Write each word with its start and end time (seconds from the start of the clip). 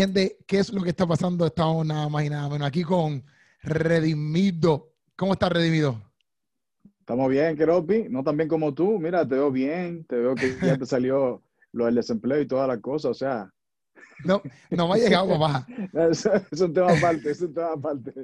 Gente, 0.00 0.38
¿qué 0.46 0.60
es 0.60 0.72
lo 0.72 0.82
que 0.82 0.88
está 0.88 1.06
pasando? 1.06 1.44
Estamos 1.44 1.84
nada 1.84 2.08
más 2.08 2.24
y 2.24 2.30
nada 2.30 2.48
menos 2.48 2.66
aquí 2.66 2.82
con 2.82 3.22
Redimido. 3.62 4.94
¿Cómo 5.14 5.34
estás, 5.34 5.52
Redimido? 5.52 6.00
Estamos 7.00 7.28
bien, 7.28 7.54
Keropi. 7.54 8.06
No 8.08 8.24
tan 8.24 8.34
bien 8.38 8.48
como 8.48 8.72
tú. 8.72 8.98
Mira, 8.98 9.28
te 9.28 9.34
veo 9.34 9.50
bien. 9.52 10.06
Te 10.06 10.16
veo 10.16 10.34
que 10.34 10.56
ya 10.62 10.78
te 10.78 10.86
salió 10.86 11.42
lo 11.72 11.84
del 11.84 11.96
desempleo 11.96 12.40
y 12.40 12.46
todas 12.46 12.66
las 12.66 12.78
cosas. 12.78 13.10
O 13.10 13.12
sea. 13.14 13.52
No, 14.24 14.40
no 14.70 14.88
me 14.88 14.94
ha 14.94 14.96
llegado, 14.96 15.38
papá. 15.38 15.66
es, 16.10 16.60
un 16.62 16.72
tema 16.72 16.96
aparte, 16.96 17.32
es 17.32 17.42
un 17.42 17.52
tema 17.52 17.72
aparte. 17.74 18.14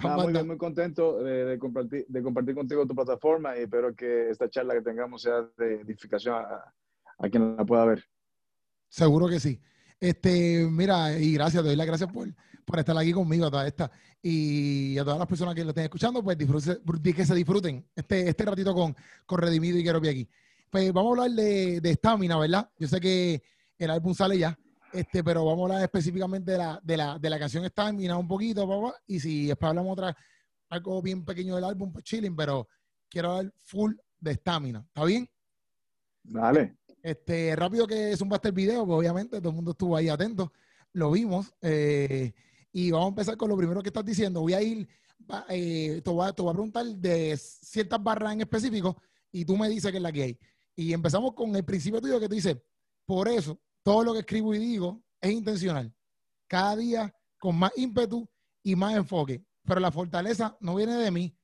muy, 0.00 0.44
muy 0.44 0.56
contento 0.56 1.22
de, 1.22 1.58
compartir, 1.58 2.06
de 2.08 2.22
compartir 2.22 2.54
contigo 2.54 2.86
tu 2.86 2.94
plataforma 2.94 3.54
y 3.58 3.64
espero 3.64 3.94
que 3.94 4.30
esta 4.30 4.48
charla 4.48 4.72
que 4.72 4.80
tengamos 4.80 5.20
sea 5.20 5.46
de 5.58 5.82
edificación 5.82 6.36
a, 6.36 6.72
a 7.18 7.28
quien 7.28 7.54
la 7.54 7.66
pueda 7.66 7.84
ver. 7.84 8.02
Seguro 8.88 9.28
que 9.28 9.40
sí. 9.40 9.60
Este, 10.02 10.66
mira, 10.68 11.16
y 11.16 11.34
gracias, 11.34 11.62
doy 11.62 11.76
las 11.76 11.86
gracias 11.86 12.10
por, 12.10 12.26
por 12.64 12.76
estar 12.80 12.98
aquí 12.98 13.12
conmigo 13.12 13.46
a 13.46 13.50
toda 13.52 13.68
esta. 13.68 13.88
Y 14.20 14.98
a 14.98 15.04
todas 15.04 15.16
las 15.16 15.28
personas 15.28 15.54
que 15.54 15.62
lo 15.62 15.68
estén 15.68 15.84
escuchando, 15.84 16.24
pues 16.24 16.36
que 16.36 17.24
se 17.24 17.34
disfruten 17.36 17.86
este, 17.94 18.28
este 18.28 18.44
ratito 18.44 18.74
con, 18.74 18.96
con 19.24 19.38
Redimido 19.38 19.78
y 19.78 19.84
Keropi 19.84 20.08
aquí. 20.08 20.28
Pues 20.68 20.92
vamos 20.92 21.16
a 21.16 21.22
hablar 21.22 21.36
de 21.36 21.90
estamina, 21.90 22.36
¿verdad? 22.36 22.68
Yo 22.80 22.88
sé 22.88 22.98
que 22.98 23.44
el 23.78 23.90
álbum 23.90 24.12
sale 24.12 24.36
ya, 24.36 24.58
este, 24.92 25.22
pero 25.22 25.44
vamos 25.44 25.70
a 25.70 25.74
hablar 25.74 25.84
específicamente 25.84 26.50
de 26.50 26.58
la, 26.58 26.80
de 26.82 26.96
la, 26.96 27.18
de 27.20 27.30
la 27.30 27.38
canción 27.38 27.64
Stamina 27.64 28.18
un 28.18 28.26
poquito, 28.26 28.68
papá. 28.68 28.96
Y 29.06 29.20
si 29.20 29.46
después 29.46 29.68
hablamos 29.68 29.92
otra, 29.92 30.16
algo 30.68 31.00
bien 31.00 31.24
pequeño 31.24 31.54
del 31.54 31.64
álbum, 31.64 31.92
pues 31.92 32.02
chilling, 32.02 32.34
pero 32.34 32.66
quiero 33.08 33.36
hablar 33.36 33.52
full 33.56 33.94
de 34.18 34.34
Stamina. 34.34 34.84
¿Está 34.84 35.04
bien? 35.04 35.30
Dale. 36.24 36.76
Este, 37.02 37.56
rápido 37.56 37.86
que 37.86 38.14
un 38.20 38.38
el 38.42 38.52
video, 38.52 38.86
pues 38.86 38.98
obviamente 38.98 39.38
todo 39.38 39.48
el 39.48 39.56
mundo 39.56 39.72
estuvo 39.72 39.96
ahí 39.96 40.08
atento, 40.08 40.52
lo 40.92 41.10
vimos. 41.10 41.52
Eh, 41.60 42.32
y 42.72 42.90
vamos 42.90 43.06
a 43.06 43.08
empezar 43.08 43.36
con 43.36 43.48
lo 43.48 43.56
primero 43.56 43.82
que 43.82 43.88
estás 43.88 44.04
diciendo. 44.04 44.40
Voy 44.40 44.54
a 44.54 44.62
ir, 44.62 44.88
eh, 45.48 46.00
te, 46.02 46.10
voy 46.10 46.28
a, 46.28 46.32
preguntar 46.32 46.86
de 46.86 47.36
ciertas 47.36 48.02
barras 48.02 48.32
en 48.32 48.40
específico 48.42 48.96
y 49.30 49.44
tú 49.44 49.56
me 49.56 49.68
dices 49.68 49.90
qué 49.90 49.96
es 49.96 50.02
la 50.02 50.12
que 50.12 50.22
hay. 50.22 50.38
Y 50.76 50.92
empezamos 50.92 51.34
con 51.34 51.54
el 51.54 51.64
principio 51.64 52.00
tuyo 52.00 52.20
que 52.20 52.28
tú 52.28 52.34
dices, 52.34 52.56
por 53.04 53.28
eso 53.28 53.60
todo 53.82 54.04
lo 54.04 54.12
que 54.12 54.20
escribo 54.20 54.54
y 54.54 54.58
digo 54.58 55.02
es 55.20 55.32
intencional. 55.32 55.92
Cada 56.46 56.76
día 56.76 57.14
con 57.38 57.58
más 57.58 57.72
ímpetu 57.76 58.28
y 58.62 58.76
más 58.76 58.94
enfoque. 58.94 59.44
Pero 59.64 59.80
la 59.80 59.90
fortaleza 59.90 60.56
no 60.60 60.76
viene 60.76 60.94
de 60.94 61.10
mí. 61.10 61.36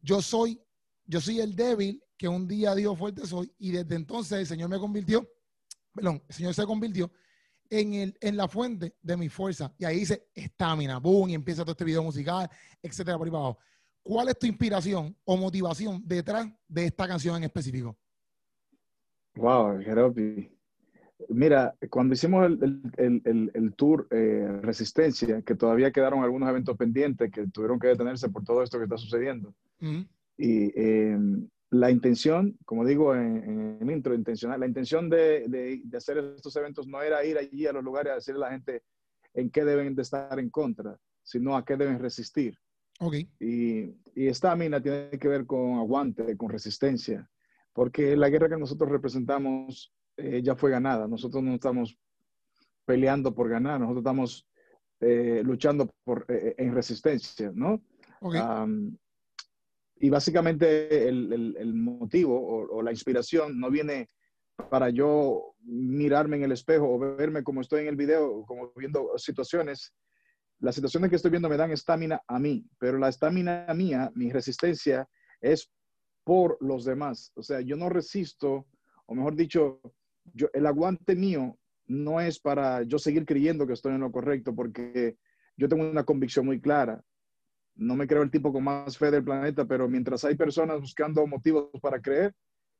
Yo 0.00 0.20
soy, 0.20 0.60
yo 1.04 1.20
soy 1.20 1.40
el 1.40 1.54
débil 1.54 2.02
que 2.20 2.28
un 2.28 2.46
día 2.46 2.74
Dios 2.74 2.98
fuerte 2.98 3.26
soy 3.26 3.50
y 3.58 3.70
desde 3.70 3.94
entonces 3.94 4.40
el 4.40 4.46
Señor 4.46 4.68
me 4.68 4.78
convirtió, 4.78 5.26
perdón, 5.94 6.22
el 6.28 6.34
Señor 6.34 6.52
se 6.52 6.66
convirtió 6.66 7.10
en, 7.70 7.94
el, 7.94 8.18
en 8.20 8.36
la 8.36 8.46
fuente 8.46 8.94
de 9.00 9.16
mi 9.16 9.30
fuerza. 9.30 9.72
Y 9.78 9.86
ahí 9.86 10.00
dice 10.00 10.28
estamina, 10.34 10.98
boom, 10.98 11.30
y 11.30 11.34
empieza 11.34 11.62
todo 11.62 11.72
este 11.72 11.86
video 11.86 12.02
musical, 12.02 12.46
etcétera, 12.82 13.16
por 13.16 13.26
ahí 13.26 13.30
para 13.30 13.44
abajo. 13.44 13.58
¿Cuál 14.02 14.28
es 14.28 14.38
tu 14.38 14.46
inspiración 14.46 15.16
o 15.24 15.34
motivación 15.38 16.02
detrás 16.04 16.46
de 16.68 16.84
esta 16.84 17.08
canción 17.08 17.38
en 17.38 17.44
específico? 17.44 17.96
Wow, 19.36 19.80
Jeropi. 19.80 20.46
Mira, 21.30 21.74
cuando 21.88 22.12
hicimos 22.12 22.50
el, 22.98 23.74
tour 23.78 24.08
eh, 24.10 24.60
Resistencia, 24.60 25.40
que 25.40 25.54
todavía 25.54 25.90
quedaron 25.90 26.22
algunos 26.22 26.50
eventos 26.50 26.76
pendientes 26.76 27.32
que 27.32 27.46
tuvieron 27.46 27.78
que 27.78 27.88
detenerse 27.88 28.28
por 28.28 28.44
todo 28.44 28.62
esto 28.62 28.76
que 28.76 28.84
está 28.84 28.98
sucediendo. 28.98 29.54
Y 30.36 30.70
em, 30.78 31.48
la 31.70 31.90
intención, 31.90 32.58
como 32.64 32.84
digo 32.84 33.14
en, 33.14 33.78
el 33.80 33.90
intro, 33.90 34.14
intencional, 34.14 34.60
la 34.60 34.66
intención 34.66 35.08
de, 35.08 35.46
de, 35.48 35.96
hacer 35.96 36.18
estos 36.36 36.54
eventos 36.56 36.86
no 36.86 37.00
era 37.00 37.24
ir 37.24 37.38
allí 37.38 37.66
a 37.66 37.72
los 37.72 37.84
lugares 37.84 38.12
a 38.12 38.16
decirle 38.16 38.44
a 38.44 38.48
la 38.48 38.52
gente 38.52 38.82
en 39.34 39.50
qué 39.50 39.64
deben 39.64 39.94
de 39.94 40.02
estar 40.02 40.38
en 40.38 40.50
contra, 40.50 40.96
sino 41.22 41.56
a 41.56 41.64
qué 41.64 41.76
deben 41.76 42.00
resistir. 42.00 42.56
Okay. 42.98 43.30
Y, 43.38 43.94
y 44.14 44.26
esta 44.26 44.54
mina 44.56 44.82
tiene 44.82 45.10
que 45.10 45.28
ver 45.28 45.46
con 45.46 45.78
aguante, 45.78 46.36
con 46.36 46.50
resistencia, 46.50 47.30
porque 47.72 48.16
la 48.16 48.28
guerra 48.28 48.48
que 48.48 48.58
nosotros 48.58 48.90
representamos 48.90 49.94
eh, 50.16 50.42
ya 50.42 50.56
fue 50.56 50.70
ganada. 50.70 51.06
Nosotros 51.06 51.42
no 51.42 51.54
estamos 51.54 51.96
peleando 52.84 53.34
por 53.34 53.48
ganar, 53.48 53.80
nosotros 53.80 54.02
estamos 54.02 54.48
eh, 55.00 55.42
luchando 55.44 55.88
por, 56.04 56.26
eh, 56.28 56.56
en 56.58 56.74
resistencia, 56.74 57.52
¿no? 57.54 57.80
Okay. 58.20 58.40
Y 60.02 60.08
básicamente 60.08 61.08
el, 61.08 61.54
el, 61.58 61.74
motivo 61.74 62.68
o, 62.70 62.82
la 62.82 62.90
inspiración 62.90 63.60
no 63.60 63.70
viene 63.70 64.08
para 64.70 64.88
yo 64.88 65.54
mirarme 65.60 66.38
en 66.38 66.44
el 66.44 66.52
espejo 66.52 66.88
o 66.90 66.98
verme 66.98 67.44
como 67.44 67.60
estoy 67.60 67.82
en 67.82 67.88
el 67.88 67.96
video, 67.96 68.44
como 68.46 68.72
viendo 68.74 69.12
situaciones. 69.18 69.94
Las 70.58 70.74
situaciones 70.74 71.10
que 71.10 71.16
estoy 71.16 71.30
viendo 71.30 71.50
me 71.50 71.58
dan 71.58 71.70
estamina 71.70 72.22
a 72.26 72.38
mí, 72.38 72.66
pero 72.78 72.96
la 72.96 73.10
estamina 73.10 73.66
mía, 73.74 74.10
mi 74.14 74.32
resistencia, 74.32 75.06
es 75.38 75.70
por 76.24 76.56
los 76.60 76.86
demás. 76.86 77.30
O 77.34 77.42
sea, 77.42 77.60
yo 77.60 77.76
no 77.76 77.90
resisto, 77.90 78.66
o 79.04 79.14
mejor 79.14 79.36
dicho, 79.36 79.82
el 80.54 80.66
aguante 80.66 81.14
mío 81.14 81.58
no 81.86 82.22
es 82.22 82.40
para 82.40 82.84
yo 82.84 82.98
seguir 82.98 83.26
creyendo 83.26 83.66
que 83.66 83.74
estoy 83.74 83.92
en 83.92 84.00
lo 84.00 84.12
correcto, 84.12 84.54
porque 84.54 85.18
yo 85.58 85.68
tengo 85.68 85.88
una 85.88 86.04
convicción 86.04 86.46
muy 86.46 86.58
clara 86.58 87.04
no 87.76 87.96
me 87.96 88.06
creo 88.06 88.22
el 88.22 88.30
tipo 88.30 88.52
con 88.52 88.64
más 88.64 88.98
fe 88.98 89.10
del 89.10 89.24
planeta, 89.24 89.66
pero 89.66 89.88
mientras 89.88 90.24
hay 90.24 90.34
personas 90.34 90.80
buscando 90.80 91.26
motivos 91.26 91.70
para 91.80 92.00
creer, 92.00 92.34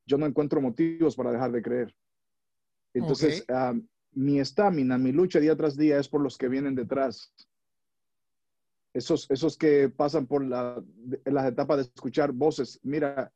yo 0.06 0.18
no 0.18 0.26
encuentro 0.26 0.60
motivos 0.60 1.16
para 1.16 1.32
dejar 1.32 1.52
de 1.52 1.62
creer. 1.62 1.94
Entonces, 2.92 3.44
ah, 3.48 3.74
mi 4.12 4.40
estamina, 4.40 4.98
mi 4.98 5.12
lucha 5.12 5.38
día 5.38 5.56
tras 5.56 5.76
día 5.76 5.98
es 5.98 6.08
por 6.08 6.20
los 6.20 6.36
que 6.36 6.48
vienen 6.48 6.74
detrás. 6.74 7.32
Esos, 8.92 9.30
esos 9.30 9.56
que 9.56 9.88
pasan 9.88 10.26
por 10.26 10.44
la, 10.44 10.82
las 11.24 11.46
etapas 11.46 11.76
de 11.76 11.82
escuchar 11.84 12.32
voces. 12.32 12.80
Mira, 12.82 13.32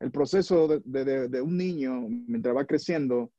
el 0.00 0.10
proceso 0.10 0.68
de, 0.84 1.40
un 1.40 1.56
niño 1.56 2.06
mientras 2.08 2.54
va 2.54 2.66
creciendo, 2.66 3.32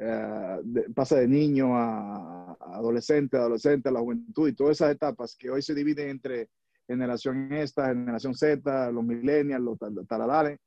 ah, 0.00 0.60
pasa 0.94 1.16
de 1.16 1.26
niño 1.26 1.76
a, 1.76 2.52
a 2.52 2.76
adolescente, 2.76 3.36
adolescente, 3.36 3.88
a 3.88 3.92
la 3.92 4.00
juventud 4.00 4.48
y 4.48 4.54
todas 4.54 4.76
esas 4.76 4.92
etapas 4.92 5.34
que 5.36 5.50
hoy 5.50 5.62
se 5.62 5.74
dividen 5.74 6.10
entre 6.10 6.48
generación 6.86 7.52
esta, 7.52 7.88
generación 7.88 8.34
Z, 8.34 8.90
los 8.92 9.04
millennials, 9.04 9.64
los 9.64 10.06
taladales. 10.08 10.58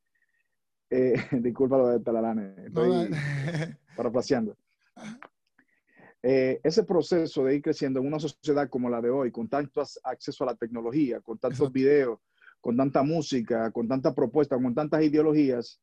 Eh, 0.89 1.13
disculpa 1.31 1.77
lo 1.77 1.87
de 1.87 1.99
taladales, 1.99 2.57
estoy 2.57 3.09
parafraseando. 3.95 4.57
Eh, 6.21 6.59
ese 6.63 6.83
proceso 6.83 7.45
de 7.45 7.55
ir 7.55 7.61
creciendo 7.61 8.01
en 8.01 8.07
una 8.07 8.19
sociedad 8.19 8.69
como 8.69 8.89
la 8.89 9.01
de 9.01 9.09
hoy, 9.09 9.31
con 9.31 9.47
tanto 9.47 9.81
acceso 10.03 10.43
a 10.43 10.47
la 10.47 10.55
tecnología, 10.55 11.21
con 11.21 11.37
tantos 11.37 11.71
videos, 11.71 12.19
con 12.59 12.75
tanta 12.75 13.03
música, 13.03 13.71
con 13.71 13.87
tanta 13.87 14.13
propuesta, 14.13 14.57
con 14.57 14.75
tantas 14.75 15.01
ideologías, 15.01 15.79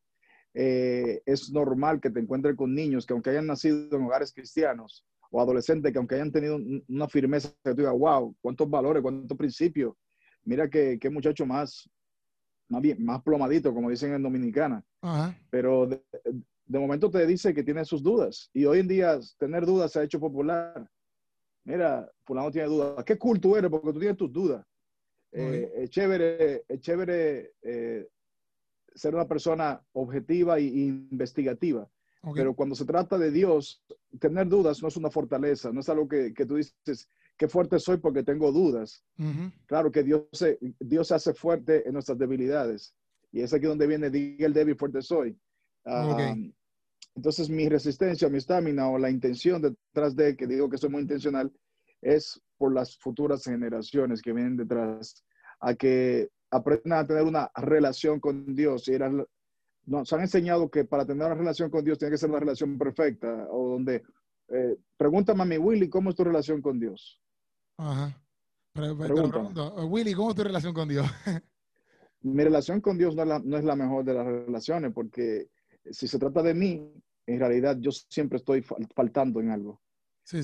eh, 0.53 1.21
es 1.25 1.51
normal 1.51 1.99
que 1.99 2.09
te 2.09 2.19
encuentres 2.19 2.55
con 2.55 2.73
niños 2.73 3.05
que 3.05 3.13
aunque 3.13 3.31
hayan 3.31 3.47
nacido 3.47 3.95
en 3.95 4.05
hogares 4.05 4.33
cristianos 4.33 5.05
o 5.29 5.41
adolescentes 5.41 5.91
que 5.91 5.97
aunque 5.97 6.15
hayan 6.15 6.31
tenido 6.31 6.57
una 6.87 7.07
firmeza, 7.07 7.49
que 7.63 7.71
tú 7.71 7.77
digas, 7.77 7.93
wow, 7.93 8.35
cuántos 8.41 8.69
valores, 8.69 9.03
cuántos 9.03 9.37
principios, 9.37 9.93
mira 10.47 10.69
que, 10.69 11.09
muchacho 11.11 11.45
más, 11.45 11.89
más, 12.69 12.81
bien, 12.81 13.03
más 13.03 13.21
plomadito, 13.21 13.73
como 13.73 13.89
dicen 13.89 14.13
en 14.13 14.23
Dominicana. 14.23 14.83
Pero 15.49 15.87
de, 15.87 16.79
momento 16.79 17.11
te 17.11 17.27
dice 17.27 17.53
que 17.53 17.63
tiene 17.63 17.83
sus 17.85 18.01
dudas. 18.01 18.49
Y 18.53 18.65
hoy 18.65 18.79
en 18.79 18.87
día 18.87 19.19
tener 19.37 19.65
dudas 19.65 19.91
se 19.91 19.99
ha 19.99 20.03
hecho 20.03 20.19
popular. 20.19 20.89
Mira, 21.65 22.09
fulano 22.23 22.49
tiene 22.49 22.69
dudas. 22.69 23.03
¿Qué 23.03 23.17
cool 23.17 23.39
tú 23.41 23.57
eres? 23.57 23.69
Porque 23.69 23.91
tú 23.91 23.99
tienes 23.99 24.17
tus 24.17 24.31
dudas. 24.31 24.65
Eh, 25.33 25.71
es 25.75 25.89
chévere, 25.89 26.63
es 26.67 26.79
chévere 26.79 27.51
eh, 27.61 28.07
ser 28.95 29.13
una 29.13 29.27
persona 29.27 29.81
objetiva 29.91 30.57
e 30.57 30.63
investigativa. 30.63 31.87
Pero 32.33 32.53
cuando 32.55 32.75
se 32.75 32.85
trata 32.85 33.17
de 33.17 33.31
Dios, 33.31 33.81
tener 34.19 34.47
dudas 34.47 34.81
no 34.81 34.89
es 34.89 34.97
una 34.97 35.09
fortaleza, 35.09 35.71
no 35.71 35.79
es 35.79 35.87
algo 35.87 36.09
que, 36.09 36.33
que 36.33 36.45
tú 36.45 36.55
dices, 36.55 37.07
qué 37.37 37.47
fuerte 37.47 37.79
soy 37.79 37.97
porque 37.97 38.23
tengo 38.23 38.51
dudas. 38.51 39.03
Claro 39.65 39.91
que 39.91 40.03
Dios 40.03 40.23
se, 40.31 40.57
Dios 40.79 41.11
hace 41.11 41.33
fuerte 41.33 41.87
en 41.87 41.93
nuestras 41.93 42.17
debilidades. 42.17 42.93
Y 43.31 43.41
es 43.41 43.53
aquí 43.53 43.65
donde 43.65 43.87
viene, 43.87 44.09
diga 44.09 44.47
el 44.47 44.53
débil, 44.53 44.77
fuerte 44.77 45.01
soy. 45.01 45.37
entonces, 47.15 47.49
mi 47.49 47.67
resistencia, 47.67 48.29
mi 48.29 48.37
estamina 48.37 48.89
o 48.89 48.99
la 48.99 49.09
intención 49.09 49.59
detrás 49.59 50.15
de, 50.15 50.35
que 50.35 50.45
digo 50.45 50.69
que 50.69 50.77
soy 50.77 50.89
muy 50.89 51.01
intencional, 51.01 51.51
es 51.99 52.39
por 52.57 52.73
las 52.73 52.95
futuras 52.97 53.43
generaciones 53.43 54.21
que 54.21 54.33
vienen 54.33 54.55
detrás, 54.55 55.25
a 55.59 55.73
que 55.73 56.29
aprendan 56.51 56.99
a 56.99 57.07
tener 57.07 57.23
una 57.23 57.49
relación 57.55 58.19
con 58.19 58.55
Dios. 58.55 58.87
Y 58.87 58.97
nos 59.85 60.13
han 60.13 60.21
enseñado 60.21 60.69
que 60.69 60.85
para 60.85 61.05
tener 61.05 61.25
una 61.25 61.35
relación 61.35 61.71
con 61.71 61.83
Dios 61.83 61.97
tiene 61.97 62.11
que 62.11 62.19
ser 62.19 62.29
una 62.29 62.39
relación 62.39 62.77
perfecta, 62.77 63.47
o 63.49 63.69
donde, 63.69 64.03
eh, 64.49 64.77
pregúntame 64.95 65.41
a 65.41 65.45
mi 65.45 65.57
Willy, 65.57 65.89
¿cómo 65.89 66.11
es 66.11 66.15
tu 66.15 66.23
relación 66.23 66.61
con 66.61 66.79
Dios? 66.79 67.19
Ajá. 67.77 68.21
Pero, 68.73 68.93
Willy, 69.87 70.13
¿cómo 70.13 70.29
es 70.29 70.35
tu 70.35 70.43
relación 70.43 70.73
con 70.73 70.87
Dios? 70.87 71.07
Mi 72.21 72.43
relación 72.43 72.81
con 72.81 72.97
Dios 72.97 73.15
no 73.15 73.23
es, 73.23 73.27
la, 73.27 73.39
no 73.39 73.57
es 73.57 73.63
la 73.63 73.75
mejor 73.75 74.03
de 74.03 74.13
las 74.13 74.25
relaciones, 74.25 74.91
porque 74.93 75.49
si 75.91 76.07
se 76.07 76.19
trata 76.19 76.43
de 76.43 76.53
mí, 76.53 76.91
en 77.25 77.39
realidad 77.39 77.77
yo 77.79 77.91
siempre 77.91 78.37
estoy 78.37 78.63
faltando 78.95 79.39
en 79.39 79.51
algo. 79.51 79.81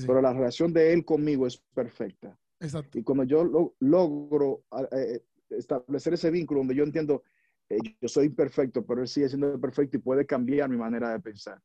pero 0.06 0.20
la 0.20 0.32
relación 0.32 0.72
de 0.72 0.92
Él 0.92 1.04
conmigo 1.04 1.46
es 1.46 1.58
perfecta. 1.74 2.38
Exacto. 2.60 2.98
Y 2.98 3.02
cuando 3.02 3.24
yo 3.24 3.74
logro 3.80 4.64
eh, 4.92 5.20
establecer 5.50 6.14
ese 6.14 6.30
vínculo 6.30 6.60
donde 6.60 6.74
yo 6.74 6.84
entiendo, 6.84 7.22
eh, 7.68 7.78
yo 8.00 8.08
soy 8.08 8.26
imperfecto, 8.26 8.84
pero 8.84 9.02
Él 9.02 9.08
sigue 9.08 9.28
siendo 9.28 9.60
perfecto 9.60 9.96
y 9.96 10.00
puede 10.00 10.26
cambiar 10.26 10.68
mi 10.68 10.76
manera 10.76 11.10
de 11.10 11.20
pensar. 11.20 11.60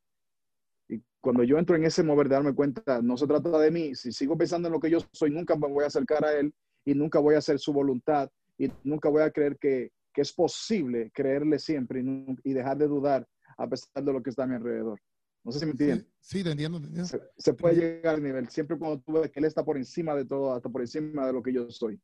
Y 0.90 1.02
cuando 1.22 1.44
yo 1.44 1.58
entro 1.58 1.76
en 1.76 1.86
ese 1.86 2.04
mover 2.04 2.28
de 2.28 2.36
darme 2.36 2.54
cuenta, 2.54 3.02
no 3.02 3.16
se 3.16 3.28
trata 3.28 3.58
de 3.60 3.72
mí, 3.72 3.96
si 3.96 4.12
sigo 4.12 4.38
pensando 4.38 4.68
en 4.68 4.74
lo 4.74 4.80
que 4.80 4.90
yo 4.90 5.00
soy, 5.14 5.30
nunca 5.30 5.56
me 5.56 5.68
voy 5.68 5.84
a 5.84 5.88
acercar 5.88 6.26
a 6.26 6.34
Él 6.34 6.54
y 6.84 6.96
nunca 6.96 7.20
voy 7.20 7.36
a 7.36 7.38
hacer 7.38 7.60
su 7.60 7.72
voluntad 7.72 8.30
y 8.58 8.72
nunca 8.84 9.08
voy 9.10 9.22
a 9.22 9.32
creer 9.32 9.58
que, 9.58 9.92
que 10.14 10.22
es 10.22 10.34
posible 10.34 11.12
creerle 11.14 11.60
siempre 11.60 12.02
y, 12.02 12.36
y, 12.44 12.54
dejar 12.54 12.78
de 12.78 12.88
dudar 12.88 13.28
a 13.58 13.68
pesar 13.68 14.04
de 14.04 14.12
lo 14.12 14.22
que 14.24 14.32
está 14.32 14.44
a 14.44 14.48
mi 14.48 14.56
alrededor. 14.56 15.00
No 15.44 15.52
sé 15.52 15.60
si 15.60 15.66
me 15.66 15.72
entiendes. 15.72 16.08
Sí, 16.20 16.44
te 16.44 16.52
entiendo, 16.52 16.80
te 16.82 16.88
entiendo. 16.88 17.20
Se, 17.38 17.54
puede 17.54 17.76
llegar 17.76 18.16
al 18.16 18.24
nivel, 18.24 18.50
siempre 18.50 18.78
cuando 18.78 19.00
tú 19.00 19.14
ves 19.14 19.32
que 19.32 19.40
Él 19.40 19.46
está 19.46 19.64
por 19.64 19.78
encima 19.78 20.16
de 20.16 20.26
todo, 20.26 20.54
hasta 20.54 20.70
por 20.70 20.82
encima 20.82 21.28
de 21.28 21.34
lo 21.34 21.42
que 21.42 21.54
yo 21.54 21.70
soy. 21.70 22.00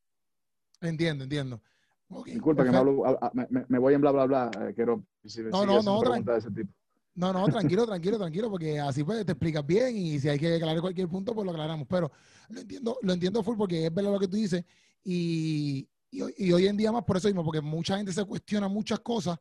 Entiendo, 0.81 1.23
entiendo. 1.23 1.61
Disculpa 2.25 2.63
que 2.63 2.71
me, 2.71 2.77
hablo, 2.77 3.03
me, 3.67 3.79
voy 3.79 3.95
en 3.95 4.01
bla, 4.01 4.11
bla, 4.11 4.25
bla, 4.25 4.51
eh, 4.61 4.73
quiero... 4.75 5.05
Si, 5.23 5.41
no, 5.41 5.65
no, 5.65 5.81
no, 5.81 6.35
ese 6.35 6.51
tipo. 6.51 6.71
No, 7.15 7.31
no, 7.31 7.45
tranquilo, 7.47 7.85
tranquilo, 7.85 8.17
tranquilo, 8.17 8.49
porque 8.49 8.77
así 8.77 9.03
pues 9.03 9.25
te 9.25 9.31
explicas 9.31 9.65
bien 9.65 9.95
y 9.95 10.19
si 10.19 10.27
hay 10.27 10.37
que 10.37 10.55
aclarar 10.55 10.81
cualquier 10.81 11.07
punto, 11.07 11.33
pues 11.33 11.45
lo 11.45 11.51
aclaramos. 11.51 11.87
Pero 11.89 12.11
lo 12.49 12.59
entiendo, 12.59 12.97
lo 13.01 13.13
entiendo 13.13 13.41
full 13.41 13.57
porque 13.57 13.85
es 13.85 13.93
verdad 13.93 14.11
lo 14.11 14.19
que 14.19 14.27
tú 14.27 14.35
dices 14.35 14.65
y, 15.03 15.87
y, 16.11 16.51
hoy 16.51 16.67
en 16.67 16.75
día 16.75 16.91
más 16.91 17.03
por 17.03 17.17
eso 17.17 17.27
mismo, 17.27 17.43
porque 17.43 17.61
mucha 17.61 17.95
gente 17.95 18.11
se 18.11 18.25
cuestiona 18.25 18.67
muchas 18.67 18.99
cosas, 18.99 19.37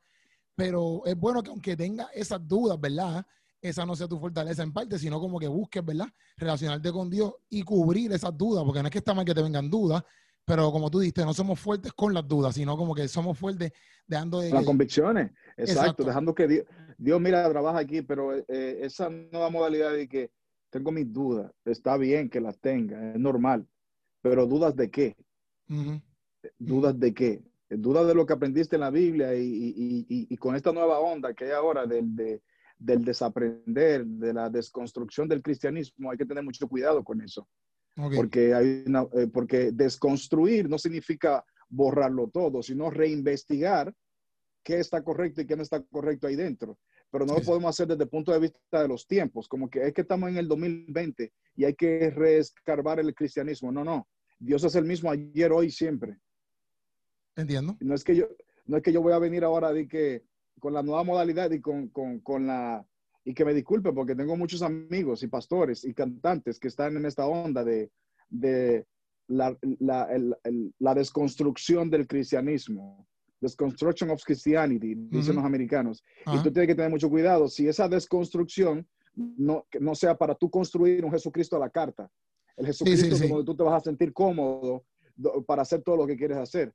pero 0.54 1.02
es 1.04 1.16
bueno 1.16 1.42
que 1.42 1.50
aunque 1.50 1.76
tenga 1.76 2.08
esas 2.14 2.46
dudas, 2.46 2.80
¿verdad? 2.80 3.26
Esa 3.60 3.84
no 3.86 3.96
sea 3.96 4.06
tu 4.06 4.18
fortaleza 4.20 4.62
en 4.62 4.72
parte, 4.72 4.98
sino 4.98 5.18
como 5.18 5.38
que 5.40 5.48
busques, 5.48 5.84
¿verdad? 5.84 6.08
Relacionarte 6.36 6.92
con 6.92 7.10
Dios 7.10 7.32
y 7.48 7.62
cubrir 7.62 8.12
esas 8.12 8.36
dudas, 8.36 8.62
porque 8.62 8.82
no 8.82 8.88
es 8.88 8.92
que 8.92 8.98
está 8.98 9.14
mal 9.14 9.24
que 9.24 9.34
te 9.34 9.42
vengan 9.42 9.70
dudas, 9.70 10.04
pero 10.44 10.70
como 10.70 10.90
tú 10.90 11.00
dijiste, 11.00 11.24
no 11.24 11.32
somos 11.32 11.58
fuertes 11.58 11.92
con 11.94 12.12
las 12.12 12.28
dudas, 12.28 12.54
sino 12.54 12.76
como 12.76 12.94
que 12.94 13.08
somos 13.08 13.38
fuertes 13.38 13.72
dejando 14.06 14.40
de... 14.40 14.50
Las 14.50 14.66
convicciones, 14.66 15.32
exacto, 15.56 16.04
dejando 16.04 16.34
que 16.34 16.46
Dios, 16.46 16.66
Dios, 16.98 17.20
mira, 17.20 17.48
trabaja 17.50 17.78
aquí, 17.78 18.02
pero 18.02 18.34
eh, 18.36 18.78
esa 18.82 19.08
nueva 19.08 19.50
modalidad 19.50 19.92
de 19.92 20.08
que 20.08 20.30
tengo 20.70 20.90
mis 20.90 21.12
dudas, 21.12 21.52
está 21.64 21.96
bien 21.96 22.28
que 22.28 22.40
las 22.40 22.58
tenga, 22.58 23.12
es 23.12 23.18
normal, 23.18 23.66
pero 24.20 24.46
dudas 24.46 24.74
de 24.74 24.90
qué? 24.90 25.16
¿Dudas 26.58 26.98
de 26.98 27.14
qué? 27.14 27.42
Dudas 27.70 28.06
de 28.06 28.14
lo 28.14 28.26
que 28.26 28.32
aprendiste 28.32 28.76
en 28.76 28.80
la 28.80 28.90
Biblia 28.90 29.34
y, 29.34 30.36
con 30.36 30.56
esta 30.56 30.72
nueva 30.72 30.98
onda 30.98 31.32
que 31.32 31.44
hay 31.44 31.50
ahora 31.52 31.86
del, 31.86 32.40
del 32.78 33.04
desaprender, 33.04 34.04
de 34.04 34.32
la 34.32 34.50
desconstrucción 34.50 35.28
del 35.28 35.42
cristianismo, 35.42 36.10
hay 36.10 36.18
que 36.18 36.26
tener 36.26 36.42
mucho 36.42 36.68
cuidado 36.68 37.04
con 37.04 37.20
eso. 37.22 37.48
Porque, 37.94 38.52
hay 38.52 38.84
eh, 38.86 39.28
porque 39.32 39.70
desconstruir 39.70 40.68
no 40.68 40.78
significa 40.78 41.44
borrarlo 41.68 42.28
todo, 42.28 42.62
sino 42.62 42.90
reinvestigar 42.90 43.94
qué 44.64 44.80
está 44.80 45.02
correcto 45.02 45.40
y 45.40 45.46
qué 45.46 45.56
no 45.56 45.62
está 45.62 45.82
correcto 45.82 46.26
ahí 46.26 46.34
dentro. 46.34 46.78
Pero 47.10 47.26
no 47.26 47.34
lo 47.34 47.42
podemos 47.42 47.68
hacer 47.68 47.86
desde 47.86 48.04
el 48.04 48.08
punto 48.08 48.32
de 48.32 48.40
vista 48.40 48.82
de 48.82 48.88
los 48.88 49.06
tiempos, 49.06 49.46
como 49.46 49.70
que 49.70 49.86
es 49.86 49.92
que 49.92 50.00
estamos 50.00 50.30
en 50.30 50.38
el 50.38 50.48
2020 50.48 51.32
y 51.54 51.64
hay 51.64 51.74
que 51.74 52.10
reescarbar 52.10 52.98
el 52.98 53.14
cristianismo. 53.14 53.70
No, 53.70 53.84
no. 53.84 54.08
Dios 54.38 54.64
es 54.64 54.74
el 54.74 54.84
mismo 54.84 55.10
ayer, 55.10 55.52
hoy, 55.52 55.70
siempre. 55.70 56.18
Entiendo. 57.36 57.76
No 57.80 57.94
es 57.94 58.02
que 58.02 58.16
yo, 58.16 58.26
no 58.66 58.78
es 58.78 58.82
que 58.82 58.92
yo 58.92 59.02
voy 59.02 59.12
a 59.12 59.18
venir 59.18 59.44
ahora 59.44 59.72
de 59.72 59.86
que 59.86 60.24
con 60.58 60.72
la 60.72 60.82
nueva 60.82 61.04
modalidad 61.04 61.50
y 61.52 61.60
con, 61.60 61.88
con, 61.88 62.20
con 62.20 62.46
la 62.46 62.84
y 63.24 63.32
que 63.32 63.44
me 63.44 63.54
disculpe 63.54 63.92
porque 63.92 64.14
tengo 64.14 64.36
muchos 64.36 64.62
amigos 64.62 65.22
y 65.22 65.28
pastores 65.28 65.84
y 65.84 65.94
cantantes 65.94 66.58
que 66.58 66.68
están 66.68 66.96
en 66.96 67.06
esta 67.06 67.26
onda 67.26 67.64
de, 67.64 67.90
de 68.28 68.86
la, 69.28 69.56
la, 69.80 70.08
la, 70.78 70.94
desconstrucción 70.94 71.88
del 71.88 72.06
cristianismo. 72.06 73.08
Desconstruction 73.44 74.10
of 74.10 74.22
Christianity, 74.24 74.94
dicen 74.96 75.36
los 75.36 75.44
americanos. 75.44 76.02
Y 76.26 76.42
tú 76.42 76.50
tienes 76.50 76.68
que 76.68 76.74
tener 76.74 76.90
mucho 76.90 77.08
cuidado. 77.08 77.46
Si 77.48 77.68
esa 77.68 77.88
desconstrucción 77.88 78.86
no, 79.14 79.66
no 79.78 79.94
sea 79.94 80.16
para 80.16 80.34
tú 80.34 80.50
construir 80.50 81.04
un 81.04 81.12
Jesucristo 81.12 81.56
a 81.56 81.60
la 81.60 81.70
carta, 81.70 82.10
el 82.56 82.66
Jesucristo 82.66 83.16
donde 83.28 83.44
tú 83.44 83.56
te 83.56 83.62
vas 83.62 83.74
a 83.74 83.84
sentir 83.84 84.12
cómodo 84.12 84.84
para 85.46 85.62
hacer 85.62 85.82
todo 85.82 85.96
lo 85.96 86.06
que 86.06 86.16
quieres 86.16 86.38
hacer. 86.38 86.72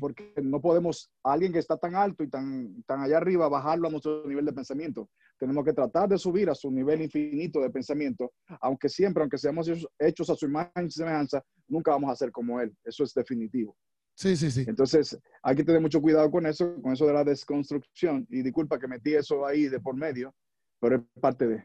Porque 0.00 0.32
no 0.42 0.60
podemos, 0.60 1.10
alguien 1.22 1.52
que 1.52 1.58
está 1.58 1.76
tan 1.76 1.94
alto 1.94 2.24
y 2.24 2.28
tan, 2.28 2.82
tan 2.84 3.00
allá 3.00 3.18
arriba, 3.18 3.48
bajarlo 3.48 3.88
a 3.88 3.90
nuestro 3.90 4.26
nivel 4.26 4.44
de 4.44 4.52
pensamiento. 4.52 5.08
Tenemos 5.38 5.64
que 5.64 5.72
tratar 5.72 6.08
de 6.08 6.18
subir 6.18 6.50
a 6.50 6.54
su 6.54 6.70
nivel 6.70 7.02
infinito 7.02 7.60
de 7.60 7.70
pensamiento, 7.70 8.32
aunque 8.60 8.88
siempre, 8.88 9.22
aunque 9.22 9.38
seamos 9.38 9.70
hechos 9.98 10.30
a 10.30 10.34
su 10.34 10.46
imagen 10.46 10.86
y 10.86 10.90
semejanza, 10.90 11.44
nunca 11.68 11.92
vamos 11.92 12.10
a 12.10 12.16
ser 12.16 12.32
como 12.32 12.60
Él. 12.60 12.74
Eso 12.82 13.04
es 13.04 13.12
definitivo. 13.14 13.76
Sí, 14.18 14.36
sí, 14.36 14.50
sí. 14.50 14.64
Entonces, 14.66 15.16
hay 15.44 15.54
que 15.54 15.62
tener 15.62 15.80
mucho 15.80 16.02
cuidado 16.02 16.28
con 16.28 16.44
eso, 16.44 16.74
con 16.82 16.92
eso 16.92 17.06
de 17.06 17.12
la 17.12 17.22
desconstrucción. 17.22 18.26
Y 18.28 18.42
disculpa 18.42 18.76
que 18.76 18.88
metí 18.88 19.14
eso 19.14 19.46
ahí 19.46 19.68
de 19.68 19.78
por 19.78 19.94
medio, 19.94 20.34
pero 20.80 20.96
es 20.96 21.02
parte 21.20 21.46
de. 21.46 21.64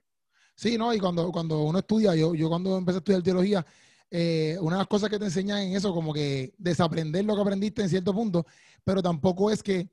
Sí, 0.55 0.77
no, 0.77 0.93
y 0.93 0.99
cuando, 0.99 1.31
cuando 1.31 1.63
uno 1.63 1.79
estudia, 1.79 2.13
yo, 2.13 2.35
yo 2.35 2.49
cuando 2.49 2.77
empecé 2.77 2.97
a 2.97 2.99
estudiar 2.99 3.23
teología, 3.23 3.65
eh, 4.11 4.55
una 4.61 4.75
de 4.75 4.81
las 4.81 4.87
cosas 4.87 5.09
que 5.09 5.17
te 5.17 5.25
enseñan 5.25 5.61
en 5.61 5.75
eso, 5.75 5.95
como 5.95 6.13
que 6.13 6.53
desaprender 6.59 7.25
lo 7.25 7.33
que 7.33 7.41
aprendiste 7.41 7.81
en 7.81 7.89
cierto 7.89 8.13
punto, 8.13 8.45
pero 8.83 9.01
tampoco 9.01 9.49
es 9.49 9.63
que 9.63 9.89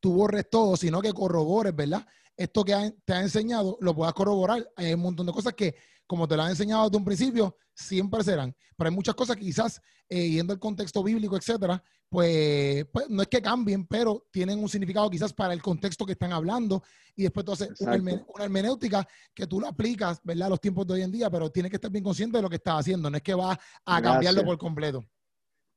tú 0.00 0.12
borres 0.12 0.50
todo, 0.50 0.76
sino 0.76 1.00
que 1.00 1.14
corrobores, 1.14 1.74
¿verdad? 1.74 2.06
Esto 2.36 2.62
que 2.62 2.94
te 3.06 3.14
ha 3.14 3.22
enseñado 3.22 3.78
lo 3.80 3.94
puedas 3.94 4.12
corroborar. 4.12 4.70
Hay 4.76 4.92
un 4.92 5.00
montón 5.00 5.24
de 5.24 5.32
cosas 5.32 5.54
que, 5.54 5.74
como 6.10 6.26
te 6.26 6.34
lo 6.36 6.42
han 6.42 6.50
enseñado 6.50 6.86
desde 6.86 6.96
un 6.96 7.04
principio, 7.04 7.56
siempre 7.72 8.24
serán. 8.24 8.52
Pero 8.76 8.90
hay 8.90 8.96
muchas 8.96 9.14
cosas 9.14 9.36
que 9.36 9.42
quizás, 9.42 9.80
eh, 10.08 10.28
yendo 10.28 10.52
al 10.52 10.58
contexto 10.58 11.04
bíblico, 11.04 11.36
etcétera, 11.36 11.80
pues, 12.08 12.84
pues, 12.92 13.08
no 13.08 13.22
es 13.22 13.28
que 13.28 13.40
cambien, 13.40 13.86
pero 13.86 14.26
tienen 14.32 14.58
un 14.58 14.68
significado 14.68 15.08
quizás 15.08 15.32
para 15.32 15.54
el 15.54 15.62
contexto 15.62 16.04
que 16.04 16.14
están 16.14 16.32
hablando. 16.32 16.82
Y 17.14 17.22
después 17.22 17.46
tú 17.46 17.52
haces 17.52 17.80
una, 17.80 17.94
hermenéutica 18.40 19.06
que 19.32 19.46
tú 19.46 19.60
la 19.60 19.68
aplicas, 19.68 20.20
¿verdad?, 20.24 20.48
a 20.48 20.50
los 20.50 20.60
tiempos 20.60 20.84
de 20.88 20.94
hoy 20.94 21.02
en 21.02 21.12
día, 21.12 21.30
pero 21.30 21.48
tienes 21.48 21.70
que 21.70 21.76
estar 21.76 21.92
bien 21.92 22.02
consciente 22.02 22.38
de 22.38 22.42
lo 22.42 22.50
que 22.50 22.56
estás 22.56 22.80
haciendo. 22.80 23.08
No 23.08 23.16
es 23.16 23.22
que 23.22 23.34
vas 23.34 23.56
a 23.84 24.02
cambiarlo 24.02 24.42
por 24.42 24.58
completo. 24.58 25.04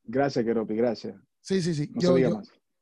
Gracias, 0.04 0.44
Keropi, 0.44 0.74
gracias. 0.74 1.16
Sí, 1.42 1.62
sí, 1.62 1.76
sí. 1.76 1.92
yo, 1.94 2.16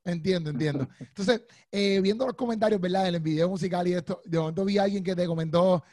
Entiendo, 0.04 0.50
entiendo. 0.50 0.88
Entonces, 1.00 1.42
eh, 1.72 2.00
viendo 2.02 2.26
los 2.26 2.36
comentarios, 2.36 2.82
¿verdad? 2.82 3.08
En 3.08 3.16
el 3.16 3.22
video 3.22 3.48
musical 3.50 3.88
y 3.88 3.94
esto, 3.94 4.20
de 4.26 4.40
momento 4.40 4.66
vi 4.66 4.80
a 4.80 4.84
alguien 4.84 5.04
que 5.04 5.16
te 5.16 5.28
comentó, 5.28 5.84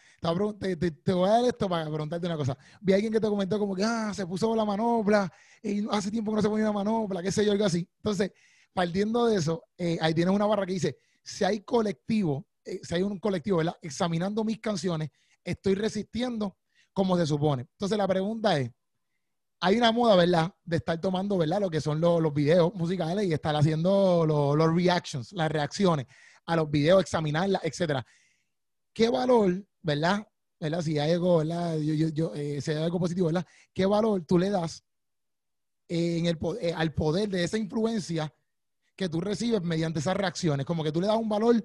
te, 0.59 0.77
te, 0.77 1.13
voy 1.13 1.29
a 1.29 1.33
dar 1.33 1.45
esto 1.45 1.69
para 1.69 1.85
preguntarte 1.85 2.27
una 2.27 2.37
cosa. 2.37 2.57
Vi 2.81 2.93
a 2.93 2.97
alguien 2.97 3.13
que 3.13 3.21
te 3.21 3.29
comentó 3.29 3.59
como 3.59 3.75
que, 3.75 3.85
ah, 3.85 4.13
se 4.15 4.27
puso 4.27 4.55
la 4.57 4.65
manopla, 4.65 5.31
y 5.63 5.87
hace 5.91 6.11
tiempo 6.11 6.33
que 6.33 6.37
no 6.37 6.43
se 6.43 6.49
ponía 6.49 6.67
la 6.67 6.73
manopla, 6.73 7.23
qué 7.23 7.31
sé 7.31 7.45
yo, 7.45 7.53
algo 7.53 7.67
así. 7.67 7.87
Entonces, 7.97 8.33
partiendo 8.73 9.27
de 9.27 9.37
eso, 9.37 9.65
eh, 9.77 9.99
ahí 10.01 10.15
tienes 10.15 10.35
una 10.35 10.47
barra 10.47 10.65
que 10.65 10.73
dice, 10.73 10.99
si 11.23 11.45
hay 11.45 11.61
colectivo, 11.61 12.47
eh, 12.65 12.81
si 12.83 12.95
hay 12.95 13.03
un 13.03 13.19
colectivo, 13.19 13.59
¿verdad? 13.59 13.77
Examinando 13.83 14.43
mis 14.43 14.59
canciones, 14.59 15.11
estoy 15.45 15.75
resistiendo 15.75 16.57
como 16.95 17.17
se 17.19 17.27
supone. 17.27 17.67
Entonces, 17.73 17.99
la 17.99 18.09
pregunta 18.09 18.59
es, 18.59 18.71
hay 19.61 19.77
una 19.77 19.93
moda, 19.93 20.17
¿verdad? 20.17 20.55
De 20.65 20.77
estar 20.77 21.01
tomando, 21.01 21.37
¿verdad? 21.37 21.61
Lo 21.61 21.71
que 21.71 21.81
son 21.81 22.01
los, 22.01 22.33
videos 22.33 22.73
musicales 22.75 23.27
y 23.27 23.33
estar 23.33 23.55
haciendo 23.57 24.25
los, 24.27 24.75
reactions, 24.75 25.33
las 25.33 25.51
reacciones 25.51 26.07
a 26.47 26.57
los 26.57 26.71
videos, 26.71 27.03
examinarlas, 27.03 27.63
etcétera. 27.65 28.07
¿Qué 28.93 29.09
valor, 29.09 29.65
¿verdad? 29.83 30.27
¿verdad? 30.61 30.83
Si 30.83 30.99
hay 30.99 31.13
algo, 31.13 31.39
¿verdad? 31.39 31.79
Yo, 31.79 31.95
yo, 31.95 32.09
yo 32.09 32.35
eh, 32.35 32.61
si 32.61 32.71
hay 32.71 32.79
algo 32.79 32.99
positivo, 32.99 33.27
¿verdad? 33.27 33.47
¿Qué 33.73 33.87
valor 33.87 34.25
tú 34.27 34.39
le 34.39 34.51
das 34.51 34.85
el, 35.89 36.39
eh, 36.61 36.73
al 36.75 36.95
poder 36.95 37.29
de 37.29 37.45
esa 37.45 37.59
influencia 37.59 38.33
que 38.97 39.09
tú 39.09 39.21
recibes 39.21 39.63
mediante 39.63 39.99
esas 39.99 40.17
reacciones? 40.17 40.67
Como 40.67 40.83
que 40.83 40.93
tú 40.93 41.01
le 41.01 41.07
das 41.09 41.17
un 41.17 41.29
valor 41.29 41.63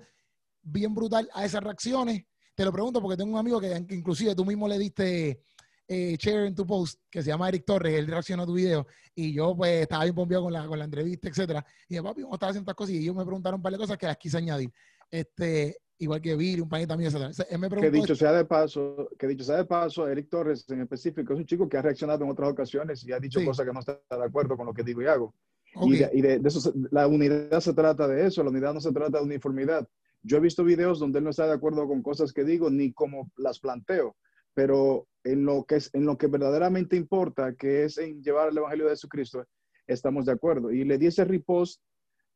bien 0.61 0.93
brutal 0.93 1.29
a 1.33 1.45
esas 1.45 1.63
reacciones. 1.63 2.25
Te 2.55 2.65
lo 2.65 2.71
pregunto 2.71 3.01
porque 3.01 3.17
tengo 3.17 3.33
un 3.33 3.39
amigo 3.39 3.59
que, 3.59 3.85
que 3.87 3.95
inclusive 3.95 4.35
tú 4.35 4.45
mismo 4.45 4.67
le 4.67 4.77
diste 4.77 5.41
eh, 5.87 6.15
share 6.17 6.45
en 6.47 6.55
tu 6.55 6.65
post, 6.65 7.01
que 7.09 7.21
se 7.21 7.29
llama 7.29 7.49
Eric 7.49 7.65
Torres, 7.65 7.93
él 7.97 8.07
reaccionó 8.07 8.43
a 8.43 8.45
tu 8.45 8.53
video, 8.53 8.87
y 9.15 9.33
yo 9.33 9.55
pues 9.55 9.81
estaba 9.81 10.03
bien 10.03 10.15
bombeado 10.15 10.45
con 10.45 10.53
la, 10.53 10.65
con 10.65 10.79
la 10.79 10.85
entrevista, 10.85 11.27
etcétera. 11.27 11.65
Y 11.87 11.95
dije, 11.95 12.03
papi, 12.03 12.21
¿cómo 12.21 12.33
estás 12.35 12.49
haciendo 12.49 12.71
estas 12.71 12.75
cosas? 12.75 12.95
Y 12.95 12.99
ellos 12.99 13.15
me 13.15 13.25
preguntaron 13.25 13.59
un 13.59 13.63
par 13.63 13.71
de 13.71 13.77
cosas 13.77 13.97
que 13.97 14.05
las 14.05 14.17
quise 14.17 14.37
añadir. 14.37 14.71
Este, 15.11 15.77
igual 15.99 16.21
que 16.21 16.35
Viri, 16.35 16.61
un 16.61 16.69
panita 16.69 16.97
mío, 16.97 17.07
etcétera. 17.07 17.31
Él 17.49 17.59
me 17.59 17.69
que 17.69 17.91
dicho 17.91 18.15
sea 18.15 18.31
de 18.31 18.45
paso, 18.45 19.09
que 19.17 19.27
dicho 19.27 19.43
sea 19.43 19.57
de 19.57 19.65
paso, 19.65 20.07
Eric 20.07 20.29
Torres 20.29 20.65
en 20.69 20.81
específico 20.81 21.33
es 21.33 21.39
un 21.39 21.45
chico 21.45 21.67
que 21.67 21.77
ha 21.77 21.81
reaccionado 21.81 22.23
en 22.23 22.31
otras 22.31 22.49
ocasiones 22.49 23.03
y 23.05 23.11
ha 23.11 23.19
dicho 23.19 23.43
cosas 23.43 23.65
que 23.65 23.73
no 23.73 23.79
está 23.79 23.99
de 24.09 24.23
acuerdo 24.23 24.57
con 24.57 24.65
lo 24.65 24.73
que 24.73 24.83
digo 24.83 25.01
y 25.01 25.07
hago. 25.07 25.33
Y, 25.81 25.97
de, 25.97 26.09
y 26.13 26.21
de, 26.21 26.41
eso, 26.45 26.71
la 26.91 27.07
unidad 27.07 27.59
se 27.59 27.73
trata 27.73 28.07
de 28.07 28.27
eso, 28.27 28.43
la 28.43 28.51
unidad 28.51 28.73
no 28.73 28.79
se 28.79 28.91
trata 28.91 29.17
de 29.17 29.23
uniformidad. 29.23 29.87
Yo 30.21 30.37
he 30.37 30.39
visto 30.39 30.63
videos 30.63 30.99
donde 30.99 31.17
él 31.17 31.25
no 31.25 31.31
está 31.31 31.47
de 31.47 31.53
acuerdo 31.53 31.87
con 31.87 32.01
cosas 32.03 32.31
que 32.31 32.43
digo 32.43 32.69
ni 32.69 32.93
cómo 32.93 33.31
las 33.37 33.59
planteo 33.59 34.15
pero 34.53 35.07
en 35.23 35.45
lo 35.45 35.63
que 35.63 35.75
es 35.75 35.89
en 35.93 36.05
lo 36.05 36.17
que 36.17 36.27
verdaderamente 36.27 36.95
importa, 36.95 37.55
que 37.55 37.85
es 37.85 37.97
en 37.97 38.21
llevar 38.21 38.49
el 38.49 38.57
evangelio 38.57 38.85
de 38.85 38.91
Jesucristo, 38.91 39.45
estamos 39.87 40.25
de 40.25 40.33
acuerdo. 40.33 40.71
Y 40.71 40.83
le 40.83 40.97
di 40.97 41.07
ese 41.07 41.25
repost 41.25 41.81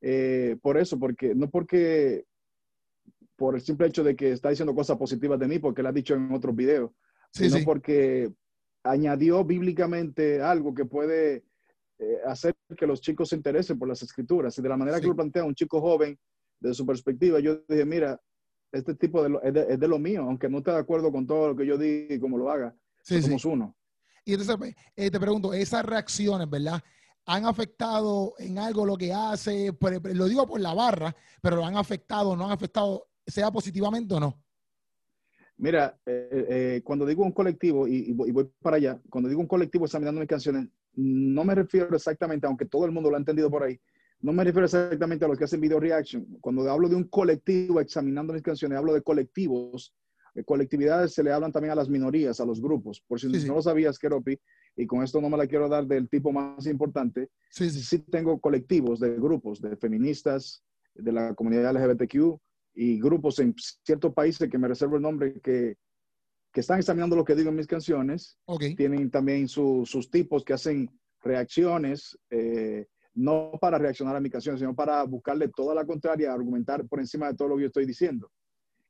eh, 0.02 0.58
por 0.62 0.78
eso, 0.78 1.00
porque 1.00 1.34
no 1.36 1.50
porque 1.50 2.26
por 3.36 3.56
el 3.56 3.62
simple 3.62 3.88
hecho 3.88 4.04
de 4.04 4.16
que 4.16 4.32
está 4.32 4.50
diciendo 4.50 4.74
cosas 4.74 4.98
positivas 4.98 5.40
de 5.40 5.48
mí, 5.48 5.60
porque 5.60 5.84
lo 5.84 5.90
ha 5.90 5.94
dicho 5.94 6.16
en 6.16 6.32
otros 6.34 6.56
videos, 6.56 6.92
sino 7.32 7.58
porque 7.64 8.32
añadió 8.84 9.44
bíblicamente 9.44 10.42
algo 10.42 10.74
que 10.74 10.86
puede 10.86 11.44
eh, 12.00 12.20
hacer 12.26 12.56
que 12.78 12.88
los 12.88 13.02
chicos 13.02 13.30
se 13.30 13.36
interesen 13.36 13.78
por 13.78 13.88
las 13.88 14.02
escrituras. 14.02 14.58
Y 14.58 14.62
de 14.62 14.70
la 14.70 14.78
manera 14.78 14.98
Sí. 14.98 15.02
que 15.02 15.08
lo 15.10 15.16
plantea 15.16 15.44
un 15.44 15.56
chico 15.56 15.82
joven, 15.82 16.18
desde 16.60 16.76
su 16.76 16.86
perspectiva, 16.86 17.40
yo 17.40 17.64
dije, 17.68 17.86
mira, 17.86 18.20
este 18.72 18.96
tipo 18.96 19.24
de 19.24 19.30
lo- 19.30 19.42
es, 19.42 19.54
de, 19.54 19.66
es 19.70 19.80
de 19.80 19.88
lo 19.88 20.00
mío, 20.00 20.22
aunque 20.24 20.50
no 20.50 20.60
esté 20.60 20.72
de 20.72 20.78
acuerdo 20.78 21.12
con 21.12 21.26
todo 21.26 21.50
lo 21.50 21.56
que 21.56 21.66
yo 21.66 21.78
diga 21.78 22.16
y 22.16 22.20
cómo 22.20 22.38
lo 22.38 22.50
haga, 22.52 22.76
Sí, 23.02 23.16
sí. 23.18 23.24
somos 23.24 23.46
uno. 23.46 23.76
Y 24.26 24.32
entonces 24.34 24.58
pues, 24.58 24.76
eh, 24.96 25.10
te 25.10 25.20
pregunto, 25.20 25.54
esas 25.54 25.86
reacciones, 25.86 26.50
¿verdad? 26.50 26.82
¿Han 27.26 27.46
afectado 27.46 28.34
en 28.40 28.58
algo 28.58 28.86
lo 28.86 28.98
que 28.98 29.14
hace? 29.14 29.72
Lo 30.14 30.26
digo 30.28 30.46
por 30.48 30.60
la 30.60 30.74
barra, 30.74 31.16
pero 31.42 31.58
¿lo 31.58 31.66
han 31.66 31.78
afectado, 31.78 32.36
no 32.36 32.46
han 32.46 32.52
afectado, 32.52 33.08
sea 33.26 33.52
positivamente 33.52 34.14
o 34.16 34.20
no? 34.20 34.44
Mira, 35.58 35.98
eh, 36.06 36.30
eh, 36.50 36.82
cuando 36.84 37.06
digo 37.06 37.24
un 37.24 37.32
colectivo, 37.32 37.88
y, 37.88 38.10
y 38.10 38.12
voy 38.14 38.50
para 38.62 38.78
allá, 38.78 39.02
cuando 39.10 39.28
digo 39.28 39.42
un 39.42 39.48
colectivo 39.48 39.86
examinando 39.86 40.20
mis 40.22 40.30
canciones, 40.30 40.68
no 40.94 41.44
me 41.44 41.56
refiero 41.56 41.96
exactamente, 41.96 42.46
aunque 42.46 42.66
todo 42.66 42.86
el 42.86 42.92
mundo 42.92 43.10
lo 43.10 43.16
ha 43.16 43.20
entendido 43.20 43.50
por 43.50 43.64
ahí, 43.64 43.80
no 44.22 44.34
me 44.34 44.44
refiero 44.44 44.66
exactamente 44.66 45.26
a 45.26 45.28
los 45.28 45.38
que 45.38 45.44
hacen 45.46 45.62
video 45.62 45.80
reaction. 45.80 46.26
Cuando 46.42 46.70
hablo 46.70 46.90
de 46.90 46.96
un 46.96 47.04
colectivo 47.06 47.80
examinando 47.80 48.34
mis 48.34 48.42
canciones, 48.42 48.78
hablo 48.78 48.94
de 48.94 49.02
colectivos. 49.02 49.94
De 50.34 50.44
colectividades 50.44 51.14
se 51.14 51.24
le 51.24 51.32
hablan 51.32 51.52
también 51.52 51.72
a 51.72 51.76
las 51.76 51.90
minorías, 51.90 52.40
a 52.40 52.46
los 52.46 52.62
grupos. 52.62 53.02
Por 53.08 53.20
si 53.20 53.30
Sí, 53.32 53.42
sí. 53.42 53.48
no 53.48 53.56
lo 53.56 53.62
sabías, 53.62 53.98
Keropi, 53.98 54.40
y 54.76 54.86
con 54.86 55.04
esto 55.04 55.20
no 55.22 55.30
me 55.30 55.38
la 55.38 55.48
quiero 55.48 55.68
dar 55.68 55.86
del 55.88 56.08
tipo 56.10 56.32
más 56.32 56.66
importante, 56.68 57.30
Sí, 57.50 57.70
sí. 57.70 57.82
sí 57.82 58.00
tengo 58.00 58.40
colectivos 58.40 59.00
de 59.00 59.16
grupos, 59.16 59.62
de 59.62 59.76
feministas, 59.78 60.64
de 60.94 61.12
la 61.12 61.34
comunidad 61.34 61.72
LGBTQ 61.76 62.40
y 62.76 63.00
grupos 63.00 63.40
en 63.40 63.56
ciertos 63.84 64.14
países 64.14 64.48
que 64.50 64.58
me 64.60 64.68
reservo 64.68 64.98
el 64.98 65.02
nombre 65.02 65.40
que, 65.42 65.78
que 66.52 66.60
están 66.60 66.78
examinando 66.80 67.16
lo 67.16 67.26
que 67.26 67.36
digo 67.36 67.50
en 67.50 67.56
mis 67.56 67.66
canciones. 67.68 68.38
Ok. 68.46 68.64
Tienen 68.76 69.10
también 69.10 69.48
su- 69.48 69.84
sus 69.88 70.10
tipos 70.12 70.44
que 70.44 70.54
hacen 70.54 70.90
reacciones, 71.24 72.18
eh, 72.30 72.86
no 73.18 73.52
para 73.60 73.78
reaccionar 73.78 74.16
a 74.16 74.20
mi 74.22 74.30
canción, 74.30 74.58
sino 74.58 74.76
para 74.76 75.04
buscarle 75.04 75.50
toda 75.50 75.74
la 75.76 75.86
contraria, 75.86 76.32
argumentar 76.32 76.88
por 76.88 77.00
encima 77.00 77.28
de 77.28 77.34
todo 77.36 77.50
lo 77.50 77.56
que 77.56 77.62
yo 77.64 77.68
estoy 77.68 77.86
diciendo. 77.86 78.32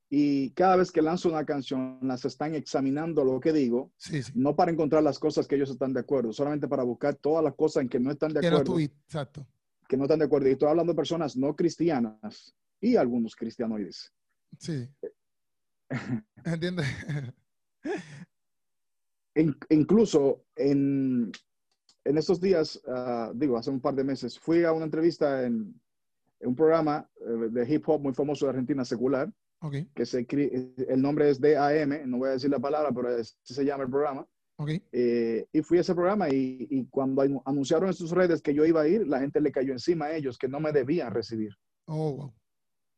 Y 0.09 0.51
cada 0.51 0.75
vez 0.77 0.91
que 0.91 1.01
lanzo 1.01 1.29
una 1.29 1.45
canción, 1.45 1.99
las 2.01 2.23
están 2.25 2.55
examinando 2.55 3.23
lo 3.25 3.39
que 3.39 3.51
digo, 3.53 3.91
Sí, 3.97 4.23
sí. 4.23 4.31
no 4.35 4.55
para 4.55 4.71
encontrar 4.71 5.03
las 5.03 5.17
cosas 5.19 5.47
que 5.47 5.55
ellos 5.55 5.69
están 5.69 5.93
de 5.93 5.99
acuerdo, 6.01 6.31
solamente 6.33 6.67
para 6.67 6.83
buscar 6.83 7.15
todas 7.15 7.43
las 7.43 7.55
cosas 7.55 7.83
en 7.83 7.89
que 7.89 7.99
no 7.99 8.11
están 8.11 8.33
de 8.33 8.39
Que 8.41 8.47
acuerdo 8.47 8.79
exacto. 8.79 9.45
que 9.87 9.97
no 9.97 10.03
están 10.03 10.19
de 10.19 10.25
acuerdo. 10.25 10.47
Y 10.47 10.51
estoy 10.51 10.69
hablando 10.69 10.93
de 10.93 10.97
personas 10.97 11.35
no 11.37 11.55
cristianas 11.55 12.55
y 12.79 12.95
algunos 12.95 13.35
cristianoides. 13.35 14.13
Sí. 14.59 14.87
¿Entiendes? 16.45 16.85
In- 19.35 19.57
incluso 19.69 20.45
en, 20.55 21.31
en 22.09 22.17
estos 22.17 22.39
días, 22.39 22.81
ah, 22.87 23.31
digo, 23.35 23.57
hace 23.57 23.69
un 23.69 23.79
par 23.81 23.93
de 23.95 24.03
meses, 24.03 24.39
fui 24.39 24.63
a 24.63 24.71
una 24.71 24.85
entrevista 24.85 25.43
en, 25.45 25.79
en 26.39 26.47
un 26.49 26.55
programa 26.55 27.09
eh, 27.19 27.49
de 27.51 27.73
hip 27.73 27.87
hop 27.87 28.01
muy 28.01 28.13
famoso 28.13 28.45
de 28.45 28.51
Argentina, 28.51 28.83
secular, 28.85 29.31
ok, 29.61 29.75
que 29.93 30.05
se, 30.05 30.25
el 30.89 31.01
nombre 31.01 31.29
es 31.29 31.39
DAM, 31.39 32.09
no 32.09 32.17
voy 32.19 32.29
a 32.29 32.33
decir 32.33 32.49
la 32.49 32.59
palabra, 32.59 32.91
pero 32.93 33.09
así 33.09 33.33
se 33.43 33.65
llama 33.65 33.83
el 33.83 33.89
programa. 33.89 34.27
ok. 34.59 34.69
Eh, 34.91 35.45
y 35.51 35.61
fui 35.61 35.77
a 35.77 35.81
ese 35.81 35.93
programa 35.95 36.29
y, 36.29 36.67
y 36.69 36.85
cuando 36.87 37.23
anu- 37.23 37.41
anunciaron 37.45 37.87
en 37.89 37.93
sus 37.93 38.11
redes 38.11 38.41
que 38.41 38.53
yo 38.53 38.65
iba 38.65 38.81
a 38.81 38.87
ir, 38.87 39.07
la 39.07 39.19
gente 39.19 39.39
le 39.41 39.51
cayó 39.51 39.71
encima 39.73 40.05
a 40.05 40.15
ellos 40.15 40.37
que 40.37 40.47
no 40.47 40.59
me 40.59 40.71
debían 40.71 41.13
recibir. 41.13 41.51
Oh, 41.87 42.11
wow. 42.13 42.33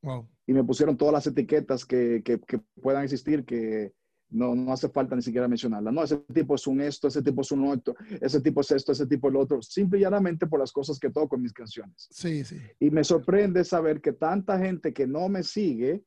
Wow. 0.01 0.29
y 0.47 0.53
me 0.53 0.63
pusieron 0.63 0.95
todas 0.95 1.13
las 1.13 1.27
etiquetas 1.27 1.85
que, 1.85 2.21
que- 2.23 2.39
que 2.39 2.59
puedan 2.81 3.03
existir 3.03 3.43
que 3.43 3.91
no, 4.31 4.53
no 4.55 4.71
hace 4.71 4.89
falta 4.89 5.15
ni 5.15 5.21
siquiera 5.21 5.47
mencionarlas. 5.47 5.93
No, 5.93 6.03
ese 6.03 6.17
tipo 6.33 6.55
es 6.55 6.67
un 6.67 6.81
esto, 6.81 7.07
ese 7.07 7.21
tipo 7.21 7.41
es 7.41 7.51
un 7.51 7.65
otro, 7.65 7.95
ese 8.21 8.41
tipo 8.41 8.61
es 8.61 8.71
esto, 8.71 8.91
ese 8.91 9.07
tipo 9.07 9.27
es 9.27 9.33
lo 9.33 9.39
otro, 9.39 9.61
simple 9.61 9.99
y 9.99 10.01
llanamente 10.01 10.47
por 10.47 10.59
las 10.59 10.71
cosas 10.71 10.99
que 10.99 11.09
toco 11.09 11.35
en 11.35 11.41
mis 11.41 11.53
canciones. 11.53 12.07
Sí, 12.11 12.43
sí. 12.43 12.57
Y 12.79 12.91
me 12.91 13.03
sorprende 13.03 13.63
saber 13.63 14.01
que 14.01 14.13
tanta 14.13 14.59
gente 14.59 14.93
que 14.93 15.07
no 15.07 15.29
me 15.29 15.43
sigue 15.43 16.03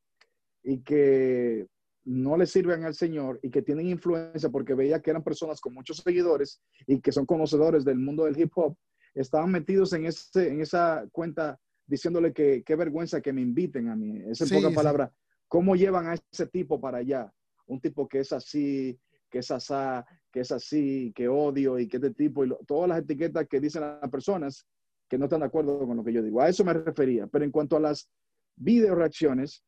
y 0.62 0.78
que 0.78 1.66
no 2.04 2.36
le 2.36 2.46
sirven 2.46 2.84
al 2.84 2.94
Señor 2.94 3.38
y 3.42 3.50
que 3.50 3.62
tienen 3.62 3.88
influencia 3.88 4.50
porque 4.50 4.74
veía 4.74 5.00
que 5.00 5.10
eran 5.10 5.22
personas 5.22 5.60
con 5.60 5.74
muchos 5.74 5.98
seguidores 5.98 6.60
y 6.86 7.00
que 7.00 7.12
son 7.12 7.26
conocedores 7.26 7.84
del 7.84 7.98
mundo 7.98 8.24
del 8.24 8.38
hip 8.38 8.52
hop, 8.56 8.76
estaban 9.14 9.50
metidos 9.50 9.92
en, 9.92 10.06
ese, 10.06 10.48
en 10.48 10.60
esa 10.60 11.06
cuenta 11.12 11.58
diciéndole 11.86 12.32
que 12.32 12.62
qué 12.64 12.76
vergüenza 12.76 13.20
que 13.20 13.32
me 13.32 13.40
inviten 13.42 13.88
a 13.88 13.96
mí. 13.96 14.16
Es 14.28 14.40
en 14.40 14.46
Sí, 14.48 14.54
pocas 14.54 14.70
sí. 14.70 14.76
palabras, 14.76 15.10
¿cómo 15.48 15.76
llevan 15.76 16.06
a 16.08 16.14
ese 16.14 16.46
tipo 16.46 16.80
para 16.80 16.98
allá? 16.98 17.32
Un 17.72 17.80
tipo 17.80 18.06
que 18.06 18.20
es 18.20 18.32
así, 18.32 18.98
que 19.30 19.38
es 19.38 19.50
asá, 19.50 20.04
que 20.30 20.40
es 20.40 20.52
así, 20.52 21.10
que 21.14 21.26
odio 21.26 21.78
y 21.78 21.88
que 21.88 21.96
este 21.96 22.10
tipo, 22.12 22.44
y 22.44 22.48
lo- 22.48 22.58
todas 22.66 22.88
las 22.88 22.98
etiquetas 22.98 23.48
que 23.48 23.60
dicen 23.60 23.80
las 23.82 24.10
personas 24.10 24.66
que 25.08 25.16
no 25.16 25.24
están 25.24 25.40
de 25.40 25.46
acuerdo 25.46 25.78
con 25.86 25.96
lo 25.96 26.04
que 26.04 26.12
yo 26.12 26.22
digo. 26.22 26.40
A 26.42 26.48
eso 26.50 26.64
me 26.64 26.74
refería. 26.74 27.26
Pero 27.26 27.44
en 27.44 27.50
cuanto 27.50 27.76
a 27.76 27.80
las 27.80 28.10
video 28.56 28.94
reacciones, 28.94 29.64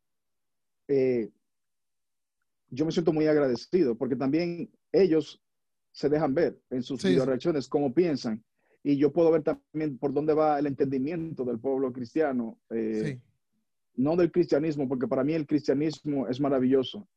eh, 0.89 1.31
yo 2.71 2.85
me 2.85 2.93
siento 2.93 3.13
muy 3.13 3.27
agradecido 3.27 3.97
porque 3.97 4.17
también 4.17 4.71
ellos 4.93 5.41
se 5.93 6.09
dejan 6.09 6.35
ver 6.35 6.59
en 6.71 6.83
sus 6.83 7.01
Sí, 7.01 7.09
video 7.09 7.25
reacciones 7.25 7.69
cómo 7.69 7.93
piensan. 7.95 8.45
Y 8.83 8.97
yo 8.99 9.13
puedo 9.13 9.31
ver 9.31 9.43
también 9.43 9.97
por 9.99 10.13
dónde 10.13 10.35
va 10.35 10.59
el 10.59 10.67
entendimiento 10.67 11.45
del 11.45 11.59
pueblo 11.59 11.91
cristiano, 11.93 12.59
eh, 12.71 13.03
Sí. 13.17 13.21
no 13.97 14.17
del 14.17 14.31
cristianismo, 14.31 14.89
porque 14.89 15.07
para 15.09 15.25
mí 15.25 15.33
el 15.33 15.47
cristianismo 15.47 16.29
es 16.29 16.39
maravilloso 16.41 17.09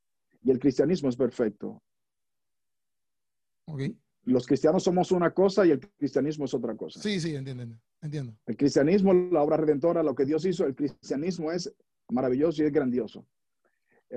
y 0.48 0.52
el 0.52 0.60
cristianismo 0.60 1.10
es 1.10 1.18
perfecto. 1.18 1.84
Ok. 3.66 3.82
Los 4.24 4.48
cristianos 4.48 4.82
somos 4.84 5.12
una 5.12 5.32
cosa 5.34 5.66
y 5.66 5.72
el 5.72 5.80
cristianismo 5.80 6.46
es 6.46 6.54
otra 6.54 6.76
cosa. 6.76 7.02
Sí, 7.02 7.20
sí, 7.20 7.36
entiendo. 7.36 7.78
entiendo. 8.02 8.34
El 8.46 8.56
cristianismo, 8.56 9.14
la 9.14 9.44
obra 9.44 9.58
redentora, 9.58 10.04
lo 10.04 10.16
que 10.16 10.26
Dios 10.26 10.46
hizo, 10.46 10.66
el 10.66 10.74
cristianismo 10.74 11.52
es 11.52 11.74
maravilloso 12.10 12.64
y 12.64 12.66
es 12.66 12.72
grandioso. 12.72 13.26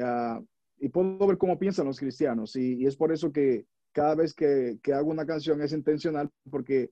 Ah, 0.01 0.41
y 0.79 0.89
puedo 0.89 1.27
ver 1.27 1.37
cómo 1.37 1.59
piensan 1.59 1.87
los 1.87 1.99
cristianos. 1.99 2.55
Y, 2.55 2.75
y 2.75 2.87
es 2.87 2.97
por 2.97 3.13
eso 3.13 3.33
que 3.33 3.67
cada 3.93 4.15
vez 4.15 4.33
que, 4.33 4.79
que 4.83 4.93
hago 4.93 5.11
una 5.11 5.27
canción 5.27 5.61
es 5.63 5.73
intencional, 5.73 6.31
porque 6.49 6.91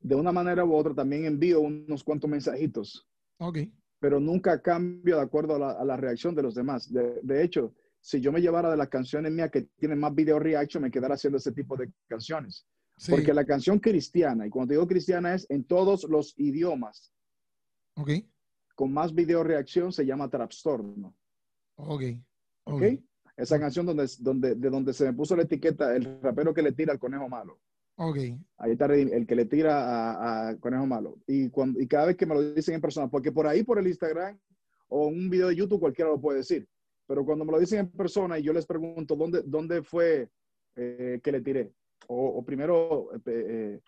de 0.00 0.14
una 0.14 0.30
manera 0.30 0.64
u 0.64 0.72
otra 0.72 0.94
también 0.94 1.24
envío 1.24 1.60
unos 1.60 2.04
cuantos 2.04 2.30
mensajitos, 2.30 3.08
Ok. 3.38 3.58
pero 3.98 4.20
nunca 4.20 4.62
cambio 4.62 5.16
de 5.16 5.22
acuerdo 5.22 5.56
a 5.56 5.58
la, 5.58 5.70
a 5.72 5.84
la 5.84 5.96
reacción 5.96 6.34
de 6.36 6.42
los 6.42 6.54
demás. 6.54 6.92
De, 6.92 7.20
de 7.22 7.42
hecho, 7.42 7.74
si 8.06 8.20
yo 8.20 8.30
me 8.30 8.40
llevara 8.40 8.70
de 8.70 8.76
las 8.76 8.88
canciones 8.88 9.32
mías 9.32 9.50
que 9.50 9.62
tienen 9.80 9.98
más 9.98 10.14
video 10.14 10.38
reaction, 10.38 10.80
me 10.80 10.92
quedara 10.92 11.14
haciendo 11.14 11.38
ese 11.38 11.50
tipo 11.50 11.76
de 11.76 11.90
canciones. 12.06 12.64
Sí. 12.96 13.10
Porque 13.10 13.34
la 13.34 13.44
canción 13.44 13.80
cristiana, 13.80 14.46
y 14.46 14.48
cuando 14.48 14.70
digo 14.74 14.86
cristiana 14.86 15.34
es 15.34 15.44
en 15.50 15.64
todos 15.64 16.04
los 16.04 16.32
idiomas, 16.38 17.12
Ok. 17.96 18.10
con 18.76 18.92
más 18.92 19.12
video 19.12 19.42
reacción 19.42 19.90
se 19.92 20.06
llama 20.06 20.30
Trastorno. 20.30 21.16
Ok. 21.74 22.02
¿Ok? 22.62 22.82
Esa 23.36 23.58
canción 23.58 23.84
donde, 23.84 24.06
donde, 24.20 24.54
de 24.54 24.70
donde 24.70 24.92
se 24.92 25.04
me 25.06 25.12
puso 25.12 25.34
la 25.34 25.42
etiqueta, 25.42 25.96
el 25.96 26.20
rapero 26.22 26.54
que 26.54 26.62
le 26.62 26.70
tira 26.70 26.92
al 26.92 27.00
conejo 27.00 27.28
malo. 27.28 27.58
Ok. 27.96 28.18
Ahí 28.58 28.70
está 28.70 28.86
el 28.86 29.26
que 29.26 29.34
le 29.34 29.46
tira 29.46 30.48
a 30.48 30.56
conejo 30.58 30.86
malo. 30.86 31.18
Y, 31.26 31.50
cuando, 31.50 31.80
y 31.80 31.88
cada 31.88 32.06
vez 32.06 32.16
que 32.16 32.24
me 32.26 32.36
lo 32.36 32.54
dicen 32.54 32.76
en 32.76 32.80
persona, 32.80 33.08
porque 33.08 33.32
por 33.32 33.48
ahí, 33.48 33.64
por 33.64 33.80
el 33.80 33.88
Instagram 33.88 34.38
o 34.86 35.08
un 35.08 35.28
video 35.28 35.48
de 35.48 35.56
YouTube, 35.56 35.80
cualquiera 35.80 36.10
lo 36.10 36.20
puede 36.20 36.38
decir. 36.38 36.68
Pero 37.06 37.24
cuando 37.24 37.44
me 37.44 37.52
lo 37.52 37.58
dicen 37.58 37.80
en 37.80 37.90
persona 37.90 38.38
y 38.38 38.42
yo 38.42 38.52
les 38.52 38.66
pregunto 38.66 39.14
dónde, 39.14 39.42
dónde 39.44 39.82
fue 39.82 40.28
eh, 40.74 41.20
que 41.22 41.32
le 41.32 41.40
tiré, 41.40 41.72
o, 42.08 42.26
o 42.38 42.44
primero, 42.44 43.14
eh, 43.14 43.20
eh, 43.26 43.80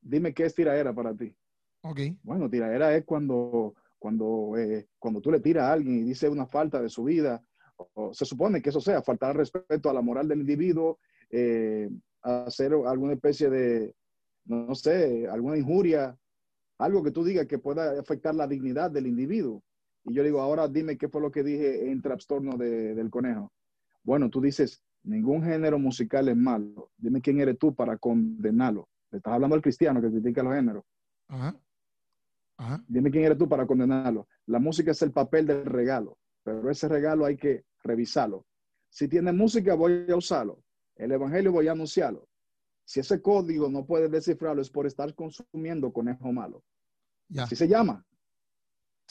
dime 0.00 0.34
qué 0.34 0.44
es 0.44 0.54
tiraera 0.54 0.94
para 0.94 1.14
ti. 1.14 1.34
Ok. 1.82 2.00
Bueno, 2.22 2.48
tiraera 2.48 2.94
es 2.94 3.04
cuando, 3.04 3.74
cuando, 3.98 4.52
cuando 4.98 5.20
tú 5.20 5.30
le 5.30 5.40
tiras 5.40 5.64
a 5.64 5.72
alguien 5.72 5.96
y 5.96 6.02
dice 6.02 6.28
una 6.28 6.46
falta 6.46 6.80
de 6.80 6.88
su 6.88 7.04
vida, 7.04 7.42
o, 7.76 7.90
o 7.94 8.14
se 8.14 8.24
supone 8.24 8.60
que 8.60 8.68
eso 8.70 8.80
sea 8.80 9.02
faltar 9.02 9.36
respeto 9.36 9.88
a 9.88 9.94
la 9.94 10.02
moral 10.02 10.28
del 10.28 10.40
individuo, 10.40 10.98
hacer 12.22 12.72
alguna 12.86 13.14
especie 13.14 13.48
de, 13.50 13.94
no, 14.44 14.66
no 14.66 14.74
sé, 14.74 15.26
alguna 15.26 15.56
injuria, 15.56 16.16
algo 16.78 17.02
que 17.02 17.10
tú 17.10 17.24
digas 17.24 17.46
que 17.46 17.58
pueda 17.58 17.98
afectar 17.98 18.34
la 18.34 18.46
dignidad 18.46 18.90
del 18.90 19.06
individuo. 19.06 19.62
Y 20.04 20.14
yo 20.14 20.22
digo, 20.22 20.40
ahora 20.40 20.68
dime 20.68 20.96
qué 20.96 21.08
fue 21.08 21.20
lo 21.20 21.30
que 21.30 21.42
dije 21.42 21.90
en 21.90 22.02
trastorno 22.02 22.56
de, 22.56 22.94
del 22.94 23.10
conejo. 23.10 23.52
Bueno, 24.02 24.30
tú 24.30 24.40
dices, 24.40 24.82
ningún 25.04 25.42
género 25.44 25.78
musical 25.78 26.28
es 26.28 26.36
malo. 26.36 26.90
Dime 26.96 27.20
quién 27.20 27.40
eres 27.40 27.58
tú 27.58 27.74
para 27.74 27.96
condenarlo. 27.98 28.88
Le 29.10 29.18
estás 29.18 29.34
hablando 29.34 29.54
al 29.54 29.62
cristiano 29.62 30.00
que 30.00 30.10
critica 30.10 30.42
los 30.42 30.54
géneros. 30.54 30.84
Ajá. 31.28 31.56
Ajá. 32.56 32.84
Dime 32.88 33.10
quién 33.10 33.24
eres 33.24 33.38
tú 33.38 33.48
para 33.48 33.66
condenarlo. 33.66 34.26
La 34.46 34.58
música 34.58 34.90
es 34.90 35.02
el 35.02 35.12
papel 35.12 35.46
del 35.46 35.64
regalo, 35.66 36.18
pero 36.42 36.68
ese 36.70 36.88
regalo 36.88 37.24
hay 37.24 37.36
que 37.36 37.64
revisarlo. 37.82 38.46
Si 38.88 39.08
tiene 39.08 39.32
música, 39.32 39.74
voy 39.74 40.06
a 40.10 40.16
usarlo. 40.16 40.62
El 40.96 41.12
evangelio 41.12 41.52
voy 41.52 41.68
a 41.68 41.72
anunciarlo. 41.72 42.28
Si 42.84 43.00
ese 43.00 43.22
código 43.22 43.70
no 43.70 43.86
puedes 43.86 44.10
descifrarlo, 44.10 44.60
es 44.60 44.70
por 44.70 44.86
estar 44.86 45.14
consumiendo 45.14 45.92
conejo 45.92 46.32
malo. 46.32 46.62
Ya. 47.28 47.44
Así 47.44 47.56
se 47.56 47.68
llama. 47.68 48.04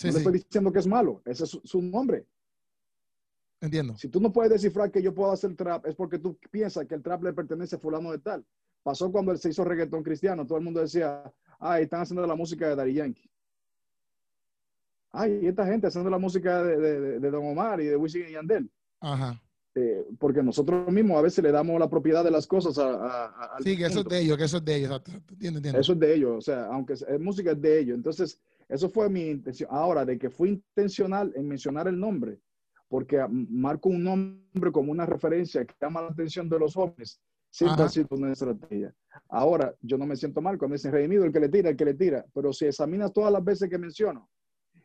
Sí, 0.01 0.07
no 0.07 0.13
sí. 0.13 0.17
estoy 0.19 0.33
diciendo 0.33 0.71
que 0.71 0.79
es 0.79 0.87
malo, 0.87 1.21
ese 1.25 1.43
es 1.43 1.49
su, 1.49 1.61
su 1.63 1.81
nombre. 1.81 2.25
Entiendo. 3.59 3.95
Si 3.95 4.09
tú 4.09 4.19
no 4.19 4.33
puedes 4.33 4.51
descifrar 4.51 4.91
que 4.91 5.03
yo 5.03 5.13
puedo 5.13 5.31
hacer 5.31 5.55
trap, 5.55 5.85
es 5.85 5.93
porque 5.93 6.17
tú 6.17 6.37
piensas 6.49 6.87
que 6.87 6.95
el 6.95 7.03
trap 7.03 7.23
le 7.23 7.33
pertenece 7.33 7.75
a 7.75 7.79
fulano 7.79 8.11
de 8.11 8.17
tal. 8.17 8.43
Pasó 8.81 9.11
cuando 9.11 9.31
él 9.31 9.37
se 9.37 9.49
hizo 9.49 9.63
reggaetón 9.63 10.01
cristiano. 10.01 10.47
Todo 10.47 10.57
el 10.57 10.63
mundo 10.63 10.79
decía, 10.79 11.31
ay, 11.59 11.83
están 11.83 12.01
haciendo 12.01 12.25
la 12.25 12.33
música 12.33 12.67
de 12.67 12.75
Daddy 12.75 12.93
Yankee. 12.93 13.29
Ay, 15.11 15.45
esta 15.45 15.67
gente 15.67 15.85
haciendo 15.85 16.09
la 16.09 16.17
música 16.17 16.63
de, 16.63 16.77
de, 16.77 17.19
de 17.19 17.31
Don 17.31 17.45
Omar 17.45 17.79
y 17.81 17.85
de 17.85 17.95
Wisin 17.95 18.25
y 18.27 18.31
Yandel. 18.31 18.71
Ajá. 18.99 19.39
Eh, 19.75 20.05
porque 20.19 20.43
nosotros 20.43 20.91
mismos 20.91 21.17
a 21.17 21.21
veces 21.21 21.43
le 21.43 21.51
damos 21.51 21.79
la 21.79 21.89
propiedad 21.89 22.23
de 22.23 22.31
las 22.31 22.45
cosas 22.45 22.77
a, 22.77 22.89
a, 22.89 23.25
a 23.25 23.61
Sí, 23.61 23.77
que 23.77 23.85
eso 23.85 23.99
es 23.99 24.05
de 24.05 24.19
ellos, 24.19 24.37
que 24.37 24.43
eso 24.45 24.57
es 24.57 24.65
de 24.65 24.75
ellos. 24.75 25.01
Entiendo, 25.29 25.59
entiendo. 25.59 25.79
Eso 25.79 25.93
es 25.93 25.99
de 25.99 26.15
ellos, 26.15 26.31
o 26.37 26.41
sea, 26.41 26.65
aunque 26.65 26.93
es, 26.93 27.05
música 27.19 27.51
es 27.51 27.61
de 27.61 27.79
ellos. 27.79 27.95
Entonces, 27.95 28.41
eso 28.71 28.89
fue 28.89 29.09
mi 29.09 29.29
intención. 29.29 29.69
Ahora, 29.71 30.05
de 30.05 30.17
que 30.17 30.29
fue 30.29 30.49
intencional 30.49 31.33
en 31.35 31.45
mencionar 31.45 31.89
el 31.89 31.99
nombre, 31.99 32.39
porque 32.87 33.25
marco 33.29 33.89
un 33.89 34.01
nombre 34.01 34.71
como 34.71 34.93
una 34.93 35.05
referencia 35.05 35.65
que 35.65 35.75
llama 35.79 36.01
la 36.01 36.07
atención 36.07 36.47
de 36.47 36.57
los 36.57 36.73
jóvenes, 36.73 37.21
siempre 37.49 37.83
ha 37.83 37.89
sido 37.89 38.07
una 38.11 38.31
estrategia. 38.31 38.95
Ahora, 39.27 39.75
yo 39.81 39.97
no 39.97 40.05
me 40.05 40.15
siento 40.15 40.41
mal 40.41 40.57
cuando 40.57 40.75
dicen 40.75 40.93
redimido, 40.93 41.25
el 41.25 41.33
que 41.33 41.41
le 41.41 41.49
tira, 41.49 41.69
el 41.69 41.75
que 41.75 41.83
le 41.83 41.95
tira, 41.95 42.25
pero 42.33 42.53
si 42.53 42.65
examinas 42.65 43.11
todas 43.11 43.31
las 43.33 43.43
veces 43.43 43.69
que 43.69 43.77
menciono, 43.77 44.29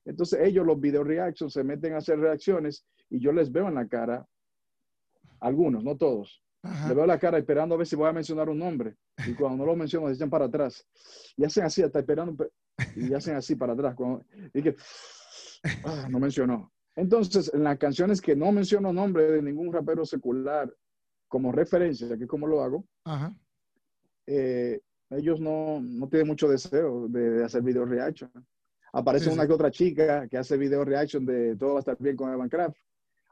entonces 0.05 0.41
ellos, 0.43 0.67
los 0.67 0.81
video 0.81 1.05
reactions, 1.05 1.53
se 1.53 1.63
meten 1.63 1.95
a 1.95 1.99
hacer 1.99 2.19
reacciones 2.19 2.85
y 3.09 3.21
yo 3.21 3.31
les 3.31 3.53
veo 3.53 3.69
en 3.69 3.75
la 3.75 3.87
cara 3.87 4.27
algunos, 5.39 5.85
no 5.85 5.97
todos. 5.97 6.43
Le 6.89 6.95
veo 6.95 7.07
la 7.07 7.21
cara 7.21 7.39
esperando 7.39 7.77
a 7.77 7.79
ver 7.79 7.87
si 7.87 7.95
voy 7.95 8.09
a 8.09 8.13
mencionar 8.13 8.49
un 8.49 8.59
nombre. 8.59 8.97
Y 9.27 9.35
cuando 9.35 9.59
no 9.59 9.67
lo 9.67 9.77
menciono, 9.77 10.09
se 10.09 10.15
echan 10.15 10.31
para 10.31 10.47
atrás. 10.47 10.87
Y 11.37 11.45
hacen 11.45 11.65
así, 11.65 11.83
hasta 11.83 12.01
esperando. 12.01 12.49
Y 12.95 13.13
hacen 13.15 13.37
así 13.37 13.57
para 13.57 13.73
atrás. 13.73 13.97
y 14.53 14.63
que, 14.63 14.77
ah, 15.85 16.07
no 16.11 16.19
mencionó. 16.19 16.73
Entonces, 16.95 17.51
en 17.53 17.65
las 17.65 17.79
canciones 17.79 18.21
que 18.21 18.35
no 18.35 18.53
menciono 18.53 18.93
nombre 18.93 19.31
de 19.31 19.43
ningún 19.43 19.73
rapero 19.73 20.05
secular 20.05 20.73
como 21.29 21.53
referencia, 21.53 22.17
que 22.17 22.25
es 22.25 22.29
como 22.29 22.47
lo 22.47 22.63
hago, 22.63 22.87
eh, 24.27 24.81
ellos 25.11 25.41
no, 25.41 25.81
no, 25.81 26.09
tienen 26.09 26.27
mucho 26.27 26.49
deseo 26.49 27.09
de, 27.09 27.45
hacer 27.45 27.63
video 27.63 27.85
reaction. 27.85 28.31
Aparece 28.93 29.31
una 29.31 29.47
que 29.47 29.53
otra 29.53 29.71
chica 29.71 30.27
que 30.27 30.39
hace 30.39 30.57
video 30.57 30.85
reaction 30.85 31.27
de 31.27 31.55
Todo 31.57 31.75
va 31.75 31.79
a 31.79 31.81
estar 31.81 31.97
bien 31.99 32.17
con 32.17 32.33
Evan 32.33 32.49
Craft 32.49 32.79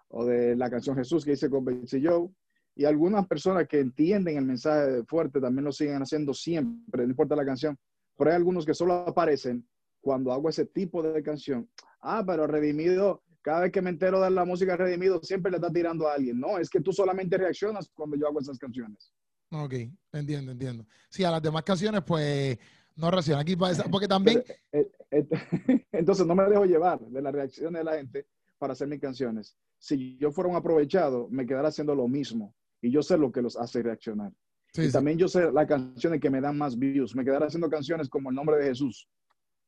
o 0.09 0.25
de 0.25 0.55
la 0.57 0.71
canción 0.71 0.97
Jesús 0.97 1.25
que 1.25 1.33
hice 1.33 1.49
con 1.49 1.65
Betsy 1.65 2.05
Joe. 2.05 2.29
Y 2.77 2.85
algunas 2.85 3.27
personas 3.27 3.69
que 3.69 3.81
entienden 3.81 4.37
el 4.37 4.45
mensaje 4.45 5.05
fuerte 5.05 5.41
también 5.41 5.65
lo 5.65 5.73
siguen 5.73 6.03
haciendo 6.03 6.35
siempre, 6.35 7.05
no 7.05 7.11
importa 7.11 7.37
la 7.37 7.45
canción. 7.45 7.79
Pero 8.17 8.31
hay 8.31 8.37
algunos 8.37 8.67
que 8.67 8.75
solo 8.75 8.95
aparecen 8.95 9.67
cuando 10.01 10.33
hago 10.33 10.49
ese 10.49 10.67
tipo 10.67 11.03
de 11.03 11.23
canción. 11.23 11.69
Ah, 12.01 12.23
pero 12.27 12.47
Redimido, 12.47 13.23
cada 13.43 13.61
vez 13.61 13.73
que 13.73 13.83
me 13.83 13.91
entero 13.91 14.21
de 14.21 14.31
la 14.31 14.45
música 14.45 14.77
Redimido, 14.77 15.21
siempre 15.23 15.51
le 15.51 15.59
está 15.59 15.71
tirando 15.71 16.09
a 16.09 16.15
alguien. 16.15 16.39
No, 16.39 16.59
es 16.59 16.69
que 16.69 16.81
tú 16.81 16.93
solamente 16.93 17.39
reaccionas 17.39 17.91
cuando 17.95 18.17
yo 18.17 18.27
hago 18.27 18.41
esas 18.41 18.59
canciones. 18.59 19.13
Ok, 19.51 19.75
entiendo, 20.13 20.53
entiendo. 20.53 20.87
Sí, 21.09 21.25
a 21.25 21.31
las 21.31 21.43
demás 21.43 21.63
canciones, 21.63 22.03
pues 22.05 22.59
no 22.97 23.11
reacciona 23.11 23.41
aquí 23.41 23.57
porque 23.91 24.09
también. 24.09 24.43
Eh, 24.73 24.91
eh, 25.13 25.29
entonces 25.93 26.27
no 26.27 26.35
me 26.35 26.43
dejo 26.45 26.65
llevar 26.65 26.99
de 26.99 27.23
la 27.23 27.31
reacción 27.31 27.75
de 27.75 27.85
la 27.85 27.95
gente 27.97 28.27
para 28.59 28.73
hacer 28.73 28.89
mis 28.89 29.01
canciones. 29.01 29.57
Si 29.79 30.17
yo 30.17 30.33
fuera 30.33 30.51
un 30.51 30.57
aprovechado, 30.57 31.29
me 31.31 31.47
quedara 31.47 31.69
haciendo 31.69 31.95
lo 31.95 32.09
mismo. 32.09 32.53
Y 32.85 32.91
yo 32.91 33.03
sé 33.03 33.17
lo 33.17 33.33
que 33.33 33.41
los 33.41 33.57
hace 33.57 33.83
reaccionar. 33.83 34.31
y 34.75 34.91
también 34.93 35.17
yo 35.17 35.27
sé 35.27 35.51
las 35.51 35.67
canciones 35.67 36.21
que 36.21 36.29
me 36.29 36.43
dan 36.43 36.59
más 36.59 36.79
views. 36.79 37.17
Me 37.17 37.25
quedará 37.25 37.47
haciendo 37.47 37.71
canciones 37.71 38.11
como 38.11 38.29
el 38.29 38.37
nombre 38.37 38.59
de 38.59 38.65
Jesús. 38.65 39.09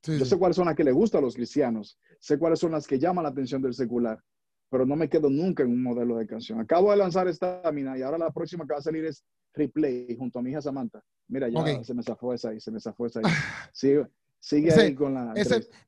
yo 0.04 0.24
sé 0.26 0.36
cuáles 0.36 0.56
son 0.56 0.66
las 0.66 0.76
que 0.76 0.84
le 0.84 0.92
gustan 0.92 1.20
a 1.20 1.22
los 1.22 1.34
cristianos. 1.34 1.98
Sé 2.20 2.38
cuáles 2.38 2.58
son 2.58 2.72
las 2.72 2.86
que 2.86 2.98
llaman 2.98 3.22
la 3.22 3.30
atención 3.30 3.62
del 3.62 3.72
secular. 3.72 4.22
Pero 4.68 4.84
no 4.84 4.96
me 4.96 5.08
quedo 5.08 5.30
nunca 5.30 5.62
en 5.62 5.70
un 5.70 5.82
modelo 5.82 6.18
de 6.18 6.26
canción. 6.26 6.60
Acabo 6.60 6.90
de 6.90 6.98
lanzar 6.98 7.26
esta 7.26 7.62
mina 7.72 7.96
y 7.96 8.02
ahora 8.02 8.18
la 8.18 8.30
próxima 8.30 8.66
que 8.66 8.74
va 8.74 8.80
a 8.80 8.82
salir 8.82 9.06
es 9.06 9.24
Replay 9.54 10.14
junto 10.18 10.38
a 10.38 10.42
mi 10.42 10.50
hija 10.50 10.60
Samantha. 10.60 11.02
Mira, 11.28 11.48
ya 11.48 11.82
se 11.84 11.94
me 11.94 12.02
zafó 12.02 12.34
esa 12.34 12.50
ahí, 12.50 12.60
se 12.60 12.70
me 12.70 12.80
zafó 12.80 13.06
esa 13.06 13.20
ahí. 13.20 13.24
Sí, 13.72 13.94
Sigue 14.38 14.72
ahí 14.72 14.94
con 14.94 15.14
la. 15.14 15.34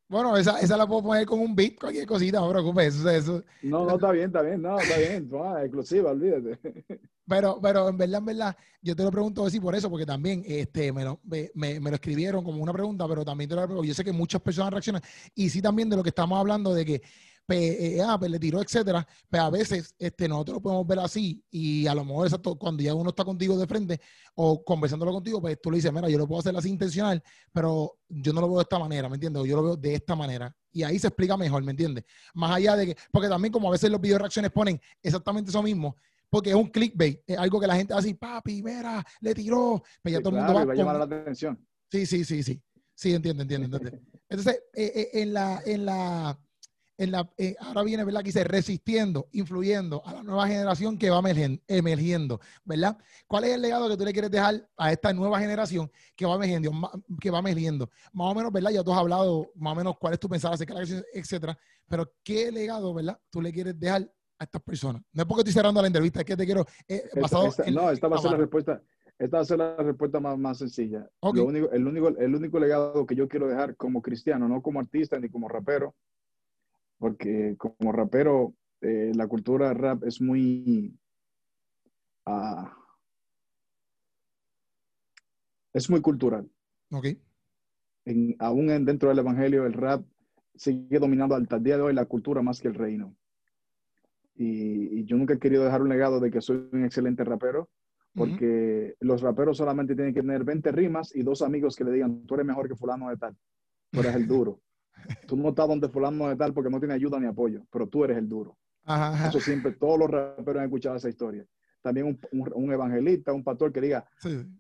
bueno, 0.09 0.37
esa, 0.37 0.61
esa, 0.61 0.77
la 0.77 0.87
puedo 0.87 1.03
poner 1.03 1.27
con 1.27 1.41
un 1.41 1.55
beat, 1.55 1.79
cualquier 1.79 2.07
cosita, 2.07 2.41
no 2.41 2.51
preocupes. 2.51 2.97
Eso, 2.97 3.11
eso. 3.11 3.45
No, 3.63 3.85
no, 3.85 3.95
está 3.95 4.11
bien, 4.11 4.27
está 4.27 4.43
bien, 4.43 4.63
no, 4.63 4.79
está 4.79 4.97
bien. 4.97 5.29
No, 5.31 5.59
exclusiva, 5.61 6.11
olvídate. 6.11 6.59
Pero, 7.29 7.61
pero 7.61 7.91
en 7.91 7.99
verdad, 7.99 8.21
en 8.21 8.25
verdad, 8.25 8.57
yo 8.81 8.97
te 8.97 9.03
lo 9.03 9.11
pregunto 9.11 9.45
así 9.45 9.61
por 9.61 9.75
eso, 9.75 9.91
porque 9.91 10.07
también 10.07 10.43
este, 10.47 10.95
me, 10.95 11.05
lo, 11.05 11.21
me, 11.25 11.51
me, 11.55 11.91
lo 11.91 11.95
escribieron 11.95 12.43
como 12.43 12.63
una 12.63 12.73
pregunta, 12.73 13.07
pero 13.07 13.23
también 13.23 13.51
te 13.51 13.55
lo 13.55 13.67
pregunto. 13.67 13.85
Yo 13.87 13.93
sé 13.93 14.03
que 14.03 14.13
muchas 14.13 14.41
personas 14.41 14.73
reaccionan. 14.73 15.03
Y 15.35 15.51
sí, 15.51 15.61
también 15.61 15.91
de 15.91 15.97
lo 15.97 16.03
que 16.03 16.09
estamos 16.09 16.39
hablando, 16.39 16.73
de 16.73 16.87
que 16.87 17.03
pues, 17.49 17.99
ah, 18.05 18.19
pues 18.19 18.31
le 18.31 18.39
tiró, 18.39 18.61
etcétera, 18.61 19.07
pero 19.09 19.29
pues, 19.31 19.43
a 19.43 19.49
veces 19.49 19.95
este, 19.99 20.29
nosotros 20.29 20.57
lo 20.57 20.61
podemos 20.61 20.87
ver 20.87 20.99
así 20.99 21.43
y 21.51 21.87
a 21.87 21.95
lo 21.95 22.05
mejor 22.05 22.27
exacto, 22.27 22.59
cuando 22.59 22.83
ya 22.83 22.93
uno 22.93 23.09
está 23.09 23.25
contigo 23.25 23.57
de 23.57 23.67
frente 23.67 24.01
o 24.35 24.63
conversándolo 24.63 25.13
contigo, 25.13 25.41
pues 25.41 25.59
tú 25.59 25.71
le 25.71 25.77
dices, 25.77 25.91
mira, 25.91 26.11
yo 26.11 26.19
lo 26.19 26.29
puedo 26.29 26.41
hacer 26.41 26.55
así 26.55 26.69
intencional, 26.69 27.23
pero 27.51 28.01
yo 28.07 28.35
no 28.35 28.43
lo 28.43 28.49
veo 28.49 28.59
de 28.59 28.65
esta 28.65 28.79
manera, 28.79 29.09
¿me 29.09 29.15
entiendes? 29.15 29.43
yo 29.47 29.57
lo 29.57 29.63
veo 29.63 29.77
de 29.77 29.95
esta 29.95 30.15
manera. 30.15 30.55
Y 30.71 30.83
ahí 30.83 30.99
se 30.99 31.07
explica 31.07 31.39
mejor, 31.39 31.63
¿me 31.63 31.71
entiendes? 31.71 32.05
Más 32.35 32.51
allá 32.51 32.77
de 32.77 32.89
que, 32.89 32.97
porque 33.11 33.31
también 33.31 33.51
como 33.51 33.69
a 33.69 33.73
veces 33.73 33.91
los 33.91 34.01
videos 34.01 34.21
reacciones 34.21 34.51
ponen 34.51 34.79
exactamente 35.03 35.49
eso 35.49 35.63
mismo, 35.63 35.97
porque 36.29 36.51
es 36.51 36.55
un 36.55 36.69
clickbait, 36.69 37.23
es 37.27 37.39
algo 37.39 37.59
que 37.59 37.67
la 37.67 37.77
gente 37.77 37.95
hace, 37.95 38.15
papi, 38.15 38.63
mira, 38.63 39.03
le 39.23 39.35
tiró, 39.35 39.83
pues 40.03 40.13
ya 40.13 40.21
todo 40.21 40.37
el 40.37 40.45
mundo 40.45 40.53
va, 40.53 40.61
a 40.71 40.75
llamar 40.75 40.99
la 40.99 41.05
atención. 41.05 41.59
Sí, 41.91 42.05
sí, 42.05 42.27
sí, 42.27 42.43
sí. 42.43 42.61
Sí, 42.95 43.15
entiende, 43.15 43.45
entiende, 43.45 43.79
Entonces, 44.29 44.61
eh, 44.75 44.93
eh, 44.95 45.11
en 45.23 45.33
la, 45.33 45.63
en 45.65 45.87
la, 45.87 46.39
eh, 46.99 47.57
ahora 47.61 47.83
viene, 47.85 48.05
¿verdad? 48.05 48.21
Que 48.21 48.27
dice 48.27 48.43
resistiendo, 48.43 49.29
influyendo 49.33 50.03
a 50.05 50.15
la 50.15 50.23
nueva 50.23 50.49
generación 50.49 50.99
que 50.99 51.11
va 51.11 51.23
emergiendo, 51.69 52.41
¿verdad? 52.65 52.99
¿Cuál 53.29 53.45
es 53.45 53.55
el 53.55 53.63
legado 53.63 53.89
que 53.89 53.97
tú 53.97 54.05
le 54.05 54.13
quieres 54.13 54.31
dejar 54.31 54.69
a 54.77 54.93
esta 54.93 55.13
nueva 55.13 55.39
generación 55.39 55.91
que 56.17 56.27
va 56.27 56.35
emergiendo, 56.35 56.73
que 57.21 57.31
va 57.31 57.39
emergiendo? 57.39 57.89
Más 58.13 58.33
o 58.33 58.35
menos, 58.35 58.53
¿verdad? 58.53 58.73
Ya 58.73 58.83
tú 58.83 58.93
has 58.93 58.99
hablado 58.99 59.53
más 59.55 59.73
o 59.75 59.77
menos 59.77 59.97
cuál 59.99 60.15
es 60.15 60.21
tu 60.21 60.29
pensar 60.29 60.53
acerca 60.53 60.75
de 60.75 60.87
la 60.87 61.03
etcétera, 61.13 61.57
pero 61.89 62.13
¿qué 62.25 62.51
legado, 62.51 62.93
¿verdad? 62.93 63.19
Tú 63.31 63.41
le 63.41 63.53
quieres 63.53 63.79
dejar 63.79 64.11
a 64.39 64.45
estas 64.45 64.63
personas. 64.63 65.03
No 65.13 65.23
es 65.23 65.29
porque 65.29 65.43
estoy 65.43 65.55
cerrando 65.55 65.81
la 65.81 65.87
entrevista, 65.87 66.21
es 66.21 66.27
que 66.27 66.37
te 66.37 66.45
quiero 66.45 66.65
eh, 66.89 67.09
basado 67.21 67.49
No, 67.73 67.91
esta 67.91 68.09
va 68.09 68.17
a 68.17 68.21
ser 68.21 68.33
la 68.33 68.37
respuesta. 68.39 68.83
Esta 69.19 69.37
va 69.39 69.43
a 69.43 69.47
ser 69.47 69.59
la 69.59 69.77
respuesta 69.77 70.21
más, 70.21 70.39
más 70.39 70.59
sencilla. 70.59 71.09
Lo 71.23 71.45
único, 71.45 71.71
el, 71.71 71.87
único, 71.87 72.09
el 72.09 72.35
único 72.35 72.59
legado 72.59 73.05
que 73.05 73.17
yo 73.17 73.29
quiero 73.29 73.49
dejar 73.49 73.77
como 73.77 74.01
cristiano, 74.01 74.49
no 74.49 74.63
como 74.63 74.79
artista 74.79 75.19
ni 75.19 75.29
como 75.29 75.49
rapero, 75.49 75.95
porque 76.99 77.57
como 77.57 77.93
rapero, 77.93 78.55
eh, 78.81 79.13
la 79.15 79.27
cultura 79.27 79.73
rap 79.75 80.05
es 80.05 80.21
muy... 80.21 80.95
Uh, 82.27 82.67
es 85.73 85.89
muy 85.89 86.01
cultural. 86.01 86.51
Ok. 86.91 87.07
En, 88.05 88.37
aún 88.39 88.85
dentro 88.85 89.09
del 89.09 89.19
Evangelio, 89.19 89.65
el 89.67 89.73
rap 89.73 90.05
sigue 90.55 90.99
dominando 90.99 91.35
hasta 91.35 91.57
el 91.57 91.63
día 91.63 91.77
de 91.77 91.83
hoy 91.83 91.95
la 91.95 92.07
cultura 92.07 92.43
más 92.43 92.61
que 92.61 92.69
el 92.69 92.75
reino. 92.75 93.15
Y, 94.35 95.05
yo 95.05 95.17
nunca 95.17 95.35
he 95.35 95.39
querido 95.39 95.65
dejar 95.65 95.83
un 95.83 95.89
legado 95.89 96.21
de 96.21 96.31
que 96.31 96.41
soy 96.41 96.69
un 96.73 96.85
excelente 96.85 97.25
rapero, 97.25 97.71
porque 98.15 98.95
los 99.01 99.21
raperos 99.21 99.57
solamente 99.57 99.95
tienen 99.95 100.13
que 100.13 100.21
tener 100.21 100.45
20 100.45 100.73
rimas 100.73 101.15
y 101.15 101.23
dos 101.23 101.43
amigos 101.43 101.77
que 101.77 101.85
le 101.85 101.93
digan, 101.93 102.27
tú 102.27 102.35
eres 102.35 102.47
mejor 102.47 102.69
que 102.69 102.75
fulano 102.75 103.09
de 103.09 103.17
tal, 103.17 103.37
tú 103.91 104.01
eres 104.01 104.15
el 104.15 104.27
duro. 104.27 104.61
Tú 105.27 105.37
no 105.37 105.51
estás 105.51 105.69
donde 105.69 105.89
fulano 105.89 106.29
de 106.29 106.37
tal 106.37 106.53
porque 106.53 106.71
no 106.71 106.79
tiene 106.79 106.95
ayuda 106.95 107.19
ni 107.21 107.27
apoyo, 107.27 107.65
pero 107.71 107.87
tú 107.87 108.05
eres 108.05 108.17
el 108.19 108.29
duro. 108.29 108.57
Eso 109.29 109.41
siempre, 109.41 109.73
todos 109.73 109.99
los 109.99 110.11
raperos 110.11 110.61
han 110.61 110.65
escuchado 110.65 110.97
esa 110.97 111.09
historia. 111.09 111.45
También 111.83 112.19
un, 112.33 112.73
evangelista, 112.73 113.33
un 113.33 113.45
pastor 113.45 113.73
que 113.73 113.81
diga, 113.81 114.05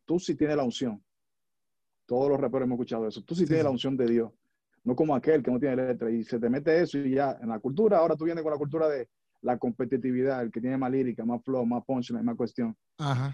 tú 0.04 0.18
sí 0.18 0.34
tienes 0.34 0.56
la 0.56 0.64
unción. 0.64 1.02
Todos 2.06 2.30
los 2.30 2.40
raperos 2.40 2.66
hemos 2.66 2.76
escuchado 2.76 3.08
eso. 3.08 3.22
Tú 3.22 3.34
sí, 3.34 3.46
tienes 3.46 3.64
la 3.64 3.70
unción 3.70 3.96
de 3.96 4.06
Dios. 4.06 4.32
No 4.84 4.94
como 4.94 5.14
aquel 5.14 5.42
que 5.42 5.50
no 5.50 5.58
tiene 5.58 5.76
letra 5.76 6.10
y 6.10 6.24
se 6.24 6.38
te 6.38 6.48
mete 6.48 6.80
eso 6.80 6.98
y 6.98 7.14
ya 7.14 7.36
en 7.40 7.48
la 7.48 7.58
cultura, 7.58 7.98
ahora 7.98 8.16
tú 8.16 8.24
vienes 8.24 8.42
con 8.42 8.52
la 8.52 8.58
cultura 8.58 8.88
de 8.88 9.08
la 9.42 9.58
competitividad, 9.58 10.42
el 10.42 10.50
que 10.50 10.60
tiene 10.60 10.76
más 10.76 10.90
lírica, 10.90 11.24
más 11.24 11.42
flow, 11.42 11.64
más 11.64 11.84
punchline, 11.84 12.24
más 12.24 12.36
cuestión. 12.36 12.76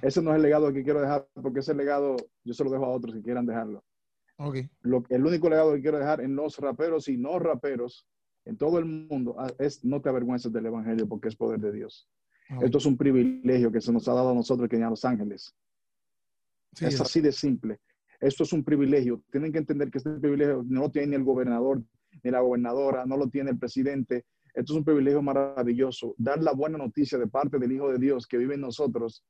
Ese 0.03 0.23
no 0.23 0.31
es 0.31 0.37
el 0.37 0.43
legado 0.43 0.73
que 0.73 0.83
quiero 0.83 1.01
dejar 1.01 1.27
porque 1.35 1.61
ese 1.61 1.75
legado 1.75 2.17
yo 2.43 2.55
se 2.55 2.65
lo 2.65 2.71
dejo 2.71 2.85
a 2.85 2.89
otros 2.89 3.15
que 3.15 3.23
quieran 3.23 3.47
dejarlo. 3.47 3.83
Okay. 4.37 4.69
Lo, 4.83 5.05
el 5.11 5.25
único 5.25 5.49
legado 5.49 5.75
que 5.75 5.81
quiero 5.81 5.99
dejar 5.99 6.21
en 6.21 6.35
los 6.35 6.59
raperos 6.59 7.09
y 7.09 7.17
no 7.17 7.39
raperos 7.39 8.07
en 8.45 8.57
todo 8.57 8.79
el 8.79 8.85
mundo 8.85 9.37
ah, 9.39 9.53
es 9.59 9.85
no 9.85 10.01
te 10.03 10.09
avergüences 10.09 10.53
del 10.53 10.67
evangelio 10.67 11.09
porque 11.09 11.29
es 11.29 11.37
poder 11.37 11.61
de 11.61 11.73
Dios. 11.73 12.09
Esto 12.61 12.79
es 12.79 12.87
un 12.87 12.97
privilegio 12.97 13.73
que 13.73 13.81
se 13.81 13.93
nos 13.93 14.07
ha 14.07 14.13
dado 14.13 14.31
a 14.31 14.35
nosotros 14.35 14.69
que 14.69 14.77
en 14.77 14.83
Los 14.83 15.05
Ángeles. 15.05 15.55
es 16.79 17.01
así 17.01 17.21
de 17.21 17.33
simple. 17.33 17.81
Esto 18.21 18.43
es 18.43 18.53
un 18.53 18.63
privilegio. 18.63 19.23
Tienen 19.31 19.51
que 19.51 19.59
entender 19.59 19.91
que 19.91 19.99
este 19.99 20.11
privilegio 20.19 20.63
no 20.67 20.83
lo 20.83 20.91
tiene 20.91 21.09
ni 21.09 21.17
el 21.17 21.25
gobernador 21.25 21.83
ni 22.23 22.31
la 22.31 22.41
gobernadora, 22.41 23.07
no 23.07 23.17
lo 23.17 23.29
tiene 23.29 23.51
el 23.51 23.59
presidente. 23.59 24.25
Esto 24.55 24.73
es 24.73 24.79
un 24.79 24.85
privilegio 24.85 25.21
maravilloso. 25.21 26.15
Dar 26.17 26.43
la 26.43 26.53
buena 26.53 26.79
noticia 26.79 27.19
de 27.19 27.27
parte 27.27 27.59
del 27.59 27.73
Hijo 27.73 27.91
de 27.91 27.99
Dios 27.99 28.27
que 28.27 28.39
vive 28.39 28.55
en 28.55 28.61
nosotros 28.61 29.25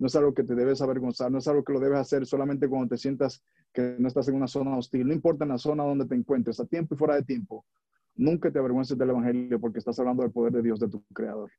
no 0.00 0.06
es 0.06 0.16
algo 0.16 0.32
que 0.32 0.42
te 0.42 0.54
debes 0.54 0.80
avergonzar, 0.80 1.30
no 1.30 1.38
es 1.38 1.46
algo 1.46 1.62
que 1.62 1.74
lo 1.74 1.78
debes 1.78 1.98
hacer 1.98 2.24
solamente 2.24 2.66
cuando 2.66 2.88
te 2.88 2.96
sientas 2.96 3.42
que 3.70 3.96
no 3.98 4.08
estás 4.08 4.26
en 4.28 4.34
una 4.34 4.48
zona 4.48 4.76
hostil. 4.76 5.06
No 5.06 5.12
importa 5.12 5.44
en 5.44 5.50
la 5.50 5.58
zona 5.58 5.84
donde 5.84 6.06
te 6.06 6.14
encuentres, 6.14 6.58
a 6.58 6.64
tiempo 6.64 6.94
y 6.94 6.98
fuera 6.98 7.16
de 7.16 7.22
tiempo. 7.22 7.66
Nunca 8.14 8.50
te 8.50 8.58
avergüences 8.58 8.96
del 8.96 9.10
Evangelio 9.10 9.60
porque 9.60 9.78
estás 9.78 9.98
hablando 9.98 10.22
del 10.22 10.32
poder 10.32 10.54
de 10.54 10.62
Dios, 10.62 10.80
de 10.80 10.88
tu 10.88 11.04
Creador. 11.12 11.50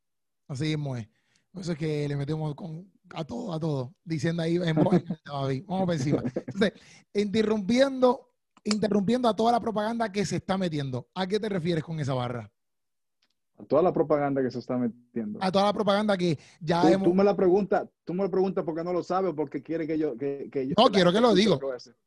Así 0.48 0.74
es. 0.74 0.78
Por 0.78 1.62
eso 1.62 1.72
es 1.74 1.78
que 1.78 2.08
le 2.08 2.16
metemos 2.16 2.56
con, 2.56 2.92
a 3.14 3.24
todo, 3.24 3.54
a 3.54 3.60
todo, 3.60 3.94
diciendo 4.04 4.42
ahí 4.42 4.56
en 4.56 4.76
voz, 4.76 5.04
vamos 5.68 5.86
por 5.86 5.94
encima. 5.94 6.24
Interrumpiendo, 7.14 8.32
interrumpiendo 8.64 9.30
a 9.30 9.36
toda 9.36 9.52
la 9.52 9.60
propaganda 9.60 10.12
que 10.12 10.26
se 10.26 10.38
está 10.38 10.58
metiendo. 10.58 11.10
¿A 11.14 11.28
qué 11.28 11.40
te 11.40 11.48
refieres 11.48 11.84
con 11.84 12.00
esa 12.00 12.16
barra? 12.16 12.52
A 13.62 13.66
toda 13.66 13.82
la 13.82 13.94
propaganda 13.94 14.42
que 14.42 14.50
se 14.50 14.60
está 14.60 14.78
metiendo. 14.78 15.40
A 15.42 15.52
toda 15.52 15.66
la 15.66 15.74
propaganda 15.74 16.18
que 16.18 16.38
ya 16.60 16.82
tú, 16.82 16.88
hemos... 16.88 17.08
Tú 17.08 17.14
me 17.14 17.24
la 17.24 17.36
preguntas, 17.36 17.88
tú 18.04 18.14
me 18.14 18.24
la 18.24 18.30
preguntas 18.30 18.64
porque 18.66 18.84
no 18.84 18.92
lo 18.92 19.04
sabes 19.04 19.32
o 19.32 19.36
porque 19.36 19.62
quiere 19.62 19.86
que 19.86 19.98
yo... 19.98 20.18
Que, 20.18 20.50
que 20.52 20.68
yo 20.68 20.74
no, 20.78 20.90
quiero 20.90 21.14
que 21.14 21.22
lo 21.22 21.36
diga. 21.36 21.58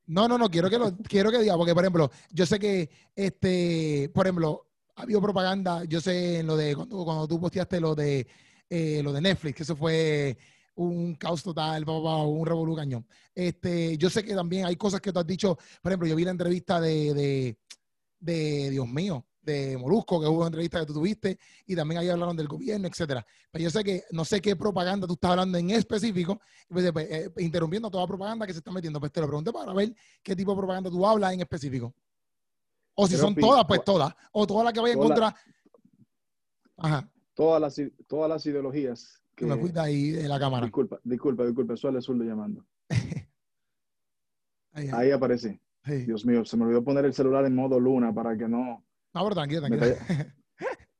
No, 0.06 0.26
no, 0.26 0.36
no, 0.36 0.50
quiero 0.50 0.68
que 0.68 0.78
lo 0.78 0.96
quiero 1.08 1.30
que 1.30 1.38
diga, 1.38 1.56
porque 1.56 1.74
por 1.74 1.84
ejemplo, 1.84 2.10
yo 2.30 2.44
sé 2.44 2.58
que, 2.58 2.90
este, 3.14 4.10
por 4.12 4.26
ejemplo, 4.26 4.66
ha 4.96 5.02
habido 5.02 5.20
propaganda, 5.20 5.84
yo 5.84 6.00
sé 6.00 6.40
en 6.40 6.46
lo 6.46 6.56
de, 6.56 6.74
cuando, 6.74 7.04
cuando 7.04 7.28
tú 7.28 7.40
posteaste 7.40 7.80
lo 7.80 7.94
de, 7.94 8.26
eh, 8.68 9.00
lo 9.02 9.12
de 9.12 9.20
Netflix, 9.20 9.56
que 9.56 9.62
eso 9.62 9.76
fue 9.76 10.36
un 10.76 11.14
caos 11.14 11.42
total, 11.42 11.84
un 11.88 12.46
revolú 12.46 12.74
cañón. 12.74 13.06
Este, 13.34 13.96
yo 13.96 14.10
sé 14.10 14.24
que 14.24 14.34
también 14.34 14.66
hay 14.66 14.76
cosas 14.76 15.00
que 15.00 15.12
tú 15.12 15.20
has 15.20 15.26
dicho, 15.26 15.56
por 15.80 15.92
ejemplo, 15.92 16.08
yo 16.08 16.16
vi 16.16 16.24
la 16.24 16.32
entrevista 16.32 16.80
de, 16.80 17.14
de, 17.14 17.58
de 18.18 18.70
Dios 18.70 18.88
mío, 18.88 19.24
de 19.44 19.76
Molusco, 19.78 20.20
que 20.20 20.26
hubo 20.26 20.38
una 20.38 20.46
entrevista 20.46 20.80
que 20.80 20.86
tú 20.86 20.94
tuviste, 20.94 21.38
y 21.66 21.76
también 21.76 22.00
ahí 22.00 22.08
hablaron 22.08 22.36
del 22.36 22.48
gobierno, 22.48 22.88
etcétera. 22.88 23.24
Pero 23.50 23.64
yo 23.64 23.70
sé 23.70 23.84
que 23.84 24.04
no 24.10 24.24
sé 24.24 24.40
qué 24.40 24.56
propaganda 24.56 25.06
tú 25.06 25.14
estás 25.14 25.32
hablando 25.32 25.58
en 25.58 25.70
específico, 25.70 26.40
pues, 26.68 26.90
pues, 26.92 27.06
eh, 27.10 27.30
interrumpiendo 27.38 27.90
toda 27.90 28.06
propaganda 28.06 28.46
que 28.46 28.52
se 28.52 28.58
está 28.58 28.70
metiendo. 28.70 29.00
Pues 29.00 29.12
te 29.12 29.20
lo 29.20 29.26
pregunté 29.26 29.52
para 29.52 29.72
ver 29.72 29.94
qué 30.22 30.34
tipo 30.34 30.52
de 30.52 30.56
propaganda 30.58 30.90
tú 30.90 31.06
hablas 31.06 31.32
en 31.32 31.40
específico. 31.40 31.94
O 32.94 33.06
si 33.06 33.16
son 33.16 33.34
todas, 33.34 33.64
pues 33.66 33.82
todas. 33.84 34.14
O 34.32 34.46
todas 34.46 34.64
las 34.64 34.72
que 34.72 34.80
vayan 34.80 34.98
contra. 34.98 35.34
Ajá. 36.76 37.10
Todas 37.34 37.60
las, 37.60 37.80
todas 38.06 38.28
las 38.28 38.46
ideologías 38.46 39.20
que 39.34 39.46
me 39.46 39.58
cuida 39.58 39.82
ahí 39.82 40.10
de 40.10 40.28
la 40.28 40.38
cámara. 40.38 40.66
Disculpa, 40.66 41.00
disculpa, 41.02 41.44
disculpa, 41.44 41.76
suele 41.76 42.00
Zurdo 42.00 42.24
llamando. 42.24 42.64
ahí, 44.72 45.10
aparece. 45.10 45.60
Dios 45.84 46.24
mío, 46.24 46.44
se 46.44 46.56
me 46.56 46.64
olvidó 46.64 46.82
poner 46.82 47.04
el 47.04 47.12
celular 47.12 47.44
en 47.44 47.54
modo 47.54 47.78
luna 47.78 48.12
para 48.14 48.36
que 48.36 48.48
no. 48.48 48.84
No, 49.14 49.22
pero 49.22 49.34
tranquilo, 49.34 49.60
tranquilo. 49.60 49.96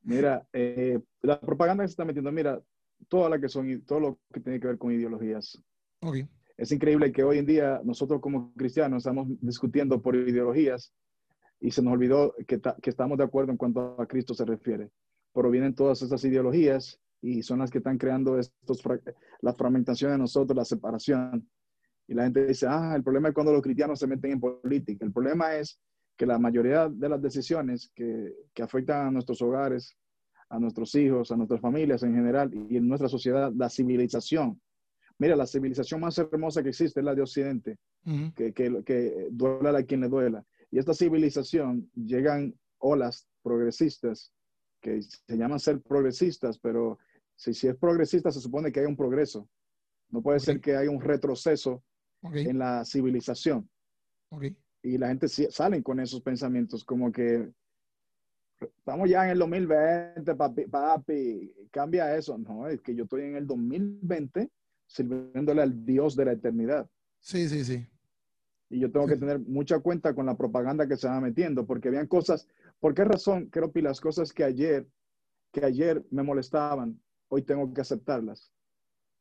Mira, 0.03 0.47
eh, 0.53 1.01
la 1.23 1.41
propaganda 1.41 1.83
que 1.83 1.89
se 1.89 1.93
está 1.93 2.05
metiendo, 2.05 2.31
mira, 2.31 2.61
toda 3.09 3.31
la 3.31 3.41
que 3.41 3.49
son, 3.49 3.83
todo 3.87 4.01
lo 4.01 4.19
que 4.33 4.41
tiene 4.41 4.61
que 4.61 4.67
ver 4.67 4.77
con 4.77 4.93
ideologías. 4.93 5.63
Okay. 6.01 6.29
Es 6.59 6.71
increíble 6.73 7.11
que 7.11 7.25
hoy 7.25 7.39
en 7.39 7.47
día 7.47 7.81
nosotros 7.85 8.21
como 8.21 8.53
cristianos 8.55 8.99
estamos 8.99 9.27
discutiendo 9.41 10.03
por 10.03 10.15
ideologías 10.15 10.93
y 11.59 11.71
se 11.71 11.83
nos 11.83 11.95
olvidó 11.95 12.35
que, 12.47 12.61
que 12.61 12.91
estamos 12.91 13.17
de 13.17 13.25
acuerdo 13.25 13.51
en 13.51 13.57
cuanto 13.57 14.01
a 14.01 14.07
Cristo 14.07 14.35
se 14.35 14.45
refiere. 14.45 14.91
Pero 15.33 15.51
vienen 15.51 15.75
todas 15.75 16.03
esas 16.03 16.23
ideologías 16.25 17.01
y 17.23 17.43
son 17.43 17.61
las 17.61 17.71
que 17.71 17.79
están 17.79 17.97
creando 17.97 18.39
estos, 18.39 18.83
la 19.41 19.55
fragmentación 19.55 20.13
de 20.13 20.19
nosotros, 20.19 20.55
la 20.55 20.65
separación. 20.67 21.49
Y 22.07 22.13
la 22.13 22.25
gente 22.25 22.47
dice, 22.47 22.67
ah, 22.69 22.93
el 22.95 23.03
problema 23.03 23.29
es 23.29 23.35
cuando 23.35 23.53
los 23.53 23.63
cristianos 23.63 23.99
se 23.99 24.07
meten 24.07 24.33
en 24.33 24.41
política. 24.41 25.07
El 25.07 25.13
problema 25.13 25.57
es 25.57 25.81
que 26.17 26.27
la 26.27 26.39
mayoría 26.39 26.89
de 26.89 27.09
las 27.09 27.21
decisiones 27.21 27.91
que, 27.95 28.33
que 28.53 28.63
afectan 28.63 29.09
a 29.09 29.11
nuestros 29.11 29.43
hogares, 29.43 29.97
a 30.49 30.59
nuestros 30.59 30.95
hijos, 30.95 31.33
a 31.33 31.37
nuestras 31.37 31.61
familias 31.61 32.03
en 32.03 32.15
general 32.15 32.53
y 32.69 32.77
en 32.77 32.87
nuestra 32.87 33.09
sociedad, 33.09 33.53
la 33.55 33.69
civilización. 33.69 34.61
Mira, 35.19 35.37
la 35.37 35.47
civilización 35.47 36.01
más 36.01 36.19
hermosa 36.19 36.63
que 36.63 36.71
existe 36.71 37.01
es 37.01 37.05
la 37.07 37.15
de 37.15 37.23
Occidente, 37.23 37.79
que, 38.35 38.53
que, 38.53 38.83
que 38.85 39.29
duela 39.31 39.79
a 39.79 39.83
quien 39.85 40.01
le 40.01 40.09
duela. 40.09 40.45
Y 40.71 40.79
esta 40.79 40.93
civilización 40.93 41.89
llegan 41.95 42.55
olas 42.79 43.27
progresistas 43.43 44.33
que 44.81 45.01
se 45.03 45.37
llaman 45.37 45.61
ser 45.61 45.81
progresistas, 45.81 46.59
pero 46.59 46.99
si, 47.37 47.55
si 47.55 47.69
es 47.69 47.77
progresista, 47.77 48.31
se 48.31 48.41
supone 48.41 48.71
que 48.71 48.81
hay 48.81 48.87
un 48.87 48.97
progreso. 48.97 49.49
No 50.11 50.21
puede 50.21 50.41
ser 50.41 50.61
que 50.61 50.77
haya 50.77 50.91
un 50.91 51.01
retroceso 51.01 51.83
en 52.23 52.59
la 52.59 52.85
civilización. 52.85 53.69
Y 54.85 54.99
la 54.99 55.09
gente 55.09 55.29
sale 55.29 55.83
con 55.83 55.99
esos 55.99 56.21
pensamientos 56.21 56.85
como 56.85 57.11
que 57.11 57.51
estamos 58.61 59.09
ya 59.09 59.25
en 59.25 59.31
el 59.31 59.39
2020, 59.39 60.35
papi, 60.35 60.67
papi, 60.67 61.55
cambia 61.71 62.15
eso. 62.15 62.37
No, 62.37 62.69
es 62.69 62.83
que 62.83 62.95
yo 62.95 63.05
estoy 63.05 63.23
en 63.23 63.37
el 63.37 63.47
2020 63.47 64.51
sirviéndole 64.87 65.63
al 65.63 65.87
Dios 65.87 66.15
de 66.17 66.27
la 66.27 66.33
eternidad. 66.33 66.87
Sí, 67.19 67.49
sí, 67.49 67.65
sí. 67.65 67.87
Y 68.69 68.81
yo 68.81 68.93
tengo 68.93 69.07
que 69.07 69.17
tener 69.17 69.39
mucha 69.41 69.79
cuenta 69.79 70.15
con 70.15 70.27
la 70.27 70.37
propaganda 70.37 70.87
que 70.87 70.99
se 70.99 71.09
va 71.09 71.19
metiendo, 71.19 71.65
porque 71.65 71.89
habían 71.89 72.07
cosas, 72.07 72.47
¿por 72.79 72.93
qué 72.93 73.05
razón 73.05 73.47
creo 73.47 73.73
que 73.73 73.81
las 73.81 74.03
cosas 74.03 74.35
que 74.35 74.45
ayer, 74.45 74.87
que 75.51 75.65
ayer 75.65 76.05
me 76.11 76.23
molestaban, 76.23 77.01
hoy 77.29 77.41
tengo 77.41 77.73
que 77.73 77.81
aceptarlas. 77.81 78.53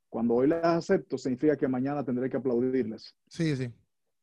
Cuando 0.10 0.34
hoy 0.34 0.50
las 0.50 0.66
acepto, 0.66 1.18
significa 1.18 1.56
que 1.56 1.70
mañana 1.70 2.04
tendré 2.04 2.30
que 2.30 2.36
aplaudirlas. 2.36 3.16
Sí, 3.30 3.56
sí. 3.56 3.72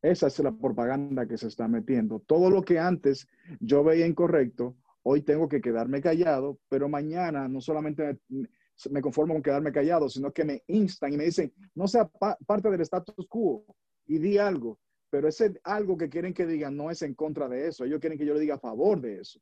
Esa 0.03 0.29
es 0.29 0.39
la 0.39 0.53
propaganda 0.53 1.27
que 1.27 1.37
se 1.37 1.49
está 1.49 1.69
metiendo. 1.69 2.21
Todo 2.21 2.51
lo 2.51 2.63
que 2.63 2.79
antes 2.79 3.29
yo 3.61 3.85
veía 3.85 4.07
incorrecto, 4.07 4.77
hoy 5.03 5.23
tengo 5.23 5.49
que 5.49 5.61
quedarme 5.61 6.01
callado, 6.01 6.59
pero 6.69 6.89
mañana 6.89 7.49
no 7.49 7.61
solamente 7.61 8.19
me, 8.91 9.01
conformo 9.03 9.35
con 9.35 9.43
quedarme 9.43 9.73
callado, 9.73 10.09
sino 10.09 10.33
que 10.33 10.45
me 10.45 10.63
instan 10.69 11.13
y 11.13 11.17
me 11.19 11.25
dicen, 11.25 11.53
no 11.75 11.87
sea 11.87 12.11
parte 12.47 12.71
del 12.71 12.81
status 12.81 13.27
quo 13.29 13.65
y 14.07 14.19
di 14.19 14.39
algo. 14.39 14.79
Pero 15.11 15.29
ese 15.29 15.61
algo 15.65 15.99
que 15.99 16.09
quieren 16.09 16.33
que 16.33 16.47
digan 16.47 16.77
no 16.77 16.91
es 16.91 17.03
en 17.03 17.15
contra 17.15 17.49
de 17.49 17.69
eso. 17.69 17.85
Ellos 17.85 18.01
quieren 18.01 18.19
que 18.19 18.25
yo 18.25 18.35
le 18.35 18.41
diga 18.41 18.55
a 18.55 18.61
favor 18.61 19.01
de 19.01 19.21
eso. 19.21 19.41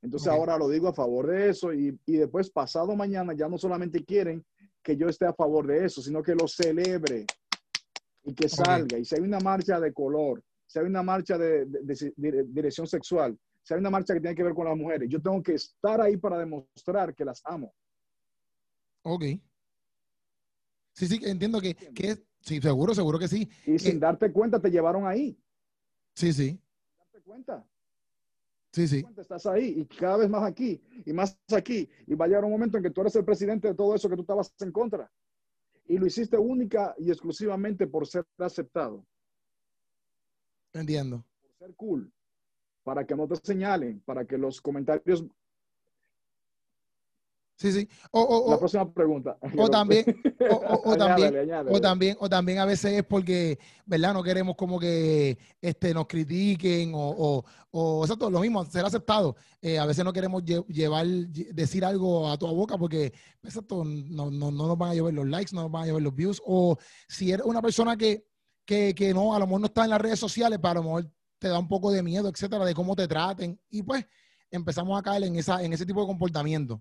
Entonces 0.00 0.28
ahora 0.28 0.56
lo 0.58 0.68
digo 0.68 0.88
a 0.88 0.94
favor 0.94 1.26
de 1.26 1.48
eso 1.48 1.72
y, 1.72 1.98
y, 2.06 2.12
después 2.18 2.50
pasado 2.50 2.94
mañana 2.94 3.32
ya 3.34 3.48
no 3.48 3.58
solamente 3.58 4.04
quieren 4.04 4.44
que 4.80 4.96
yo 4.96 5.08
esté 5.08 5.26
a 5.26 5.32
favor 5.32 5.66
de 5.66 5.84
eso, 5.84 6.02
sino 6.02 6.22
que 6.22 6.36
lo 6.36 6.46
celebre 6.46 7.26
y 8.28 8.34
que 8.34 8.48
salga. 8.48 8.98
Y 8.98 9.04
si 9.04 9.14
hay 9.14 9.22
una 9.22 9.40
marcha 9.40 9.80
de 9.80 9.92
color, 9.92 10.44
si 10.66 10.78
hay 10.78 10.84
una 10.84 11.02
marcha 11.02 11.38
de, 11.38 11.66
dirección 12.46 12.86
sexual, 12.86 13.38
si 13.62 13.72
hay 13.72 13.80
una 13.80 13.90
marcha 13.90 14.12
que 14.12 14.20
tiene 14.20 14.36
que 14.36 14.42
ver 14.42 14.54
con 14.54 14.66
las 14.66 14.76
mujeres, 14.76 15.08
yo 15.08 15.20
tengo 15.20 15.42
que 15.42 15.54
estar 15.54 16.00
ahí 16.00 16.18
para 16.18 16.38
demostrar 16.38 17.14
que 17.14 17.24
las 17.24 17.40
amo. 17.44 17.74
Ok. 19.02 19.24
Sí, 20.92 21.06
sí, 21.06 21.20
entiendo 21.24 21.60
que, 21.60 21.74
que 21.74 22.18
sí, 22.40 22.60
seguro, 22.60 22.94
seguro 22.94 23.18
que 23.18 23.28
sí. 23.28 23.48
Y 23.64 23.78
sin 23.78 23.98
darte 23.98 24.30
cuenta 24.30 24.60
te 24.60 24.70
llevaron 24.70 25.06
ahí. 25.06 25.38
Sí, 26.14 26.32
sí. 26.32 26.48
Sin 26.48 26.98
darte 26.98 27.22
cuenta. 27.22 27.66
Sí, 28.72 28.86
sí. 28.86 29.04
Estás 29.16 29.46
ahí 29.46 29.74
y 29.78 29.86
cada 29.86 30.18
vez 30.18 30.28
más 30.28 30.42
aquí 30.42 30.82
y 31.06 31.12
más 31.14 31.38
aquí. 31.56 31.88
Y 32.06 32.14
va 32.14 32.26
a 32.26 32.28
llegar 32.28 32.44
un 32.44 32.50
momento 32.50 32.76
en 32.76 32.82
que 32.82 32.90
tú 32.90 33.00
eres 33.00 33.16
el 33.16 33.24
presidente 33.24 33.68
de 33.68 33.74
todo 33.74 33.94
eso 33.94 34.08
que 34.10 34.16
tú 34.16 34.22
estabas 34.22 34.52
en 34.60 34.70
contra. 34.70 35.10
Y 35.88 35.98
lo 35.98 36.06
hiciste 36.06 36.36
única 36.36 36.94
y 36.98 37.10
exclusivamente 37.10 37.86
por 37.86 38.06
ser 38.06 38.24
aceptado. 38.38 39.04
Entiendo. 40.72 41.24
Por 41.42 41.52
ser 41.56 41.74
cool. 41.74 42.12
Para 42.84 43.06
que 43.06 43.16
no 43.16 43.26
te 43.26 43.36
señalen, 43.36 44.00
para 44.00 44.24
que 44.24 44.38
los 44.38 44.60
comentarios 44.60 45.26
Sí, 47.58 47.72
sí. 47.72 47.88
O, 48.12 48.46
la 48.50 48.56
próxima 48.56 48.88
pregunta. 48.92 49.36
O 49.56 49.68
también, 49.68 50.04
o, 50.84 50.96
también, 50.96 51.50
o 51.68 51.80
también, 51.80 52.16
o 52.20 52.28
también 52.28 52.58
a 52.60 52.64
veces 52.64 52.92
es 52.92 53.02
porque, 53.02 53.58
¿verdad? 53.84 54.14
No 54.14 54.22
queremos 54.22 54.54
como 54.54 54.78
que 54.78 55.36
este, 55.60 55.92
nos 55.92 56.06
critiquen 56.06 56.92
o, 56.94 57.44
o, 57.72 58.04
exacto, 58.04 58.30
lo 58.30 58.38
mismo, 58.38 58.64
ser 58.64 58.84
aceptado. 58.84 59.34
Eh, 59.60 59.76
a 59.76 59.86
veces 59.86 60.04
no 60.04 60.12
queremos 60.12 60.44
llevar, 60.44 61.04
decir 61.04 61.84
algo 61.84 62.30
a 62.30 62.38
tu 62.38 62.46
boca 62.46 62.78
porque, 62.78 63.12
exacto, 63.42 63.82
no, 63.84 64.30
no, 64.30 64.52
no, 64.52 64.66
nos 64.68 64.78
van 64.78 64.90
a 64.90 64.94
llevar 64.94 65.12
los 65.14 65.26
likes, 65.26 65.52
no 65.52 65.62
nos 65.62 65.72
van 65.72 65.82
a 65.82 65.86
llevar 65.86 66.02
los 66.02 66.14
views. 66.14 66.40
O 66.46 66.78
si 67.08 67.32
eres 67.32 67.44
una 67.44 67.60
persona 67.60 67.96
que, 67.96 68.24
que, 68.64 68.94
que 68.94 69.12
no, 69.12 69.34
a 69.34 69.38
lo 69.40 69.46
mejor 69.46 69.62
no 69.62 69.66
está 69.66 69.82
en 69.82 69.90
las 69.90 70.00
redes 70.00 70.20
sociales, 70.20 70.60
pero 70.62 70.70
a 70.70 70.74
lo 70.74 70.82
mejor 70.84 71.10
te 71.40 71.48
da 71.48 71.58
un 71.58 71.66
poco 71.66 71.90
de 71.90 72.04
miedo, 72.04 72.28
etcétera, 72.28 72.64
de 72.64 72.74
cómo 72.74 72.94
te 72.94 73.08
traten. 73.08 73.60
Y 73.68 73.82
pues 73.82 74.06
empezamos 74.48 74.96
a 74.96 75.02
caer 75.02 75.24
en, 75.24 75.34
esa, 75.34 75.60
en 75.60 75.72
ese 75.72 75.84
tipo 75.84 76.02
de 76.02 76.06
comportamiento. 76.06 76.80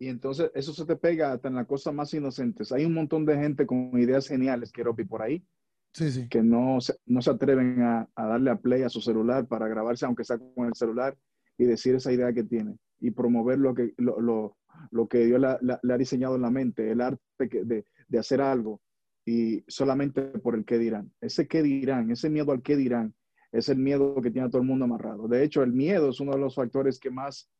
Y 0.00 0.08
entonces 0.08 0.50
eso 0.54 0.72
se 0.72 0.86
te 0.86 0.96
pega 0.96 1.32
hasta 1.32 1.48
en 1.48 1.56
las 1.56 1.66
cosas 1.66 1.92
más 1.92 2.12
inocentes. 2.14 2.72
Hay 2.72 2.86
un 2.86 2.94
montón 2.94 3.26
de 3.26 3.36
gente 3.36 3.66
con 3.66 3.92
ideas 3.98 4.26
geniales, 4.26 4.72
Keropi, 4.72 5.04
por 5.04 5.20
ahí, 5.20 5.44
sí, 5.92 6.10
sí. 6.10 6.26
que 6.28 6.42
no 6.42 6.80
se, 6.80 6.96
no 7.04 7.20
se 7.20 7.30
atreven 7.30 7.82
a, 7.82 8.08
darle 8.16 8.50
a 8.50 8.56
play 8.56 8.82
a 8.82 8.88
su 8.88 9.02
celular 9.02 9.46
para 9.46 9.68
grabarse, 9.68 10.06
aunque 10.06 10.24
sea 10.24 10.38
con 10.38 10.66
el 10.66 10.74
celular, 10.74 11.18
y 11.58 11.66
decir 11.66 11.94
esa 11.94 12.10
idea 12.12 12.32
que 12.32 12.44
tiene 12.44 12.76
y 12.98 13.10
promover 13.10 13.58
lo 13.58 13.74
que, 13.74 13.92
lo, 13.98 14.18
lo, 14.22 14.56
lo 14.90 15.06
que 15.06 15.26
Dios 15.26 15.38
le 15.38 15.92
ha 15.92 15.98
diseñado 15.98 16.36
en 16.36 16.42
la 16.42 16.50
mente, 16.50 16.90
el 16.90 17.02
arte 17.02 17.20
de, 17.38 17.84
de 18.08 18.18
hacer 18.18 18.40
algo, 18.40 18.80
y 19.26 19.62
solamente 19.68 20.22
por 20.22 20.54
el 20.54 20.64
qué 20.64 20.78
dirán. 20.78 21.12
Ese 21.20 21.46
qué 21.46 21.62
dirán, 21.62 22.10
ese 22.10 22.30
miedo 22.30 22.52
al 22.52 22.62
qué 22.62 22.74
dirán, 22.74 23.14
es 23.52 23.68
el 23.68 23.76
miedo 23.76 24.14
que 24.22 24.30
tiene 24.30 24.48
todo 24.48 24.62
el 24.62 24.66
mundo 24.66 24.86
amarrado. 24.86 25.28
De 25.28 25.44
hecho, 25.44 25.62
el 25.62 25.72
miedo 25.72 26.08
es 26.08 26.20
uno 26.20 26.32
de 26.32 26.38
los 26.38 26.54
factores 26.54 26.98
que 26.98 27.10
más 27.10 27.50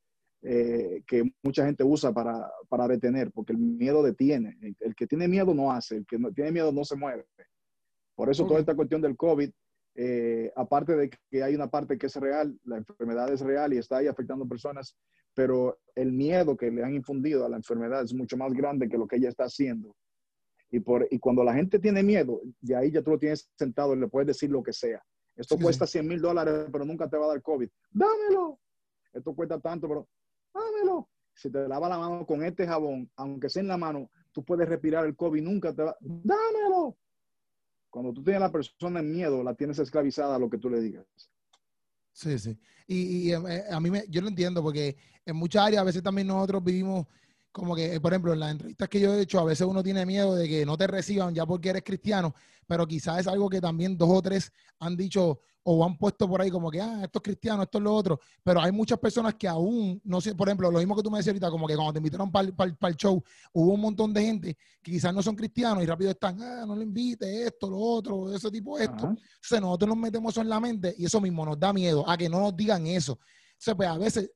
eh, 0.43 1.03
que 1.07 1.31
mucha 1.43 1.67
gente 1.67 1.85
usa 1.85 2.13
para, 2.13 2.51
para, 2.69 2.89
detener, 2.89 3.31
porque 3.31 3.53
el 3.53 3.59
miedo 3.59 4.03
detiene. 4.03 4.57
El, 4.81 4.95
que 4.95 5.07
tiene 5.07 5.29
miedo 5.29 5.55
no 5.55 5.71
hace, 5.71 5.99
el 5.99 6.07
que 6.07 6.19
no, 6.19 6.33
tiene 6.33 6.53
miedo 6.53 6.73
no 6.73 6.85
se 6.85 6.97
mueve. 6.97 7.27
Por 8.15 8.31
eso 8.31 8.47
toda 8.47 8.61
esta 8.61 8.75
cuestión 8.75 9.03
del 9.03 9.17
COVID, 9.17 9.51
eh, 9.97 10.53
aparte 10.57 10.97
de 10.97 11.11
que 11.31 11.43
hay 11.43 11.55
una 11.55 11.69
parte 11.69 11.99
que 11.99 12.07
es 12.07 12.17
real, 12.17 12.59
la 12.65 12.79
enfermedad 12.79 13.31
es 13.33 13.41
real 13.41 13.75
y 13.75 13.79
está 13.79 13.99
ahí 13.99 14.07
afectando 14.07 14.49
personas, 14.49 14.97
pero 15.35 15.79
el 15.95 16.13
miedo 16.13 16.57
que 16.57 16.71
le 16.71 16.83
han 16.83 16.95
infundido 16.95 17.45
a 17.45 17.49
la 17.49 17.57
enfermedad 17.57 18.03
es 18.05 18.15
mucho 18.15 18.37
más 18.37 18.53
grande 18.53 18.89
que 18.89 18.99
lo 18.99 19.07
que 19.07 19.17
ella 19.17 19.29
está 19.29 19.45
haciendo. 19.45 19.95
Y, 20.71 20.81
por, 20.81 21.07
y 21.11 21.19
cuando 21.19 21.45
la 21.45 21.53
gente 21.53 21.79
tiene 21.79 22.03
miedo, 22.03 22.41
de 22.61 22.77
ahí 22.77 22.91
ya 22.91 23.03
tú 23.03 23.11
lo 23.11 23.19
tienes 23.19 23.51
sentado 23.59 23.95
y 23.95 23.99
le 23.99 24.09
puedes 24.09 24.29
decir 24.29 24.51
lo 24.51 24.63
que 24.63 24.73
sea. 24.73 25.03
Esto 25.37 25.57
cuesta 25.59 25.87
100 25.87 26.07
mil 26.07 26.21
dólares, 26.21 26.67
pero 26.71 26.85
nunca 26.85 27.09
te 27.09 27.17
va 27.17 27.27
a 27.27 27.29
dar 27.29 27.43
COVID. 27.43 27.69
Dámelo. 27.91 28.59
Esto 29.13 29.35
cuesta 29.35 29.59
tanto, 29.59 29.89
pero 29.89 30.09
dámelo. 30.53 31.09
Si 31.35 31.51
te 31.51 31.67
lava 31.67 31.89
la 31.89 31.99
mano 31.99 32.27
con 32.27 32.45
este 32.45 32.67
jabón, 32.67 33.11
aunque 33.17 33.49
sea 33.49 33.63
en 33.63 33.69
la 33.69 33.77
mano, 33.77 34.11
tú 34.33 34.45
puedes 34.45 34.69
respirar 34.69 35.07
el 35.07 35.17
COVID, 35.17 35.43
nunca 35.43 35.75
te 35.75 35.83
va. 35.83 35.97
Dámelo. 36.01 36.99
Cuando 37.89 38.13
tú 38.13 38.23
tienes 38.23 38.43
a 38.43 38.47
la 38.47 38.53
persona 38.53 39.01
en 39.01 39.11
miedo, 39.11 39.43
la 39.43 39.55
tienes 39.55 39.79
esclavizada 39.79 40.37
a 40.37 40.39
lo 40.39 40.49
que 40.49 40.59
tú 40.59 40.71
le 40.71 40.81
digas. 40.81 41.07
Sí, 42.13 42.39
sí. 42.39 42.59
Y, 42.87 43.33
eh, 43.33 43.65
a 43.71 43.81
mí 43.81 43.91
me, 43.91 44.05
yo 44.09 44.21
lo 44.21 44.29
entiendo 44.29 44.63
porque 44.63 44.97
en 45.25 45.37
muchas 45.37 45.67
áreas 45.67 45.83
a 45.83 45.85
veces 45.85 46.03
también 46.03 46.27
nosotros 46.27 46.63
vivimos 46.63 47.07
como 47.53 47.75
que, 47.75 48.01
por 48.01 48.13
ejemplo, 48.13 48.33
en 48.33 48.41
las 48.41 48.53
entrevistas 48.53 48.89
que 48.89 49.01
yo 49.01 49.15
he 49.15 49.23
hecho, 49.23 49.41
a 49.41 49.45
veces 49.45 49.67
uno 49.67 49.83
tiene 49.83 50.07
miedo 50.07 50.35
de 50.35 50.49
que 50.49 50.65
no 50.65 50.77
te 50.77 50.87
reciban 50.87 51.35
ya 51.35 51.47
porque 51.47 51.71
eres 51.71 51.83
cristiano, 51.83 52.35
pero 52.67 52.87
quizás 52.87 53.21
es 53.21 53.27
algo 53.27 53.49
que 53.49 53.61
también 53.61 53.97
dos 53.97 54.11
o 54.11 54.23
tres 54.23 54.53
han 54.79 54.97
dicho 54.97 55.41
o 55.63 55.85
han 55.85 55.97
puesto 55.97 56.29
por 56.29 56.41
ahí 56.41 56.51
como 56.51 56.71
que, 56.71 56.81
ah, 56.81 57.03
esto 57.05 57.19
es 57.19 57.23
cristiano, 57.23 57.63
esto 57.63 57.79
es 57.79 57.85
lo 57.85 57.95
otro, 57.95 58.21
pero 58.43 58.61
hay 58.63 58.73
muchas 58.73 58.99
personas 58.99 59.35
que 59.35 59.47
aún, 59.47 60.01
no 60.05 60.21
sé, 60.21 60.35
por 60.35 60.49
ejemplo, 60.49 60.71
lo 60.71 60.79
mismo 60.79 60.97
que 60.97 61.03
tú 61.03 61.11
me 61.11 61.19
decías 61.19 61.33
ahorita, 61.33 61.51
como 61.51 61.67
que 61.67 61.75
cuando 61.75 61.93
te 61.93 61.99
invitaron 61.99 62.31
para 62.31 62.91
el 62.91 62.97
show, 62.97 63.23
hubo 63.53 63.75
un 63.75 63.81
montón 63.81 64.13
de 64.15 64.23
gente 64.23 64.57
que 64.83 64.93
quizás 64.93 65.13
no 65.13 65.23
son 65.23 65.37
cristianos 65.37 65.83
y 65.83 65.87
rápido 65.87 66.11
están, 66.11 66.41
ah, 66.43 66.65
no 66.67 66.75
le 66.75 66.85
invite 66.85 67.47
esto, 67.47 67.69
lo 67.69 67.79
otro, 67.79 68.35
ese 68.35 68.51
tipo, 68.51 68.79
esto. 68.79 69.09
Entonces 69.09 69.61
nosotros 69.61 69.89
nos 69.91 69.99
metemos 69.99 70.33
eso 70.33 70.41
en 70.41 70.49
la 70.49 70.61
mente 70.61 70.95
y 70.97 71.05
eso 71.05 71.21
mismo 71.21 71.45
nos 71.45 71.59
da 71.59 71.73
miedo 71.73 72.09
a 72.09 72.17
que 72.17 72.29
no 72.29 72.41
nos 72.41 72.57
digan 72.57 72.87
eso. 72.87 73.19
Entonces, 73.61 73.77
pues 73.77 73.89
a 73.91 73.99
veces 73.99 74.31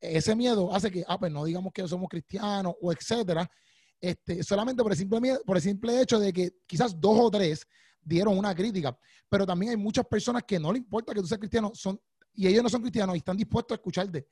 ese 0.00 0.36
miedo 0.36 0.74
hace 0.74 0.90
que, 0.90 1.02
ah, 1.08 1.18
pues 1.18 1.32
no 1.32 1.46
digamos 1.46 1.72
que 1.72 1.88
somos 1.88 2.10
cristianos 2.10 2.74
o 2.78 2.92
etcétera, 2.92 3.50
este, 3.98 4.42
solamente 4.42 4.82
por 4.82 4.92
el, 4.92 4.98
simple 4.98 5.38
por 5.46 5.56
el 5.56 5.62
simple 5.62 5.98
hecho 6.02 6.18
de 6.18 6.30
que 6.30 6.50
quizás 6.66 7.00
dos 7.00 7.18
o 7.18 7.30
tres 7.30 7.66
dieron 8.02 8.36
una 8.36 8.54
crítica, 8.54 8.94
pero 9.30 9.46
también 9.46 9.70
hay 9.70 9.76
muchas 9.78 10.04
personas 10.04 10.42
que 10.46 10.60
no 10.60 10.72
le 10.72 10.78
importa 10.78 11.14
que 11.14 11.22
tú 11.22 11.26
seas 11.26 11.38
cristiano 11.38 11.72
son, 11.74 11.98
y 12.34 12.46
ellos 12.48 12.62
no 12.62 12.68
son 12.68 12.82
cristianos 12.82 13.16
y 13.16 13.18
están 13.18 13.38
dispuestos 13.38 13.74
a 13.74 13.76
escucharte. 13.76 14.28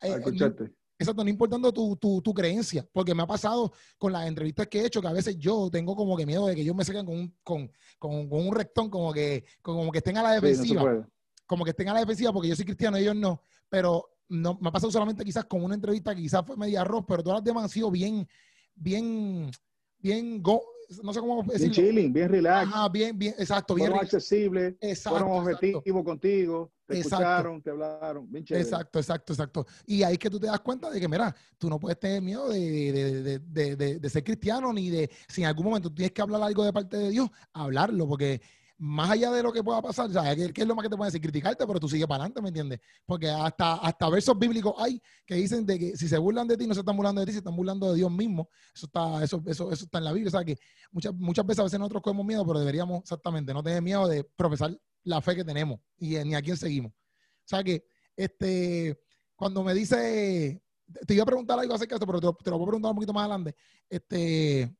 A 0.00 0.08
eh, 0.08 0.14
escucharte. 0.18 0.74
exacto, 0.98 1.22
no 1.22 1.30
importando 1.30 1.72
tu, 1.72 1.94
tu, 1.94 2.20
tu, 2.20 2.34
creencia, 2.34 2.84
porque 2.92 3.14
me 3.14 3.22
ha 3.22 3.28
pasado 3.28 3.72
con 3.96 4.12
las 4.12 4.26
entrevistas 4.26 4.66
que 4.66 4.80
he 4.80 4.86
hecho 4.86 5.00
que 5.00 5.06
a 5.06 5.12
veces 5.12 5.38
yo 5.38 5.70
tengo 5.70 5.94
como 5.94 6.16
que 6.16 6.26
miedo 6.26 6.48
de 6.48 6.56
que 6.56 6.62
ellos 6.62 6.74
me 6.74 6.84
saquen 6.84 7.06
con 7.06 7.16
un, 7.16 7.38
con, 7.44 7.70
con, 8.00 8.28
con 8.28 8.44
un 8.44 8.54
rectón, 8.56 8.90
como 8.90 9.12
que, 9.12 9.44
como 9.62 9.92
que 9.92 9.98
estén 9.98 10.18
a 10.18 10.22
la 10.24 10.32
defensiva. 10.32 11.08
como 11.46 11.62
que 11.62 11.70
estén 11.70 11.88
a 11.90 11.94
la 11.94 12.00
defensiva 12.00 12.32
porque 12.32 12.48
yo 12.48 12.56
soy 12.56 12.64
cristiano 12.64 12.98
y 12.98 13.02
ellos 13.02 13.14
no 13.14 13.40
pero 13.74 14.08
no, 14.28 14.56
me 14.60 14.68
ha 14.68 14.72
pasado 14.72 14.92
solamente 14.92 15.24
quizás 15.24 15.44
con 15.46 15.64
una 15.64 15.74
entrevista 15.74 16.14
que 16.14 16.22
quizás 16.22 16.46
fue 16.46 16.56
media 16.56 16.82
arroz, 16.82 17.04
pero 17.08 17.24
todas 17.24 17.38
las 17.38 17.44
demás 17.44 17.64
han 17.64 17.68
sido 17.68 17.90
bien, 17.90 18.24
bien, 18.72 19.50
bien, 19.98 20.40
go, 20.40 20.62
no 21.02 21.12
sé 21.12 21.18
cómo 21.18 21.42
decirlo. 21.42 21.58
Bien 21.58 21.72
chilling, 21.72 22.12
bien 22.12 22.28
relax. 22.28 22.68
Ajá, 22.68 22.88
bien, 22.88 23.18
bien, 23.18 23.34
exacto. 23.36 23.74
Bien 23.74 23.88
fueron 23.88 24.04
accesibles, 24.04 24.76
fueron 25.02 25.32
objetivos 25.32 26.04
contigo, 26.04 26.72
te 26.86 27.00
escucharon, 27.00 27.60
te 27.60 27.70
hablaron, 27.70 28.30
bien 28.30 28.44
chévere. 28.44 28.64
Exacto, 28.64 29.00
exacto, 29.00 29.32
exacto. 29.32 29.66
Y 29.86 30.04
ahí 30.04 30.12
es 30.12 30.18
que 30.20 30.30
tú 30.30 30.38
te 30.38 30.46
das 30.46 30.60
cuenta 30.60 30.88
de 30.88 31.00
que, 31.00 31.08
mira, 31.08 31.34
tú 31.58 31.68
no 31.68 31.80
puedes 31.80 31.98
tener 31.98 32.22
miedo 32.22 32.48
de, 32.48 33.40
de, 33.44 33.76
de, 33.76 33.98
de 33.98 34.10
ser 34.10 34.22
cristiano, 34.22 34.72
ni 34.72 34.88
de, 34.88 35.10
si 35.26 35.42
en 35.42 35.48
algún 35.48 35.66
momento 35.66 35.92
tienes 35.92 36.12
que 36.12 36.22
hablar 36.22 36.42
algo 36.42 36.64
de 36.64 36.72
parte 36.72 36.96
de 36.96 37.10
Dios, 37.10 37.28
hablarlo, 37.52 38.06
porque 38.06 38.40
más 38.76 39.10
allá 39.10 39.30
de 39.30 39.42
lo 39.42 39.52
que 39.52 39.62
pueda 39.62 39.80
pasar, 39.80 40.12
¿sabes? 40.12 40.52
¿Qué, 40.52 40.62
es 40.62 40.66
lo 40.66 40.74
más 40.74 40.82
que 40.82 40.88
te 40.88 40.96
pueden 40.96 41.12
decir? 41.12 41.20
Criticarte, 41.20 41.66
pero 41.66 41.78
tú 41.78 41.88
sigues 41.88 42.06
para 42.06 42.24
adelante, 42.24 42.42
¿me 42.42 42.48
entiendes? 42.48 42.80
Porque 43.06 43.30
hasta, 43.30 43.74
hasta 43.74 44.08
versos 44.08 44.38
bíblicos 44.38 44.74
hay 44.78 45.00
que 45.24 45.36
dicen 45.36 45.64
de 45.64 45.78
que 45.78 45.96
si 45.96 46.08
se 46.08 46.18
burlan 46.18 46.48
de 46.48 46.56
ti, 46.56 46.66
no 46.66 46.74
se 46.74 46.80
están 46.80 46.96
burlando 46.96 47.20
de 47.20 47.26
ti, 47.26 47.32
se 47.32 47.38
están 47.38 47.54
burlando 47.54 47.90
de 47.90 47.98
Dios 47.98 48.10
mismo. 48.10 48.48
Eso 48.74 48.86
está, 48.86 49.22
eso, 49.22 49.42
eso, 49.46 49.70
eso 49.70 49.84
está 49.84 49.98
en 49.98 50.04
la 50.04 50.12
Biblia. 50.12 50.28
O 50.28 50.32
sea 50.32 50.44
que 50.44 50.58
muchas, 50.90 51.14
muchas 51.14 51.46
veces 51.46 51.60
a 51.60 51.64
veces 51.64 51.78
nosotros 51.78 52.02
cogemos 52.02 52.26
miedo, 52.26 52.44
pero 52.44 52.58
deberíamos 52.58 53.00
exactamente 53.00 53.54
no 53.54 53.62
tener 53.62 53.80
miedo 53.80 54.08
de 54.08 54.24
profesar 54.24 54.76
la 55.04 55.20
fe 55.20 55.36
que 55.36 55.44
tenemos 55.44 55.78
y 55.98 56.16
ni 56.24 56.34
a 56.34 56.42
quién 56.42 56.56
seguimos. 56.56 56.92
O 56.92 57.46
sea 57.46 57.62
que, 57.62 57.84
este, 58.16 59.00
cuando 59.36 59.62
me 59.62 59.72
dice, 59.72 60.62
te 61.06 61.14
iba 61.14 61.22
a 61.22 61.26
preguntar 61.26 61.58
algo 61.58 61.74
acerca 61.74 61.94
de 61.94 61.96
esto, 61.96 62.06
pero 62.06 62.34
te, 62.34 62.50
lo 62.50 62.58
voy 62.58 62.64
a 62.64 62.68
preguntar 62.68 62.90
un 62.90 62.96
poquito 62.96 63.12
más 63.12 63.22
adelante. 63.22 63.54
Este, 63.88 64.74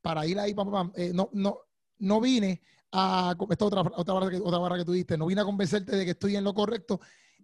para 0.00 0.26
ir 0.26 0.38
ahí, 0.38 0.54
papá, 0.54 0.90
eh, 0.94 1.10
no, 1.12 1.28
no, 1.32 1.58
no 1.98 2.20
vine 2.20 2.62
a, 2.92 3.34
esta 3.50 3.64
otra, 3.64 3.80
otra, 3.80 4.14
barra 4.14 4.30
que, 4.30 4.36
otra 4.36 4.58
barra 4.58 4.78
que 4.78 4.84
tú 4.84 4.92
diste, 4.92 5.18
no 5.18 5.26
vine 5.26 5.40
a 5.40 5.44
convencerte 5.44 5.96
de 5.96 6.04
que 6.04 6.12
estoy 6.12 6.36
en 6.36 6.44
lo 6.44 6.54
correcto 6.54 7.00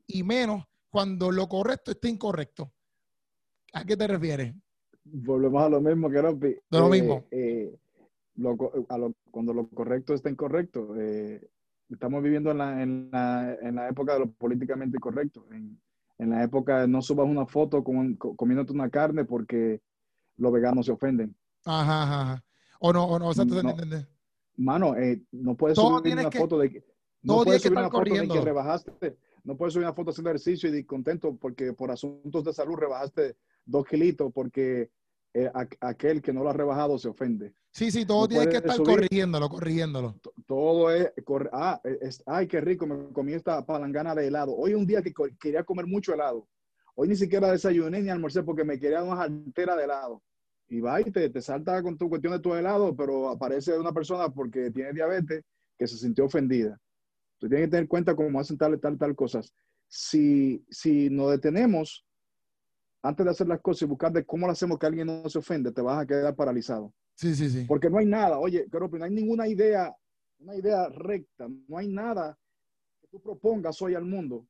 y 0.06 0.22
menos 0.22 0.64
cuando 0.90 1.30
lo 1.30 1.48
correcto 1.48 1.90
esté 1.90 2.08
incorrecto. 2.08 2.72
¿A 3.72 3.84
qué 3.84 3.96
te 3.96 4.06
refieres? 4.06 4.54
Volvemos 5.04 5.62
a 5.62 5.68
lo 5.68 5.80
mismo 5.80 6.10
que 6.10 6.22
lo 6.22 6.86
eh, 6.86 6.90
mismo. 6.90 7.24
Eh, 7.30 7.74
cuando 9.30 9.54
lo 9.54 9.68
correcto 9.68 10.14
está 10.14 10.30
incorrecto. 10.30 10.94
Eh, 10.98 11.48
estamos 11.88 12.22
viviendo 12.22 12.50
en 12.50 12.58
la, 12.58 12.82
en, 12.82 13.10
la, 13.10 13.56
en 13.60 13.74
la, 13.74 13.88
época 13.88 14.14
de 14.14 14.20
lo 14.20 14.30
políticamente 14.32 14.98
incorrecto. 14.98 15.46
En, 15.50 15.80
en 16.18 16.30
la 16.30 16.42
época 16.44 16.86
no 16.86 17.02
subas 17.02 17.26
una 17.26 17.46
foto 17.46 17.82
con, 17.82 18.16
comiéndote 18.16 18.72
una 18.72 18.90
carne 18.90 19.24
porque 19.24 19.80
los 20.36 20.52
veganos 20.52 20.86
se 20.86 20.92
ofenden. 20.92 21.34
Ajá, 21.64 22.02
ajá. 22.02 22.44
O 22.80 22.92
no, 22.92 23.04
o 23.04 23.18
no, 23.18 23.28
o 23.28 23.34
sea, 23.34 23.44
tú 23.44 23.62
no, 23.62 23.74
mano, 24.56 24.96
eh, 24.96 25.22
no 25.32 25.56
puedes 25.56 25.78
subir 25.78 26.12
una 26.12 26.30
foto 26.30 26.58
de 26.58 26.70
que 26.70 26.84
no 27.22 27.42
puedes 27.44 27.62
subir 27.62 27.78
una 27.78 27.90
foto 27.90 28.14
de 28.14 28.28
que 28.28 28.40
rebajaste, 28.40 29.16
no 29.44 29.56
puedes 29.56 29.74
subir 29.74 29.86
una 29.86 29.94
foto 29.94 30.10
haciendo 30.10 30.30
ejercicio 30.30 30.68
y 30.68 30.72
de 30.72 30.86
contento 30.86 31.36
porque 31.36 31.72
por 31.72 31.90
asuntos 31.90 32.44
de 32.44 32.52
salud 32.52 32.76
rebajaste 32.76 33.36
dos 33.64 33.86
kilitos 33.86 34.32
porque 34.32 34.90
eh, 35.34 35.50
aquel 35.80 36.20
que 36.20 36.32
no 36.32 36.42
lo 36.42 36.50
ha 36.50 36.52
rebajado 36.52 36.98
se 36.98 37.08
ofende. 37.08 37.54
Sí, 37.70 37.90
sí, 37.90 38.04
todo 38.04 38.28
tiene 38.28 38.48
que 38.48 38.58
estar 38.58 38.76
corrigiéndolo, 38.76 39.48
corrigiéndolo. 39.48 40.20
Todo 40.46 40.90
es, 40.90 41.10
ah, 41.52 41.80
es, 41.84 42.22
ay, 42.26 42.46
qué 42.46 42.60
rico, 42.60 42.86
me 42.86 43.12
comí 43.12 43.32
esta 43.32 43.64
palangana 43.64 44.14
de 44.14 44.26
helado. 44.26 44.54
Hoy 44.54 44.74
un 44.74 44.86
día 44.86 45.00
que 45.00 45.14
quería 45.40 45.64
comer 45.64 45.86
mucho 45.86 46.12
helado. 46.12 46.46
Hoy 46.94 47.08
ni 47.08 47.16
siquiera 47.16 47.50
desayuné 47.50 48.02
ni 48.02 48.10
almorcé 48.10 48.42
porque 48.42 48.64
me 48.64 48.78
quería 48.78 49.02
una 49.02 49.22
altera 49.22 49.74
de 49.74 49.84
helado 49.84 50.22
y 50.72 50.80
va 50.80 51.02
y 51.02 51.10
te, 51.10 51.40
salta 51.42 51.82
con 51.82 51.98
tu 51.98 52.08
cuestión 52.08 52.32
de 52.32 52.40
tu 52.40 52.54
helado, 52.54 52.96
pero 52.96 53.28
aparece 53.28 53.78
una 53.78 53.92
persona 53.92 54.30
porque 54.30 54.70
tiene 54.70 54.94
diabetes 54.94 55.44
que 55.78 55.86
se 55.86 55.98
sintió 55.98 56.24
ofendida. 56.24 56.80
Tú 57.38 57.46
tienes 57.46 57.66
que 57.66 57.72
tener 57.72 57.88
cuenta 57.88 58.16
cómo 58.16 58.40
hacen 58.40 58.56
tal, 58.56 58.80
tal, 58.80 58.96
tal 58.96 59.14
cosas. 59.14 59.52
Si, 59.86 60.64
si 60.70 61.10
nos 61.10 61.30
detenemos 61.30 62.06
antes 63.02 63.22
de 63.22 63.30
hacer 63.30 63.48
las 63.48 63.60
cosas 63.60 63.82
y 63.82 63.84
buscar 63.84 64.12
de 64.12 64.24
cómo 64.24 64.46
lo 64.46 64.52
hacemos 64.52 64.78
que 64.78 64.86
alguien 64.86 65.08
no 65.08 65.28
se 65.28 65.40
ofende, 65.40 65.72
te 65.72 65.82
vas 65.82 66.02
a 66.02 66.06
quedar 66.06 66.34
paralizado. 66.34 66.94
Sí, 67.16 67.34
sí, 67.34 67.50
sí. 67.50 67.66
Porque 67.68 67.90
no 67.90 67.98
hay 67.98 68.06
nada, 68.06 68.38
oye, 68.38 68.66
pero 68.72 68.88
no 68.88 69.04
hay 69.04 69.10
ninguna 69.10 69.46
idea, 69.46 69.94
una 70.38 70.56
idea 70.56 70.88
recta, 70.88 71.48
no 71.68 71.76
hay 71.76 71.88
nada 71.88 72.38
que 72.98 73.08
tú 73.08 73.20
propongas 73.20 73.82
hoy 73.82 73.94
al 73.94 74.06
mundo, 74.06 74.46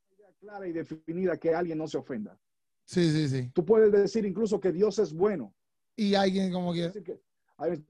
una 0.00 0.16
idea 0.16 0.28
clara 0.40 0.66
y 0.66 0.72
definida 0.72 1.36
que 1.36 1.54
alguien 1.54 1.78
no 1.78 1.86
se 1.86 1.98
ofenda. 1.98 2.36
Sí, 2.86 3.10
sí, 3.10 3.28
sí. 3.28 3.50
Tú 3.52 3.64
puedes 3.64 3.90
decir 3.92 4.24
incluso 4.24 4.60
que 4.60 4.72
Dios 4.72 4.98
es 4.98 5.12
bueno. 5.12 5.52
Y 5.96 6.14
alguien 6.14 6.52
como 6.52 6.72
que... 6.72 6.92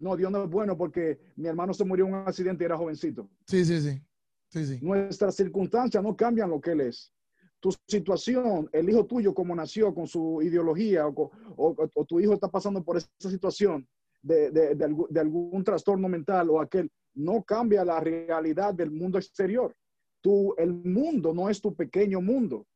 no, 0.01 0.17
Dios 0.17 0.33
no 0.33 0.45
es 0.45 0.51
bueno 0.51 0.77
porque 0.77 1.19
mi 1.37 1.49
hermano 1.49 1.75
se 1.75 1.85
murió 1.85 2.07
en 2.07 2.15
un 2.15 2.27
accidente 2.27 2.65
y 2.65 2.67
era 2.67 2.79
jovencito. 2.79 3.29
Sí, 3.47 3.65
sí, 3.65 3.81
sí. 3.81 4.01
sí, 4.49 4.67
sí. 4.67 4.79
Nuestras 4.81 5.37
circunstancias 5.37 6.03
no 6.03 6.17
cambian 6.17 6.51
lo 6.51 6.61
que 6.61 6.73
Él 6.73 6.81
es. 6.81 7.13
Tu 7.61 7.75
situación, 7.87 8.69
el 8.73 8.89
hijo 8.89 9.05
tuyo 9.07 9.35
como 9.35 9.55
nació 9.55 9.95
con 9.95 10.07
su 10.07 10.41
ideología 10.43 11.07
o, 11.07 11.31
o, 11.57 12.05
tu 12.07 12.19
hijo 12.21 12.33
está 12.33 12.49
pasando 12.49 12.83
por 12.83 12.97
esa 12.97 13.09
situación 13.19 13.87
de, 14.23 14.51
de, 14.51 14.75
de, 14.75 14.85
algún, 14.85 15.07
de 15.11 15.21
algún 15.21 15.63
trastorno 15.63 16.09
mental 16.09 16.49
o 16.51 16.61
aquel, 16.61 16.91
no 17.15 17.43
cambia 17.43 17.85
la 17.85 18.01
realidad 18.01 18.73
del 18.73 18.91
mundo 18.91 19.19
exterior. 19.19 19.75
Tú, 20.23 20.55
el 20.57 20.73
mundo 20.73 21.35
no 21.35 21.51
es 21.51 21.61
tu 21.61 21.75
pequeño 21.75 22.21
mundo 22.21 22.67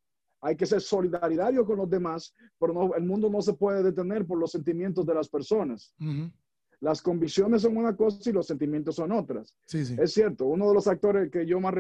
hay 0.41 0.57
que 0.57 0.67
ser 0.67 0.81
solidario 0.81 1.65
con 1.65 1.77
los 1.77 1.89
demás, 1.89 2.35
pero 2.59 2.73
no, 2.73 2.95
el 2.95 3.05
mundo 3.05 3.29
no 3.29 3.43
se 3.43 3.55
puede 3.55 3.83
detener 3.83 4.27
por 4.27 4.39
los 4.39 4.51
sentimientos 4.51 5.05
de 5.07 5.15
las 5.15 5.29
personas. 5.29 5.95
Las 6.81 7.03
convicciones 7.03 7.63
son 7.63 7.77
una 7.77 7.95
cosa 7.95 8.31
y 8.31 8.33
los 8.33 8.47
sentimientos 8.47 8.97
son 8.97 9.13
otras. 9.13 9.55
Sí, 9.67 9.85
sí. 9.85 9.97
Es 9.99 10.15
cierto, 10.15 10.47
uno 10.47 10.69
de 10.69 10.75
los 10.75 10.87
actores 10.87 11.31
que 11.31 11.45
yo 11.45 11.61
más, 11.61 11.75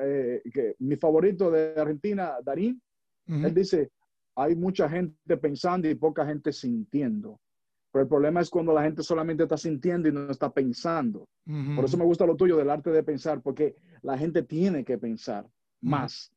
eh, 0.00 0.42
que 0.52 0.74
mi 0.80 0.96
favorito 0.96 1.50
de 1.50 1.74
Argentina, 1.76 2.34
Darín, 2.44 2.82
él 3.26 3.54
dice, 3.54 3.92
hay 4.34 4.56
mucha 4.56 4.88
gente 4.88 5.36
pensando 5.36 5.88
y 5.88 5.94
poca 5.94 6.26
gente 6.26 6.52
sintiendo. 6.52 7.38
Pero 7.92 8.02
el 8.02 8.08
problema 8.08 8.40
es 8.40 8.50
cuando 8.50 8.72
la 8.72 8.82
gente 8.82 9.02
solamente 9.02 9.44
está 9.44 9.56
sintiendo 9.56 10.08
y 10.08 10.12
no 10.12 10.28
está 10.30 10.50
pensando. 10.50 11.28
Por 11.76 11.84
eso 11.84 11.96
me 11.96 12.04
gusta 12.04 12.26
lo 12.26 12.36
tuyo 12.36 12.56
del 12.56 12.70
arte 12.70 12.90
de 12.90 13.02
pensar, 13.02 13.42
porque 13.42 13.76
la 14.02 14.18
gente 14.18 14.42
tiene 14.42 14.84
que 14.84 14.98
pensar 14.98 15.46
más 15.80 16.32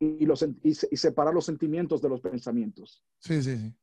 y, 0.00 0.24
los, 0.26 0.44
y, 0.62 0.74
separar 0.96 1.34
los 1.34 1.44
sentimientos 1.44 2.00
de 2.00 2.08
los 2.08 2.20
pensamientos. 2.20 3.02
Sí, 3.18 3.42
sí, 3.42 3.56
sí. 3.58 3.74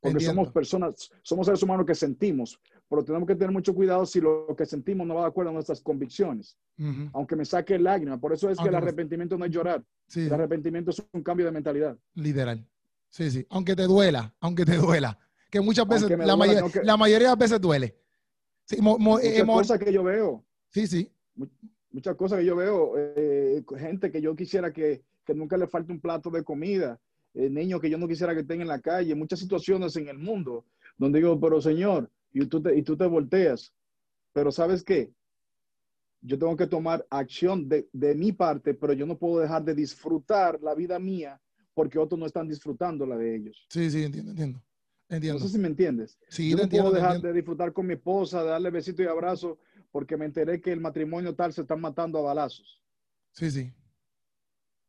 Porque 0.00 0.14
Entiendo. 0.14 0.34
somos 0.42 0.52
personas, 0.52 1.10
somos 1.22 1.46
seres 1.46 1.62
humanos 1.62 1.86
que 1.86 1.94
sentimos, 1.94 2.58
pero 2.88 3.04
tenemos 3.04 3.28
que 3.28 3.36
tener 3.36 3.52
mucho 3.52 3.72
cuidado 3.72 4.04
si 4.04 4.20
lo 4.20 4.52
que 4.56 4.66
sentimos 4.66 5.06
no 5.06 5.14
va 5.14 5.20
de 5.22 5.26
acuerdo 5.28 5.50
a 5.50 5.52
nuestras 5.54 5.80
convicciones, 5.80 6.56
Ujú. 6.78 7.10
aunque 7.12 7.36
me 7.36 7.44
saque 7.44 7.78
lágrimas. 7.78 8.18
Por 8.18 8.32
eso 8.32 8.50
es 8.50 8.58
que 8.58 8.64
el 8.68 8.74
Aunque 8.74 8.88
arrepentimiento 8.88 9.38
no 9.38 9.44
es 9.44 9.52
llorar, 9.52 9.84
Sí, 10.08 10.22
el 10.22 10.32
arrepentimiento 10.32 10.90
es 10.90 11.04
un 11.12 11.22
cambio 11.22 11.46
de 11.46 11.52
mentalidad. 11.52 11.96
literal. 12.14 12.66
Sí, 13.10 13.30
sí. 13.30 13.46
Aunque 13.50 13.76
te 13.76 13.82
duela, 13.84 14.34
aunque 14.40 14.64
te 14.64 14.76
duela. 14.76 15.18
Que 15.50 15.60
muchas 15.60 15.86
veces, 15.86 16.10
Aunque 16.10 16.26
la, 16.26 16.34
duela, 16.34 16.60
no 16.62 16.70
que- 16.70 16.82
la 16.82 16.96
mayoría 16.96 17.28
de 17.28 17.32
las 17.34 17.38
veces 17.38 17.60
duele. 17.60 17.96
Sí, 18.64 18.76
eh, 18.78 18.82
Muchas 18.82 19.46
mo- 19.46 19.54
cosas 19.54 19.78
que 19.78 19.92
yo 19.92 20.02
veo, 20.02 20.44
sí, 20.70 20.86
sí. 20.86 21.12
muchas 21.92 22.16
cosas 22.16 22.38
que 22.40 22.46
yo 22.46 22.56
veo, 22.56 22.94
eh, 22.96 23.62
gente 23.78 24.10
que 24.10 24.20
yo 24.22 24.34
quisiera 24.34 24.72
que, 24.72 25.04
que 25.24 25.34
nunca 25.34 25.56
le 25.56 25.66
falte 25.68 25.92
un 25.92 26.00
plato 26.00 26.30
de 26.30 26.42
comida, 26.44 27.00
eh, 27.34 27.48
niños 27.48 27.80
que 27.80 27.90
yo 27.90 27.98
no 27.98 28.08
quisiera 28.08 28.34
que 28.34 28.40
estén 28.40 28.60
en 28.60 28.68
la 28.68 28.80
calle, 28.80 29.14
muchas 29.14 29.38
situaciones 29.40 29.96
en 29.96 30.08
el 30.08 30.18
mundo 30.18 30.66
donde 30.98 31.18
digo, 31.18 31.38
pero 31.40 31.60
Señor, 31.60 32.10
y 32.32 32.46
tú 32.46 32.62
te, 32.62 32.76
y 32.76 32.82
tú 32.82 32.96
te 32.96 33.06
volteas, 33.06 33.72
pero 34.32 34.50
¿sabes 34.50 34.82
qué? 34.82 35.12
Yo 36.20 36.38
tengo 36.38 36.56
que 36.56 36.66
tomar 36.66 37.04
acción 37.10 37.68
de, 37.68 37.88
de 37.92 38.14
mi 38.14 38.32
parte, 38.32 38.74
pero 38.74 38.92
yo 38.92 39.06
no 39.06 39.18
puedo 39.18 39.40
dejar 39.40 39.64
de 39.64 39.74
disfrutar 39.74 40.60
la 40.62 40.74
vida 40.74 40.98
mía 40.98 41.40
porque 41.74 41.98
otros 41.98 42.18
no 42.18 42.26
están 42.26 42.48
disfrutando 42.48 43.06
la 43.06 43.16
de 43.16 43.34
ellos. 43.34 43.66
Sí, 43.70 43.90
sí, 43.90 44.04
entiendo, 44.04 44.30
entiendo. 44.30 44.62
No 45.08 45.16
Entiendo. 45.16 45.40
sé 45.40 45.48
si 45.50 45.58
me 45.58 45.68
entiendes. 45.68 46.18
Sí, 46.28 46.50
yo 46.50 46.56
no 46.56 46.62
entiendo, 46.62 46.90
puedo 46.90 47.02
dejar 47.02 47.20
de 47.20 47.32
disfrutar 47.34 47.72
con 47.72 47.86
mi 47.86 47.94
esposa, 47.94 48.42
de 48.42 48.50
darle 48.50 48.70
besito 48.70 49.02
y 49.02 49.06
abrazo, 49.06 49.58
porque 49.90 50.16
me 50.16 50.24
enteré 50.24 50.60
que 50.60 50.72
el 50.72 50.80
matrimonio 50.80 51.34
tal 51.34 51.52
se 51.52 51.62
están 51.62 51.80
matando 51.82 52.18
a 52.18 52.22
balazos. 52.22 52.80
Sí, 53.32 53.50
sí. 53.50 53.72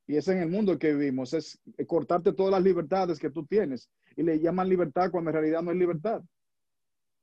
Y 0.06 0.18
es 0.18 0.28
en 0.28 0.40
el 0.40 0.50
mundo 0.50 0.78
que 0.78 0.94
vivimos, 0.94 1.34
es 1.34 1.60
cortarte 1.88 2.34
todas 2.34 2.52
las 2.52 2.64
libertades 2.64 3.20
que 3.20 3.30
tú 3.30 3.46
tienes. 3.46 3.90
Y 4.16 4.24
le 4.24 4.40
llaman 4.40 4.68
libertad 4.70 5.10
cuando 5.12 5.30
en 5.30 5.36
realidad 5.36 5.62
no 5.62 5.72
es 5.72 5.78
libertad. 5.78 6.22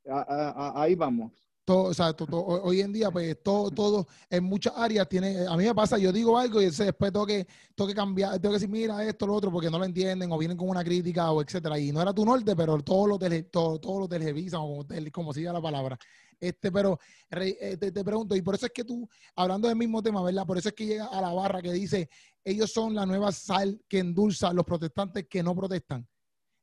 Ahí 0.06 0.94
vamos. 0.94 1.49
O 1.78 1.94
sea, 1.94 2.14
hoy 2.30 2.80
en 2.80 2.92
día, 2.92 3.10
pues 3.10 3.42
todo, 3.42 3.70
todo 3.70 4.06
en 4.28 4.44
muchas 4.44 4.72
áreas 4.76 5.08
tiene, 5.08 5.46
a 5.46 5.56
mí 5.56 5.64
me 5.64 5.74
pasa, 5.74 5.98
yo 5.98 6.12
digo 6.12 6.38
algo 6.38 6.60
y 6.60 6.66
después 6.66 7.12
tengo 7.12 7.26
que, 7.26 7.46
tengo 7.74 7.88
que 7.88 7.94
cambiar, 7.94 8.38
tengo 8.38 8.52
que 8.52 8.60
decir, 8.60 8.68
mira 8.68 9.04
esto, 9.04 9.26
lo 9.26 9.34
otro, 9.34 9.50
porque 9.50 9.70
no 9.70 9.78
lo 9.78 9.84
entienden 9.84 10.30
o 10.32 10.38
vienen 10.38 10.56
con 10.56 10.68
una 10.68 10.84
crítica 10.84 11.30
o 11.30 11.42
etcétera. 11.42 11.78
Y 11.78 11.92
no 11.92 12.02
era 12.02 12.12
tu 12.12 12.24
norte, 12.24 12.54
pero 12.56 12.78
todos 12.80 13.08
lo, 13.08 13.18
tele, 13.18 13.44
todo, 13.44 13.78
todo 13.78 14.00
lo 14.00 14.08
televisan 14.08 14.60
o 14.62 14.84
como, 14.84 14.86
como 15.12 15.32
siga 15.32 15.52
la 15.52 15.60
palabra. 15.60 15.98
Este, 16.40 16.72
pero 16.72 16.98
eh, 17.30 17.76
te, 17.78 17.92
te 17.92 18.02
pregunto, 18.04 18.34
y 18.34 18.40
por 18.40 18.54
eso 18.54 18.66
es 18.66 18.72
que 18.72 18.84
tú, 18.84 19.08
hablando 19.36 19.68
del 19.68 19.76
mismo 19.76 20.02
tema, 20.02 20.22
¿verdad? 20.22 20.46
Por 20.46 20.56
eso 20.56 20.70
es 20.70 20.74
que 20.74 20.86
llega 20.86 21.06
a 21.06 21.20
la 21.20 21.32
barra 21.32 21.60
que 21.60 21.72
dice, 21.72 22.08
ellos 22.42 22.72
son 22.72 22.94
la 22.94 23.04
nueva 23.04 23.30
sal 23.30 23.82
que 23.86 23.98
endulza 23.98 24.48
a 24.48 24.52
los 24.54 24.64
protestantes 24.64 25.26
que 25.28 25.42
no 25.42 25.54
protestan. 25.54 26.08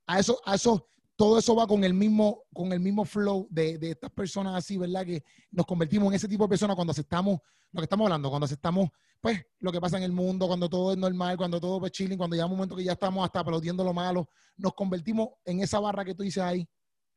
A 0.07 0.19
eso, 0.19 0.39
a 0.45 0.55
eso, 0.55 0.89
todo 1.17 1.37
eso 1.39 1.55
va 1.55 1.67
con 1.67 1.83
el 1.83 1.93
mismo, 1.93 2.43
con 2.53 2.71
el 2.71 2.79
mismo 2.79 3.03
flow 3.03 3.47
de, 3.49 3.77
de 3.77 3.91
estas 3.91 4.11
personas 4.11 4.55
así, 4.55 4.77
¿verdad? 4.77 5.05
Que 5.05 5.23
nos 5.51 5.65
convertimos 5.65 6.07
en 6.09 6.13
ese 6.13 6.27
tipo 6.27 6.43
de 6.45 6.49
personas 6.49 6.75
cuando 6.75 6.91
aceptamos 6.91 7.39
lo 7.73 7.81
que 7.81 7.83
estamos 7.85 8.05
hablando, 8.05 8.29
cuando 8.29 8.45
aceptamos, 8.45 8.89
pues, 9.19 9.45
lo 9.59 9.71
que 9.71 9.81
pasa 9.81 9.97
en 9.97 10.03
el 10.03 10.13
mundo, 10.13 10.47
cuando 10.47 10.69
todo 10.69 10.93
es 10.93 10.97
normal, 10.97 11.35
cuando 11.35 11.59
todo 11.59 11.85
es 11.85 11.91
chilling, 11.91 12.17
cuando 12.17 12.35
llega 12.35 12.45
un 12.45 12.53
momento 12.53 12.75
que 12.77 12.83
ya 12.83 12.93
estamos 12.93 13.25
hasta 13.25 13.41
aplaudiendo 13.41 13.83
lo 13.83 13.93
malo, 13.93 14.29
nos 14.55 14.73
convertimos 14.73 15.29
en 15.43 15.59
esa 15.59 15.79
barra 15.79 16.05
que 16.05 16.15
tú 16.15 16.23
dices 16.23 16.41
ahí. 16.41 16.67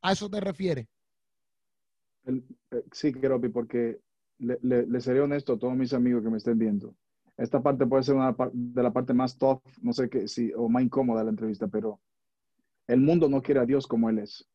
¿A 0.01 0.11
eso 0.11 0.29
te 0.29 0.41
refieres? 0.41 0.87
Eh, 2.25 2.41
sí, 2.91 3.13
Keropi, 3.13 3.49
porque 3.49 3.99
le, 4.39 4.57
le- 4.61 5.01
seré 5.01 5.21
honesto 5.21 5.53
a 5.53 5.59
todos 5.59 5.75
mis 5.75 5.93
amigos 5.93 6.23
que 6.23 6.29
me 6.29 6.37
estén 6.37 6.57
viendo. 6.57 6.95
Esta 7.37 7.61
parte 7.61 7.85
puede 7.87 8.03
ser 8.03 8.15
una 8.15 8.35
de 8.51 8.83
la 8.83 8.91
parte 8.91 9.13
más 9.13 9.37
tough, 9.37 9.61
no 9.81 9.93
sé 9.93 10.09
qué, 10.09 10.27
si, 10.27 10.51
o 10.53 10.67
más 10.69 10.83
incómoda 10.83 11.19
de 11.19 11.25
la 11.25 11.31
entrevista, 11.31 11.67
pero 11.67 11.99
el 12.91 12.99
mundo 12.99 13.29
no 13.29 13.41
quiere 13.41 13.61
a 13.61 13.65
Dios 13.65 13.87
como 13.87 14.09
Él 14.09 14.19
es. 14.19 14.45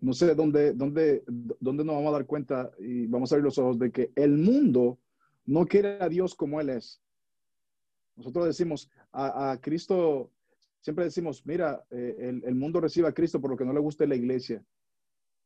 No 0.00 0.12
sé 0.12 0.34
dónde, 0.34 0.72
dónde, 0.72 1.22
dónde 1.26 1.84
nos 1.84 1.94
vamos 1.94 2.08
a 2.08 2.16
dar 2.18 2.26
cuenta 2.26 2.70
y 2.78 3.06
vamos 3.06 3.30
a 3.30 3.34
abrir 3.34 3.44
los 3.44 3.58
ojos 3.58 3.78
de 3.78 3.90
que 3.90 4.12
el 4.16 4.36
mundo 4.38 4.98
no 5.44 5.66
quiere 5.66 6.00
a 6.00 6.08
Dios 6.08 6.34
como 6.34 6.60
Él 6.60 6.70
es. 6.70 7.02
Nosotros 8.16 8.46
decimos 8.46 8.90
a, 9.12 9.52
a 9.52 9.60
Cristo, 9.60 10.30
siempre 10.80 11.04
decimos, 11.04 11.44
mira, 11.44 11.84
eh, 11.90 12.16
el, 12.18 12.42
el 12.44 12.54
mundo 12.54 12.80
recibe 12.80 13.08
a 13.08 13.12
Cristo 13.12 13.40
por 13.40 13.50
lo 13.50 13.56
que 13.56 13.66
no 13.66 13.74
le 13.74 13.80
gusta 13.80 14.06
la 14.06 14.16
iglesia. 14.16 14.64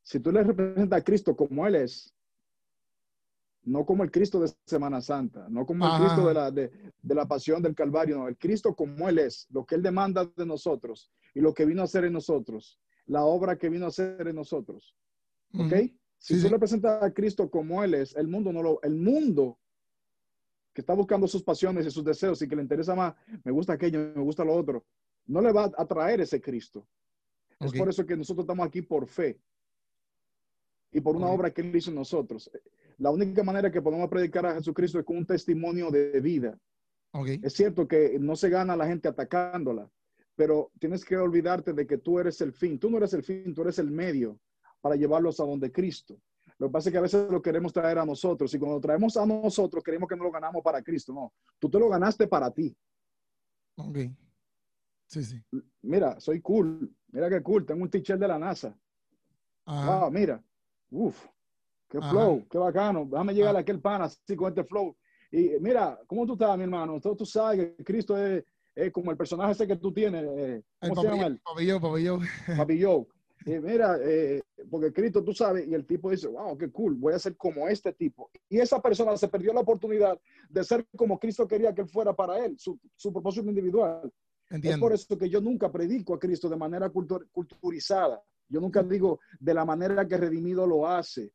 Si 0.03 0.21
tú 0.21 0.31
le 0.31 0.45
representas 0.45 1.01
a 1.01 1.05
Cristo 1.05 1.35
como 1.35 1.67
Él 1.67 1.75
es, 1.75 2.15
no 3.65 3.85
como 3.85 4.03
el 4.05 4.11
Cristo 4.11 4.41
de 4.41 4.51
Semana 4.65 5.01
Santa, 5.01 5.47
no 5.49 5.67
como 5.67 5.87
el. 5.87 6.01
Cristo 6.03 6.27
de 6.29 6.35
la, 6.35 6.51
de, 6.51 6.71
de 7.03 7.15
la 7.15 7.27
pasión 7.27 7.63
del 7.63 7.75
Calvario, 7.75 8.19
no, 8.19 8.29
el 8.29 8.37
Cristo 8.39 8.75
como 8.75 9.09
Él 9.09 9.19
es, 9.19 9.47
lo 9.51 9.65
que 9.65 9.75
Él 9.75 9.83
demanda 9.83 10.25
de 10.25 10.47
nosotros 10.47 11.11
y 11.35 11.41
lo 11.41 11.53
que 11.53 11.65
vino 11.67 11.83
a 11.83 11.85
hacer 11.85 12.05
en 12.05 12.13
nosotros, 12.15 12.81
la 13.07 13.25
obra 13.25 13.57
que 13.59 13.69
vino 13.69 13.85
a 13.85 13.89
hacer 13.89 14.27
en 14.27 14.37
nosotros. 14.37 14.97
¿Ok? 15.55 15.73
Si 16.19 16.35
Sí, 16.35 16.35
tú 16.35 16.41
sí. 16.47 16.49
le 16.51 16.59
presentas 16.59 17.03
a 17.03 17.13
Cristo 17.13 17.51
como 17.51 17.83
Él 17.83 17.95
es, 17.95 18.15
el 18.15 18.29
mundo 18.29 18.53
no 18.53 18.63
lo, 18.63 18.81
el 18.83 18.95
mundo 18.95 19.59
que 20.73 20.83
está 20.83 20.95
buscando 20.95 21.27
sus 21.27 21.43
pasiones 21.43 21.87
y 21.87 21.91
sus 21.91 22.05
deseos 22.05 22.41
y 22.43 22.49
que 22.49 22.55
le 22.57 22.63
interesa 22.63 22.95
más, 22.95 23.15
me 23.43 23.51
gusta 23.53 23.73
aquello, 23.73 23.99
me 24.15 24.23
gusta 24.23 24.45
lo 24.45 24.55
otro, 24.55 24.85
no 25.27 25.41
le 25.41 25.51
va 25.53 25.65
a 25.65 25.73
atraer 25.83 26.21
ese 26.21 26.41
Cristo. 26.41 26.87
Es 27.59 27.73
por 27.73 27.89
eso 27.89 28.07
que 28.07 28.17
nosotros 28.17 28.45
estamos 28.45 28.67
aquí 28.67 28.81
por 28.83 29.07
fe 29.07 29.39
y 30.93 31.01
por 31.01 31.15
una 31.17 31.27
obra 31.29 31.51
que 31.53 31.61
Él 31.63 31.75
hizo 31.75 31.91
en 31.91 31.97
nosotros. 31.97 32.51
La 33.01 33.11
única 33.11 33.43
manera 33.43 33.71
que 33.71 33.81
podemos 33.81 34.11
predicar 34.11 34.45
a 34.45 34.55
Jesucristo 34.55 34.99
es 34.99 35.07
con 35.07 35.17
un 35.17 35.27
testimonio 35.27 35.91
de 35.91 36.21
vida. 36.21 36.59
Ok. 37.13 37.29
Es 37.43 37.55
cierto 37.55 37.89
que 37.89 38.19
no 38.21 38.37
se 38.37 38.51
gana 38.51 38.77
la 38.77 38.87
gente 38.87 39.09
atacándola, 39.09 39.91
pero 40.37 40.71
tienes 40.79 41.03
que 41.03 41.17
olvidarte 41.17 41.73
de 41.73 41.87
que 41.87 41.97
tú 41.97 42.19
eres 42.19 42.43
el 42.43 42.53
fin. 42.53 42.79
Tú 42.79 42.91
no 42.91 42.99
eres 42.99 43.15
el 43.15 43.25
fin, 43.25 43.55
tú 43.55 43.63
eres 43.63 43.79
el 43.79 43.91
medio 43.91 44.39
para 44.83 44.97
llevarlos 44.97 45.41
a 45.41 45.45
donde 45.45 45.73
Cristo. 45.73 46.21
Lo 46.59 46.67
que 46.67 46.73
pasa 46.73 46.91
es 46.91 46.93
que 46.93 46.99
a 46.99 47.03
veces 47.03 47.31
lo 47.31 47.41
queremos 47.41 47.73
traer 47.73 47.99
a 47.99 48.05
nosotros 48.05 48.53
y 48.53 48.59
cuando 48.59 48.77
lo 48.77 48.81
traemos 48.83 49.17
a 49.17 49.25
nosotros 49.25 49.83
queremos 49.83 50.07
que 50.07 50.17
no 50.17 50.25
lo 50.25 50.31
ganamos 50.31 50.63
para 50.63 50.83
Cristo. 50.83 51.15
No, 51.15 51.33
tú 51.59 51.71
te 51.71 51.79
lo 51.79 51.89
ganaste 51.89 52.29
para 52.29 52.51
ti. 52.51 52.77
Ok. 53.77 53.99
Sí, 55.07 55.25
sí. 55.25 55.43
Mira, 55.81 56.21
soy 56.21 56.43
cool. 56.43 56.95
Mira 57.13 57.31
qué 57.31 57.43
cool. 57.43 57.65
Tengo 57.65 57.83
un 57.83 57.91
t-shirt 57.91 58.21
de 58.21 58.29
la 58.29 58.39
NASA. 58.39 58.79
Ajá. 59.65 60.01
Wow, 60.01 60.11
mira. 60.11 60.45
Uf, 60.91 61.27
qué 61.91 61.99
Ajá. 61.99 62.11
flow, 62.11 62.47
qué 62.49 62.57
bacano. 62.59 63.05
Déjame 63.11 63.35
llegar 63.35 63.55
Ah. 63.55 63.59
a 63.59 63.61
aquel 63.63 63.81
pan 63.81 64.03
así 64.03 64.37
con 64.37 64.49
este 64.49 64.65
flow. 64.65 64.97
Y 65.33 65.51
mira, 65.61 65.99
¿cómo 66.07 66.25
tú 66.27 66.33
estás, 66.35 66.57
mi 66.57 66.63
hermano? 66.65 67.01
Tú, 67.01 67.15
tú 67.15 67.27
sabes 67.27 67.75
que 67.77 67.85
Cristo 67.85 68.17
es, 68.17 68.45
es 68.75 68.91
como 68.93 69.11
el 69.11 69.17
personaje 69.17 69.53
ese 69.53 69.67
que 69.67 69.77
tú 69.77 69.93
tienes. 69.93 70.25
eh, 70.25 70.63
El 70.81 70.89
¿Cómo 70.91 71.03
se 71.03 71.09
llama 71.09 71.19
papillo, 71.45 71.75
él? 71.77 71.81
papillo, 71.81 71.81
papillo. 71.81 72.57
Papi 72.57 72.83
Joe. 72.83 73.07
Y 73.47 73.59
mira, 73.59 73.97
eh, 74.03 74.43
porque 74.71 74.93
Cristo, 74.93 75.25
tú 75.25 75.33
sabes, 75.33 75.67
y 75.67 75.73
el 75.75 75.87
tipo 75.87 76.11
dice, 76.11 76.29
wow, 76.29 76.59
qué 76.59 76.71
cool, 76.71 76.95
voy 76.97 77.15
a 77.15 77.19
ser 77.19 77.37
como 77.39 77.67
este 77.69 77.91
tipo. 77.95 78.31
Y 78.51 78.59
esa 78.59 78.81
persona 78.83 79.17
se 79.17 79.29
perdió 79.29 79.53
la 79.55 79.61
oportunidad 79.61 80.19
de 80.49 80.63
ser 80.63 80.87
como 80.95 81.19
Cristo 81.19 81.49
quería 81.49 81.75
que 81.75 81.81
él 81.83 81.89
fuera 81.89 82.13
para 82.15 82.45
él, 82.45 82.59
su, 82.59 82.79
su 82.97 83.11
propósito 83.13 83.49
individual. 83.49 84.13
Es 84.51 84.57
Entiendo. 84.57 84.81
por 84.85 84.93
eso 84.93 85.17
que 85.17 85.31
yo 85.31 85.41
nunca 85.41 85.71
predico 85.73 86.13
a 86.13 86.19
Cristo 86.19 86.49
de 86.51 86.57
manera 86.57 86.93
cultur- 86.93 87.27
culturizada. 87.33 88.21
Yo 88.49 88.61
nunca 88.61 88.83
digo 88.83 89.21
de 89.39 89.55
la 89.55 89.65
manera 89.65 90.07
que 90.07 90.17
Redimido 90.19 90.67
lo 90.67 90.87
hace. 90.87 91.31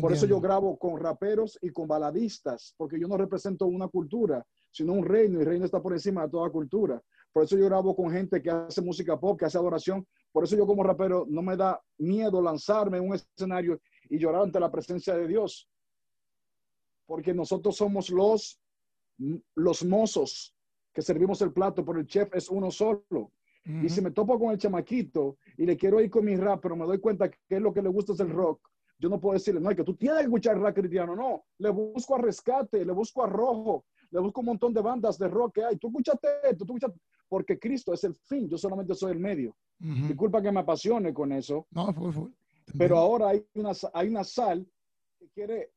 Por 0.00 0.12
eso 0.12 0.26
yo 0.26 0.40
grabo 0.40 0.76
con 0.76 0.98
raperos 0.98 1.58
y 1.62 1.70
con 1.70 1.86
baladistas, 1.86 2.74
porque 2.76 2.98
yo 2.98 3.06
no 3.06 3.16
represento 3.16 3.66
una 3.66 3.86
cultura, 3.88 4.44
sino 4.70 4.92
un 4.92 5.04
reino, 5.04 5.38
y 5.38 5.42
el 5.42 5.46
reino 5.46 5.64
está 5.64 5.80
por 5.80 5.92
encima 5.92 6.24
de 6.24 6.30
toda 6.30 6.50
cultura. 6.50 7.00
Por 7.32 7.44
eso 7.44 7.56
yo 7.56 7.66
grabo 7.66 7.94
con 7.94 8.10
gente 8.10 8.42
que 8.42 8.50
hace 8.50 8.82
música 8.82 9.18
pop, 9.18 9.38
que 9.38 9.44
hace 9.44 9.58
adoración. 9.58 10.06
Por 10.32 10.44
eso 10.44 10.56
yo 10.56 10.66
como 10.66 10.82
rapero 10.82 11.26
no 11.28 11.42
me 11.42 11.56
da 11.56 11.80
miedo 11.98 12.42
lanzarme 12.42 12.98
en 12.98 13.08
un 13.08 13.14
escenario 13.14 13.80
y 14.08 14.18
llorar 14.18 14.42
ante 14.42 14.58
la 14.58 14.70
presencia 14.70 15.14
de 15.16 15.28
Dios. 15.28 15.68
Porque 17.06 17.32
nosotros 17.32 17.76
somos 17.76 18.10
los, 18.10 18.60
los 19.54 19.84
mozos 19.84 20.56
que 20.92 21.02
servimos 21.02 21.40
el 21.42 21.52
plato, 21.52 21.84
pero 21.84 22.00
el 22.00 22.06
chef 22.06 22.34
es 22.34 22.48
uno 22.48 22.70
solo. 22.70 23.32
Y 23.66 23.88
si 23.88 24.02
me 24.02 24.10
topo 24.10 24.38
con 24.38 24.50
el 24.50 24.58
chamaquito 24.58 25.38
y 25.56 25.64
le 25.64 25.76
quiero 25.76 25.98
ir 26.00 26.10
con 26.10 26.24
mi 26.24 26.36
rap, 26.36 26.60
pero 26.60 26.76
me 26.76 26.84
doy 26.84 26.98
cuenta 26.98 27.30
que 27.30 27.38
es 27.48 27.62
lo 27.62 27.72
que 27.72 27.80
le 27.80 27.88
gusta 27.88 28.12
es 28.12 28.20
el 28.20 28.30
rock, 28.30 28.60
yo 28.98 29.08
no 29.08 29.20
puedo 29.20 29.34
decirle, 29.34 29.60
no, 29.60 29.70
es 29.70 29.76
que 29.76 29.84
tú 29.84 29.94
tienes 29.94 30.20
que 30.20 30.24
escuchar 30.24 30.58
rap 30.58 30.74
cristiano, 30.74 31.16
no. 31.16 31.44
Le 31.58 31.70
busco 31.70 32.14
a 32.14 32.18
Rescate, 32.18 32.84
le 32.84 32.92
busco 32.92 33.22
a 33.22 33.26
Rojo, 33.26 33.84
le 34.10 34.20
busco 34.20 34.40
un 34.40 34.46
montón 34.46 34.72
de 34.72 34.80
bandas 34.80 35.18
de 35.18 35.28
rock 35.28 35.54
que 35.56 35.64
hay. 35.64 35.76
Tú 35.76 35.88
escuchaste 35.88 36.28
esto, 36.44 36.64
tú 36.64 36.76
escuchaste, 36.76 37.00
porque 37.28 37.58
Cristo 37.58 37.92
es 37.92 38.04
el 38.04 38.14
fin, 38.14 38.48
yo 38.48 38.56
solamente 38.56 38.94
soy 38.94 39.12
el 39.12 39.18
medio. 39.18 39.56
Ujú. 39.80 40.06
Disculpa 40.08 40.40
que 40.40 40.52
me 40.52 40.60
apasione 40.60 41.12
con 41.12 41.32
eso, 41.32 41.66
No, 41.70 41.92
fue, 41.92 42.30
pero 42.78 42.96
ahora 42.96 43.30
hay 43.30 43.44
una, 43.54 43.72
hay 43.92 44.08
una 44.08 44.24
sal 44.24 44.66
que 45.18 45.28
quiere 45.30 45.72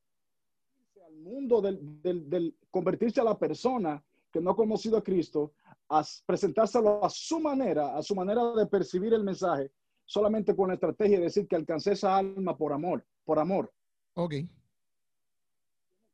irse 0.79 1.03
al 1.03 1.15
mundo 1.15 1.61
del, 1.61 2.01
del, 2.01 2.29
del 2.29 2.55
convertirse 2.69 3.19
a 3.19 3.23
la 3.23 3.37
persona 3.37 4.03
que 4.31 4.39
no 4.39 4.51
ha 4.51 4.55
conocido 4.55 4.97
a 4.97 5.03
Cristo, 5.03 5.53
a 5.89 6.03
presentárselo 6.25 7.03
a 7.03 7.09
su 7.09 7.39
manera, 7.39 7.95
a 7.97 8.03
su 8.03 8.13
manera 8.13 8.53
de 8.53 8.65
percibir 8.67 9.13
el 9.13 9.23
mensaje, 9.23 9.71
solamente 10.07 10.55
con 10.55 10.69
la 10.69 10.75
estrategia 10.75 11.17
de 11.17 11.25
decir 11.25 11.47
que 11.47 11.55
alcancé 11.55 11.91
esa 11.91 12.17
alma 12.17 12.57
por 12.57 12.73
amor, 12.73 13.05
por 13.25 13.37
amor. 13.37 13.71
Ok. 14.13 14.35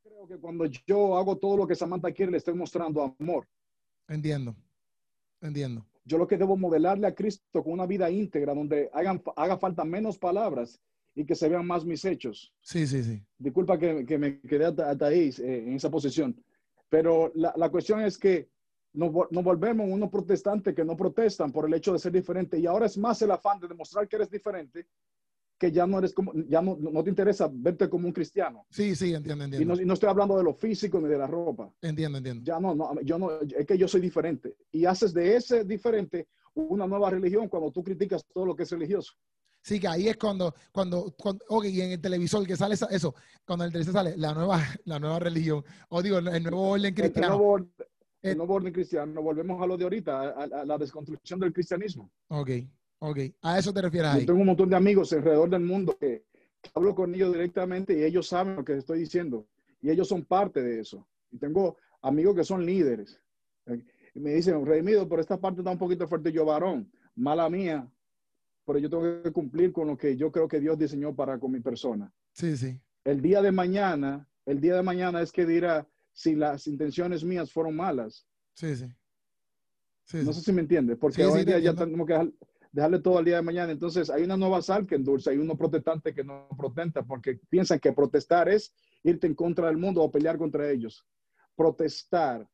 Creo 0.03 0.27
que 0.27 0.37
cuando 0.37 0.65
yo 0.65 1.15
hago 1.15 1.37
todo 1.37 1.55
lo 1.57 1.67
que 1.67 1.75
Samantha 1.75 2.11
quiere, 2.11 2.31
le 2.31 2.39
estoy 2.39 2.55
mostrando 2.55 3.15
amor. 3.19 3.47
Entiendo. 4.09 4.55
Entiendo. 5.41 5.85
yo 6.05 6.17
lo 6.17 6.27
que 6.27 6.37
debo 6.37 6.55
modelarle 6.57 7.05
a 7.05 7.13
Cristo 7.13 7.63
con 7.63 7.73
una 7.73 7.85
vida 7.85 8.09
íntegra, 8.09 8.53
donde 8.53 8.89
hagan, 8.93 9.21
haga 9.35 9.57
falta 9.57 9.83
menos 9.83 10.17
palabras 10.17 10.79
y 11.15 11.25
que 11.25 11.35
se 11.35 11.49
vean 11.49 11.67
más 11.67 11.85
mis 11.85 12.03
hechos. 12.05 12.53
Sí, 12.61 12.87
sí, 12.87 13.03
sí. 13.03 13.21
Disculpa 13.37 13.77
que, 13.77 14.05
que 14.05 14.17
me 14.17 14.39
quedé 14.41 14.65
hasta, 14.65 15.05
ahí 15.05 15.29
eh, 15.39 15.63
en 15.67 15.73
esa 15.73 15.91
posición, 15.91 16.41
pero 16.89 17.31
la, 17.35 17.53
la 17.57 17.69
cuestión 17.69 17.99
es 18.01 18.17
que 18.17 18.49
nos, 18.93 19.11
nos, 19.31 19.43
volvemos 19.43 19.87
unos 19.89 20.09
protestantes 20.09 20.75
que 20.75 20.85
no 20.85 20.95
protestan 20.95 21.51
por 21.51 21.65
el 21.65 21.73
hecho 21.73 21.93
de 21.93 21.99
ser 21.99 22.11
diferente 22.11 22.59
y 22.59 22.65
ahora 22.65 22.85
es 22.85 22.97
más 22.97 23.21
el 23.21 23.31
afán 23.31 23.59
de 23.59 23.67
demostrar 23.67 24.07
que 24.07 24.15
eres 24.15 24.29
diferente 24.29 24.87
que 25.57 25.71
ya 25.71 25.87
no 25.87 25.99
eres 25.99 26.13
como, 26.13 26.33
ya 26.33 26.61
no, 26.61 26.77
no 26.77 27.03
te 27.03 27.09
interesa 27.09 27.49
verte 27.49 27.89
como 27.89 28.07
un 28.07 28.13
cristiano. 28.13 28.65
Sí, 28.69 28.95
sí, 28.95 29.13
entiendo, 29.13 29.45
entiendo. 29.45 29.63
Y 29.63 29.77
no, 29.77 29.81
y 29.81 29.85
no, 29.85 29.93
estoy 29.93 30.09
hablando 30.09 30.37
de 30.37 30.43
lo 30.43 30.53
físico 30.53 30.99
ni 30.99 31.07
de 31.07 31.17
la 31.17 31.25
ropa. 31.25 31.71
Entiendo, 31.81 32.17
entiendo. 32.17 32.43
Ya 32.43 32.59
no, 32.59 32.75
no, 32.75 32.99
yo 33.01 33.17
no, 33.17 33.39
es 33.39 33.65
que 33.65 33.77
yo 33.77 33.87
soy 33.87 34.01
diferente. 34.01 34.57
Y 34.71 34.83
haces 34.83 35.13
de 35.13 35.37
ese 35.37 35.63
diferente 35.63 36.27
una 36.55 36.85
nueva 36.85 37.09
religión 37.09 37.47
cuando 37.47 37.71
tú 37.71 37.81
criticas 37.81 38.25
todo 38.25 38.45
lo 38.45 38.55
que 38.55 38.63
es 38.63 38.71
religioso. 38.71 39.13
Sí, 39.61 39.79
que 39.79 39.87
ahí 39.87 40.09
es 40.09 40.17
cuando, 40.17 40.53
cuando, 40.73 41.15
cuando 41.17 41.45
ok, 41.47 41.65
y 41.65 41.79
en 41.79 41.91
el 41.93 42.01
televisor 42.01 42.45
que 42.45 42.57
sale 42.57 42.75
eso, 42.75 43.15
cuando 43.45 43.63
el 43.63 43.71
televisor 43.71 43.93
sale 43.93 44.17
la 44.17 44.33
nueva, 44.33 44.59
la 44.85 44.99
nueva 44.99 45.19
religión, 45.19 45.63
o 45.87 46.01
digo, 46.01 46.17
el 46.17 46.43
nuevo 46.43 46.71
orden 46.71 46.93
cristiano. 46.93 47.27
El, 47.27 47.39
nuevo, 47.39 47.69
el 48.31 48.37
nuevo 48.37 48.55
orden 48.55 48.73
cristiano, 48.73 49.21
volvemos 49.21 49.61
a 49.61 49.67
lo 49.67 49.77
de 49.77 49.83
ahorita, 49.83 50.19
a, 50.19 50.29
a, 50.29 50.43
a 50.61 50.65
la 50.65 50.77
desconstrucción 50.77 51.39
del 51.39 51.53
cristianismo. 51.53 52.09
Ok. 52.29 52.49
Ok, 53.05 53.19
a 53.41 53.59
eso 53.59 53.73
te 53.73 53.81
refieres 53.81 54.11
ahí. 54.11 54.19
Yo 54.21 54.27
tengo 54.27 54.39
un 54.39 54.45
montón 54.45 54.69
de 54.69 54.77
amigos 54.77 55.11
alrededor 55.11 55.49
del 55.49 55.59
mundo 55.59 55.97
que, 55.99 56.23
que, 56.61 56.69
hablo 56.73 56.95
con 56.95 57.13
ellos 57.13 57.33
directamente 57.33 57.99
y 57.99 58.03
ellos 58.03 58.27
saben 58.29 58.55
lo 58.55 58.63
que 58.63 58.77
estoy 58.77 58.99
diciendo 58.99 59.45
y 59.81 59.89
ellos 59.89 60.07
son 60.07 60.23
parte 60.23 60.63
de 60.63 60.79
eso. 60.79 61.05
Y 61.29 61.37
tengo 61.37 61.75
amigos 62.01 62.33
que 62.33 62.45
son 62.45 62.65
líderes. 62.65 63.19
Y 64.15 64.19
me 64.21 64.33
dicen, 64.33 64.65
Redimido, 64.65 65.05
por 65.09 65.19
esta 65.19 65.37
parte 65.37 65.59
está 65.59 65.71
un 65.71 65.77
poquito 65.77 66.07
fuerte 66.07 66.31
yo 66.31 66.45
varón, 66.45 66.89
mala 67.13 67.49
mía, 67.49 67.85
pero 68.65 68.79
yo 68.79 68.89
tengo 68.89 69.21
que 69.21 69.31
cumplir 69.33 69.73
con 69.73 69.87
lo 69.87 69.97
que 69.97 70.15
yo 70.15 70.31
creo 70.31 70.47
que 70.47 70.61
Dios 70.61 70.77
diseñó 70.79 71.13
para 71.13 71.37
con 71.37 71.51
mi 71.51 71.59
persona. 71.59 72.09
Sí, 72.31 72.55
sí. 72.55 72.79
El 73.03 73.21
día 73.21 73.41
de 73.41 73.51
mañana, 73.51 74.29
el 74.45 74.61
día 74.61 74.75
de 74.77 74.81
mañana 74.81 75.21
es 75.21 75.33
que 75.33 75.45
dirá 75.45 75.85
si 76.13 76.35
las 76.35 76.67
intenciones 76.67 77.23
mías 77.23 77.51
fueron 77.51 77.75
malas. 77.75 78.25
Sí, 78.53 78.75
sí. 78.75 78.85
sí 80.05 80.17
no 80.23 80.31
sé 80.31 80.41
si 80.41 80.53
me 80.53 80.61
entiendes, 80.61 80.97
porque 80.97 81.23
Sí, 81.23 81.29
hoy 81.29 81.39
sí, 81.39 81.45
día 81.45 81.59
ya 81.59 81.71
entiendo. 81.71 81.85
tenemos 81.85 82.07
que 82.07 82.13
dejar- 82.13 82.33
dejarle 82.71 82.99
todo 82.99 83.17
al 83.17 83.25
día 83.25 83.35
de 83.37 83.41
mañana. 83.41 83.71
Entonces 83.71 84.09
hay 84.09 84.23
una 84.23 84.37
nueva 84.37 84.61
sal 84.61 84.85
que 84.87 84.95
endulza, 84.95 85.31
hay 85.31 85.37
uno 85.37 85.57
protestante 85.57 86.13
que 86.13 86.23
no 86.23 86.47
protesta 86.57 87.03
porque 87.03 87.39
piensan 87.49 87.79
que 87.79 87.91
protestar 87.93 88.47
es 88.49 88.73
irte 89.03 89.27
en 89.27 89.35
contra 89.35 89.67
del 89.67 89.77
mundo 89.77 90.01
o 90.01 90.09
pelear 90.11 90.37
contra 90.37 90.69
ellos. 90.69 91.05
Protestar 91.55 92.47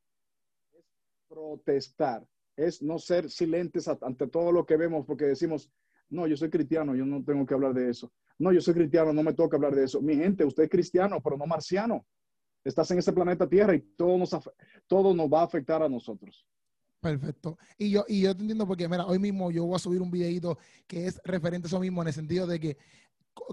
es 0.74 0.84
protestar, 1.28 2.28
es 2.55 2.82
no 2.82 2.97
ser 2.99 3.30
silentes 3.30 3.88
ante 3.88 4.28
todo 4.28 4.51
lo 4.51 4.66
que 4.66 4.76
vemos 4.78 5.05
porque 5.05 5.26
decimos, 5.26 5.70
no, 6.10 6.28
yo 6.28 6.36
soy 6.36 6.49
cristiano, 6.49 6.95
yo 6.95 7.05
no 7.05 7.24
tengo 7.24 7.45
que 7.45 7.53
hablar 7.53 7.74
de 7.74 7.89
eso. 7.89 8.12
No, 8.39 8.51
yo 8.51 8.62
soy 8.62 8.74
cristiano, 8.74 9.14
no 9.14 9.22
me 9.24 9.34
toca 9.34 9.57
hablar 9.57 9.76
de 9.76 9.84
eso. 9.84 10.01
Mi 10.01 10.16
gente, 10.16 10.43
usted 10.45 10.64
es 10.64 10.70
cristiano, 10.70 11.22
pero 11.22 11.38
no 11.38 11.45
marciano. 11.45 12.05
Estás 12.64 12.91
en 12.91 12.99
este 12.99 13.14
planeta 13.14 13.47
Tierra 13.47 13.76
y 13.76 13.80
todo 13.80 14.18
nos, 14.18 14.30
todo 14.88 15.14
nos 15.14 15.28
va 15.28 15.41
a 15.41 15.45
afectar 15.45 15.82
a 15.82 15.89
nosotros. 15.89 16.45
Perfecto. 16.99 17.57
Y 17.78 17.91
yo, 17.91 18.03
y 18.07 18.22
yo 18.22 18.36
te 18.36 18.41
entiendo 18.41 18.68
porque, 18.68 18.88
mira, 18.88 19.05
hoy 19.05 19.20
mismo 19.20 19.51
yo 19.51 19.66
voy 19.66 19.76
a 19.76 19.80
subir 19.80 20.01
un 20.01 20.12
videito 20.12 20.57
que 20.86 21.07
es 21.07 21.22
referente 21.24 21.68
a 21.68 21.70
eso 21.70 21.80
mismo, 21.80 22.01
en 22.01 22.10
el 22.10 22.14
sentido 22.14 22.45
de 22.45 22.60
que, 22.60 22.78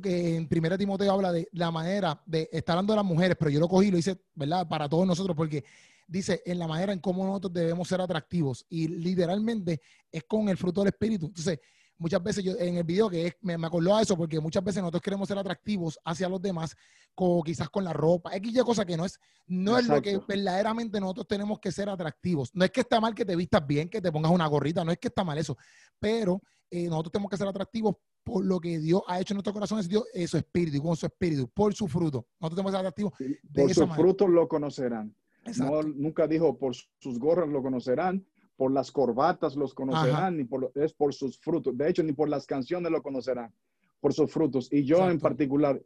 que 0.03 0.37
en 0.37 0.49
Primera 0.49 0.77
Timoteo 0.77 1.13
habla 1.13 1.33
de 1.33 1.49
la 1.53 1.71
manera 1.71 2.21
de 2.27 2.49
estar 2.53 2.75
hablando 2.75 2.93
de 2.93 2.97
las 2.97 3.05
mujeres, 3.05 3.37
pero 3.39 3.51
yo 3.51 3.61
lo 3.61 3.69
cogí 3.69 3.89
y 3.89 3.91
lo 3.93 3.99
hice, 3.99 4.19
¿verdad? 4.35 4.67
Para 4.67 4.89
todos 4.89 5.07
nosotros, 5.07 5.37
porque 5.37 5.65
dice 6.09 6.43
en 6.45 6.59
la 6.59 6.67
manera 6.67 6.93
en 6.93 6.99
cómo 6.99 7.25
nosotros 7.25 7.53
debemos 7.53 7.87
ser 7.87 8.01
atractivos. 8.01 8.67
Y 8.69 8.89
literalmente 8.89 9.81
es 10.11 10.25
con 10.25 10.49
el 10.49 10.57
fruto 10.57 10.81
del 10.81 10.89
Espíritu. 10.89 11.27
Entonces, 11.27 11.61
muchas 11.99 12.23
veces 12.23 12.45
yo 12.45 12.53
en 12.59 12.77
el 12.77 12.85
video 12.85 13.09
que 13.09 13.29
es, 13.29 13.37
me, 13.41 13.57
me 13.57 13.67
acordó 13.67 13.97
a 13.97 14.03
eso, 14.03 14.17
porque 14.17 14.41
muchas 14.41 14.63
veces 14.63 14.83
nosotros 14.83 15.03
queremos 15.03 15.29
ser 15.29 15.39
atractivos 15.39 15.99
hacia 16.05 16.29
los 16.29 16.41
demás, 16.41 16.75
como 17.15 17.43
quizás 17.43 17.69
con 17.71 17.85
la 17.85 17.93
ropa, 17.93 18.35
X 18.37 18.63
cosa 18.63 18.85
que 18.85 18.97
no 18.97 19.05
es, 19.05 19.19
no 19.47 19.79
es 19.79 19.87
lo 19.89 20.03
que 20.03 20.19
verdaderamente 20.27 21.01
nosotros 21.01 21.27
tenemos 21.27 21.59
que 21.61 21.73
ser 21.73 21.89
atractivos. 21.89 22.51
No 22.55 22.65
es 22.65 22.71
que 22.71 22.81
está 22.81 23.01
mal 23.01 23.15
que 23.15 23.25
te 23.25 23.37
vistas 23.37 23.67
bien, 23.67 23.89
que 23.89 24.01
te 24.01 24.13
pongas 24.13 24.33
una 24.33 24.47
gorrita, 24.47 24.85
no 24.85 24.93
es 24.93 24.99
que 24.99 25.09
está 25.09 25.25
mal 25.25 25.39
eso, 25.39 25.57
pero 25.99 26.43
eh, 26.71 26.89
nosotros 26.89 27.13
tenemos 27.13 27.31
que 27.31 27.37
ser 27.37 27.49
atractivos 27.49 27.97
por 28.25 28.45
lo 28.45 28.59
que 28.59 28.79
Dios 28.81 29.03
ha 29.07 29.21
hecho 29.21 29.35
en 29.35 29.37
nuestro 29.37 29.53
corazón, 29.53 29.79
es 29.79 29.89
Dios, 29.89 30.05
eh, 30.13 30.27
su 30.27 30.37
espíritu, 30.37 30.83
con 30.83 30.97
su 30.97 31.07
espíritu, 31.07 31.49
por 31.49 31.73
su 31.75 31.87
fruto. 31.87 32.27
Nosotros 32.41 32.57
tenemos 32.57 32.73
que 32.73 32.77
ser 32.77 32.87
atractivos. 32.87 33.13
De 33.19 33.63
Por 33.63 33.75
sus 33.75 33.95
frutos 33.95 34.29
lo 34.29 34.49
conocerán. 34.49 35.15
No, 35.59 35.83
nunca 35.83 36.27
dijo 36.27 36.59
por 36.59 36.75
sus 36.75 37.19
gorras 37.21 37.49
lo 37.49 37.63
conocerán, 37.63 38.27
por 38.57 38.73
las 38.73 38.91
corbatas 38.91 39.55
los 39.57 39.75
conocerán, 39.75 40.37
ni 40.39 40.45
por, 40.45 40.73
es 40.75 40.93
por 40.95 41.13
sus 41.15 41.39
frutos. 41.39 41.77
De 41.77 41.89
hecho, 41.89 42.03
ni 42.03 42.13
por 42.13 42.29
las 42.29 42.47
canciones 42.47 42.91
lo 42.91 43.03
conocerán, 43.03 43.53
por 44.01 44.13
sus 44.15 44.33
frutos. 44.33 44.73
Y 44.73 44.85
yo 44.85 45.09
en 45.11 45.21
particular, 45.21 45.81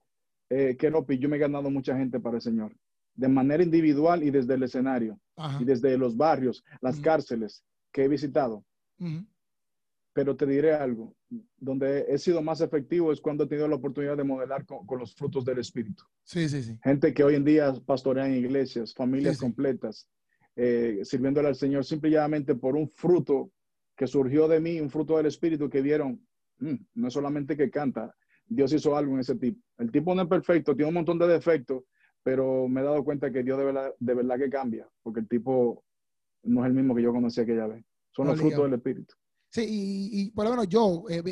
eh, 0.48 0.76
Keropi, 0.78 1.18
yo 1.18 1.28
me 1.28 1.36
he 1.36 1.40
ganado 1.40 1.70
mucha 1.70 1.96
gente 1.96 2.20
para 2.20 2.36
el 2.36 2.42
Señor, 2.42 2.76
de 3.14 3.28
manera 3.28 3.62
individual 3.62 4.22
y 4.22 4.30
desde 4.30 4.54
el 4.54 4.62
escenario, 4.62 5.18
Ajá. 5.36 5.60
y 5.60 5.64
desde 5.64 5.96
los 5.98 6.16
barrios, 6.16 6.64
las 6.80 7.00
cárceles 7.00 7.64
que 7.92 8.04
he 8.04 8.08
visitado. 8.08 8.64
Pero 10.12 10.36
te 10.36 10.44
diré 10.44 10.74
algo, 10.74 11.14
donde 11.56 12.04
he 12.08 12.18
sido 12.18 12.42
más 12.42 12.60
efectivo 12.60 13.12
es 13.12 13.20
cuando 13.20 13.44
he 13.44 13.46
tenido 13.46 13.68
la 13.68 13.76
oportunidad 13.76 14.16
de 14.16 14.24
modelar 14.24 14.66
con, 14.66 14.84
con 14.84 14.98
los 14.98 15.14
frutos 15.14 15.44
del 15.44 15.58
Espíritu. 15.58 16.04
Sí, 16.24 16.48
sí, 16.48 16.62
sí. 16.62 16.78
gente 16.82 17.14
que 17.14 17.22
hoy 17.24 17.36
en 17.36 17.44
día 17.44 17.72
pastorea 17.86 18.26
en 18.26 18.34
iglesias, 18.34 18.92
familias 18.92 19.34
Sí, 19.36 19.38
sí. 19.40 19.44
completas, 19.46 20.08
eh, 20.56 21.00
sirviéndole 21.02 21.48
al 21.48 21.54
Señor 21.54 21.84
simplemente 21.84 22.54
por 22.54 22.76
un 22.76 22.88
fruto 22.88 23.52
que 23.96 24.06
surgió 24.06 24.48
de 24.48 24.60
mí, 24.60 24.80
un 24.80 24.90
fruto 24.90 25.16
del 25.16 25.26
Espíritu 25.26 25.68
que 25.68 25.82
vieron, 25.82 26.26
"Mm, 26.58 26.74
no 26.94 27.08
es 27.08 27.14
solamente 27.14 27.56
que 27.56 27.70
canta, 27.70 28.14
Dios 28.46 28.72
hizo 28.72 28.96
algo 28.96 29.14
en 29.14 29.20
ese 29.20 29.36
tipo. 29.36 29.60
El 29.78 29.90
tipo 29.92 30.14
no 30.14 30.22
es 30.22 30.28
perfecto, 30.28 30.74
tiene 30.74 30.88
un 30.88 30.94
montón 30.94 31.18
de 31.18 31.28
defectos, 31.28 31.84
pero 32.22 32.68
me 32.68 32.80
he 32.80 32.84
dado 32.84 33.04
cuenta 33.04 33.30
que 33.30 33.42
Dios 33.42 33.58
de 33.58 33.64
verdad, 33.64 33.94
de 33.98 34.14
verdad 34.14 34.38
que 34.38 34.50
cambia, 34.50 34.88
porque 35.02 35.20
el 35.20 35.28
tipo 35.28 35.84
no 36.42 36.62
es 36.62 36.66
el 36.68 36.74
mismo 36.74 36.94
que 36.94 37.02
yo 37.02 37.12
conocí 37.12 37.40
aquella 37.40 37.66
vez. 37.66 37.84
Son 38.10 38.26
los 38.26 38.38
frutos 38.40 38.64
del 38.64 38.74
Espíritu. 38.74 39.14
Sí, 39.50 39.62
y, 39.68 40.20
y 40.22 40.30
por 40.30 40.44
lo 40.44 40.50
menos 40.50 40.68
yo, 40.68 41.04
eh, 41.08 41.22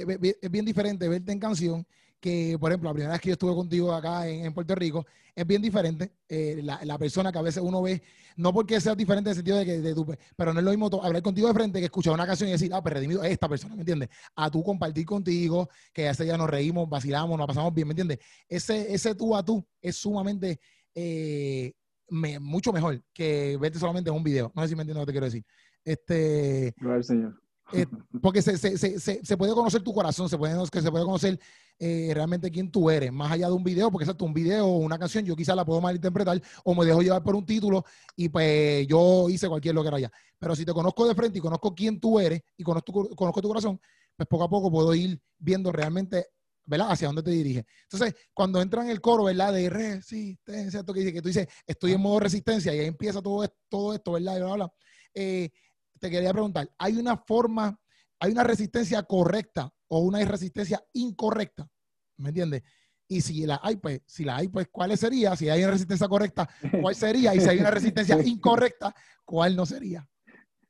es 0.41 0.51
bien 0.51 0.65
diferente 0.65 1.09
verte 1.09 1.33
en 1.33 1.39
canción 1.39 1.87
que, 2.21 2.57
por 2.59 2.71
ejemplo, 2.71 2.89
la 2.91 2.95
primera 2.95 3.13
vez 3.13 3.21
que 3.21 3.29
yo 3.29 3.33
estuve 3.35 3.55
contigo 3.55 3.93
acá 3.93 4.27
en, 4.29 4.45
en 4.47 4.55
Puerto 4.55 4.75
Rico, 4.75 5.07
es 5.35 5.47
bien 5.47 5.63
diferente. 5.63 6.13
eh, 6.29 6.61
la, 6.65 6.85
la 6.85 6.99
persona 6.99 7.31
que 7.31 7.39
a 7.39 7.43
veces 7.43 7.63
uno 7.65 7.81
ve, 7.83 8.03
no 8.37 8.53
porque 8.53 8.81
sea 8.81 8.95
diferente 8.95 9.31
en 9.31 9.33
el 9.33 9.37
sentido 9.37 9.57
de 9.59 9.65
que 9.65 9.79
de 9.81 9.95
tu, 9.95 10.05
pero 10.37 10.53
no 10.53 10.59
es 10.59 10.65
lo 10.65 10.71
mismo 10.71 10.91
hablar 11.03 11.23
contigo 11.23 11.47
de 11.49 11.55
frente 11.55 11.79
que 11.79 11.85
escuchar 11.87 12.13
una 12.13 12.27
canción 12.27 12.49
y 12.49 12.53
decir, 12.53 12.73
ah, 12.75 12.83
pues 12.83 12.95
redimido 12.95 13.23
es 13.23 13.33
esta 13.33 13.49
persona, 13.49 13.75
¿me 13.77 13.83
entiendes? 13.83 14.09
A 14.35 14.51
tú 14.51 14.63
compartir 14.65 15.07
contigo, 15.07 15.69
que 15.93 16.09
ese 16.09 16.25
día 16.25 16.37
nos 16.37 16.51
reímos, 16.51 16.89
vacilamos, 16.89 17.39
nos 17.39 17.47
pasamos 17.47 17.73
bien, 17.73 17.87
¿me 17.87 17.93
entiendes? 17.93 18.19
Ese, 18.49 18.93
ese 18.93 19.15
tú 19.15 19.37
a 19.37 19.45
tú 19.45 19.65
es 19.81 19.97
sumamente, 19.97 20.59
eh, 20.95 21.73
me- 22.09 22.41
mucho 22.41 22.73
mejor 22.73 23.01
que 23.13 23.57
verte 23.61 23.79
solamente 23.79 24.11
en 24.11 24.17
un 24.17 24.25
video. 24.25 24.51
No 24.57 24.63
sé 24.63 24.69
si 24.69 24.75
me 24.75 24.83
entiendes 24.83 25.03
lo 25.03 25.07
que 25.07 25.11
te 25.11 25.13
quiero 25.13 25.27
decir. 25.27 25.45
Este, 25.85 26.75
al 26.81 27.05
Señor. 27.05 27.41
eh, 27.73 27.87
porque 28.21 28.43
se, 28.43 28.57
se, 28.59 28.77
se, 28.77 29.25
se, 29.25 29.37
puede 29.37 29.53
conocer 29.53 29.83
tu 29.83 29.93
corazón, 29.93 30.29
se 30.29 30.37
puede, 30.37 30.55
se 30.67 30.91
puede 30.91 31.05
conocer 31.05 31.39
eh, 31.79 32.11
realmente 32.15 32.51
quién 32.51 32.71
tú 32.71 32.91
eres, 32.91 33.13
más 33.13 33.31
allá 33.33 33.47
de 33.49 33.53
un 33.53 33.63
video, 33.65 33.91
porque 33.91 34.05
exacto, 34.05 34.25
un 34.25 34.35
video 34.35 34.67
o 34.67 34.79
una 34.79 34.99
canción, 34.99 35.25
yo 35.25 35.37
quizás 35.37 35.55
la 35.57 35.65
puedo 35.65 35.81
malinterpretar 35.81 36.41
o 36.65 36.75
me 36.75 36.85
dejo 36.85 37.03
llevar 37.03 37.23
por 37.23 37.35
un 37.37 37.47
título 37.47 37.85
y 38.17 38.29
pues 38.29 38.87
yo 38.87 39.29
hice 39.29 39.49
cualquier 39.49 39.75
lo 39.75 39.83
que 39.83 39.89
era 39.89 39.97
allá. 39.99 40.11
Pero 40.39 40.57
si 40.57 40.65
te 40.65 40.73
conozco 40.73 41.07
de 41.07 41.15
frente 41.15 41.39
y 41.39 41.41
conozco 41.43 41.75
quién 41.75 42.01
tú 42.01 42.19
eres 42.19 42.41
y 42.57 42.63
conozco, 42.65 42.93
tu- 43.09 43.15
conozco 43.17 43.41
tu 43.43 43.49
corazón, 43.49 43.81
pues 44.17 44.29
poco 44.29 44.45
a 44.45 44.49
poco 44.51 44.71
puedo 44.71 44.95
ir 44.95 45.21
viendo 45.39 45.71
realmente, 45.73 46.27
¿verdad? 46.65 46.91
Hacia 46.91 47.07
dónde 47.09 47.23
te 47.23 47.31
dirige. 47.31 47.65
Entonces, 47.85 48.15
cuando 48.35 48.61
entra 48.61 48.83
en 48.83 48.91
el 48.91 49.01
coro, 49.01 49.25
¿verdad? 49.25 49.53
De 49.53 49.71
resistencia, 49.71 50.81
esto 50.81 50.93
que 50.93 51.01
dice, 51.01 51.13
que 51.13 51.23
tú 51.23 51.29
dices, 51.29 51.47
estoy 51.67 51.93
en 51.93 52.01
modo 52.01 52.21
resistencia 52.21 52.75
y 52.75 52.81
ahí 52.81 52.87
empieza 52.87 53.23
todo 53.23 53.45
esto, 53.45 53.57
todo 53.69 53.95
esto 53.95 54.13
¿verdad? 54.13 54.37
Y 54.37 54.41
bla, 54.43 54.55
bla. 54.55 54.73
Eh, 55.15 55.51
te 56.01 56.11
quería 56.11 56.33
preguntar, 56.33 56.71
¿hay 56.79 56.97
una 56.97 57.17
forma, 57.17 57.79
hay 58.21 58.33
una 58.33 58.45
resistencia 58.45 59.03
correcta 59.03 59.71
o 59.89 60.01
una 60.01 60.25
resistencia 60.25 60.83
incorrecta? 60.93 61.69
¿Me 62.19 62.29
entiendes? 62.31 62.63
Y 63.11 63.21
si 63.23 63.47
la 63.47 63.59
hay, 63.63 63.77
pues, 63.77 64.03
si 64.07 64.25
la 64.25 64.37
hay, 64.37 64.49
pues, 64.49 64.69
¿cuál 64.71 64.97
sería? 64.99 65.35
Si 65.35 65.49
hay 65.49 65.63
una 65.63 65.73
resistencia 65.73 66.09
correcta, 66.09 66.49
¿cuál 66.83 66.95
sería? 66.95 67.35
Y 67.35 67.41
si 67.41 67.49
hay 67.49 67.59
una 67.59 67.71
resistencia 67.71 68.17
incorrecta, 68.25 68.95
¿cuál 69.25 69.57
no 69.57 69.65
sería? 69.65 70.07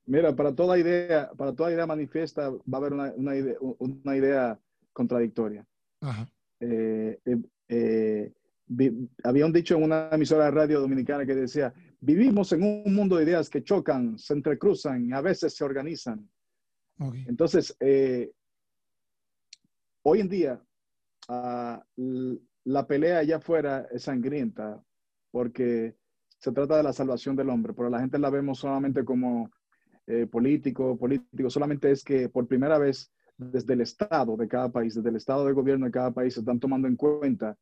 Mira, 0.07 0.35
para 0.35 0.55
toda 0.55 0.79
idea, 0.79 1.31
para 1.37 1.53
toda 1.53 1.73
idea 1.73 1.87
manifiesta 1.87 2.49
va 2.51 2.59
a 2.73 2.77
haber 2.77 2.93
una, 2.93 3.13
una 3.17 3.37
idea, 3.37 3.57
una 3.61 4.17
idea 4.17 4.59
contradictoria. 4.93 5.67
Ajá. 6.01 6.31
eh, 6.61 7.19
eh, 7.25 7.37
eh, 7.69 8.33
vi- 8.67 9.09
había 9.25 9.45
un 9.47 9.53
dicho 9.53 9.77
en 9.77 9.83
una 9.83 10.09
emisora 10.13 10.45
de 10.47 10.51
radio 10.53 10.81
dominicana 10.81 11.27
que 11.27 11.35
decía, 11.35 11.75
vivimos 12.01 12.53
en 12.53 12.63
un 12.63 12.95
mundo 12.95 13.17
de 13.17 13.25
ideas 13.25 13.51
que 13.51 13.65
chocan, 13.65 14.17
se 14.19 14.33
entrecruzan 14.35 15.07
y 15.09 15.13
a 15.13 15.21
veces 15.21 15.55
se 15.57 15.65
organizan. 15.65 16.31
Entonces, 17.27 17.77
eh, 17.81 18.33
hoy 20.09 20.21
en 20.21 20.29
día, 20.29 20.63
l- 21.97 22.39
la 22.65 22.87
pelea 22.87 23.19
allá 23.19 23.37
afuera 23.37 23.87
es 23.93 24.03
sangrienta 24.05 24.83
porque 25.31 25.95
se 26.39 26.53
trata 26.53 26.77
de 26.77 26.83
la 26.83 26.93
salvación 26.93 27.37
del 27.37 27.51
hombre, 27.51 27.73
pero 27.75 27.91
la 27.91 28.01
gente 28.01 28.19
la 28.19 28.31
vemos 28.31 28.59
solamente 28.59 29.05
como 29.05 29.51
eh, 30.07 30.27
político, 30.27 30.97
político, 30.97 31.51
solamente 31.51 31.91
es 31.91 32.03
que 32.03 32.29
por 32.29 32.47
primera 32.47 32.79
vez 32.79 33.13
desde 33.37 33.75
el 33.75 33.83
Estado 33.83 34.37
de 34.37 34.49
cada 34.49 34.71
país, 34.71 34.95
desde 34.95 35.11
el 35.11 35.17
Estado 35.17 35.47
de 35.47 35.53
gobierno 35.53 35.87
de 35.87 35.93
cada 35.93 36.11
país, 36.11 36.35
se 36.35 36.41
están 36.41 36.59
tomando 36.59 36.89
en 36.89 36.97
cuenta 36.97 37.57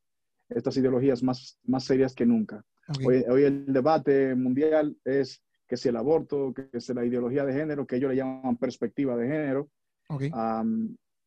estas 0.49 0.77
ideologías 0.77 1.23
más, 1.23 1.59
más 1.65 1.85
serias 1.85 2.15
que 2.15 2.25
nunca. 2.25 2.65
Hoy, 3.05 3.25
hoy, 3.29 3.43
el 3.45 3.73
debate 3.73 4.35
mundial 4.37 4.97
es 5.05 5.43
que 5.67 5.77
si 5.77 5.89
el 5.89 5.97
aborto, 5.97 6.55
que 6.55 6.81
si 6.81 6.95
la 6.95 7.05
ideología 7.05 7.45
de 7.45 7.53
género, 7.53 7.85
que 7.87 7.97
ellos 7.97 8.11
le 8.11 8.17
llaman 8.17 8.57
perspectiva 8.57 9.17
de 9.17 9.27
género, 9.27 9.69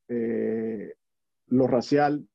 eh, 0.08 0.94
lo 1.50 1.68
racial, 1.68 2.28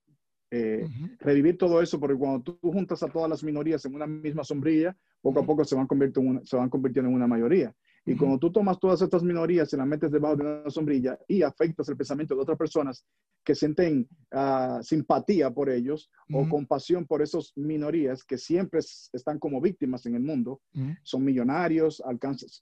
eh, 0.50 0.86
revivir 1.18 1.58
todo 1.58 1.82
eso, 1.82 1.98
porque 1.98 2.16
cuando 2.16 2.42
tú 2.42 2.58
juntas 2.62 3.02
a 3.02 3.08
todas 3.08 3.28
las 3.28 3.42
minorías 3.42 3.84
en 3.84 3.94
una 3.94 4.06
misma 4.06 4.44
sombrilla, 4.44 4.96
poco 5.20 5.40
a 5.40 5.46
poco 5.46 5.64
se 5.64 5.74
van, 5.74 5.86
convirtiendo 5.86 6.44
se 6.44 6.56
van 6.56 6.70
convirtiendo 6.70 7.08
en 7.08 7.16
una 7.16 7.26
mayoría. 7.26 7.74
Y 8.06 8.16
cuando 8.16 8.38
tú 8.38 8.52
tomas 8.52 8.78
todas 8.78 9.00
estas 9.00 9.22
minorías 9.22 9.72
y 9.72 9.76
las 9.78 9.86
metes 9.86 10.10
debajo 10.10 10.36
de 10.36 10.42
una 10.42 10.70
sombrilla 10.70 11.18
y 11.26 11.40
afectas 11.40 11.88
el 11.88 11.96
pensamiento 11.96 12.34
de 12.34 12.42
otras 12.42 12.58
personas 12.58 13.06
que 13.42 13.54
sienten 13.54 14.06
ah, 14.30 14.80
simpatía 14.82 15.50
por 15.50 15.70
ellos 15.70 16.10
o 16.30 16.46
compasión 16.46 17.06
por 17.06 17.22
esas 17.22 17.52
minorías 17.56 18.22
que 18.22 18.36
siempre 18.36 18.80
están 18.80 19.38
como 19.38 19.60
víctimas 19.60 20.04
en 20.04 20.16
el 20.16 20.22
mundo, 20.22 20.60
son 21.02 21.24
millonarios, 21.24 22.02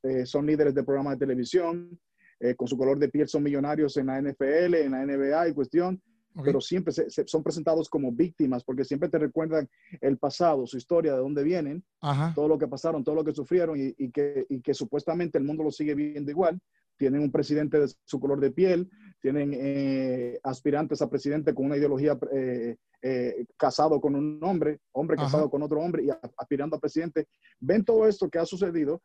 eh, 0.05 0.27
son 0.27 0.47
líderes 0.47 0.75
de 0.75 0.85
programas 0.85 1.15
de 1.15 1.27
televisión, 1.27 1.99
eh, 2.39 2.55
con 2.55 2.69
su 2.69 2.77
color 2.77 2.99
de 2.99 3.09
piel 3.09 3.27
son 3.27 3.43
millonarios 3.43 3.97
en 3.97 4.07
la 4.07 4.19
NFL, 4.21 4.75
en 4.75 4.93
la 4.93 5.05
NBA 5.05 5.49
y 5.49 5.55
cuestión, 5.55 6.01
pero 6.43 6.61
siempre 6.61 6.93
son 6.93 7.43
presentados 7.43 7.89
como 7.89 8.13
víctimas 8.13 8.65
porque 8.65 8.85
siempre 8.85 9.09
te 9.09 9.19
recuerdan 9.19 9.69
el 10.01 10.19
pasado, 10.19 10.67
su 10.67 10.77
historia, 10.77 11.13
de 11.13 11.19
dónde 11.19 11.43
vienen, 11.43 11.85
todo 12.35 12.49
lo 12.49 12.59
que 12.59 12.69
pasaron, 12.69 13.05
todo 13.05 13.15
lo 13.15 13.25
que 13.25 13.35
sufrieron 13.35 13.77
y, 13.79 14.11
que, 14.11 14.47
que, 14.63 14.75
supuestamente 14.75 15.39
el 15.39 15.45
mundo 15.45 15.65
lo 15.65 15.71
sigue 15.71 15.95
viendo 15.95 16.31
igual. 16.31 16.61
Tienen 16.97 17.23
un 17.23 17.33
presidente 17.33 17.81
de 17.81 17.93
su 18.05 18.21
color 18.21 18.39
de 18.39 18.53
piel, 18.53 18.89
tienen 19.21 19.53
eh, 19.55 20.39
aspirantes 20.43 21.03
a 21.03 21.11
presidente 21.11 21.55
con 21.55 21.67
una 21.67 21.77
ideología 21.77 22.19
eh, 22.33 22.77
eh, 23.03 23.47
casado 23.57 24.01
con 24.01 24.15
un 24.15 24.39
hombre, 24.45 24.81
hombre 24.93 25.17
casado 25.17 25.51
con 25.51 25.63
otro 25.63 25.81
hombre 25.81 26.05
y 26.05 26.11
aspirando 26.39 26.77
a 26.77 26.81
presidente. 26.81 27.27
Ven 27.59 27.85
todo 27.85 28.07
esto 28.07 28.29
que 28.31 28.39
ha 28.39 28.47
sucedido. 28.47 29.03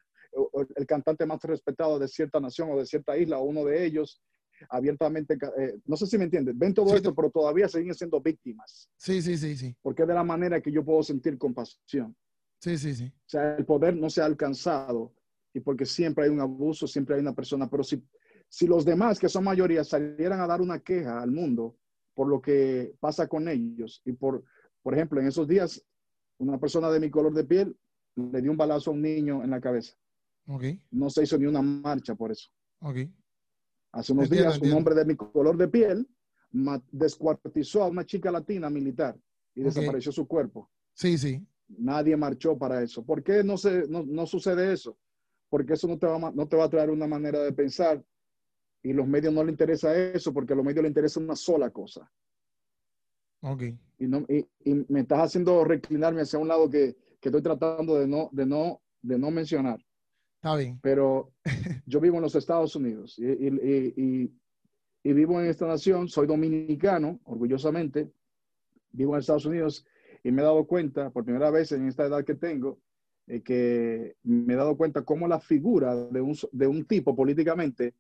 El 0.75 0.86
cantante 0.86 1.25
más 1.25 1.41
respetado 1.41 1.97
de 1.97 2.07
cierta 2.07 2.39
nación 2.39 2.69
o 2.71 2.78
de 2.78 2.86
cierta 2.86 3.17
isla, 3.17 3.39
uno 3.39 3.65
de 3.65 3.86
ellos, 3.86 4.21
abiertamente, 4.70 5.38
eh, 5.58 5.80
no 5.86 5.95
sé 5.95 6.08
si 6.08 6.18
me 6.18 6.26
entiendes, 6.26 6.58
ven 6.58 6.74
todo 6.74 6.95
esto, 6.95 7.14
pero 7.14 7.30
todavía 7.30 7.68
siguen 7.68 7.93
siendo 7.93 8.22
víctimas. 8.22 8.89
Sí, 8.97 9.22
sí, 9.22 9.38
sí, 9.38 9.55
sí. 9.55 9.76
Porque 9.82 10.03
es 10.03 10.08
de 10.08 10.14
la 10.14 10.24
manera 10.24 10.62
que 10.62 10.72
yo 10.72 10.84
puedo 10.84 11.03
sentir 11.03 11.38
compasión. 11.38 12.16
Sí, 12.60 12.78
sí, 12.78 12.95
sí. 12.95 13.05
O 13.05 13.30
sea, 13.30 13.55
el 13.55 13.66
poder 13.66 13.95
no 13.95 14.10
se 14.10 14.22
ha 14.22 14.26
alcanzado 14.26 15.14
y 15.53 15.60
porque 15.60 15.86
siempre 15.86 16.26
hay 16.26 16.30
un 16.30 16.41
abuso, 16.41 16.88
siempre 16.88 17.16
hay 17.16 17.22
una 17.22 17.34
persona, 17.34 17.70
pero 17.70 17.84
si, 17.84 18.03
si 18.49 18.68
los 18.68 18.86
demás, 18.86 19.20
que 19.20 19.30
son 19.30 19.43
mayoría, 19.43 19.84
salieran 19.84 20.39
a 20.41 20.47
dar 20.47 20.62
una 20.62 20.80
queja 20.80 21.22
al 21.22 21.32
mundo 21.32 21.78
por 22.14 22.28
lo 22.28 22.41
que 22.41 22.95
pasa 22.99 23.28
con 23.28 23.47
ellos 23.47 24.01
y 24.03 24.14
por, 24.14 24.43
por 24.82 24.95
ejemplo, 24.95 25.22
en 25.22 25.28
esos 25.28 25.47
días, 25.47 25.84
una 26.39 26.60
persona 26.60 26.89
de 26.89 26.99
mi 26.99 27.10
color 27.10 27.34
de 27.34 27.43
piel 27.43 27.78
le 28.16 28.41
dio 28.41 28.51
un 28.51 28.58
balazo 28.58 28.89
a 28.89 28.93
un 28.93 29.01
niño 29.01 29.43
en 29.43 29.51
la 29.51 29.62
cabeza. 29.62 29.93
Okay. 30.47 30.82
No 30.91 31.10
se 31.10 31.24
hizo 31.24 31.38
ni 31.38 31.45
una 31.45 31.62
marcha 31.62 32.16
por 32.16 32.32
eso. 32.32 32.49
Okay. 32.80 33.14
Hace 33.97 34.13
unos 34.13 34.29
días, 34.29 34.59
un 34.59 34.71
hombre 34.73 34.93
de 34.93 35.05
mi 35.05 35.15
color 35.15 35.57
de 35.57 35.67
piel 35.67 36.07
descuartizó 36.91 37.81
a 37.81 37.87
una 37.87 38.05
chica 38.05 38.29
latina 38.29 38.69
militar 38.69 39.17
y 39.55 39.63
desapareció 39.63 40.11
su 40.11 40.27
cuerpo. 40.27 40.69
Sí, 40.93 41.17
sí. 41.17 41.43
Nadie 41.67 42.15
marchó 42.15 42.55
para 42.55 42.83
eso. 42.83 43.03
¿Por 43.03 43.23
qué 43.23 43.43
no, 43.43 43.57
se, 43.57 43.87
no, 43.87 44.27
sucede 44.27 44.71
eso? 44.71 44.99
Porque 45.49 45.73
eso 45.73 45.87
no 45.87 45.97
te, 45.97 46.05
va, 46.05 46.31
no 46.31 46.47
te 46.47 46.55
va 46.55 46.65
a 46.65 46.69
traer 46.69 46.91
una 46.91 47.07
manera 47.07 47.39
de 47.41 47.51
pensar 47.53 48.03
y 48.83 48.93
los 48.93 49.07
medios 49.07 49.33
no 49.33 49.43
le 49.43 49.49
interesa 49.49 49.95
eso 49.97 50.31
porque 50.31 50.53
a 50.53 50.55
los 50.55 50.63
medios 50.63 50.83
le 50.83 50.89
interesa 50.89 51.19
una 51.19 51.35
sola 51.35 51.71
cosa. 51.71 52.07
Ok. 53.41 53.63
Y, 53.97 54.05
no, 54.05 54.27
y, 54.29 54.45
me 54.89 54.99
estás 54.99 55.21
haciendo 55.21 55.63
reclinarme 55.63 56.21
hacia 56.21 56.37
un 56.37 56.47
lado 56.47 56.69
que, 56.69 56.95
que, 57.19 57.29
estoy 57.29 57.41
tratando 57.41 57.97
de 57.97 58.05
no, 58.07 58.29
de, 58.31 58.45
no, 58.45 58.79
de 59.01 59.17
no 59.17 59.31
mencionar. 59.31 59.83
Está 60.47 60.57
bien. 60.57 60.79
Pero 60.81 61.33
yo 61.85 61.99
vivo 61.99 62.17
en 62.17 62.21
los 62.21 62.35
Estados 62.35 62.75
Unidos 62.75 63.19
y, 63.19 64.31
vivo 65.03 65.41
en 65.41 65.47
esta 65.47 65.67
nación, 65.67 66.07
soy 66.07 66.25
dominicano, 66.27 67.19
orgullosamente, 67.25 68.11
vivo 68.91 69.13
en 69.13 69.19
Estados 69.19 69.45
Unidos 69.45 69.85
y 70.23 70.31
me 70.31 70.41
he 70.41 70.45
dado 70.45 70.65
cuenta, 70.65 71.09
por 71.09 71.25
primera 71.25 71.49
vez 71.49 71.71
en 71.73 71.87
esta 71.87 72.05
edad 72.05 72.23
que 72.23 72.35
tengo, 72.35 72.79
eh, 73.27 73.41
que 73.41 74.15
me 74.23 74.53
he 74.53 74.57
dado 74.57 74.77
cuenta 74.77 75.03
cómo 75.03 75.27
la 75.27 75.39
figura 75.39 75.95
de 75.95 76.21
un, 76.21 76.35
de 76.51 76.67
un 76.67 76.85
tipo 76.85 77.15
políticamente 77.15 77.93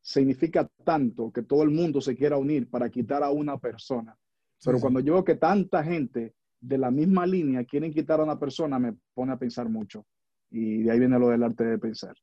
significa 0.00 0.68
tanto 0.84 1.30
que 1.32 1.42
todo 1.42 1.62
el 1.62 1.70
mundo 1.70 2.00
se 2.00 2.16
quiera 2.16 2.38
unir 2.38 2.68
para 2.68 2.90
quitar 2.90 3.22
a 3.22 3.30
una 3.30 3.58
persona. 3.58 4.16
Pero 4.64 4.80
cuando 4.80 5.00
yo 5.00 5.14
veo 5.14 5.24
que 5.24 5.36
tanta 5.36 5.82
gente 5.82 6.34
de 6.60 6.78
la 6.78 6.90
misma 6.90 7.26
línea 7.26 7.64
quieren 7.64 7.92
quitar 7.92 8.20
a 8.20 8.24
una 8.24 8.38
persona, 8.38 8.78
me 8.78 8.94
pone 9.14 9.32
a 9.32 9.38
pensar 9.38 9.68
mucho. 9.68 10.06
Y 10.52 10.82
de 10.82 10.90
ahí 10.92 10.98
viene 10.98 11.18
lo 11.18 11.30
del 11.30 11.42
arte 11.42 11.64
de 11.64 11.78
pensar. 11.78 12.14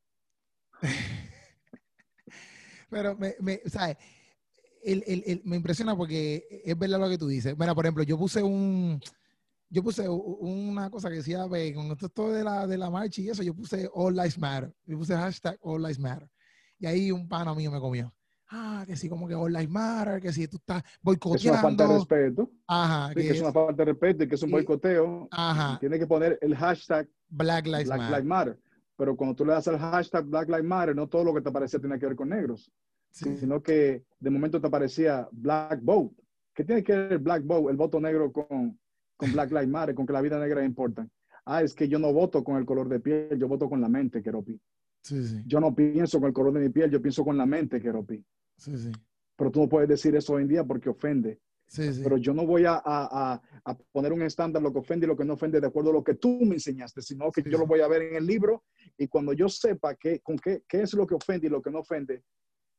Pero 2.89 3.17
me, 3.17 3.36
me 3.39 3.59
¿sabes? 3.65 3.97
El, 4.84 5.03
el, 5.05 5.23
el, 5.25 5.41
me 5.43 5.57
impresiona 5.57 5.95
porque 5.95 6.61
es 6.63 6.77
verdad 6.77 6.99
lo 6.99 7.09
que 7.09 7.17
tú 7.17 7.27
dices. 7.27 7.55
Bueno, 7.57 7.75
por 7.75 7.86
ejemplo, 7.86 8.03
yo 8.03 8.17
puse 8.17 8.41
un, 8.41 9.01
yo 9.69 9.84
puse 9.84 10.07
una 10.07 10.89
cosa 10.89 11.09
que 11.09 11.17
decía, 11.17 11.45
ve, 11.47 11.73
con 11.73 11.91
esto 11.91 12.32
de 12.32 12.43
la, 12.43 12.65
de 12.65 12.77
la 12.77 12.89
marcha 12.89 13.21
y 13.21 13.30
eso, 13.30 13.43
yo 13.43 13.53
puse 13.53 13.89
All 13.93 14.15
Lives 14.15 14.38
Matter. 14.38 14.73
Yo 14.86 14.97
puse 14.97 15.15
hashtag 15.15 15.57
All 15.61 15.82
Lives 15.82 15.99
Matter. 15.99 16.30
Y 16.77 16.86
ahí 16.86 17.11
un 17.11 17.27
pana 17.27 17.53
mío 17.53 17.71
me 17.71 17.80
comió. 17.80 18.13
Ah, 18.51 18.84
que 18.88 18.95
sí, 18.95 19.09
como 19.09 19.27
que 19.27 19.36
All 19.36 19.51
Lives 19.51 19.69
Matter, 19.69 20.21
que 20.21 20.32
si 20.32 20.47
tú 20.47 20.57
estás 20.57 20.82
boicoteando. 21.01 21.38
Es 21.38 21.51
una 21.51 21.61
falta 21.61 21.88
de 21.88 21.93
respeto. 21.93 22.51
Ajá. 22.67 23.13
que, 23.13 23.30
es, 23.30 23.41
una 23.41 23.51
falta 23.51 23.73
de 23.73 23.86
respeto 23.86 24.23
y 24.23 24.27
que 24.27 24.36
es 24.36 24.43
un 24.43 24.51
boicoteo. 24.51 25.27
Ajá. 25.32 25.77
Tiene 25.80 25.99
que 25.99 26.07
poner 26.07 26.39
el 26.41 26.55
hashtag 26.55 27.07
Black 27.30 27.65
Lives, 27.67 28.25
Matter. 28.25 28.57
Pero 28.97 29.15
cuando 29.15 29.36
tú 29.36 29.45
le 29.45 29.53
das 29.53 29.67
el 29.67 29.77
hashtag 29.77 30.25
Black 30.25 30.49
Lives 30.49 30.65
Matter, 30.65 30.95
no 30.95 31.07
todo 31.07 31.23
lo 31.23 31.34
que 31.34 31.41
te 31.41 31.49
aparecía 31.49 31.80
tiene 31.80 31.97
que 31.97 32.05
ver 32.05 32.15
con 32.15 32.30
negros, 32.30 32.71
sino 33.11 33.61
que 33.61 34.03
de 34.19 34.30
momento 34.30 34.59
te 34.59 34.67
aparecía 34.67 35.27
Black 35.32 35.80
Vote. 35.82 36.15
¿Qué 36.53 36.63
tiene 36.63 36.84
que 36.84 36.93
ver 36.93 37.13
el 37.13 37.19
Black 37.19 37.43
Vote, 37.45 37.71
el 37.71 37.77
voto 37.77 38.01
negro 38.01 38.32
con, 38.32 38.77
con 39.15 39.32
Black 39.32 39.51
Lives 39.51 39.69
Matter, 39.69 39.95
con 39.95 40.05
que 40.05 40.13
la 40.13 40.21
vida 40.21 40.38
negra 40.39 40.65
importa? 40.65 41.07
Ah, 41.45 41.63
es 41.63 41.73
que 41.73 41.88
yo 41.88 41.97
no 41.97 42.11
voto 42.11 42.43
con 42.43 42.57
el 42.57 42.65
color 42.65 42.89
de 42.89 42.99
piel, 42.99 43.39
yo 43.39 43.47
voto 43.47 43.69
con 43.69 43.80
la 43.80 43.89
mente, 43.89 44.21
Keropi. 44.21 44.59
Sí, 45.01 45.23
sí. 45.23 45.41
Yo 45.45 45.59
no 45.59 45.73
pienso 45.73 46.19
con 46.19 46.27
el 46.27 46.34
color 46.34 46.53
de 46.53 46.59
mi 46.59 46.69
piel, 46.69 46.91
yo 46.91 47.01
pienso 47.01 47.23
con 47.23 47.38
la 47.38 47.45
mente, 47.45 47.82
Keropi. 47.82 48.23
Sí, 48.57 48.77
sí. 48.77 48.91
Pero 49.36 49.51
tú 49.51 49.61
no 49.61 49.69
puedes 49.69 49.88
decir 49.88 50.15
eso 50.15 50.34
hoy 50.34 50.43
en 50.43 50.49
día 50.49 50.63
porque 50.65 50.89
ofende. 50.89 51.39
Pero 51.76 52.17
yo 52.17 52.34
no 52.34 52.45
voy 52.45 52.65
a, 52.65 52.82
a, 52.84 53.41
a, 53.63 53.78
poner 53.91 54.11
un 54.11 54.24
estándar 54.24 54.61
lo 54.61 54.74
que 54.74 54.80
ofende 54.80 55.05
y 55.05 55.07
lo 55.07 55.15
que 55.15 55.26
no 55.26 55.34
ofende 55.34 55.61
de 55.61 55.67
acuerdo 55.67 55.91
a 55.91 55.93
lo 55.93 56.03
que 56.03 56.15
tú 56.15 56.39
me 56.41 56.55
enseñaste, 56.55 57.01
sino 57.01 57.32
que 57.32 57.43
yo 57.43 57.57
lo 57.57 57.67
voy 57.67 57.82
a 57.82 57.88
ver 57.88 58.01
en 58.01 58.15
el 58.15 58.26
libro 58.26 58.63
y 58.97 59.07
cuando 59.07 59.34
yo 59.34 59.47
sepa 59.49 59.95
qué, 59.95 60.20
con 60.22 60.38
qué, 60.38 60.63
qué 60.67 60.82
es 60.82 60.93
lo 60.93 61.05
que 61.05 61.15
ofende 61.15 61.47
y 61.47 61.49
lo 61.49 61.61
que 61.61 61.70
no 61.70 61.80
ofende, 61.80 62.24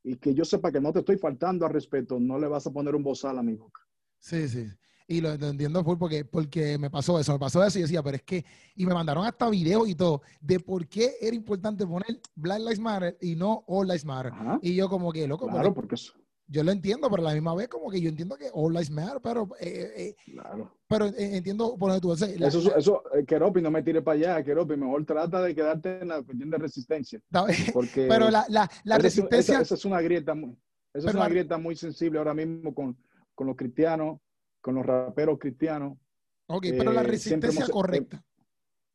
y 0.03 0.17
que 0.17 0.35
yo 0.35 0.45
sepa 0.45 0.73
que 0.73 0.81
no 0.81 0.93
te 0.93 1.01
estoy 1.01 1.19
faltando 1.19 1.67
al 1.67 1.73
respeto, 1.73 2.19
no 2.19 2.39
le 2.39 2.49
vas 2.49 2.67
a 2.67 2.73
poner 2.73 2.95
un 2.95 3.03
bozal 3.03 3.39
a 3.39 3.43
mi 3.43 3.55
boca. 3.55 3.81
Sí, 4.19 4.49
sí. 4.49 4.67
Y 5.07 5.21
lo, 5.21 5.33
entiendo 5.33 5.83
full 5.83 5.99
porque, 5.99 6.25
porque 6.25 6.79
me 6.79 6.89
pasó 6.89 7.19
eso, 7.19 7.33
me 7.33 7.39
pasó 7.39 7.65
eso 7.65 7.79
y 7.79 7.83
decía, 7.83 8.03
pero 8.03 8.17
es 8.17 8.23
que, 8.23 8.45
y 8.77 8.87
me 8.87 8.95
mandaron 8.95 9.27
hasta 9.27 9.51
videos 9.51 9.89
y 9.89 9.95
todo, 9.95 10.23
de 10.41 10.61
por 10.61 10.87
qué 10.87 11.15
era 11.21 11.35
importante 11.35 11.87
poner 11.87 12.21
Black 12.37 12.61
Lives 12.61 12.79
Matter 12.79 13.19
y 13.21 13.35
no 13.35 13.65
All 13.67 13.89
Lives 13.89 14.05
Matter. 14.05 14.33
Y 14.63 14.75
yo 14.75 14.89
como 14.89 15.13
que, 15.13 15.27
loco, 15.27 15.49
claro, 15.49 15.75
porque 15.75 15.97
eso 15.97 16.20
yo 16.51 16.65
lo 16.65 16.73
entiendo, 16.73 17.09
pero 17.09 17.23
a 17.23 17.27
la 17.27 17.35
misma 17.35 17.55
vez 17.55 17.69
como 17.69 17.89
que 17.91 18.01
yo 18.01 18.09
entiendo 18.09 18.37
que 18.37 18.51
all 18.53 18.73
lives 18.73 18.91
matter, 18.91 19.21
pero, 19.23 19.49
eh, 19.61 19.93
eh, 19.97 20.17
claro. 20.33 20.77
pero 20.89 21.07
eh, 21.07 21.37
entiendo 21.37 21.77
por 21.79 21.91
donde 21.91 22.01
tú 22.01 22.11
dices. 22.13 22.41
Eso, 22.41 22.77
eso 22.77 23.03
Keropi, 23.25 23.63
no 23.63 23.71
me 23.71 23.85
tire 23.85 24.03
para 24.03 24.17
allá, 24.17 24.45
Keropi, 24.45 24.77
mejor 24.77 25.07
trata 25.07 25.41
de 25.43 25.55
quedarte 25.55 26.01
en 26.01 26.09
la 26.09 26.23
cuestión 26.23 26.51
de 26.51 26.59
resistencia. 26.59 27.21
Porque 27.73 28.07
pero 28.09 28.31
la, 28.31 28.47
la, 28.49 28.69
la 28.83 28.99
resistencia... 28.99 29.61
Esa, 29.61 29.77
es 29.77 29.85
una 29.85 30.01
grieta 30.01 30.35
muy, 30.35 30.57
esa 30.93 31.11
es 31.11 31.15
una 31.15 31.29
grieta 31.29 31.57
muy 31.57 31.77
sensible 31.77 32.19
ahora 32.19 32.35
mismo 32.35 32.75
con, 32.75 32.97
con 33.33 33.47
los 33.47 33.55
cristianos, 33.55 34.19
con 34.61 34.75
los 34.75 34.85
raperos 34.85 35.39
cristianos. 35.39 35.99
Ok, 36.47 36.67
pero 36.77 36.93
la 36.93 37.05
resistencia 37.05 37.69
correcta. 37.69 38.25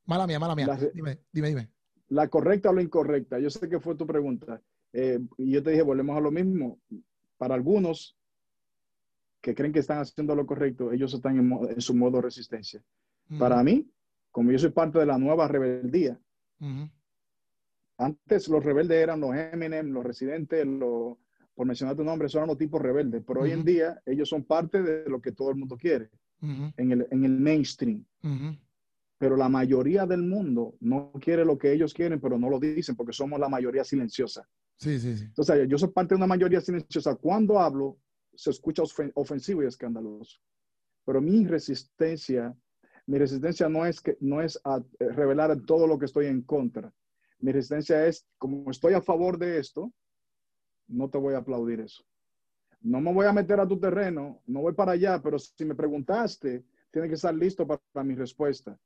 mala 0.06 0.28
mía, 0.28 0.40
mala 0.40 0.56
mía. 0.56 0.78
dime, 0.94 1.22
dime, 1.32 1.48
dime. 1.48 1.70
La 2.10 2.28
correcta 2.28 2.70
o 2.70 2.74
la 2.74 2.82
incorrecta. 2.82 3.40
Yo 3.40 3.50
sé 3.50 3.70
que 3.70 3.80
fue 3.80 3.96
tu 3.96 4.06
pregunta. 4.06 4.62
y 4.92 5.52
yo 5.52 5.64
te 5.64 5.70
dije, 5.70 5.84
volvemos 5.84 6.18
a 6.18 6.20
lo 6.20 6.32
mismo 6.32 6.80
para 7.38 7.56
algunos 7.56 8.18
que 9.42 9.54
creen 9.54 9.74
que 9.74 9.80
están 9.80 10.00
haciendo 10.00 10.36
lo 10.36 10.46
correcto, 10.46 10.92
ellos 10.92 11.14
están 11.14 11.38
en, 11.38 11.82
su 11.82 11.94
modo 11.94 12.22
resistencia. 12.22 12.82
Para 13.38 13.62
mí, 13.64 13.88
como 14.32 14.52
yo 14.52 14.60
soy 14.60 14.72
parte 14.72 15.00
de 15.00 15.06
la 15.06 15.18
nueva 15.18 15.48
rebeldía, 15.48 16.20
antes 17.98 18.48
los 18.48 18.64
rebeldes 18.64 18.98
eran 18.98 19.20
los 19.20 19.36
Eminem, 19.36 19.92
los 19.92 20.04
residentes, 20.04 20.66
los, 20.66 21.18
por 21.54 21.66
mencionar 21.66 21.96
tu 21.96 22.04
nombre, 22.04 22.28
son 22.28 22.48
los 22.48 22.58
tipos 22.58 22.82
rebeldes, 22.82 23.24
pero 23.26 23.42
hoy 23.42 23.52
en 23.52 23.64
día 23.64 24.02
ellos 24.06 24.30
son 24.30 24.44
parte 24.44 24.82
de 24.82 25.10
lo 25.10 25.22
que 25.22 25.32
todo 25.32 25.52
el 25.52 25.56
mundo 25.56 25.78
quiere 25.78 26.10
en, 26.42 26.92
el, 26.92 27.08
en 27.12 27.24
el 27.24 27.40
mainstream. 27.40 28.04
pero 29.18 29.38
la 29.38 29.48
mayoría 29.48 30.06
del 30.06 30.24
mundo 30.24 30.76
no 30.82 31.12
quiere 31.22 31.46
lo 31.46 31.58
que 31.58 31.72
ellos 31.72 31.94
quieren, 31.94 32.20
pero 32.20 32.38
no 32.38 32.50
lo 32.50 32.60
dicen 32.60 32.96
porque 32.96 33.14
somos 33.14 33.40
la 33.40 33.50
mayoría 33.50 33.84
silenciosa. 33.84 34.48
Sí, 34.78 35.00
sí, 35.00 35.18
sí. 35.18 35.26
Entonces, 35.26 35.68
yo 35.68 35.78
soy 35.78 35.90
parte 35.90 36.14
de 36.14 36.18
una 36.18 36.28
mayoría 36.28 36.62
silenciosa. 36.62 37.16
Cuando 37.16 37.60
hablo, 37.60 37.98
se 38.34 38.50
escucha 38.50 38.84
ofensivo 39.16 39.64
y 39.64 39.68
escandaloso. 39.68 40.40
Pero 41.06 41.22
mi 41.22 41.46
resistencia, 41.46 42.56
mi 43.06 43.18
resistencia 43.18 43.70
no 43.70 43.86
es, 43.86 44.02
que, 44.02 44.18
no 44.20 44.42
es 44.42 44.60
a 44.64 44.78
eh, 45.00 45.10
revelar 45.10 45.56
todo 45.66 45.88
lo 45.88 45.98
que 45.98 46.06
estoy 46.06 46.26
en 46.26 46.42
contra. 46.42 46.92
Mi 47.40 47.52
resistencia 47.52 48.06
es, 48.08 48.28
como 48.38 48.70
estoy 48.72 48.94
a 48.94 49.02
favor 49.02 49.38
de 49.38 49.60
esto, 49.60 49.94
no 50.88 51.10
te 51.10 51.18
voy 51.18 51.36
a 51.36 51.40
aplaudir 51.40 51.80
eso. 51.80 52.04
No 52.82 53.02
me 53.02 53.14
voy 53.14 53.26
a 53.26 53.34
meter 53.34 53.60
a 53.60 53.68
tu 53.68 53.80
terreno, 53.80 54.42
no 54.46 54.62
voy 54.62 54.74
para 54.74 54.94
allá, 54.94 55.22
pero 55.22 55.40
si 55.40 55.66
me 55.66 55.76
preguntaste, 55.76 56.64
tiene 56.92 57.08
que 57.08 57.16
estar 57.16 57.34
listo 57.34 57.66
para, 57.66 57.82
para 57.92 58.04
mi 58.04 58.16
respuesta. 58.16 58.78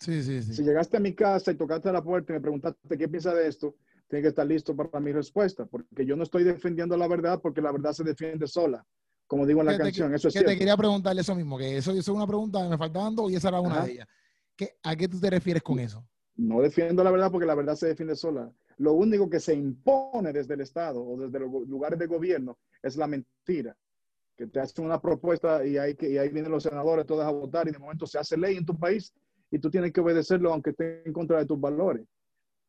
Sí, 0.00 0.22
sí, 0.22 0.42
sí. 0.42 0.54
Si 0.54 0.62
llegaste 0.62 0.96
a 0.96 1.00
mi 1.00 1.14
casa 1.14 1.50
y 1.50 1.56
tocaste 1.56 1.90
la 1.92 2.02
puerta 2.02 2.32
y 2.32 2.36
me 2.36 2.40
preguntaste 2.40 2.98
qué 2.98 3.08
piensa 3.08 3.34
de 3.34 3.48
esto, 3.48 3.76
tiene 4.08 4.22
que 4.22 4.28
estar 4.28 4.46
listo 4.46 4.74
para 4.74 5.00
mi 5.00 5.12
respuesta, 5.12 5.66
porque 5.66 6.06
yo 6.06 6.16
no 6.16 6.22
estoy 6.22 6.42
defendiendo 6.42 6.96
la 6.96 7.06
verdad 7.06 7.40
porque 7.40 7.60
la 7.60 7.70
verdad 7.70 7.92
se 7.92 8.04
defiende 8.04 8.46
sola, 8.46 8.84
como 9.26 9.46
digo 9.46 9.60
en 9.60 9.66
la 9.66 9.78
canción. 9.78 10.14
eso 10.14 10.28
es 10.28 10.34
que 10.34 10.42
te 10.42 10.56
quería 10.56 10.76
preguntarle 10.76 11.20
eso 11.20 11.34
mismo, 11.34 11.58
que 11.58 11.76
eso, 11.76 11.92
es 11.92 12.08
una 12.08 12.26
pregunta 12.26 12.62
que 12.62 12.68
me 12.68 12.78
faltando 12.78 13.28
y 13.28 13.36
esa 13.36 13.48
era 13.48 13.60
una 13.60 13.84
de 13.84 13.92
ellas. 13.92 14.08
¿Qué, 14.56 14.76
¿A 14.82 14.96
qué 14.96 15.06
tú 15.06 15.20
te 15.20 15.30
refieres 15.30 15.62
con 15.62 15.78
eso? 15.78 16.04
No 16.36 16.62
defiendo 16.62 17.04
la 17.04 17.10
verdad 17.10 17.30
porque 17.30 17.46
la 17.46 17.54
verdad 17.54 17.76
se 17.76 17.88
defiende 17.88 18.16
sola. 18.16 18.50
Lo 18.78 18.92
único 18.92 19.28
que 19.28 19.40
se 19.40 19.54
impone 19.54 20.32
desde 20.32 20.54
el 20.54 20.62
Estado 20.62 21.04
o 21.04 21.20
desde 21.20 21.40
los 21.40 21.68
lugares 21.68 21.98
de 21.98 22.06
gobierno 22.06 22.58
es 22.82 22.96
la 22.96 23.06
mentira. 23.06 23.76
Que 24.36 24.46
te 24.46 24.60
hacen 24.60 24.84
una 24.84 25.00
propuesta 25.00 25.66
y 25.66 25.76
ahí, 25.76 25.96
y 26.00 26.16
ahí 26.16 26.28
vienen 26.28 26.52
los 26.52 26.62
senadores 26.62 27.06
todos 27.06 27.24
a 27.24 27.30
votar 27.30 27.68
y 27.68 27.72
de 27.72 27.78
momento 27.78 28.06
se 28.06 28.18
hace 28.18 28.36
ley 28.36 28.56
en 28.56 28.64
tu 28.64 28.78
país 28.78 29.12
y 29.50 29.58
tú 29.58 29.68
tienes 29.68 29.92
que 29.92 30.00
obedecerlo 30.00 30.52
aunque 30.52 30.70
esté 30.70 31.02
en 31.04 31.12
contra 31.12 31.38
de 31.38 31.46
tus 31.46 31.60
valores. 31.60 32.06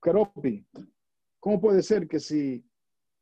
Keropi, 0.01 0.65
¿cómo 1.39 1.59
puede 1.59 1.83
ser 1.83 2.07
que 2.07 2.19
si 2.19 2.63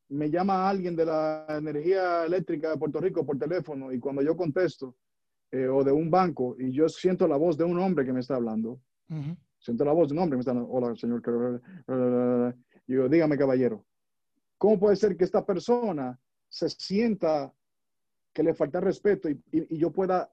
me 0.09 0.30
llama 0.30 0.68
alguien 0.70 0.95
de 0.95 1.05
la 1.05 1.45
energía 1.49 2.26
eléctrica 2.26 2.72
de 2.72 2.78
Puerto 2.78 2.99
Rico 2.99 3.26
por 3.26 3.38
teléfono 3.38 3.91
y 3.91 3.99
cuando 3.99 4.22
yo 4.22 4.36
contesto, 4.36 4.95
eh, 5.51 5.68
o 5.68 5.84
de 5.84 5.91
un 5.91 6.09
banco, 6.09 6.55
y 6.59 6.72
yo 6.72 6.89
siento 6.89 7.28
la 7.28 7.38
voz 7.38 7.57
de 7.57 7.63
un 7.63 7.80
hombre 7.80 8.05
que 8.05 8.13
me 8.13 8.20
está 8.20 8.36
hablando, 8.36 8.80
siento 9.59 9.86
la 9.86 9.93
voz 9.93 10.09
de 10.09 10.15
un 10.15 10.20
hombre 10.20 10.34
que 10.34 10.38
me 10.38 10.41
está 10.41 10.51
hablando, 10.51 10.72
hola, 10.72 10.95
señor, 10.95 11.22
y 12.88 12.93
yo, 12.93 13.09
dígame, 13.09 13.38
caballero, 13.38 13.86
¿cómo 14.57 14.80
puede 14.80 14.95
ser 14.95 15.15
que 15.15 15.24
esta 15.24 15.45
persona 15.45 16.20
se 16.49 16.70
sienta 16.70 17.53
que 18.34 18.43
le 18.43 18.53
falta 18.53 18.80
respeto 18.80 19.30
y 19.30 19.78
yo 19.78 19.91
pueda 19.91 20.32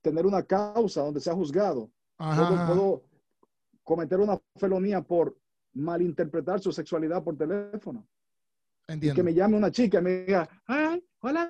tener 0.00 0.26
una 0.26 0.42
causa 0.42 1.02
donde 1.02 1.20
sea 1.20 1.34
juzgado. 1.34 1.90
Puedo, 2.16 3.04
cometer 3.82 4.20
una 4.20 4.40
felonía 4.56 5.02
por 5.02 5.36
malinterpretar 5.74 6.60
su 6.60 6.72
sexualidad 6.72 7.22
por 7.22 7.36
teléfono. 7.36 8.06
Entiendo. 8.88 9.14
que 9.14 9.22
me 9.22 9.34
llame 9.34 9.56
una 9.56 9.70
chica 9.70 10.00
y 10.00 10.02
me 10.02 10.10
diga, 10.24 10.48
ay, 10.66 11.04
hola, 11.20 11.48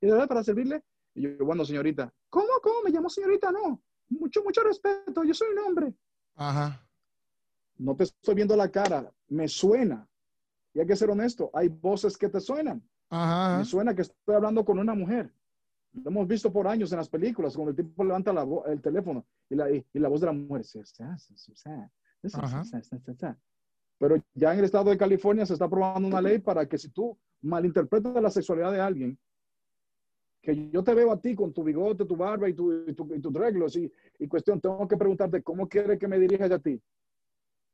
y 0.00 0.06
de 0.06 0.26
para 0.26 0.44
servirle. 0.44 0.82
Y 1.14 1.22
yo, 1.22 1.44
bueno, 1.46 1.64
señorita, 1.64 2.12
¿cómo, 2.28 2.48
cómo? 2.62 2.82
Me 2.84 2.90
llamo 2.90 3.08
señorita, 3.08 3.50
no. 3.50 3.82
Mucho, 4.10 4.42
mucho 4.44 4.62
respeto, 4.62 5.24
yo 5.24 5.32
soy 5.32 5.48
un 5.52 5.58
hombre. 5.60 5.94
Ajá. 6.36 6.86
No 7.78 7.96
te 7.96 8.04
estoy 8.04 8.34
viendo 8.34 8.54
la 8.54 8.70
cara, 8.70 9.10
me 9.28 9.48
suena. 9.48 10.06
Y 10.74 10.80
hay 10.80 10.86
que 10.86 10.96
ser 10.96 11.08
honesto, 11.08 11.50
hay 11.54 11.68
voces 11.68 12.18
que 12.18 12.28
te 12.28 12.40
suenan. 12.40 12.82
Ajá. 13.08 13.58
Me 13.58 13.64
suena 13.64 13.94
que 13.94 14.02
estoy 14.02 14.34
hablando 14.34 14.64
con 14.64 14.78
una 14.78 14.94
mujer. 14.94 15.32
Lo 15.92 16.10
hemos 16.10 16.28
visto 16.28 16.52
por 16.52 16.68
años 16.68 16.92
en 16.92 16.98
las 16.98 17.08
películas, 17.08 17.54
cuando 17.54 17.70
el 17.70 17.76
tipo 17.76 18.04
levanta 18.04 18.32
la 18.32 18.46
el 18.66 18.80
teléfono 18.80 19.24
y 19.48 19.56
la, 19.56 19.70
y, 19.70 19.84
la, 19.94 20.08
voz 20.08 20.20
de 20.20 20.26
la 20.26 20.32
mujer. 20.32 20.64
Pero 23.98 24.16
ya 24.34 24.52
en 24.52 24.58
el 24.58 24.64
estado 24.64 24.90
de 24.90 24.98
California 24.98 25.46
se 25.46 25.52
está 25.52 25.66
aprobando 25.66 26.08
una 26.08 26.22
ley 26.22 26.38
para 26.38 26.66
que 26.66 26.78
si 26.78 26.88
tú 26.88 27.18
malinterpretas 27.42 28.22
la 28.22 28.30
sexualidad 28.30 28.72
de 28.72 28.80
alguien, 28.80 29.18
que 30.42 30.70
yo 30.70 30.82
te 30.82 30.94
veo 30.94 31.12
a 31.12 31.20
ti 31.20 31.34
con 31.34 31.52
tu 31.52 31.62
bigote, 31.62 32.06
tu 32.06 32.16
barba 32.16 32.48
y, 32.48 32.54
tu, 32.54 32.88
y, 32.88 32.94
tu, 32.94 33.14
y 33.14 33.20
tus 33.20 33.32
reglos 33.32 33.76
y, 33.76 33.92
y, 34.18 34.26
cuestión, 34.26 34.58
tengo 34.60 34.88
que 34.88 34.96
preguntarte, 34.96 35.42
¿cómo 35.42 35.68
quiere 35.68 35.98
que 35.98 36.08
me 36.08 36.18
dirija 36.18 36.46
a 36.46 36.58
ti? 36.58 36.80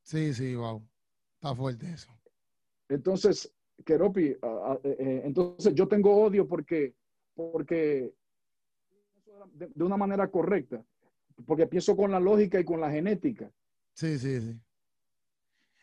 Sí, 0.02 0.34
sí, 0.34 0.54
wow. 0.56 0.82
Está 1.34 1.54
fuerte 1.54 1.92
eso. 1.92 2.10
Entonces, 2.88 3.52
Keropi, 3.84 4.26
eh, 4.26 4.38
eh, 4.82 5.22
entonces 5.24 5.74
yo 5.74 5.86
tengo 5.86 6.16
odio 6.16 6.46
porque 6.46 6.94
porque 7.34 8.12
de, 9.52 9.84
una 9.84 9.96
manera 9.96 10.28
correcta, 10.28 10.82
porque 11.46 11.66
pienso 11.66 11.94
con 11.96 12.10
la 12.10 12.18
lógica 12.18 12.58
y 12.58 12.64
con 12.64 12.80
la 12.80 12.90
genética. 12.90 13.50
Sí, 13.96 14.18
sí, 14.18 14.40
sí. 14.40 14.60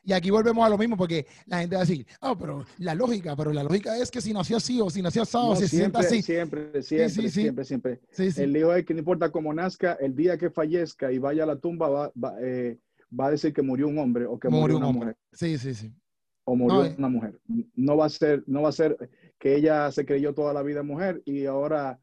Y 0.05 0.14
aquí 0.14 0.30
volvemos 0.30 0.66
a 0.66 0.70
lo 0.70 0.78
mismo, 0.78 0.97
porque 0.97 1.26
la 1.45 1.59
gente 1.59 1.76
va 1.76 1.82
a 1.82 1.86
decir, 1.86 2.05
oh, 2.22 2.38
pero 2.38 2.66
la 2.78 2.93
lógica, 2.93 3.36
pero 3.36 3.53
la 3.53 3.64
lógica 3.64 3.97
es 3.97 4.11
que 4.11 4.22
si 4.22 4.34
nació 4.34 4.57
así 4.57 4.80
o 4.82 4.89
si 4.89 5.01
nació 5.01 5.24
asado, 5.24 5.49
no, 5.49 5.55
se 5.55 5.68
siente 5.68 5.97
así. 5.97 6.22
Siempre, 6.22 6.84
siempre, 6.84 7.30
siempre, 7.30 7.64
siempre. 7.64 8.01
El 8.18 8.55
hijo 8.55 8.74
es 8.74 8.86
que 8.86 8.93
no 8.93 8.99
importa 8.99 9.32
cómo 9.32 9.53
nazca, 9.53 9.93
el 9.93 10.14
día 10.14 10.38
que 10.38 10.51
fallezca 10.51 11.11
y 11.11 11.18
vaya 11.18 11.43
a 11.43 11.47
la 11.47 11.55
tumba, 11.55 11.88
va, 11.89 12.11
va, 12.22 12.36
eh, 12.41 12.78
va 13.18 13.28
a 13.28 13.32
decir 13.32 13.53
que 13.53 13.61
murió 13.61 13.88
un 13.88 13.97
hombre 13.97 14.26
o 14.26 14.38
que 14.38 14.49
murió, 14.49 14.78
una 14.78 14.91
mujer. 14.91 15.16
Sí, 15.32 15.57
sí, 15.57 15.74
sí. 15.74 15.91
O 16.43 16.55
murió 16.55 16.86
eh. 16.86 16.95
una 16.97 17.07
mujer. 17.07 17.39
No 17.74 17.95
va 17.95 18.05
a 18.05 18.09
ser, 18.09 18.43
no 18.45 18.61
va 18.61 18.70
a 18.70 18.74
ser, 18.74 18.97
que 19.39 19.55
ella 19.55 19.89
se 19.91 20.05
creyó 20.05 20.34
toda 20.34 20.53
la 20.53 20.64
vida 20.64 20.84
mujer 20.84 21.22
y 21.26 21.45
ahora, 21.45 21.97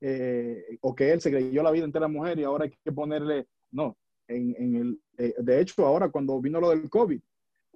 eh, 0.00 0.78
o 0.80 0.94
que 0.94 1.12
él 1.12 1.20
se 1.20 1.30
creyó 1.30 1.62
la 1.62 1.70
vida 1.70 1.84
entera 1.84 2.08
mujer 2.08 2.38
y 2.38 2.44
ahora 2.44 2.64
hay 2.64 2.72
que 2.82 2.92
ponerle, 2.92 3.46
no, 3.70 3.94
en, 4.28 4.54
en 4.58 4.74
el, 4.76 5.00
eh, 5.18 5.34
de 5.38 5.60
hecho 5.60 5.86
ahora 5.86 6.08
cuando 6.10 6.40
vino 6.40 6.60
lo 6.60 6.70
del 6.70 6.88
COVID, 6.88 7.20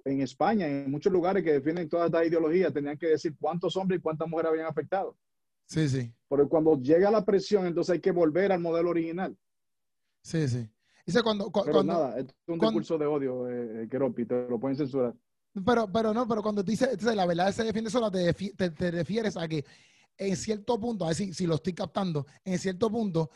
en 0.05 0.21
España, 0.21 0.67
en 0.67 0.89
muchos 0.89 1.11
lugares 1.11 1.43
que 1.43 1.53
defienden 1.53 1.89
toda 1.89 2.05
esta 2.05 2.25
ideología, 2.25 2.71
tenían 2.71 2.97
que 2.97 3.07
decir 3.07 3.35
cuántos 3.39 3.75
hombres 3.75 3.99
y 3.99 4.01
cuántas 4.01 4.27
mujeres 4.27 4.51
habían 4.51 4.67
afectado. 4.67 5.17
Sí, 5.65 5.89
sí. 5.89 6.13
Porque 6.29 6.47
cuando 6.47 6.79
llega 6.81 7.11
la 7.11 7.25
presión, 7.25 7.65
entonces 7.65 7.93
hay 7.93 7.99
que 7.99 8.11
volver 8.11 8.51
al 8.51 8.61
modelo 8.61 8.89
original. 8.89 9.37
Sí, 10.21 10.47
sí. 10.47 10.69
Dice 11.05 11.23
cuando, 11.23 11.51
Pero 11.51 11.83
nada, 11.83 12.19
es 12.19 12.27
un 12.47 12.59
discurso 12.59 12.97
de 12.97 13.05
odio, 13.05 13.49
eh, 13.49 13.87
Keropi, 13.89 14.25
te 14.25 14.47
lo 14.49 14.59
pueden 14.59 14.75
censurar. 14.75 15.13
Pero, 15.65 15.91
pero 15.91 16.13
no, 16.13 16.27
pero 16.27 16.43
cuando 16.43 16.63
dice, 16.63 16.89
la 17.15 17.25
verdad 17.25 17.51
se 17.51 17.63
defiende 17.63 17.89
sola, 17.89 18.11
te, 18.11 18.33
te, 18.33 18.91
refieres 18.91 19.37
a 19.37 19.47
que 19.47 19.63
en 20.17 20.35
cierto 20.35 20.79
punto, 20.79 21.05
a 21.05 21.09
ver 21.09 21.15
si, 21.15 21.47
lo 21.47 21.55
estoy 21.55 21.73
captando, 21.73 22.25
en 22.43 22.59
cierto 22.59 22.91
punto, 22.91 23.29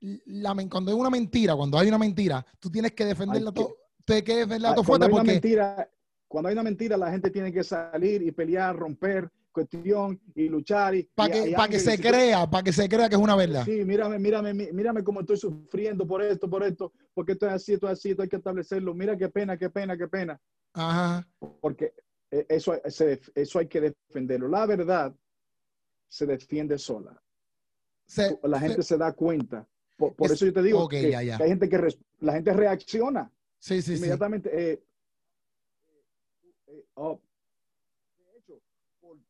la, 0.00 0.54
cuando 0.68 0.90
hay 0.90 0.98
una 0.98 1.10
mentira, 1.10 1.54
cuando 1.54 1.78
hay 1.78 1.88
una 1.88 1.98
mentira, 1.98 2.44
tú 2.58 2.70
tienes 2.70 2.92
que 2.92 3.04
defenderla 3.04 3.52
todo, 3.52 3.76
tienes 4.04 4.24
que 4.24 4.36
defenderla 4.36 4.74
todo 4.74 4.84
fuerte 4.84 5.08
porque... 5.08 5.32
mentira, 5.32 5.88
cuando 6.26 6.48
hay 6.48 6.52
una 6.54 6.62
mentira, 6.62 6.96
la 6.96 7.10
gente 7.10 7.30
tiene 7.30 7.52
que 7.52 7.64
salir 7.64 8.22
y 8.22 8.30
pelear, 8.30 8.76
romper, 8.76 9.30
cuestión 9.52 10.20
y 10.34 10.48
luchar. 10.48 10.94
Y, 10.94 11.02
para 11.14 11.68
que, 11.68 11.78
se 11.80 11.98
crea, 11.98 12.48
para 12.48 12.62
que 12.62 12.72
se 12.72 12.88
crea 12.88 13.08
que 13.08 13.16
es 13.16 13.20
una 13.20 13.36
verdad. 13.36 13.64
Sí, 13.64 13.84
mírame, 13.84 14.18
mírame, 14.18 14.54
mírame 14.54 15.02
cómo 15.02 15.20
estoy 15.20 15.36
sufriendo 15.36 16.06
por 16.06 16.22
esto, 16.22 16.48
por 16.48 16.62
esto, 16.62 16.92
porque 17.14 17.32
esto 17.32 17.46
es 17.46 17.52
así, 17.52 17.72
esto 17.74 17.86
es 17.86 17.92
así, 17.94 18.10
esto 18.10 18.22
hay 18.22 18.28
que 18.28 18.36
establecerlo. 18.36 18.94
Mira 18.94 19.16
qué 19.16 19.28
pena, 19.28 19.56
qué 19.56 19.70
pena, 19.70 19.96
qué 19.96 20.08
pena. 20.08 20.40
Ajá. 20.72 21.26
Porque 21.60 21.94
eh, 22.30 22.46
eso, 22.48 22.74
eso 22.84 23.58
hay 23.58 23.66
que 23.66 23.80
defenderlo. 23.80 24.48
La 24.48 24.66
verdad 24.66 25.14
se 26.08 26.26
defiende 26.26 26.78
sola. 26.78 27.20
la 28.42 28.60
gente 28.60 28.82
se, 28.82 28.98
da 28.98 29.12
cuenta. 29.12 29.66
Por, 30.08 30.32
eso 30.32 30.46
yo 30.46 30.52
te 30.52 30.62
digo 30.62 30.88
que, 30.88 31.14
hay 31.14 31.48
gente 31.48 31.68
que 31.68 31.78
la 32.20 32.32
gente 32.32 32.52
reacciona. 32.54 33.30
Sí, 33.58 33.82
sí, 33.82 33.96
inmediatamente. 33.96 34.48
Eh, 34.52 34.82
eh, 36.68 36.84
oh, 36.94 37.20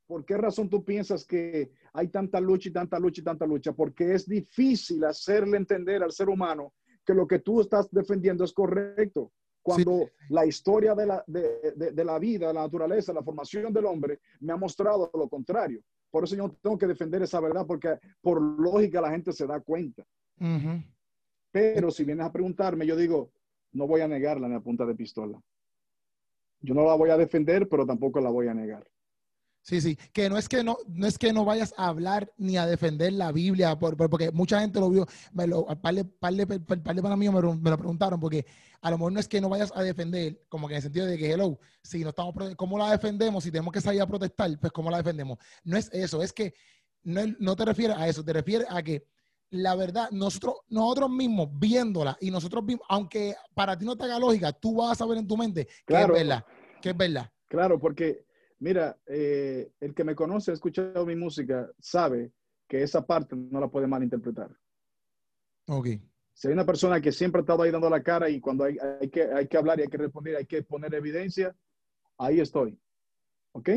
¿por, 0.06 0.24
qué 0.24 0.36
razón 0.36 0.70
tú 0.70 0.84
piensas 0.84 1.24
que 1.24 1.72
hay 1.92 2.08
tanta 2.08 2.38
lucha 2.40 2.68
y 2.68 2.72
tanta 2.72 3.00
lucha 3.00 3.20
y 3.20 3.24
tanta 3.24 3.46
lucha? 3.46 3.72
Porque 3.72 4.14
es 4.14 4.28
difícil 4.28 5.02
hacerle 5.04 5.56
entender 5.56 6.04
al 6.04 6.12
ser 6.12 6.28
humano 6.28 6.74
que 7.04 7.14
lo 7.14 7.26
que 7.26 7.40
tú 7.40 7.60
estás 7.60 7.90
defendiendo 7.90 8.44
es 8.44 8.52
correcto 8.52 9.32
cuando 9.62 10.08
la 10.28 10.46
historia 10.46 10.94
de 10.94 11.06
la, 11.06 11.24
de, 11.26 11.74
de, 11.92 12.04
la 12.04 12.18
vida, 12.18 12.52
la 12.52 12.62
naturaleza, 12.62 13.12
la 13.12 13.22
formación 13.22 13.72
del 13.72 13.86
hombre 13.86 14.20
me 14.40 14.52
ha 14.52 14.56
mostrado 14.56 15.10
lo 15.12 15.28
contrario. 15.28 15.82
Por 16.10 16.24
eso 16.24 16.34
yo 16.34 16.56
tengo 16.62 16.78
que 16.78 16.86
defender 16.86 17.22
esa 17.22 17.40
verdad, 17.40 17.66
porque 17.66 17.98
por 18.20 18.40
lógica 18.40 19.00
la 19.00 19.10
gente 19.10 19.32
se 19.32 19.46
da 19.46 19.60
cuenta. 19.60 20.04
Pero 21.50 21.90
si 21.90 22.04
vienes 22.04 22.26
a 22.26 22.32
preguntarme, 22.32 22.86
yo 22.86 22.96
digo, 22.96 23.32
no 23.72 23.86
voy 23.86 24.00
a 24.00 24.08
negarla 24.08 24.46
en 24.46 24.54
la 24.54 24.60
punta 24.60 24.86
de 24.86 24.94
pistola. 24.94 25.40
Yo 26.60 26.74
no 26.74 26.84
la 26.84 26.94
voy 26.94 27.10
a 27.10 27.16
defender, 27.16 27.68
pero 27.68 27.86
tampoco 27.86 28.20
la 28.20 28.30
voy 28.30 28.48
a 28.48 28.54
negar. 28.54 28.86
Sí, 29.62 29.80
sí, 29.82 29.98
que 30.14 30.30
no 30.30 30.38
es 30.38 30.48
que 30.48 30.64
no, 30.64 30.78
no 30.88 31.06
es 31.06 31.18
que 31.18 31.34
no 31.34 31.44
vayas 31.44 31.74
a 31.76 31.88
hablar 31.88 32.32
ni 32.38 32.56
a 32.56 32.66
defender 32.66 33.12
la 33.12 33.30
Biblia, 33.30 33.78
porque 33.78 34.30
mucha 34.30 34.58
gente 34.60 34.80
lo 34.80 34.88
vio, 34.88 35.06
me 35.32 35.46
lo, 35.46 35.66
par 35.66 35.94
de, 35.94 36.04
para 36.04 37.16
mí 37.16 37.28
me, 37.28 37.40
lo 37.42 37.78
preguntaron, 37.78 38.18
porque 38.18 38.46
a 38.80 38.90
lo 38.90 38.96
mejor 38.96 39.12
no 39.12 39.20
es 39.20 39.28
que 39.28 39.38
no 39.38 39.50
vayas 39.50 39.70
a 39.76 39.82
defender, 39.82 40.42
como 40.48 40.66
que 40.66 40.74
en 40.74 40.76
el 40.76 40.82
sentido 40.82 41.04
de 41.04 41.18
que, 41.18 41.30
hello, 41.30 41.58
si 41.82 42.02
no 42.02 42.08
estamos, 42.08 42.34
¿cómo 42.56 42.78
la 42.78 42.90
defendemos? 42.90 43.44
Si 43.44 43.50
tenemos 43.50 43.72
que 43.72 43.82
salir 43.82 44.00
a 44.00 44.06
protestar, 44.06 44.58
pues 44.58 44.72
¿cómo 44.72 44.90
la 44.90 44.96
defendemos? 44.96 45.36
No 45.62 45.76
es 45.76 45.90
eso, 45.92 46.22
es 46.22 46.32
que 46.32 46.54
no, 47.02 47.20
no 47.38 47.54
te 47.54 47.66
refieres 47.66 47.98
a 47.98 48.08
eso, 48.08 48.24
te 48.24 48.32
refieres 48.32 48.66
a 48.70 48.82
que 48.82 49.04
la 49.50 49.74
verdad, 49.74 50.10
nosotros, 50.12 50.56
nosotros 50.68 51.10
mismos 51.10 51.48
viéndola 51.58 52.16
y 52.20 52.30
nosotros 52.30 52.64
mismos, 52.64 52.86
aunque 52.88 53.34
para 53.54 53.76
ti 53.76 53.84
no 53.84 53.96
te 53.96 54.04
haga 54.04 54.18
lógica, 54.18 54.52
tú 54.52 54.76
vas 54.76 54.92
a 54.92 54.94
saber 54.94 55.18
en 55.18 55.26
tu 55.26 55.36
mente 55.36 55.66
Claro. 55.84 56.14
que 56.14 56.20
es 56.20 56.26
verdad, 56.26 56.44
que 56.80 56.90
es 56.90 56.96
verdad. 56.96 57.32
Claro, 57.48 57.78
porque 57.80 58.24
mira, 58.60 58.96
eh, 59.06 59.72
el 59.80 59.94
que 59.94 60.04
me 60.04 60.14
conoce, 60.14 60.52
ha 60.52 60.54
escuchado 60.54 61.04
mi 61.04 61.16
música, 61.16 61.68
sabe 61.80 62.32
que 62.68 62.82
esa 62.82 63.04
parte 63.04 63.34
no 63.34 63.58
la 63.58 63.68
puede 63.68 63.88
malinterpretar. 63.88 64.50
Ok. 65.66 65.88
Si 66.32 66.48
hay 66.48 66.54
una 66.54 66.64
persona 66.64 67.00
que 67.00 67.12
siempre 67.12 67.40
ha 67.40 67.42
estado 67.42 67.62
ahí 67.64 67.70
dando 67.70 67.90
la 67.90 68.02
cara 68.02 68.30
y 68.30 68.40
cuando 68.40 68.64
hay, 68.64 68.78
hay 69.00 69.10
que, 69.10 69.24
hay 69.24 69.48
que 69.48 69.56
hablar 69.56 69.78
y 69.78 69.82
hay 69.82 69.88
que 69.88 69.98
responder, 69.98 70.36
hay 70.36 70.46
que 70.46 70.62
poner 70.62 70.94
evidencia, 70.94 71.54
ahí 72.18 72.40
estoy. 72.40 72.78
¿Ok? 73.52 73.70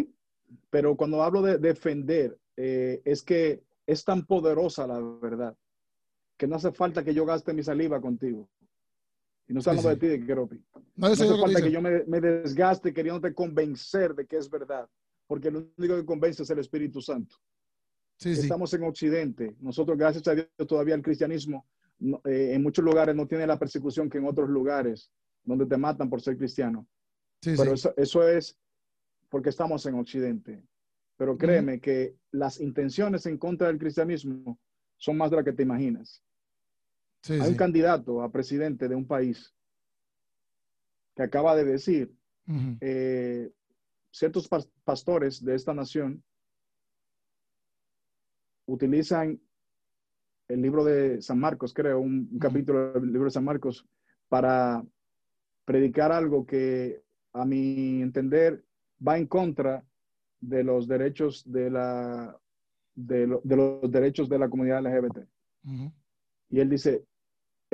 Pero 0.69 0.95
cuando 0.95 1.23
hablo 1.23 1.41
de 1.41 1.57
defender, 1.57 2.37
eh, 2.55 3.01
es 3.03 3.23
que 3.23 3.63
es 3.87 4.05
tan 4.05 4.25
poderosa 4.25 4.85
la 4.85 4.99
verdad 4.99 5.57
que 6.43 6.47
no 6.49 6.57
hace 6.57 6.73
falta 6.73 7.05
que 7.05 7.13
yo 7.13 7.25
gaste 7.25 7.53
mi 7.53 7.63
saliva 7.63 8.01
contigo. 8.01 8.49
Y 9.47 9.53
no 9.53 9.61
Sí, 9.61 9.69
hablando 9.69 9.89
sí. 9.91 9.95
de 9.95 9.99
ti, 10.01 10.07
de 10.19 10.25
Keropi. 10.25 10.57
No, 10.57 10.81
No 10.97 11.07
hace 11.07 11.25
falta 11.25 11.61
que 11.61 11.71
yo 11.71 11.81
me, 11.81 12.03
me 12.03 12.19
desgaste 12.19 12.93
queriéndote 12.93 13.33
convencer 13.33 14.13
de 14.13 14.25
que 14.27 14.35
es 14.35 14.49
verdad, 14.49 14.89
porque 15.25 15.49
lo 15.49 15.65
único 15.77 15.95
que 15.95 16.03
convence 16.05 16.43
es 16.43 16.49
el 16.49 16.59
Espíritu 16.59 17.01
Santo. 17.01 17.37
Sí. 18.17 18.31
Estamos 18.31 18.73
en 18.73 18.83
Occidente. 18.83 19.55
Nosotros, 19.61 19.97
gracias 19.97 20.27
a 20.27 20.35
Dios, 20.35 20.47
todavía 20.67 20.95
el 20.95 21.01
cristianismo 21.01 21.65
no- 21.99 22.19
eh, 22.25 22.51
en 22.55 22.61
muchos 22.61 22.83
lugares 22.83 23.15
no 23.15 23.25
tiene 23.25 23.47
la 23.47 23.57
persecución 23.57 24.09
que 24.09 24.17
en 24.17 24.27
otros 24.27 24.49
lugares, 24.49 25.09
donde 25.45 25.65
te 25.65 25.77
matan 25.77 26.09
por 26.09 26.19
ser 26.21 26.37
cristiano. 26.37 26.85
Sí, 27.41 27.53
Pero 27.57 27.71
eso, 27.73 27.93
eso 27.95 28.27
es 28.27 28.57
porque 29.29 29.47
estamos 29.47 29.85
en 29.85 29.95
Occidente. 29.95 30.61
Pero 31.15 31.37
créeme 31.37 31.79
que 31.79 32.17
las 32.31 32.59
intenciones 32.59 33.25
en 33.27 33.37
contra 33.37 33.67
del 33.67 33.77
cristianismo 33.77 34.59
son 34.97 35.15
más 35.15 35.29
de 35.31 35.37
las 35.37 35.45
que 35.45 35.53
te 35.53 35.63
imaginas. 35.63 36.21
Sí, 37.23 37.33
Hay 37.33 37.41
sí. 37.41 37.47
un 37.51 37.55
candidato 37.55 38.21
a 38.21 38.31
presidente 38.31 38.87
de 38.87 38.95
un 38.95 39.07
país 39.07 39.53
que 41.15 41.23
acaba 41.23 41.55
de 41.55 41.63
decir 41.63 42.13
eh, 42.81 43.49
ciertos 44.11 44.49
pas- 44.49 44.69
pastores 44.83 45.43
de 45.43 45.55
esta 45.55 45.73
nación 45.73 46.21
utilizan 48.65 49.39
el 50.49 50.61
libro 50.61 50.83
de 50.83 51.21
San 51.21 51.39
Marcos, 51.39 51.73
creo, 51.73 51.99
un, 51.99 52.37
capítulo 52.39 52.93
del 52.93 53.07
libro 53.11 53.25
de 53.25 53.31
San 53.31 53.45
Marcos, 53.45 53.85
para 54.27 54.83
predicar 55.65 56.11
algo 56.11 56.45
que, 56.45 57.01
a 57.33 57.45
mi 57.45 58.01
entender, 58.01 58.63
va 59.05 59.17
en 59.17 59.27
contra 59.27 59.83
de 60.41 60.63
los 60.63 60.87
derechos 60.87 61.49
de 61.49 61.69
la 61.69 62.37
de, 62.95 63.25
lo- 63.27 63.41
de 63.43 63.55
los 63.55 63.89
derechos 63.91 64.27
de 64.29 64.37
la 64.39 64.49
comunidad 64.49 64.85
LGBT. 64.85 65.25
Y 66.49 66.59
él 66.59 66.69
dice, 66.69 67.05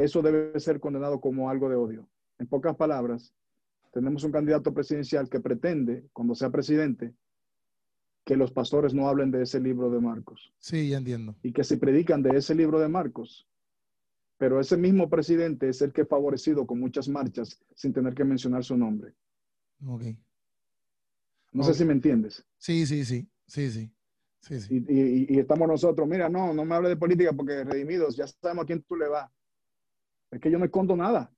eso 0.01 0.21
debe 0.21 0.59
ser 0.59 0.79
condenado 0.79 1.19
como 1.19 1.49
algo 1.49 1.69
de 1.69 1.75
odio. 1.75 2.07
En 2.37 2.47
pocas 2.47 2.75
palabras, 2.75 3.33
tenemos 3.91 4.23
un 4.23 4.31
candidato 4.31 4.73
presidencial 4.73 5.29
que 5.29 5.39
pretende, 5.39 6.05
cuando 6.13 6.35
sea 6.35 6.49
presidente, 6.49 7.13
que 8.25 8.35
los 8.37 8.51
pastores 8.51 8.93
no 8.93 9.07
hablen 9.09 9.31
de 9.31 9.41
ese 9.43 9.59
libro 9.59 9.89
de 9.89 9.99
Marcos 9.99 10.53
Sí, 10.59 10.89
ya 10.89 10.97
entiendo. 10.97 11.35
y 11.41 11.51
que 11.51 11.63
se 11.63 11.77
predican 11.77 12.21
de 12.21 12.37
ese 12.37 12.53
libro 12.53 12.79
de 12.79 12.87
Marcos. 12.87 13.47
Pero 14.37 14.59
ese 14.59 14.77
mismo 14.77 15.09
presidente 15.09 15.67
es 15.67 15.81
el 15.81 15.91
que 15.91 16.01
ha 16.01 16.05
favorecido 16.05 16.65
con 16.65 16.79
muchas 16.79 17.09
marchas 17.09 17.59
sin 17.75 17.91
tener 17.91 18.13
que 18.13 18.23
mencionar 18.23 18.63
su 18.63 18.77
nombre. 18.77 19.13
Ok. 19.85 20.03
No 21.51 21.63
sé 21.63 21.73
si 21.73 21.83
me 21.83 21.93
entiendes. 21.93 22.45
Sí, 22.57 22.85
sí, 22.85 23.03
sí. 23.03 23.27
Sí, 23.47 23.69
sí. 23.71 23.91
Sí, 24.41 24.61
sí. 24.61 24.75
Y, 24.87 24.93
y- 24.93 25.25
y 25.35 25.39
estamos 25.39 25.67
nosotros, 25.67 26.07
mira, 26.07 26.29
no, 26.29 26.53
no 26.53 26.63
me 26.63 26.75
hable 26.75 26.87
de 26.89 26.95
política 26.95 27.33
porque 27.33 27.63
redimidos, 27.65 28.15
ya 28.15 28.27
sabemos 28.27 28.63
a 28.63 28.67
quién 28.67 28.81
tú 28.83 28.95
le 28.95 29.07
vas. 29.09 29.29
Es 30.31 30.39
que 30.39 30.51
yo 30.51 30.57
no 30.59 30.65
escondo 30.65 30.95
nada. 30.95 31.31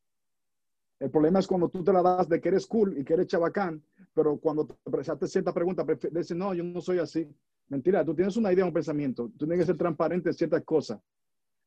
El 1.00 1.10
problema 1.10 1.40
es 1.40 1.48
cuando 1.48 1.70
tú 1.70 1.84
te 1.84 1.92
la 1.92 2.02
das 2.02 2.30
de 2.30 2.40
que 2.40 2.50
eres 2.50 2.68
cool 2.68 2.98
y 2.98 3.04
que 3.04 3.14
eres 3.14 3.28
chabacán, 3.28 3.84
pero 4.14 4.38
cuando 4.38 4.68
te 4.68 4.76
presentaste 4.92 5.28
cierta 5.28 5.54
pregunta, 5.54 5.84
dices, 6.12 6.38
no, 6.38 6.54
yo 6.54 6.64
no 6.64 6.80
soy 6.82 7.00
así. 7.00 7.28
Mentira, 7.70 8.06
tú 8.06 8.14
tienes 8.14 8.38
una 8.38 8.52
idea, 8.54 8.66
un 8.66 8.74
pensamiento. 8.74 9.30
Tú 9.38 9.46
tienes 9.48 9.60
que 9.60 9.66
ser 9.66 9.78
transparente 9.78 10.30
en 10.30 10.34
ciertas 10.36 10.64
cosas, 10.64 11.00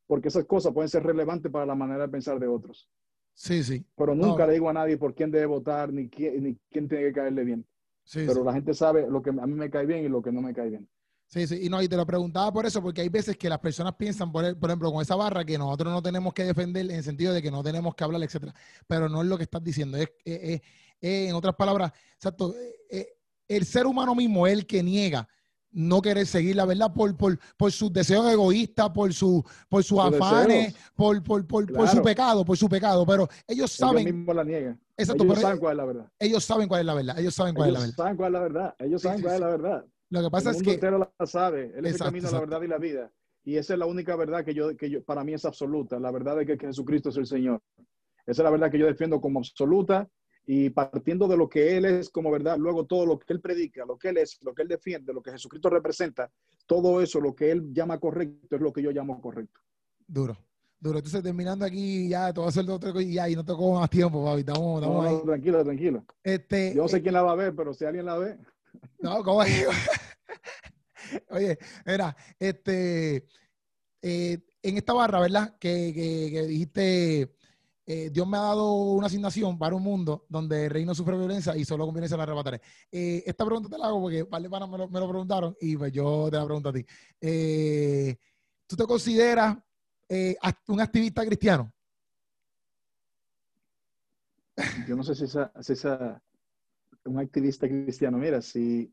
porque 0.06 0.28
esas 0.28 0.44
cosas 0.44 0.72
pueden 0.72 0.88
ser 0.88 1.02
relevantes 1.02 1.50
para 1.50 1.66
la 1.66 1.74
manera 1.74 2.02
de 2.06 2.08
pensar 2.12 2.38
de 2.38 2.46
otros. 2.46 2.88
Sí, 3.32 3.64
sí. 3.64 3.84
Pero 3.96 4.14
nunca 4.14 4.42
No. 4.44 4.46
le 4.48 4.52
digo 4.52 4.68
a 4.68 4.72
nadie 4.72 4.96
por 4.98 5.14
quién 5.14 5.30
debe 5.32 5.46
votar, 5.46 5.92
ni 5.92 6.08
quién, 6.08 6.42
ni 6.44 6.56
quién 6.70 6.86
tiene 6.88 7.04
que 7.06 7.12
caerle 7.12 7.42
bien. 7.42 7.66
Sí, 8.04 8.20
Pero 8.26 8.40
sí. 8.40 8.44
la 8.44 8.52
gente 8.52 8.74
sabe 8.74 9.08
lo 9.10 9.20
que 9.22 9.30
a 9.30 9.46
mí 9.46 9.54
me 9.54 9.70
cae 9.70 9.86
bien 9.86 10.04
y 10.04 10.08
lo 10.08 10.22
que 10.22 10.30
no 10.30 10.42
me 10.42 10.54
cae 10.54 10.68
bien. 10.70 10.88
Sí, 11.26 11.46
sí, 11.48 11.58
y 11.62 11.68
no, 11.68 11.82
y 11.82 11.88
te 11.88 11.96
lo 11.96 12.06
preguntaba 12.06 12.52
por 12.52 12.64
eso, 12.66 12.80
porque 12.82 13.00
hay 13.00 13.08
veces 13.08 13.36
que 13.36 13.48
las 13.48 13.58
personas 13.58 13.94
piensan, 13.96 14.30
por, 14.30 14.44
el- 14.44 14.56
por 14.56 14.70
ejemplo, 14.70 14.92
con 14.92 15.02
esa 15.02 15.16
barra, 15.16 15.44
que 15.44 15.58
nosotros 15.58 15.92
no 15.92 16.02
tenemos 16.02 16.32
que 16.32 16.44
defender 16.44 16.84
en 16.84 16.96
el 16.96 17.02
sentido 17.02 17.32
de 17.32 17.42
que 17.42 17.50
no 17.50 17.62
tenemos 17.62 17.94
que 17.94 18.04
hablar, 18.04 18.22
etcétera. 18.22 18.54
Pero 18.86 19.08
no 19.08 19.22
es 19.22 19.26
lo 19.28 19.36
que 19.36 19.42
estás 19.44 19.64
diciendo. 19.64 19.96
Es, 19.96 20.08
es- 20.24 20.40
es- 20.42 20.60
es, 21.00 21.28
en 21.30 21.34
otras 21.34 21.54
palabras, 21.56 21.92
exacto, 22.14 22.54
eh, 22.54 22.74
eh, 22.90 23.08
el 23.48 23.64
ser 23.66 23.86
humano 23.86 24.14
mismo 24.14 24.46
es 24.46 24.52
el 24.54 24.66
que 24.66 24.82
niega 24.82 25.28
no 25.76 26.00
querer 26.00 26.24
seguir 26.24 26.54
la 26.54 26.64
verdad 26.66 26.92
por, 26.94 27.16
por, 27.16 27.36
por 27.56 27.72
sus 27.72 27.92
deseos 27.92 28.30
egoístas, 28.32 28.90
por, 28.90 29.12
su, 29.12 29.44
por 29.68 29.82
sus 29.82 29.98
afanes, 29.98 30.72
deseos. 30.72 30.90
por, 30.94 31.20
por, 31.24 31.44
por, 31.48 31.72
por 31.72 31.88
su 31.88 32.00
pecado, 32.00 32.44
por 32.44 32.56
su 32.56 32.68
pecado. 32.68 33.04
Pero 33.04 33.28
ellos 33.48 33.72
saben, 33.72 34.06
Ellos 34.06 34.14
mismos 34.14 34.36
la 34.36 34.44
niegan. 34.44 34.80
exacto, 34.96 35.24
ellos 35.24 35.34
pero 35.34 35.46
saben 35.48 35.58
cuál 35.58 35.72
es 35.72 35.76
la 35.78 35.84
verdad. 35.84 36.12
ellos 36.20 36.44
saben 36.44 36.68
cuál 36.68 36.80
es 36.80 36.86
la 36.86 36.94
verdad. 36.94 37.18
Ellos 37.18 37.34
saben 37.34 37.54
cuál 37.56 37.68
es 37.70 37.74
la 37.74 37.80
verdad. 37.80 37.94
saben 37.96 38.16
cuál 38.16 38.28
es 38.28 38.32
la 38.32 38.40
verdad. 38.40 38.74
Ellos 38.78 39.02
Sí, 39.02 39.08
saben 39.08 39.18
sí, 39.18 39.22
cuál 39.24 39.32
sí. 39.32 39.34
es 39.34 39.40
la 39.40 39.48
verdad. 39.48 39.84
Lo 40.14 40.22
que 40.22 40.30
pasa 40.30 40.50
el 40.50 40.56
es 40.56 40.62
mundo 40.62 40.70
que, 40.70 40.74
entero 40.74 40.98
la 41.18 41.26
sabe. 41.26 41.64
Él 41.64 41.70
es 41.70 41.76
el 41.76 41.86
Exacto, 41.86 42.04
camino, 42.04 42.22
la 42.22 42.28
exacto. 42.28 42.50
verdad 42.50 42.62
y 42.62 42.68
la 42.68 42.78
vida. 42.78 43.12
Y 43.44 43.56
esa 43.56 43.72
es 43.74 43.78
la 43.78 43.86
única 43.86 44.14
verdad 44.16 44.44
que 44.44 44.54
yo, 44.54 44.76
que 44.76 44.88
yo, 44.88 45.02
para 45.04 45.24
mí 45.24 45.34
es 45.34 45.44
absoluta. 45.44 45.98
La 45.98 46.10
verdad 46.10 46.36
de 46.36 46.46
que, 46.46 46.56
que 46.56 46.66
Jesucristo 46.68 47.08
es 47.10 47.16
el 47.16 47.26
Señor. 47.26 47.60
Esa 48.26 48.42
es 48.42 48.44
la 48.44 48.50
verdad 48.50 48.70
que 48.70 48.78
yo 48.78 48.86
defiendo 48.86 49.20
como 49.20 49.40
absoluta 49.40 50.08
y 50.46 50.70
partiendo 50.70 51.26
de 51.26 51.36
lo 51.36 51.48
que 51.48 51.76
Él 51.76 51.84
es 51.84 52.10
como 52.10 52.30
verdad, 52.30 52.56
luego 52.58 52.86
todo 52.86 53.06
lo 53.06 53.18
que 53.18 53.32
Él 53.32 53.40
predica, 53.40 53.84
lo 53.84 53.98
que 53.98 54.10
Él 54.10 54.18
es, 54.18 54.38
lo 54.42 54.54
que 54.54 54.62
Él 54.62 54.68
defiende, 54.68 55.12
lo 55.12 55.22
que 55.22 55.32
Jesucristo 55.32 55.68
representa, 55.70 56.30
todo 56.66 57.00
eso, 57.00 57.20
lo 57.20 57.34
que 57.34 57.50
Él 57.50 57.72
llama 57.72 57.98
correcto, 57.98 58.56
es 58.56 58.62
lo 58.62 58.72
que 58.72 58.82
yo 58.82 58.90
llamo 58.90 59.20
correcto. 59.20 59.60
Duro, 60.06 60.36
duro. 60.78 60.98
Entonces, 60.98 61.22
terminando 61.22 61.64
aquí, 61.64 62.08
ya 62.08 62.32
te 62.32 62.40
voy 62.40 62.46
a 62.46 62.48
hacer 62.50 62.68
otra 62.68 62.92
cosa 62.92 63.02
y 63.04 63.14
ya, 63.14 63.28
y 63.28 63.34
no 63.34 63.44
te 63.44 63.52
más 63.54 63.90
tiempo, 63.90 64.24
papi. 64.24 64.40
Estamos, 64.40 64.80
No, 64.82 64.86
estamos 64.86 65.06
ahí. 65.06 65.14
no, 65.14 65.22
tranquilo, 65.22 65.64
tranquilo. 65.64 66.04
Este, 66.22 66.74
Yo 66.74 66.82
no 66.82 66.88
sé 66.88 66.98
eh, 66.98 67.02
quién 67.02 67.14
la 67.14 67.22
va 67.22 67.32
a 67.32 67.36
ver, 67.36 67.54
pero 67.54 67.72
si 67.72 67.84
alguien 67.86 68.04
la 68.04 68.18
ve, 68.18 68.38
no, 69.00 69.22
¿cómo 69.22 69.42
es? 69.42 69.66
Oye, 71.30 71.58
mira, 71.84 72.16
este, 72.38 73.26
eh, 74.02 74.38
en 74.62 74.76
esta 74.76 74.92
barra, 74.92 75.20
¿verdad? 75.20 75.56
Que, 75.58 76.44
dijiste, 76.48 77.36
eh, 77.86 78.10
Dios 78.10 78.26
me 78.26 78.36
ha 78.36 78.40
dado 78.40 78.72
una 78.72 79.06
asignación 79.06 79.58
para 79.58 79.74
un 79.74 79.82
mundo 79.82 80.26
donde 80.28 80.66
el 80.66 80.70
reino 80.70 80.94
sufre 80.94 81.16
violencia 81.16 81.56
y 81.56 81.64
solo 81.64 81.84
con 81.84 81.94
violencia 81.94 82.16
la 82.16 82.24
arrebataré. 82.24 82.60
Eh, 82.90 83.22
esta 83.26 83.44
pregunta 83.44 83.68
te 83.68 83.78
la 83.78 83.86
hago 83.86 84.02
porque 84.02 84.22
varios 84.24 84.50
panas 84.50 84.68
me 84.68 84.78
lo, 84.78 84.88
me 84.88 85.00
lo 85.00 85.08
preguntaron 85.08 85.56
y 85.60 85.76
pues 85.76 85.92
yo 85.92 86.28
te 86.30 86.36
la 86.36 86.44
pregunto 86.44 86.68
a 86.68 86.72
ti. 86.72 86.84
¿Tú 88.66 88.76
te 88.76 88.84
consideras 88.86 89.56
un 90.68 90.80
activista 90.80 91.24
cristiano? 91.24 91.72
yo 94.86 94.94
no 94.94 95.02
sé 95.02 95.14
si 95.14 95.24
esa 95.24 96.22
un 97.04 97.18
activista 97.18 97.68
cristiano, 97.68 98.18
mira, 98.18 98.40
si 98.42 98.92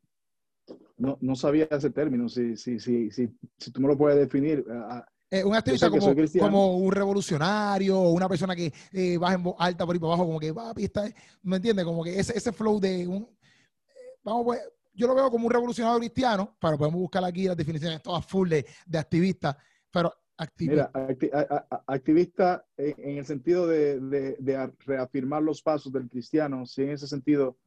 no, 0.98 1.18
no 1.22 1.36
sabía 1.36 1.68
ese 1.72 1.90
término, 1.90 2.30
si, 2.30 2.56
si, 2.58 2.80
si, 2.80 3.12
si, 3.12 3.30
si 3.58 3.72
tú 3.72 3.82
me 3.82 3.88
lo 3.88 3.98
puedes 3.98 4.18
definir. 4.20 4.66
ah, 4.70 5.06
Eh, 5.30 5.44
un 5.44 5.56
activista 5.56 5.90
como, 5.90 6.14
como 6.40 6.78
un 6.78 6.92
revolucionario 6.92 7.98
o 8.00 8.12
una 8.12 8.28
persona 8.28 8.56
que 8.56 8.72
eh, 8.92 9.18
baja 9.18 9.36
en 9.36 9.44
voz 9.44 9.56
alta 9.60 9.86
por 9.86 9.96
ahí 9.96 10.00
para 10.00 10.10
abajo, 10.14 10.26
como 10.28 10.40
que, 10.40 10.54
papi, 10.54 10.84
está, 10.86 11.10
¿me 11.44 11.56
entiendes? 11.56 11.86
Como 11.86 12.04
que 12.04 12.20
ese, 12.20 12.38
ese 12.38 12.52
flow 12.52 12.80
de 12.80 13.08
un, 13.08 13.24
eh, 13.24 14.20
vamos 14.24 14.44
pues, 14.46 14.60
yo 14.94 15.08
lo 15.08 15.16
veo 15.16 15.32
como 15.32 15.46
un 15.48 15.52
revolucionario 15.52 16.00
cristiano, 16.00 16.58
pero 16.60 16.78
podemos 16.78 17.00
buscar 17.00 17.24
aquí 17.24 17.46
las 17.48 17.56
definiciones 17.58 18.02
todas 18.04 18.26
full 18.26 18.50
de, 18.50 18.66
de 18.86 18.98
activista, 18.98 19.58
pero 19.90 20.14
activista. 20.38 20.92
Mira, 20.94 21.08
acti- 21.08 21.32
a- 21.34 21.66
a- 21.70 21.84
activista 21.88 22.66
en, 22.78 22.94
en 22.98 23.18
el 23.20 23.26
sentido 23.26 23.68
de, 23.68 24.00
de- 24.02 24.36
de 24.38 24.72
reafirmar 24.86 25.42
los 25.44 25.62
pasos 25.62 25.92
del 25.94 26.10
cristiano, 26.10 26.66
sí, 26.66 26.84
en 26.84 26.90
ese 26.92 27.08
sentido, 27.08 27.58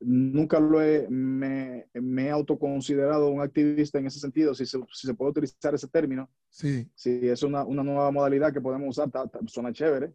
nunca 0.00 0.58
lo 0.60 0.82
he, 0.82 1.06
me, 1.08 1.86
me 1.94 2.26
he 2.26 2.30
autoconsiderado 2.30 3.30
un 3.30 3.40
activista 3.42 3.98
en 3.98 4.06
ese 4.06 4.18
sentido, 4.20 4.54
si 4.54 4.66
se, 4.66 4.78
si 4.92 5.06
se 5.06 5.14
puede 5.14 5.30
utilizar 5.32 5.74
ese 5.74 5.88
término, 5.88 6.30
sí, 6.48 6.90
si 6.94 7.28
es 7.28 7.42
una, 7.42 7.64
una 7.64 7.82
nueva 7.82 8.10
modalidad 8.10 8.52
que 8.52 8.60
podemos 8.60 8.88
usar, 8.90 9.10
ta- 9.10 9.28
ta- 9.28 9.40
suena 9.46 9.72
chévere, 9.72 10.12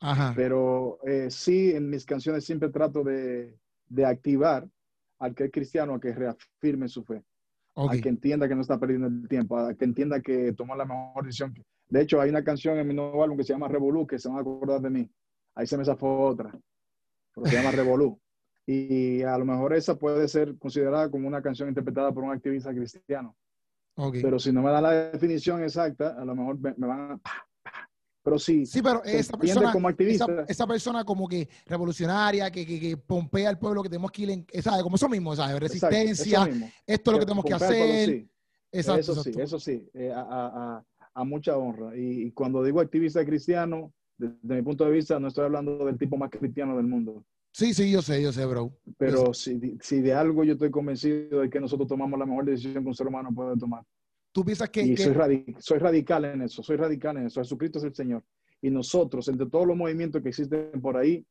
ajá, 0.00 0.32
pero 0.34 0.98
eh, 1.06 1.30
sí, 1.30 1.72
en 1.72 1.90
mis 1.90 2.04
canciones 2.04 2.44
siempre 2.44 2.70
trato 2.70 3.04
de, 3.04 3.56
de 3.88 4.04
activar 4.06 4.68
al 5.18 5.34
que 5.34 5.44
es 5.44 5.50
cristiano 5.52 5.94
a 5.94 6.00
que 6.00 6.14
reafirme 6.14 6.88
su 6.88 7.04
fe, 7.04 7.22
ok, 7.74 7.92
a 7.92 7.96
que 8.00 8.08
entienda 8.08 8.48
que 8.48 8.54
no 8.54 8.62
está 8.62 8.78
perdiendo 8.78 9.08
el 9.08 9.28
tiempo, 9.28 9.58
a 9.58 9.74
que 9.74 9.84
entienda 9.84 10.20
que 10.20 10.52
tomó 10.52 10.74
la 10.76 10.84
mejor 10.84 11.24
decisión. 11.24 11.54
De 11.88 12.02
hecho, 12.02 12.20
hay 12.20 12.30
una 12.30 12.44
canción 12.44 12.78
en 12.78 12.86
mi 12.86 12.94
nuevo 12.94 13.22
álbum 13.22 13.36
que 13.38 13.44
se 13.44 13.52
llama 13.52 13.68
Revolú, 13.68 14.06
que 14.06 14.18
se 14.18 14.28
van 14.28 14.38
a 14.38 14.40
acordar 14.40 14.80
de 14.80 14.90
mí. 14.90 15.10
Ahí 15.54 15.66
se 15.66 15.76
me 15.78 15.84
zafó 15.84 16.20
otra, 16.28 16.52
pero 17.34 17.46
se 17.46 17.56
llama 17.56 17.72
Revolú. 17.72 18.20
Y 18.70 19.22
a 19.22 19.38
lo 19.38 19.46
mejor 19.46 19.72
esa 19.72 19.94
puede 19.98 20.28
ser 20.28 20.58
considerada 20.58 21.10
como 21.10 21.26
una 21.26 21.40
canción 21.40 21.70
interpretada 21.70 22.12
por 22.12 22.22
un 22.22 22.32
activista 22.32 22.70
cristiano. 22.74 23.34
Ok. 23.96 24.16
Pero 24.20 24.38
si 24.38 24.52
no 24.52 24.60
me 24.62 24.70
da 24.70 24.82
la 24.82 24.90
definición 25.10 25.62
exacta, 25.62 26.10
a 26.20 26.24
lo 26.24 26.34
mejor 26.36 26.58
me, 26.60 26.74
me 26.76 26.86
van 26.86 27.00
a... 27.12 27.20
Pero 28.22 28.38
sí, 28.38 28.66
Sí, 28.66 28.82
pero 28.82 29.02
esa 29.04 29.38
persona, 29.38 29.72
como 29.72 29.88
activista. 29.88 30.24
esa, 30.30 30.42
esa 30.42 30.66
persona 30.66 31.02
como 31.02 31.26
que 31.26 31.48
revolucionaria, 31.64 32.50
que, 32.50 32.66
que, 32.66 32.78
que 32.78 32.96
pompea 32.98 33.48
al 33.48 33.58
pueblo, 33.58 33.82
que 33.82 33.88
tenemos 33.88 34.10
que 34.10 34.22
ir 34.24 34.30
en, 34.32 34.46
¿sabes? 34.60 34.82
Como 34.82 34.96
eso 34.96 35.08
mismo, 35.08 35.34
¿sabes? 35.34 35.54
Exacto, 35.72 35.86
Resistencia, 35.96 36.38
eso 36.42 36.50
mismo. 36.50 36.70
esto 36.86 37.10
es 37.10 37.14
lo 37.14 37.18
que 37.20 37.24
tenemos 37.26 37.44
que 37.46 37.52
al 37.54 37.58
pueblo, 37.60 37.84
hacer. 37.84 38.08
sí. 38.10 38.30
Exacto, 38.70 39.00
eso 39.00 39.14
sí, 39.14 39.18
exacto. 39.30 39.42
eso 39.44 39.58
sí, 39.58 39.88
eh, 39.94 40.12
a, 40.12 40.20
a- 40.20 40.76
a- 40.76 40.84
a 41.14 41.24
mucha 41.24 41.56
honra. 41.56 41.96
Y, 41.96 42.24
y 42.26 42.32
cuando 42.32 42.62
digo 42.62 42.80
activista 42.82 43.24
cristiano, 43.24 43.94
desde 44.18 44.36
mi 44.56 44.60
punto 44.62 44.84
de 44.84 44.90
vista, 44.90 45.18
no 45.18 45.28
estoy 45.28 45.46
hablando 45.46 45.86
del 45.86 45.96
tipo 45.96 46.18
más 46.18 46.28
cristiano 46.28 46.76
del 46.76 46.86
mundo. 46.86 47.24
Sí, 47.52 47.74
sí, 47.74 47.90
yo 47.90 48.02
sé, 48.02 48.22
yo 48.22 48.32
sé, 48.32 48.44
bro. 48.46 48.72
Pero 48.98 49.34
si, 49.34 49.76
si 49.80 50.00
de 50.00 50.12
algo 50.12 50.44
yo 50.44 50.52
estoy 50.52 50.70
convencido 50.70 51.40
de 51.40 51.50
que 51.50 51.58
nosotros 51.60 51.88
tomamos 51.88 52.18
la 52.18 52.26
mejor 52.26 52.44
decisión 52.44 52.82
que 52.84 52.88
un 52.88 52.94
ser 52.94 53.06
humano 53.08 53.30
puede 53.34 53.56
tomar. 53.56 53.82
Tú 54.32 54.44
piensas 54.44 54.68
que, 54.70 54.82
Y 54.82 54.94
que- 54.94 55.02
soy, 55.04 55.14
radi- 55.14 55.56
soy 55.58 55.78
radical 55.78 56.24
en 56.26 56.42
eso, 56.42 56.62
soy 56.62 56.76
radical 56.76 57.16
en 57.16 57.26
eso. 57.26 57.40
Jesucristo 57.40 57.78
es 57.78 57.84
el 57.84 57.94
Señor. 57.94 58.22
Y 58.60 58.70
nosotros, 58.70 59.26
entre 59.28 59.46
todos 59.48 59.66
los 59.66 59.76
movimientos 59.76 60.22
que 60.22 60.28
existen 60.28 60.80
por 60.80 60.96
ahí, 60.96 61.26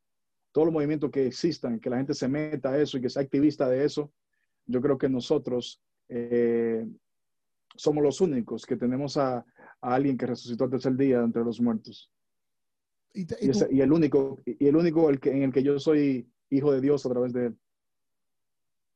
todos 0.52 0.66
los 0.68 0.74
movimientos 0.74 1.12
que 1.12 1.28
existan, 1.28 1.80
que 1.80 1.90
la 1.90 1.98
gente 1.98 2.14
se 2.14 2.28
meta 2.28 2.72
a 2.72 2.82
eso 2.82 2.98
y 2.98 3.02
que 3.02 3.10
sea 3.10 3.22
activista 3.22 3.70
de 3.70 3.86
eso, 3.86 4.12
yo 4.66 4.82
creo 4.82 4.98
que 4.98 5.08
nosotros 5.08 5.82
eh, 6.10 6.86
somos 7.76 8.04
los 8.04 8.20
únicos 8.22 8.66
que 8.66 8.76
tenemos 8.76 9.18
a, 9.18 9.38
a 9.38 9.46
alguien 9.96 10.18
que 10.18 10.26
resucitó 10.26 10.64
al 10.66 10.72
tercer 10.72 10.96
día 10.96 11.20
entre 11.22 11.44
los 11.44 11.62
muertos. 11.62 12.12
Y 13.22 13.26
te- 13.26 13.38
y 13.42 13.46
Y, 13.48 13.52
tú- 13.52 13.58
ese- 13.60 13.68
y 13.74 13.82
el 13.82 13.92
único, 13.92 14.40
y 14.46 14.68
el 14.68 14.76
único 14.76 15.10
el 15.10 15.20
que, 15.20 15.32
en 15.32 15.44
el 15.44 15.52
que 15.54 15.64
yo 15.64 15.80
soy 15.80 16.30
hijo 16.50 16.72
de 16.72 16.82
Dios 16.82 17.06
a 17.06 17.10
través 17.10 17.34
de 17.34 17.48
él. 17.48 17.58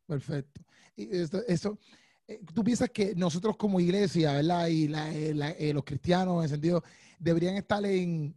Perfecto. 0.07 0.61
Y 0.95 1.15
esto- 1.17 1.41
eso, 1.47 1.80
eh, 2.28 2.39
tú 2.53 2.63
piensas 2.63 2.89
que 2.89 3.15
nosotros 3.15 3.55
como 3.57 3.80
iglesia, 3.80 4.34
¿verdad? 4.34 4.67
Y 4.67 4.88
la- 4.88 5.13
eh, 5.13 5.34
la- 5.34 5.51
eh, 5.51 5.74
los 5.74 5.84
cristianos, 5.84 6.38
en 6.38 6.43
el 6.43 6.49
sentido, 6.49 6.84
deberían 7.19 7.55
estar 7.55 7.84
en, 7.86 8.36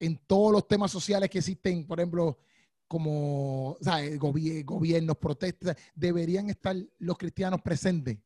en 0.00 0.18
todos 0.26 0.52
los 0.52 0.66
temas 0.68 0.90
sociales 0.90 1.28
que 1.30 1.38
existen, 1.38 1.86
por 1.86 1.98
ejemplo, 2.00 2.38
como 2.88 3.76
¿sabes? 3.80 4.18
Gobi- 4.18 4.64
gobiernos, 4.64 5.16
protestas, 5.16 5.76
deberían 5.94 6.48
estar 6.50 6.76
los 6.98 7.18
cristianos 7.18 7.60
presentes. 7.60 8.18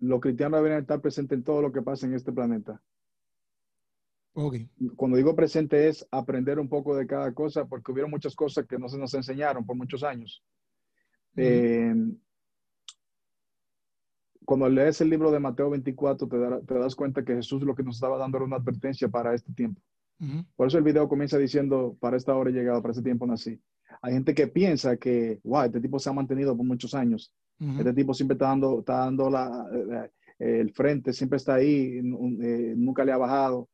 Los 0.00 0.20
cristianos 0.20 0.62
deben 0.62 0.78
estar 0.78 1.00
presentes 1.00 1.36
en 1.38 1.44
todo 1.44 1.60
lo 1.62 1.70
que 1.72 1.82
pasa 1.82 2.06
en 2.06 2.14
este 2.14 2.32
planeta. 2.32 2.80
Ok. 4.34 4.56
cuando 4.96 5.18
digo 5.18 5.36
presente 5.36 5.88
es 5.88 6.06
aprender 6.10 6.58
un 6.58 6.68
poco 6.68 6.96
de 6.96 7.06
cada 7.06 7.32
cosa, 7.34 7.66
porque 7.66 7.92
hubieron 7.92 8.10
muchas 8.10 8.34
cosas 8.34 8.66
que 8.66 8.78
no 8.78 8.88
se 8.88 8.98
nos 8.98 9.12
enseñaron 9.14 9.66
por 9.66 9.76
muchos 9.76 10.02
años. 10.02 10.42
Eh, 11.36 11.94
cuando 14.44 14.68
lees 14.68 15.00
el 15.00 15.10
libro 15.10 15.30
de 15.30 15.38
Mateo 15.38 15.70
24, 15.70 16.28
te, 16.28 16.36
te 16.66 16.74
das 16.74 16.94
cuenta 16.94 17.24
que 17.24 17.34
Jesús 17.34 17.62
lo 17.62 17.74
que 17.74 17.82
nos 17.82 17.96
estaba 17.96 18.18
dando 18.18 18.38
era 18.38 18.46
una 18.46 18.56
advertencia 18.56 19.08
para 19.08 19.34
este 19.34 19.52
tiempo. 19.52 19.80
Ujú. 20.20 20.44
Por 20.56 20.68
eso 20.68 20.78
el 20.78 20.84
video 20.84 21.08
comienza 21.08 21.38
diciendo, 21.38 21.96
para 22.00 22.16
esta 22.16 22.34
hora 22.34 22.50
he 22.50 22.52
llegado, 22.52 22.80
para 22.80 22.92
este 22.92 23.04
tiempo 23.04 23.26
nací. 23.26 23.60
Hay 24.00 24.14
gente 24.14 24.34
que 24.34 24.46
piensa 24.46 24.96
que, 24.96 25.40
wow, 25.44 25.64
este 25.64 25.80
tipo 25.80 25.98
se 25.98 26.08
ha 26.08 26.12
mantenido 26.12 26.56
por 26.56 26.64
muchos 26.64 26.94
años. 26.94 27.32
Ujú. 27.60 27.78
Este 27.78 27.92
tipo 27.92 28.14
siempre 28.14 28.34
está 28.34 28.46
dando, 28.46 28.80
está 28.80 28.98
dando 28.98 29.30
la, 29.30 29.66
eh, 30.38 30.60
el 30.60 30.72
frente, 30.72 31.12
siempre 31.12 31.36
está 31.36 31.54
ahí, 31.54 31.98
eh, 31.98 32.74
nunca 32.76 33.04
le 33.04 33.12
ha 33.12 33.16
bajado, 33.16 33.68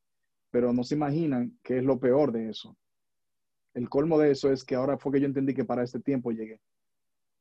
pero 0.51 0.73
no 0.73 0.85
se 0.85 0.95
imaginan 0.95 1.59
qué 1.63 1.79
es 1.79 1.85
lo 1.85 1.99
peor 1.99 2.33
de 2.33 2.49
eso. 2.51 2.77
El 3.75 3.89
colmo 3.89 4.19
de 4.19 4.31
eso 4.33 4.51
es 4.53 4.65
que 4.65 4.75
ahora 4.75 4.99
fue 4.99 5.13
que 5.13 5.21
yo 5.21 5.27
entendí 5.27 5.55
que 5.55 5.65
para 5.65 5.83
este 5.85 6.01
tiempo 6.01 6.31
llegué. 6.33 6.61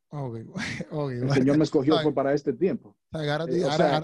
Ok. 0.09 0.37
Ok. 0.91 1.11
El 1.11 1.19
Señor 1.33 1.57
me 1.57 1.63
escogió 1.63 1.93
fue 2.03 2.13
para 2.13 2.33
este 2.33 2.53
tiempo. 2.53 2.95
Eh, 3.49 3.63
o 3.65 3.71
sea, 3.77 3.97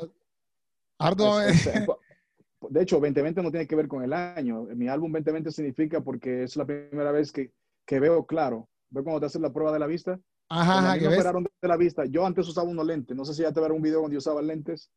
Es- 1.47 1.66
es- 1.68 1.86
de 2.70 2.82
hecho, 2.82 2.95
2020 2.99 3.41
no 3.43 3.51
tiene 3.51 3.68
que 3.68 3.76
ver 3.76 3.88
con 3.88 4.04
el 4.04 4.14
año. 4.14 4.64
Mi 4.76 4.88
álbum 4.88 5.12
2020 5.12 5.51
significa 5.51 6.01
porque 6.01 6.43
es 6.43 6.56
la 6.56 6.66
primera 6.66 7.12
vez 7.12 7.32
que, 7.32 7.51
que 7.86 7.99
veo 7.99 8.26
claro. 8.26 8.70
¿Ves 8.89 9.04
cuando 9.04 9.20
te 9.20 9.26
hacen 9.26 9.41
la 9.41 9.51
prueba 9.51 9.72
de 9.74 9.80
la 9.80 9.88
vista? 9.88 10.20
Ajá, 10.49 10.80
ajá, 10.80 10.93
que 10.93 11.01
me 11.01 11.08
operaron 11.20 11.43
de 11.43 11.68
la 11.68 11.78
vista, 11.78 12.06
yo 12.06 12.26
antes 12.26 12.47
usaba 12.47 12.70
unos 12.70 12.86
lentes. 12.86 13.16
No 13.18 13.26
sé 13.26 13.34
si 13.34 13.41
ya 13.41 13.51
te 13.51 13.60
verán 13.60 13.76
un 13.76 13.82
video 13.82 13.99
cuando 13.99 14.14
yo 14.14 14.20
usaba 14.20 14.41
lentes. 14.41 14.89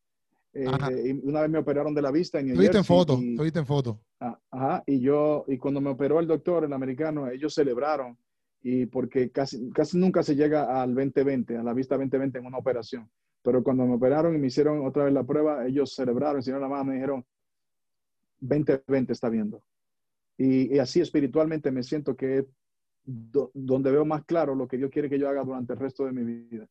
Eh, 0.58 1.02
y 1.22 1.28
una 1.28 1.42
vez 1.42 1.50
me 1.50 1.58
operaron 1.58 1.94
de 1.94 2.02
la 2.02 2.10
vista 2.10 2.38
en 2.40 2.46
New 2.46 2.56
viste 2.58 2.78
en 2.78 2.84
Jersey 2.84 2.96
foto, 2.96 3.18
y- 3.22 3.36
en 3.58 3.66
foto. 3.66 4.00
Ah, 4.20 4.38
Ajá, 4.50 4.82
y 4.86 5.00
yo, 5.00 5.44
y 5.48 5.58
cuando 5.58 5.80
me 5.80 5.90
operó 5.90 6.18
el 6.20 6.26
doctor, 6.26 6.64
el 6.64 6.72
americano, 6.72 7.28
ellos 7.28 7.52
celebraron, 7.54 8.16
y 8.62 8.86
porque 8.86 9.30
casi, 9.30 9.70
casi 9.70 9.98
nunca 9.98 10.22
se 10.22 10.34
llega 10.34 10.80
al 10.82 10.94
2020, 10.94 11.56
a 11.58 11.62
la 11.62 11.72
vista 11.74 11.96
2020 11.96 12.38
en 12.38 12.46
una 12.46 12.56
operación. 12.58 13.08
Pero 13.42 13.62
cuando 13.62 13.84
me 13.86 13.94
operaron 13.94 14.34
y 14.34 14.38
me 14.38 14.46
hicieron 14.48 14.84
otra 14.86 15.04
vez 15.04 15.12
la 15.12 15.22
prueba, 15.24 15.66
ellos 15.66 15.94
celebraron, 15.94 16.40
hicieron 16.40 16.62
la 16.62 16.68
mano 16.68 16.92
y 16.92 16.94
dijeron, 16.96 17.24
2020 18.40 19.12
está 19.12 19.28
viendo. 19.28 19.62
Y, 20.38 20.74
y 20.74 20.78
así 20.78 21.00
espiritualmente 21.00 21.70
me 21.70 21.82
siento 21.82 22.16
que 22.16 22.38
es 22.38 22.46
do- 23.04 23.50
donde 23.54 23.90
veo 23.90 24.04
más 24.04 24.24
claro 24.24 24.54
lo 24.54 24.66
que 24.68 24.76
Dios 24.76 24.90
quiere 24.90 25.08
que 25.08 25.18
yo 25.18 25.28
haga 25.28 25.44
durante 25.44 25.72
el 25.74 25.78
resto 25.78 26.04
de 26.04 26.12
mi 26.12 26.24
vida. 26.24 26.66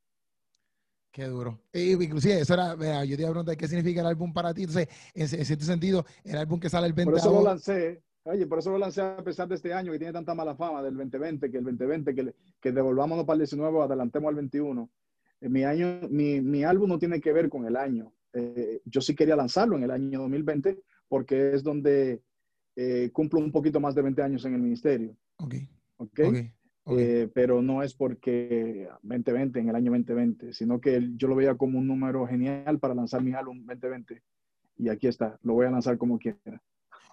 Qué 1.16 1.28
duro. 1.28 1.61
E, 1.72 1.91
inclusive, 1.93 2.41
eso 2.41 2.53
era, 2.55 2.76
vea, 2.76 3.05
yo 3.05 3.16
te 3.16 3.22
iba 3.22 3.30
a 3.30 3.32
preguntar 3.32 3.55
qué 3.55 3.70
significa 3.70 4.01
el 4.01 4.07
álbum 4.07 4.34
para 4.34 4.53
ti. 4.53 4.63
Entonces, 4.63 4.89
en, 5.13 5.22
en 5.39 5.45
cierto 5.45 5.63
sentido, 5.63 6.05
el 6.26 6.36
álbum 6.38 6.59
que 6.59 6.70
sale 6.70 6.88
el 6.88 6.93
20 6.93 7.09
Por 7.09 7.18
eso 7.18 7.32
lo 7.32 7.41
lancé, 7.41 8.01
oye, 8.24 8.45
por 8.47 8.59
eso 8.59 8.70
lo 8.72 8.78
lancé 8.78 8.99
a 9.01 9.24
pesar 9.24 9.47
de 9.47 9.55
este 9.55 9.72
año 9.74 9.93
que 9.93 9.97
tiene 9.97 10.11
tanta 10.11 10.36
mala 10.36 10.55
fama 10.57 10.84
del 10.84 10.93
2020, 10.97 11.49
que 11.49 11.57
el 11.59 11.63
2020, 11.63 12.13
que, 12.13 12.24
le- 12.24 12.36
que 12.59 12.74
devolvámonos 12.74 13.24
para 13.24 13.36
el 13.36 13.39
19, 13.43 13.82
adelantemos 13.82 14.28
al 14.28 14.36
21. 14.36 14.89
Eh, 15.39 15.47
Mi, 15.47 15.63
año, 15.63 16.01
mi, 16.09 16.41
mi 16.41 16.66
álbum 16.66 16.89
no 16.89 16.99
tiene 16.99 17.22
que 17.22 17.32
ver 17.32 17.47
con 17.47 17.66
el 17.66 17.78
año. 17.78 18.11
Eh, 18.34 18.82
yo 18.84 18.99
sí 18.99 19.16
quería 19.16 19.38
lanzarlo 19.38 19.78
en 19.78 19.84
el 19.84 19.91
año 19.91 20.20
2020 20.20 20.82
porque 21.07 21.53
es 21.53 21.63
donde 21.63 22.22
eh, 22.76 23.09
cumplo 23.13 23.39
un 23.39 23.53
poquito 23.53 23.80
más 23.80 23.95
de 23.95 24.01
20 24.01 24.22
años 24.22 24.43
en 24.43 24.55
el 24.55 24.61
ministerio. 24.61 25.16
Ok, 25.38 25.55
¿ok? 25.95 26.20
ok, 26.26 26.36
ok. 26.86 26.97
Eh, 26.97 27.29
pero 27.33 27.61
no 27.61 27.83
es 27.83 27.93
porque 27.93 28.88
2020, 29.03 29.59
en 29.59 29.69
el 29.69 29.75
año 29.75 29.91
2020, 29.91 30.53
sino 30.53 30.79
que 30.79 31.11
yo 31.15 31.27
lo 31.27 31.36
veía 31.36 31.55
como 31.55 31.77
un 31.77 31.88
número 31.88 32.25
genial 32.25 32.79
para 32.79 32.95
lanzar 32.95 33.21
mi 33.21 33.33
álbum 33.33 33.65
2020. 33.65 34.21
Y 34.77 34.89
aquí 34.89 35.07
está, 35.07 35.38
lo 35.43 35.53
voy 35.53 35.65
a 35.65 35.71
lanzar 35.71 35.97
como 35.97 36.17
quiera. 36.17 36.61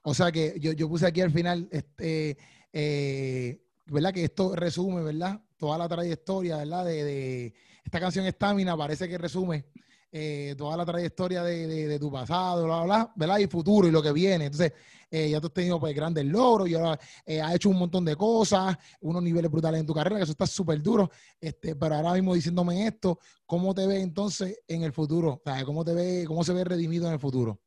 O 0.05 0.15
sea 0.15 0.33
que 0.33 0.55
yo, 0.59 0.73
yo 0.73 0.89
puse 0.89 1.07
aquí 1.07 1.21
al 1.21 1.31
final, 1.31 1.69
este, 1.71 2.37
eh, 2.73 3.61
¿verdad? 3.87 4.13
Que 4.13 4.25
esto 4.25 4.57
resume, 4.57 5.03
¿verdad? 5.03 5.41
Toda 5.57 5.79
la 5.79 5.89
trayectoria, 5.89 6.57
¿verdad? 6.59 6.85
De, 6.85 7.05
de 7.05 7.55
esta 7.85 8.01
canción 8.01 8.27
Estamina 8.27 8.77
parece 8.77 9.09
que 9.09 9.19
resume 9.19 9.65
eh, 10.13 10.55
toda 10.59 10.77
la 10.77 10.85
trayectoria 10.85 11.43
de, 11.43 11.67
de- 11.67 11.89
de 11.89 11.99
tu 11.99 12.13
pasado, 12.13 12.65
bla, 12.67 12.83
bla, 12.83 12.85
bla, 12.85 13.13
¿verdad? 13.17 13.39
Y 13.39 13.47
futuro 13.47 13.89
y 13.89 13.91
lo 13.91 14.03
que 14.03 14.13
viene. 14.13 14.45
Entonces, 14.47 14.73
eh, 15.11 15.31
ya 15.31 15.41
tú 15.41 15.47
has 15.47 15.53
tenido 15.55 15.81
pues, 15.81 15.95
grandes 15.95 16.25
logros 16.27 16.69
y 16.69 16.75
ahora 16.75 16.99
eh, 17.25 17.41
has 17.41 17.55
hecho 17.55 17.71
un 17.71 17.79
montón 17.79 18.05
de 18.05 18.15
cosas, 18.15 18.77
unos 19.01 19.23
niveles 19.23 19.51
brutales 19.51 19.81
en 19.81 19.87
tu 19.87 19.95
carrera, 19.95 20.17
que 20.19 20.23
eso 20.25 20.33
está 20.33 20.47
súper 20.47 20.83
duro. 20.83 21.11
Este, 21.41 21.75
pero 21.75 21.95
ahora 21.95 22.13
mismo 22.13 22.35
diciéndome 22.35 22.87
esto, 22.87 23.19
¿cómo 23.47 23.75
te 23.75 23.87
ves 23.87 24.03
entonces 24.03 24.61
en 24.69 24.83
el 24.83 24.93
futuro? 24.93 25.35
O 25.35 25.43
sea, 25.45 25.65
¿cómo 25.65 25.85
te 25.85 25.95
ve, 25.95 26.25
cómo 26.27 26.45
se 26.45 26.53
ve 26.53 26.65
redimido 26.65 27.07
en 27.07 27.15
el 27.15 27.19
futuro? 27.19 27.61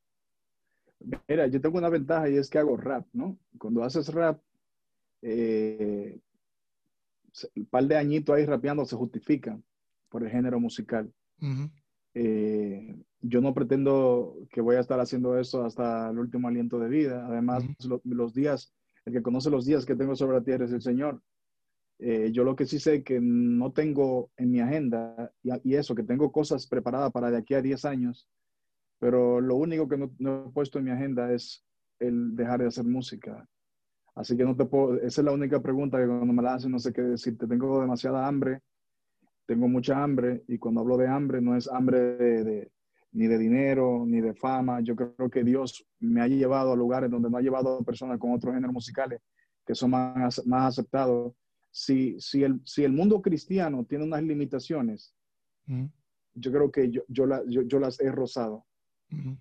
Mira, 1.28 1.46
yo 1.48 1.60
tengo 1.60 1.78
una 1.78 1.88
ventaja 1.88 2.28
y 2.28 2.36
es 2.36 2.48
que 2.48 2.58
hago 2.58 2.76
rap, 2.76 3.06
¿no? 3.12 3.38
Cuando 3.58 3.82
haces 3.84 4.08
rap, 4.08 4.40
eh, 5.22 6.18
se- 7.32 7.50
un 7.56 7.66
par 7.66 7.84
de 7.84 7.96
añitos 7.96 8.34
ahí 8.34 8.46
rapeando 8.46 8.84
se 8.84 8.96
justifican 8.96 9.62
por 10.08 10.22
el 10.24 10.30
género 10.30 10.58
musical. 10.60 11.12
Ujú. 11.40 11.70
Eh, 12.18 12.96
yo 13.20 13.42
no 13.42 13.52
pretendo 13.52 14.36
que 14.50 14.62
voy 14.62 14.76
a 14.76 14.80
estar 14.80 14.98
haciendo 15.00 15.38
eso 15.38 15.64
hasta 15.64 16.08
el 16.08 16.18
último 16.18 16.48
aliento 16.48 16.78
de 16.78 16.88
vida. 16.88 17.26
Además, 17.26 17.64
lo- 17.86 18.00
los 18.04 18.32
días, 18.32 18.72
el 19.04 19.12
que 19.12 19.22
conoce 19.22 19.50
los 19.50 19.66
días 19.66 19.84
que 19.84 19.96
tengo 19.96 20.16
sobre 20.16 20.38
la 20.38 20.42
tierra 20.42 20.64
es 20.64 20.72
el 20.72 20.80
Señor. 20.80 21.20
Eh, 21.98 22.30
yo 22.32 22.42
lo 22.44 22.56
que 22.56 22.64
sí 22.66 22.78
sé 22.78 23.02
que 23.02 23.20
no 23.20 23.72
tengo 23.72 24.30
en 24.38 24.50
mi 24.50 24.60
agenda 24.60 25.30
y, 25.42 25.50
y 25.70 25.74
eso, 25.76 25.94
que 25.94 26.02
tengo 26.04 26.32
cosas 26.32 26.66
preparadas 26.66 27.12
para 27.12 27.30
de 27.30 27.36
aquí 27.38 27.52
a 27.54 27.60
10 27.62 27.84
años, 27.84 28.28
pero 28.98 29.40
lo 29.42 29.56
único 29.56 29.86
que 29.88 29.98
no, 29.98 30.10
no 30.18 30.46
he 30.48 30.52
puesto 30.52 30.78
en 30.78 30.86
mi 30.86 30.90
agenda 30.92 31.32
es 31.32 31.64
el 31.98 32.34
dejar 32.34 32.60
de 32.60 32.68
hacer 32.68 32.84
música. 32.84 33.46
Así 34.14 34.36
que 34.38 34.44
no 34.44 34.56
te 34.56 34.64
puedo, 34.64 34.94
esa 34.96 35.20
es 35.20 35.24
la 35.26 35.32
única 35.32 35.60
pregunta 35.60 35.98
que 35.98 36.06
cuando 36.06 36.32
me 36.32 36.42
la 36.42 36.54
hacen 36.54 36.70
no 36.70 36.78
sé 36.78 36.92
qué 36.94 37.02
decirte. 37.02 37.46
Tengo 37.46 37.80
demasiada 37.82 38.26
hambre, 38.26 38.60
tengo 39.46 39.68
mucha 39.68 40.02
hambre 40.02 40.42
y 40.48 40.58
cuando 40.58 40.80
hablo 40.80 40.96
de 40.96 41.08
hambre 41.08 41.40
no 41.40 41.56
es 41.56 41.68
hambre 41.68 41.98
de, 42.16 42.44
de- 42.44 42.72
ni 43.12 43.26
de 43.28 43.38
dinero, 43.38 44.04
ni 44.06 44.20
de 44.20 44.34
fama. 44.34 44.80
Yo 44.82 44.94
creo 44.94 45.30
que 45.30 45.42
Dios 45.42 45.86
me 46.00 46.20
ha 46.20 46.28
llevado 46.28 46.72
a 46.72 46.76
lugares 46.76 47.10
donde 47.10 47.30
no 47.30 47.38
ha 47.38 47.40
llevado 47.40 47.78
a 47.78 47.82
personas 47.84 48.18
con 48.18 48.32
otros 48.32 48.52
géneros 48.54 48.74
musicales 48.74 49.20
que 49.64 49.74
son 49.74 49.90
más, 49.90 50.46
más 50.46 50.68
aceptados. 50.78 51.32
Si, 51.70 52.20
si, 52.20 52.42
el, 52.44 52.60
si 52.64 52.84
el 52.84 52.92
mundo 52.92 53.22
cristiano 53.22 53.84
tiene 53.88 54.04
unas 54.04 54.22
limitaciones, 54.22 55.14
Ujú. 55.68 55.90
yo 56.34 56.52
creo 56.52 56.70
que 56.70 56.90
yo, 56.90 57.02
yo, 57.08 57.24
la- 57.26 57.42
yo- 57.48 57.62
yo 57.62 57.78
las 57.78 57.98
he 58.00 58.10
rozado. 58.10 58.66
Ujú. 59.12 59.36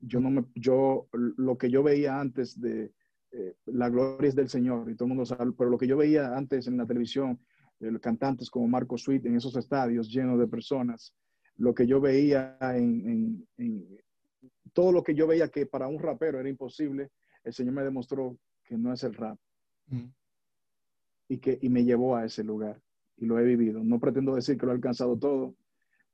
yo 0.00 0.20
no 0.20 0.30
me, 0.30 0.44
yo, 0.54 1.08
lo 1.12 1.56
que 1.58 1.70
yo 1.70 1.82
veía 1.82 2.20
antes 2.20 2.60
de 2.60 2.92
eh, 3.32 3.54
la 3.66 3.88
gloria 3.90 4.28
es 4.28 4.34
del 4.34 4.48
Señor 4.48 4.90
y 4.90 4.94
todo 4.94 5.04
el 5.06 5.10
mundo 5.10 5.24
sabe, 5.26 5.52
pero 5.56 5.68
lo 5.70 5.78
que 5.78 5.86
yo 5.86 5.96
veía 5.96 6.36
antes 6.36 6.66
en 6.68 6.76
la 6.76 6.86
televisión, 6.86 7.38
cantantes 8.00 8.50
como 8.50 8.68
Marco 8.68 8.96
Sweet 8.96 9.26
en 9.26 9.36
esos 9.36 9.56
estadios 9.56 10.10
llenos 10.10 10.38
de 10.38 10.46
personas, 10.46 11.14
lo 11.56 11.74
que 11.74 11.86
yo 11.86 12.00
veía 12.00 12.56
en, 12.60 13.46
todo 14.72 14.92
lo 14.92 15.02
que 15.02 15.14
yo 15.14 15.26
veía 15.26 15.48
que 15.48 15.66
para 15.66 15.88
un 15.88 15.98
rapero 15.98 16.38
era 16.38 16.48
imposible, 16.48 17.10
el 17.44 17.52
Señor 17.52 17.74
me 17.74 17.84
demostró 17.84 18.36
que 18.64 18.76
no 18.76 18.92
es 18.92 19.02
el 19.04 19.14
rap. 19.14 19.38
Y 21.28 21.38
que 21.38 21.58
y 21.60 21.68
me 21.68 21.84
llevó 21.84 22.16
a 22.16 22.24
ese 22.24 22.44
lugar 22.44 22.80
y 23.16 23.26
lo 23.26 23.38
he 23.38 23.44
vivido. 23.44 23.82
No 23.82 23.98
pretendo 23.98 24.34
decir 24.34 24.58
que 24.58 24.66
lo 24.66 24.72
he 24.72 24.74
alcanzado 24.74 25.18
todo, 25.18 25.54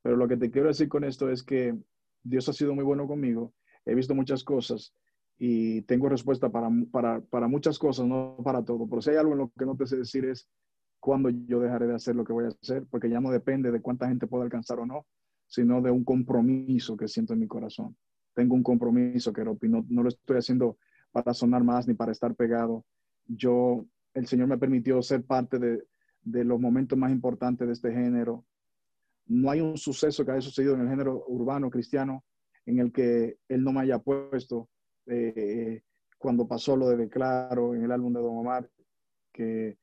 pero 0.01 0.15
lo 0.15 0.27
que 0.27 0.37
te 0.37 0.51
quiero 0.51 0.67
decir 0.67 0.87
con 0.87 1.03
esto 1.03 1.29
es 1.29 1.43
que 1.43 1.77
Dios 2.23 2.47
ha 2.49 2.53
sido 2.53 2.73
muy 2.73 2.83
bueno 2.83 3.07
conmigo. 3.07 3.53
He 3.85 3.95
visto 3.95 4.15
muchas 4.15 4.43
cosas 4.43 4.93
y 5.37 5.81
tengo 5.83 6.07
respuesta 6.07 6.49
para, 6.49 6.69
para, 6.91 7.19
para 7.21 7.47
muchas 7.47 7.77
cosas, 7.77 8.05
no 8.05 8.37
para 8.43 8.63
todo. 8.63 8.87
Pero 8.87 9.01
si 9.01 9.09
hay 9.09 9.17
algo 9.17 9.33
en 9.33 9.39
lo 9.39 9.51
que 9.57 9.65
no 9.65 9.75
te 9.75 9.85
sé 9.85 9.97
decir 9.97 10.25
es 10.25 10.47
cuándo 11.03 11.29
yo 11.29 11.59
dejaré 11.59 11.85
de 11.85 11.95
hacer 11.95 12.15
lo 12.15 12.23
que 12.23 12.31
voy 12.31 12.45
a 12.45 12.47
hacer, 12.47 12.85
porque 12.89 13.09
ya 13.09 13.19
no 13.19 13.29
depende 13.29 13.71
de 13.71 13.81
cuánta 13.81 14.07
gente 14.07 14.25
pueda 14.25 14.45
alcanzar 14.45 14.79
o 14.79 14.85
no, 14.85 15.05
sino 15.47 15.81
de 15.81 15.91
un 15.91 16.05
compromiso 16.05 16.95
que 16.95 17.09
siento 17.09 17.33
en 17.33 17.39
mi 17.39 17.47
corazón. 17.47 17.97
Tengo 18.33 18.55
un 18.55 18.63
compromiso, 18.63 19.33
que 19.33 19.43
no, 19.43 19.83
lo 19.89 20.07
estoy 20.07 20.37
haciendo 20.37 20.77
para 21.11 21.33
sonar 21.33 21.61
más 21.61 21.89
ni 21.89 21.93
para 21.93 22.13
estar 22.13 22.33
pegado. 22.35 22.85
Yo, 23.27 23.85
el 24.13 24.27
Señor 24.27 24.47
me 24.47 24.57
permitió 24.57 25.01
ser 25.01 25.25
parte 25.25 25.59
de, 25.59 25.83
de 26.21 26.45
los 26.45 26.57
momentos 26.57 26.97
más 26.97 27.11
importantes 27.11 27.67
de 27.67 27.73
este 27.73 27.91
género. 27.91 28.45
No 29.25 29.51
hay 29.51 29.59
un 29.59 29.75
suceso 29.75 30.23
que 30.23 30.31
haya 30.31 30.39
sucedido 30.41 30.75
en 30.75 30.81
el 30.83 30.89
género 30.89 31.25
urbano 31.27 31.69
cristiano 31.69 32.23
en 32.65 32.79
el 32.79 32.93
que 32.93 33.39
Él 33.49 33.61
no 33.61 33.73
me 33.73 33.81
haya 33.81 33.99
puesto 33.99 34.69
eh, 35.07 35.81
cuando 36.17 36.47
pasó 36.47 36.77
lo 36.77 36.87
de 36.87 36.95
Declaro 36.95 37.75
en 37.75 37.83
el 37.83 37.91
álbum 37.91 38.13
de 38.13 38.21
Don 38.21 38.37
Omar, 38.37 38.69
que, 39.33 39.77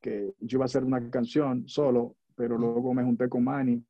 que 0.00 0.32
yo 0.40 0.56
iba 0.56 0.64
a 0.64 0.66
hacer 0.66 0.84
una 0.84 1.10
canción 1.10 1.68
solo, 1.68 2.16
pero 2.34 2.58
luego 2.58 2.94
me 2.94 3.02
junté 3.02 3.28
con 3.28 3.44
Manny 3.44 3.82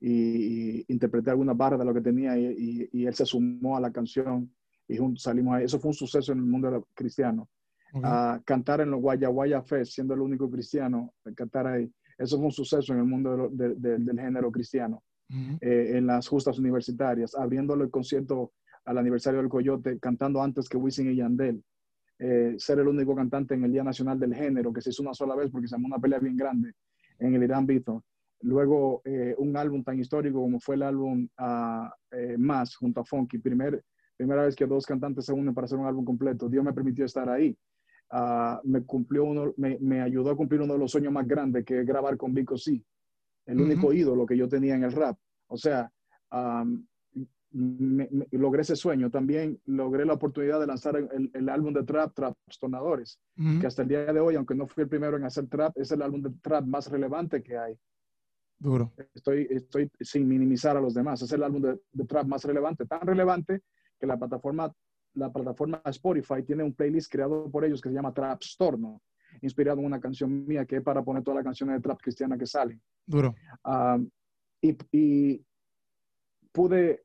y, 0.00 0.92
interpreté 0.92 1.30
algunas 1.30 1.56
barras 1.56 1.78
de 1.78 1.84
lo 1.84 1.94
que 1.94 2.00
tenía 2.00 2.38
y, 2.38 2.88
y, 2.92 3.06
él 3.06 3.14
se 3.14 3.26
sumó 3.26 3.76
a 3.76 3.80
la 3.80 3.90
canción 3.90 4.50
y 4.88 4.96
juntos 4.96 5.22
salimos 5.22 5.54
ahí. 5.54 5.64
Eso 5.64 5.78
fue 5.78 5.90
un 5.90 5.94
suceso 5.94 6.32
en 6.32 6.38
el 6.38 6.44
mundo 6.44 6.86
cristiano. 6.94 7.48
A 8.04 8.40
cantar 8.44 8.80
en 8.80 8.90
los 8.90 9.00
Guaya 9.00 9.28
Guaya 9.28 9.62
Fest, 9.62 9.92
siendo 9.92 10.14
el 10.14 10.20
único 10.20 10.48
cristiano, 10.48 11.12
cantar 11.34 11.66
ahí. 11.66 11.92
Eso 12.16 12.36
fue 12.36 12.46
un 12.46 12.52
suceso 12.52 12.92
en 12.92 13.00
el 13.00 13.04
mundo 13.04 13.48
del 13.50 14.20
género 14.20 14.52
cristiano, 14.52 15.02
eh, 15.60 15.92
en 15.94 16.06
las 16.06 16.28
justas 16.28 16.58
universitarias, 16.58 17.34
abriéndole 17.34 17.84
el 17.84 17.90
concierto 17.90 18.52
al 18.84 18.98
aniversario 18.98 19.40
del 19.40 19.48
Coyote, 19.48 19.98
cantando 19.98 20.42
antes 20.42 20.68
que 20.68 20.76
Wisin 20.76 21.10
y 21.10 21.16
Yandel. 21.16 21.64
Eh, 22.22 22.56
ser 22.58 22.78
el 22.78 22.86
único 22.86 23.16
cantante 23.16 23.54
en 23.54 23.64
el 23.64 23.72
Día 23.72 23.82
Nacional 23.82 24.20
del 24.20 24.34
Género, 24.34 24.74
que 24.74 24.82
se 24.82 24.90
hizo 24.90 25.02
una 25.02 25.14
sola 25.14 25.34
vez 25.34 25.50
porque 25.50 25.66
se 25.66 25.74
armó 25.74 25.86
una 25.86 25.98
pelea 25.98 26.18
bien 26.18 26.36
grande 26.36 26.74
en 27.18 27.34
el 27.34 27.42
Irán 27.42 27.64
Beaton. 27.64 28.02
Luego, 28.42 29.00
eh, 29.06 29.34
un 29.38 29.56
álbum 29.56 29.82
tan 29.82 29.98
histórico 29.98 30.38
como 30.38 30.60
fue 30.60 30.74
el 30.74 30.82
álbum 30.82 31.26
uh, 31.38 32.38
Más 32.38 32.76
junto 32.76 33.00
a 33.00 33.04
Funky, 33.04 33.38
primer, 33.38 33.82
primera 34.18 34.44
vez 34.44 34.54
que 34.54 34.66
dos 34.66 34.84
cantantes 34.84 35.24
se 35.24 35.32
unen 35.32 35.54
para 35.54 35.64
hacer 35.64 35.78
un 35.78 35.86
álbum 35.86 36.04
completo. 36.04 36.46
Dios 36.50 36.62
me 36.62 36.74
permitió 36.74 37.06
estar 37.06 37.26
ahí. 37.30 37.56
Uh, 38.12 38.58
me, 38.64 38.82
cumplió 38.84 39.24
uno, 39.24 39.54
me, 39.56 39.78
me, 39.80 40.02
ayudó 40.02 40.30
a 40.30 40.36
cumplir 40.36 40.60
uno 40.60 40.74
de 40.74 40.78
los 40.78 40.90
sueños 40.90 41.14
más 41.14 41.26
grandes, 41.26 41.64
que 41.64 41.80
es 41.80 41.86
grabar 41.86 42.18
con 42.18 42.34
Vico 42.34 42.58
C, 42.58 42.84
el 43.46 43.60
único 43.60 43.94
ídolo 43.94 44.26
que 44.26 44.36
yo 44.36 44.46
tenía 44.46 44.74
en 44.74 44.84
el 44.84 44.92
rap. 44.92 45.16
O 45.46 45.56
sea, 45.56 45.90
um, 46.32 46.84
me, 47.52 48.08
logré 48.32 48.62
ese 48.62 48.76
sueño. 48.76 49.10
También 49.10 49.60
logré 49.66 50.04
la 50.04 50.14
oportunidad 50.14 50.60
de 50.60 50.66
lanzar 50.66 50.96
el, 50.96 51.30
el 51.32 51.48
álbum 51.48 51.72
de 51.72 51.82
trap, 51.84 52.14
Trap 52.14 52.36
Tornadores, 52.58 53.18
que 53.60 53.66
hasta 53.66 53.82
el 53.82 53.88
día 53.88 54.12
de 54.12 54.20
hoy, 54.20 54.36
aunque 54.36 54.54
no 54.54 54.66
fui 54.66 54.82
el 54.82 54.88
primero 54.88 55.16
en 55.16 55.24
hacer 55.24 55.46
trap, 55.48 55.76
es 55.76 55.90
el 55.90 56.02
álbum 56.02 56.22
de 56.22 56.30
trap 56.42 56.64
más 56.64 56.90
relevante 56.90 57.42
que 57.42 57.58
hay. 57.58 57.78
Duro. 58.58 58.92
Estoy, 59.14 59.46
estoy 59.50 59.90
sin 60.00 60.28
minimizar 60.28 60.76
a 60.76 60.80
los 60.80 60.92
demás. 60.92 61.22
Es 61.22 61.32
el 61.32 61.42
álbum 61.42 61.62
de, 61.62 61.80
de 61.92 62.04
trap 62.04 62.26
más 62.26 62.44
relevante, 62.44 62.84
tan 62.86 63.00
relevante 63.00 63.62
que 63.98 64.06
la 64.06 64.18
plataforma, 64.18 64.72
la 65.14 65.32
plataforma 65.32 65.80
Spotify 65.86 66.42
tiene 66.42 66.62
un 66.62 66.74
playlist 66.74 67.10
creado 67.10 67.50
por 67.50 67.64
ellos 67.64 67.80
que 67.80 67.88
se 67.88 67.94
llama 67.94 68.12
Trap 68.12 68.42
Storno, 68.42 69.02
inspirado 69.40 69.80
en 69.80 69.86
una 69.86 70.00
canción 70.00 70.46
mía 70.46 70.64
que 70.66 70.76
es 70.76 70.82
para 70.82 71.02
poner 71.02 71.22
todas 71.22 71.36
las 71.36 71.44
canciones 71.44 71.76
de 71.76 71.82
trap 71.82 72.00
cristiana 72.00 72.36
que 72.36 72.46
salen. 72.46 72.80
Duro. 73.06 73.34
Ah, 73.64 73.98
y, 74.60 74.76
y, 74.92 75.44
pude 76.52 77.04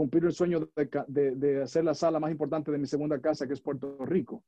cumplir 0.00 0.24
el 0.24 0.32
sueño 0.32 0.66
de, 1.08 1.34
de, 1.36 1.62
hacer 1.62 1.84
la 1.84 1.92
sala 1.92 2.18
más 2.18 2.30
importante 2.30 2.72
de 2.72 2.78
mi 2.78 2.86
segunda 2.86 3.20
casa, 3.20 3.46
que 3.46 3.52
es 3.52 3.60
Puerto 3.60 3.98
Rico. 4.06 4.42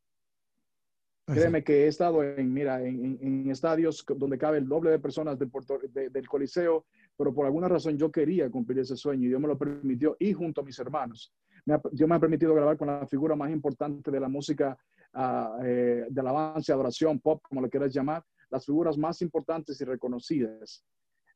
Créeme 1.26 1.62
que 1.62 1.84
he 1.84 1.88
estado 1.88 2.24
en, 2.24 2.50
mira, 2.50 2.82
en, 2.82 3.18
en, 3.20 3.50
estadios 3.50 4.03
donde 4.16 4.38
cabe 4.38 4.57
el 4.57 4.66
doble 4.66 4.90
de 4.90 4.98
personas 4.98 5.38
del, 5.38 5.50
Puerto, 5.50 5.78
del 5.92 6.26
Coliseo, 6.26 6.86
pero 7.18 7.34
por 7.34 7.44
alguna 7.44 7.68
razón 7.68 7.98
yo 7.98 8.11
quería 8.11 8.48
cumplir 8.48 8.78
ese 8.78 8.96
sueño 8.96 9.26
y 9.26 9.28
Dios 9.28 9.42
me 9.42 9.48
lo 9.48 9.59
permitió 9.59 10.16
y 10.18 10.32
junto 10.32 10.62
a 10.62 10.64
mis 10.64 10.78
hermanos. 10.78 11.34
Me 11.66 11.78
Dios 11.92 12.09
me 12.09 12.14
ha 12.14 12.18
permitido 12.18 12.55
grabar 12.55 12.78
con 12.78 12.88
la 12.88 13.07
figura 13.07 13.36
más 13.36 13.50
importante 13.50 14.11
de 14.11 14.20
la 14.20 14.30
música 14.30 14.74
uh, 15.12 15.62
eh, 15.62 16.07
de 16.09 16.20
alabanza, 16.22 16.72
adoración, 16.72 17.20
pop, 17.20 17.42
como 17.42 17.61
lo 17.61 17.68
quieras 17.68 17.92
llamar, 17.92 18.24
las 18.48 18.64
figuras 18.64 18.96
más 18.96 19.20
importantes 19.20 19.78
y 19.82 19.84
reconocidas. 19.84 20.82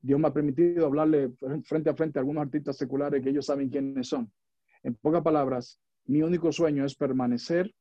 Dios 0.07 0.21
me 0.21 0.29
ha 0.29 0.33
permitido 0.33 0.87
hablarle 0.87 1.33
frente 1.65 1.91
a 1.91 1.95
frente 1.95 2.19
a 2.19 2.21
algunos 2.21 2.43
artistas 2.43 2.77
seculares 2.77 3.21
que 3.21 3.31
ellos 3.31 3.45
saben 3.45 3.69
quiénes 3.69 4.07
son. 4.07 4.31
En 4.85 4.95
pocas 4.95 5.21
palabras, 5.21 5.81
mi 6.05 6.23
único 6.23 6.53
sueño 6.53 6.85
es 6.85 6.95
permanecer, 6.95 7.75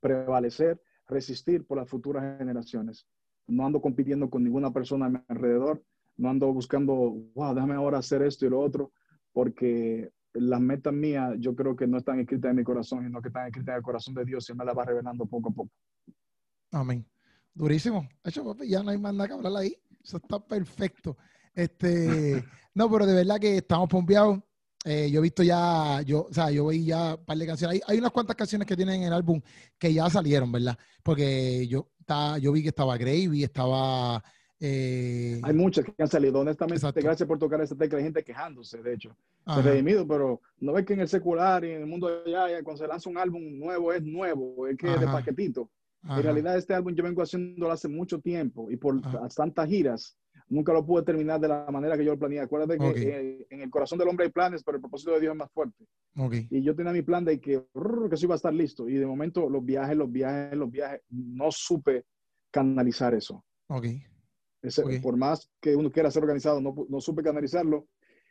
prevalecer, 0.00 0.82
resistir 1.06 1.64
por 1.64 1.78
las 1.78 1.88
futuras 1.88 2.38
generaciones. 2.38 3.06
No 3.46 3.64
ando 3.64 3.80
compitiendo 3.80 4.28
con 4.28 4.42
ninguna 4.42 4.72
persona 4.72 5.06
a 5.06 5.10
mi 5.10 5.20
alrededor, 5.28 5.80
no 6.16 6.28
ando 6.28 6.52
buscando, 6.52 6.94
wow, 7.36 7.54
déjame 7.54 7.74
ahora 7.74 7.98
hacer 7.98 8.22
esto 8.22 8.44
y 8.44 8.50
lo 8.50 8.58
otro, 8.58 8.90
porque 9.32 10.10
las 10.32 10.60
metas 10.60 10.92
mías 10.92 11.36
yo 11.38 11.54
creo 11.54 11.76
que 11.76 11.86
no 11.86 11.98
están 11.98 12.18
escritas 12.18 12.50
en 12.50 12.56
mi 12.56 12.64
corazón, 12.64 13.04
sino 13.04 13.22
que 13.22 13.28
están 13.28 13.46
escritas 13.46 13.74
en 13.74 13.76
el 13.76 13.82
corazón 13.82 14.14
de 14.14 14.24
Dios 14.24 14.50
y 14.50 14.54
me 14.54 14.64
las 14.64 14.76
va 14.76 14.84
revelando 14.84 15.24
poco 15.24 15.50
a 15.50 15.52
poco. 15.52 15.70
Amén. 16.72 17.06
Durísimo. 17.54 18.08
Hecho, 18.24 18.56
ya 18.66 18.82
no 18.82 18.90
hay 18.90 18.98
más 18.98 19.14
nada 19.14 19.28
que 19.28 19.34
hablar 19.34 19.52
ahí. 19.56 19.76
Eso 20.08 20.16
está 20.16 20.40
perfecto. 20.40 21.18
Este, 21.54 22.42
no, 22.72 22.90
pero 22.90 23.04
de 23.04 23.12
verdad 23.12 23.38
que 23.38 23.58
estamos 23.58 23.90
pompeados. 23.90 24.38
Eh, 24.82 25.10
yo 25.10 25.18
he 25.18 25.22
visto 25.22 25.42
ya, 25.42 26.00
yo, 26.00 26.28
o 26.30 26.32
sea, 26.32 26.50
yo 26.50 26.68
vi 26.68 26.86
ya 26.86 27.16
un 27.16 27.24
par 27.26 27.36
de 27.36 27.46
canciones. 27.46 27.74
Hay, 27.74 27.82
hay, 27.86 27.98
unas 27.98 28.10
cuantas 28.10 28.34
canciones 28.34 28.66
que 28.66 28.74
tienen 28.74 29.02
en 29.02 29.08
el 29.08 29.12
álbum 29.12 29.38
que 29.78 29.92
ya 29.92 30.08
salieron, 30.08 30.50
¿verdad? 30.50 30.78
Porque 31.02 31.66
yo, 31.68 31.90
está, 32.00 32.38
yo 32.38 32.52
vi 32.52 32.62
que 32.62 32.70
estaba 32.70 32.96
Gravy, 32.96 33.44
estaba. 33.44 34.24
Eh... 34.58 35.42
Hay 35.42 35.52
muchas 35.52 35.84
que 35.84 35.92
han 35.98 36.08
salido. 36.08 36.40
Honestamente, 36.40 37.02
gracias 37.02 37.28
por 37.28 37.38
tocar 37.38 37.60
esta 37.60 37.76
tecla. 37.76 37.98
Hay 37.98 38.04
gente 38.04 38.24
quejándose, 38.24 38.82
de 38.82 38.94
hecho. 38.94 39.14
Se 39.46 39.60
redimido, 39.60 40.08
pero 40.08 40.40
no 40.60 40.72
ves 40.72 40.86
que 40.86 40.94
en 40.94 41.00
el 41.00 41.08
secular 41.08 41.66
y 41.66 41.72
en 41.72 41.82
el 41.82 41.86
mundo 41.86 42.24
ya, 42.24 42.46
cuando 42.62 42.82
se 42.82 42.88
lanza 42.88 43.10
un 43.10 43.18
álbum 43.18 43.58
nuevo, 43.58 43.92
es 43.92 44.02
nuevo, 44.02 44.66
es 44.68 44.78
que 44.78 44.90
es 44.90 45.00
de 45.00 45.06
paquetito. 45.06 45.68
En 46.04 46.22
realidad, 46.22 46.56
este 46.56 46.74
álbum 46.74 46.94
yo 46.94 47.02
vengo 47.02 47.22
haciéndolo 47.22 47.72
hace 47.72 47.88
mucho 47.88 48.20
tiempo 48.20 48.70
y 48.70 48.76
por 48.76 49.00
tantas 49.34 49.68
giras 49.68 50.16
nunca 50.48 50.72
lo 50.72 50.84
pude 50.84 51.02
terminar 51.02 51.40
de 51.40 51.48
la 51.48 51.66
manera 51.70 51.96
que 51.96 52.04
yo 52.04 52.12
lo 52.12 52.18
planeé. 52.18 52.40
Acuérdate 52.40 52.78
que 52.78 53.46
en 53.50 53.60
el 53.60 53.70
corazón 53.70 53.98
del 53.98 54.08
hombre 54.08 54.26
hay 54.26 54.32
planes, 54.32 54.62
pero 54.62 54.76
el 54.76 54.80
propósito 54.82 55.12
de 55.12 55.20
Dios 55.20 55.32
es 55.32 55.38
más 55.38 55.50
fuerte. 55.50 55.86
Y 56.50 56.62
yo 56.62 56.74
tenía 56.74 56.92
mi 56.92 57.02
plan 57.02 57.24
de 57.24 57.40
que, 57.40 57.62
que 57.62 58.14
eso 58.14 58.26
iba 58.26 58.34
a 58.34 58.36
estar 58.36 58.54
listo. 58.54 58.88
Y 58.88 58.94
de 58.94 59.06
momento 59.06 59.48
los 59.48 59.64
viajes, 59.64 59.96
los 59.96 60.10
viajes, 60.10 60.56
los 60.56 60.70
viajes, 60.70 61.02
no 61.10 61.50
supe 61.50 62.04
canalizar 62.50 63.14
eso. 63.14 63.44
Ese, 64.62 64.82
por 65.00 65.16
más 65.16 65.50
que 65.60 65.76
uno 65.76 65.90
quiera 65.90 66.10
ser 66.10 66.22
organizado, 66.22 66.60
no, 66.60 66.74
no 66.88 67.00
supe 67.00 67.22
canalizarlo. 67.22 67.86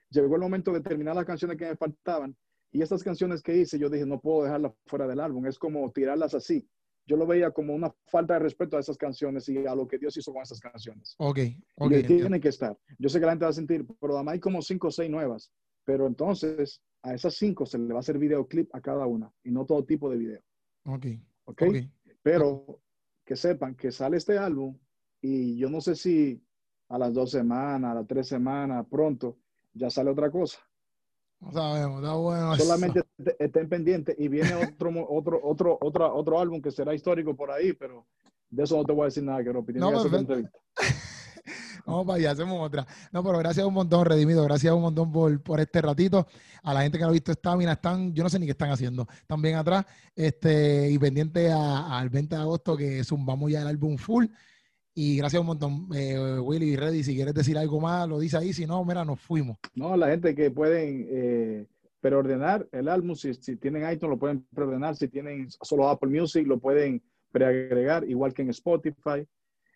Llegó 0.10 0.36
el 0.36 0.42
momento 0.42 0.72
de 0.72 0.82
terminar 0.82 1.16
las 1.16 1.26
canciones 1.26 1.58
que 1.58 1.66
me 1.66 1.76
faltaban. 1.76 2.36
Y 2.72 2.82
estas 2.82 3.04
canciones 3.04 3.42
que 3.42 3.56
hice, 3.56 3.80
yo 3.80 3.90
dije, 3.90 4.06
no 4.06 4.20
puedo 4.20 4.44
dejarlas 4.44 4.74
fuera 4.86 5.08
del 5.08 5.20
álbum. 5.20 5.46
Es 5.46 5.58
como 5.58 5.90
tirarlas 5.92 6.34
así 6.34 6.68
yo 7.08 7.16
lo 7.16 7.26
veía 7.26 7.52
como 7.52 7.74
una 7.74 7.94
falta 8.06 8.34
de 8.34 8.40
respeto 8.40 8.76
a 8.76 8.82
esas 8.82 8.98
canciones 8.98 9.48
y 9.48 9.66
a 9.66 9.74
lo 9.74 9.88
que 9.88 9.98
Dios 9.98 10.16
hizo 10.18 10.34
con 10.34 10.42
esas 10.42 10.60
canciones. 10.60 11.16
Ok, 11.18 11.40
ok. 11.78 11.92
Y 11.92 12.04
tienen 12.04 12.42
que 12.42 12.50
estar. 12.50 12.78
Yo 13.00 13.10
sé 13.10 13.20
que 13.20 13.26
la 13.26 13.32
gente 13.32 13.46
va 13.46 13.52
a 13.52 13.54
sentir, 13.54 13.86
pero 14.00 14.16
además 14.16 14.34
hay 14.34 14.40
como 14.40 14.62
cinco 14.62 14.90
o 14.90 14.92
seis 14.92 15.10
nuevas. 15.10 15.52
Pero 15.86 16.06
entonces 16.06 16.82
a 17.02 17.14
esas 17.14 17.36
cinco 17.36 17.66
se 17.66 17.80
le 17.80 17.94
va 17.94 18.00
a 18.00 18.02
hacer 18.02 18.20
videoclip 18.20 18.70
a 18.76 18.82
cada 18.82 19.06
una 19.06 19.32
y 19.44 19.52
no 19.52 19.66
todo 19.66 19.86
tipo 19.86 20.10
de 20.10 20.18
video. 20.18 20.42
Ok. 20.84 21.06
Ok. 21.46 21.64
Pero 22.22 22.82
que 23.24 23.38
sepan 23.38 23.76
que 23.76 23.92
sale 23.92 24.18
este 24.18 24.38
álbum 24.38 24.78
y 25.22 25.58
yo 25.58 25.70
no 25.70 25.80
sé 25.80 25.96
si 25.96 26.44
a 26.90 26.98
las 26.98 27.14
dos 27.14 27.32
semanas, 27.32 27.92
a 27.92 27.96
las 27.96 28.08
tres 28.08 28.28
semanas, 28.28 28.86
pronto, 28.90 29.38
ya 29.74 29.90
sale 29.90 30.10
otra 30.10 30.30
cosa. 30.30 30.60
No 31.40 31.52
sabemos, 31.52 32.02
está 32.02 32.14
bueno. 32.14 32.56
Solamente 32.56 33.04
estén 33.40 33.70
pendientes 33.70 34.16
y 34.18 34.28
viene 34.28 34.56
otro, 34.56 34.90
otro, 35.10 35.40
otro, 35.44 35.78
otro, 35.82 36.16
otro 36.16 36.40
álbum 36.40 36.62
que 36.62 36.72
será 36.72 36.94
histórico 36.94 37.36
por 37.36 37.52
ahí, 37.52 37.74
pero 37.74 38.08
de 38.50 38.64
eso 38.64 38.78
no 38.78 38.84
te 38.84 38.94
voy 38.94 39.04
a 39.04 39.06
decir 39.06 39.24
nada, 39.24 39.44
que 39.44 39.54
no, 39.54 39.92
no, 39.92 40.04
Vamos 41.86 42.06
para 42.06 42.18
allá, 42.18 42.32
hacemos 42.32 42.66
otra. 42.66 42.86
No, 43.14 43.24
pero 43.24 43.38
gracias 43.38 43.66
un 43.66 43.74
montón, 43.74 44.06
Redimido. 44.06 44.44
Gracias 44.44 44.74
un 44.74 44.82
montón 44.82 45.10
por, 45.10 45.42
por 45.42 45.62
este 45.62 45.82
ratito. 45.82 46.28
A 46.64 46.74
la 46.74 46.82
gente 46.82 46.98
que 46.98 47.04
no 47.04 47.10
ha 47.10 47.14
visto 47.14 47.32
esta 47.32 47.56
mina, 47.56 47.74
están, 47.74 48.14
yo 48.14 48.24
no 48.24 48.30
sé 48.30 48.40
ni 48.40 48.46
qué 48.46 48.52
están 48.52 48.72
haciendo. 48.72 49.08
Están 49.22 49.42
bien 49.42 49.56
atrás. 49.56 49.86
Este, 50.14 50.92
y 50.92 51.00
pendiente 51.00 51.50
al 51.50 52.10
20 52.10 52.36
de 52.36 52.42
agosto 52.42 52.76
que 52.76 53.06
zumbamos 53.06 53.50
ya 53.50 53.62
el 53.62 53.68
álbum 53.68 53.98
full. 53.98 54.26
Y 55.00 55.16
gracias 55.16 55.40
un 55.40 55.46
montón, 55.46 55.90
eh, 55.94 56.40
Willy 56.40 56.70
y 56.70 56.76
Reddy. 56.76 57.04
Si 57.04 57.14
quieres 57.14 57.36
decir 57.36 57.56
algo 57.56 57.80
más, 57.80 58.10
lo 58.10 58.18
dice 58.18 58.36
ahí. 58.36 58.52
Si 58.52 58.66
no, 58.66 58.84
mira, 58.84 59.06
nos 59.06 59.20
fuimos. 59.22 59.60
No, 59.76 59.96
la 59.96 60.08
gente 60.08 60.34
que 60.34 60.50
pueden 60.50 61.06
eh, 61.12 61.68
preordenar 62.00 62.68
el 62.72 62.90
álbum, 62.90 63.14
si, 63.14 63.36
si 63.36 63.58
tienen 63.58 63.84
iTunes, 63.84 64.10
lo 64.10 64.18
pueden 64.18 64.48
preordenar. 64.56 64.96
Si 64.96 65.08
tienen 65.08 65.52
solo 65.62 65.88
Apple 65.88 66.10
Music, 66.10 66.48
lo 66.48 66.58
pueden 66.58 67.04
preagregar, 67.32 68.10
igual 68.10 68.34
que 68.34 68.42
en 68.42 68.50
Spotify. 68.50 69.24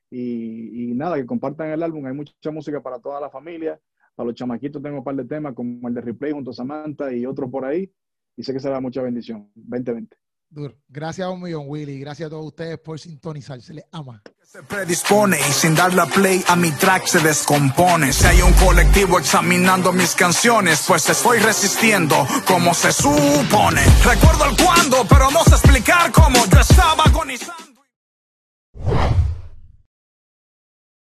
Y, 0.09 0.89
y, 0.89 0.95
nada, 0.95 1.17
que 1.17 1.25
compartan 1.27 1.69
el 1.69 1.83
álbum. 1.83 2.03
Hay 2.07 2.13
mucha 2.13 2.49
música 2.49 2.81
para 2.81 2.97
toda 2.97 3.21
la 3.21 3.29
familia. 3.29 3.79
Para 4.15 4.25
los 4.25 4.33
chamaquitos 4.33 4.81
tengo 4.81 4.97
un 4.97 5.03
par 5.03 5.15
de 5.15 5.25
temas, 5.25 5.53
como 5.53 5.87
el 5.87 5.93
de 5.93 6.01
Replay 6.01 6.31
junto 6.31 6.49
a 6.49 6.53
Samantha 6.55 7.13
y 7.13 7.27
otros 7.27 7.47
por 7.51 7.63
ahí. 7.63 7.93
Y 8.35 8.41
sé 8.41 8.53
que 8.53 8.59
será 8.59 8.81
mucha 8.81 9.03
bendición. 9.03 9.51
2020. 9.53 10.17
Duro. 10.51 10.75
Gracias 10.89 11.25
a 11.25 11.29
un 11.29 11.41
millón, 11.41 11.63
Willy. 11.65 11.97
Gracias 12.01 12.27
a 12.27 12.29
todos 12.29 12.45
ustedes 12.45 12.77
por 12.77 12.99
sintonizar. 12.99 13.61
Se 13.61 13.73
les 13.73 13.85
ama. 13.93 14.21
Se 14.43 14.61
predispone 14.63 15.37
y 15.39 15.53
sin 15.53 15.75
dar 15.75 15.93
la 15.93 16.05
play 16.05 16.43
a 16.45 16.57
mi 16.57 16.71
track 16.71 17.05
se 17.05 17.19
descompone. 17.19 18.11
Si 18.11 18.25
hay 18.27 18.41
un 18.41 18.51
colectivo 18.53 19.17
examinando 19.17 19.93
mis 19.93 20.13
canciones, 20.13 20.83
pues 20.85 21.07
estoy 21.07 21.39
resistiendo 21.39 22.27
como 22.45 22.73
se 22.73 22.91
supone. 22.91 23.81
Recuerdo 24.03 24.45
el 24.49 24.57
cuándo, 24.61 25.05
pero 25.07 25.31
no 25.31 25.41
sé 25.45 25.51
explicar 25.51 26.11
cómo 26.11 26.45
yo 26.47 26.59
estaba 26.59 27.05
agonizando. 27.05 27.81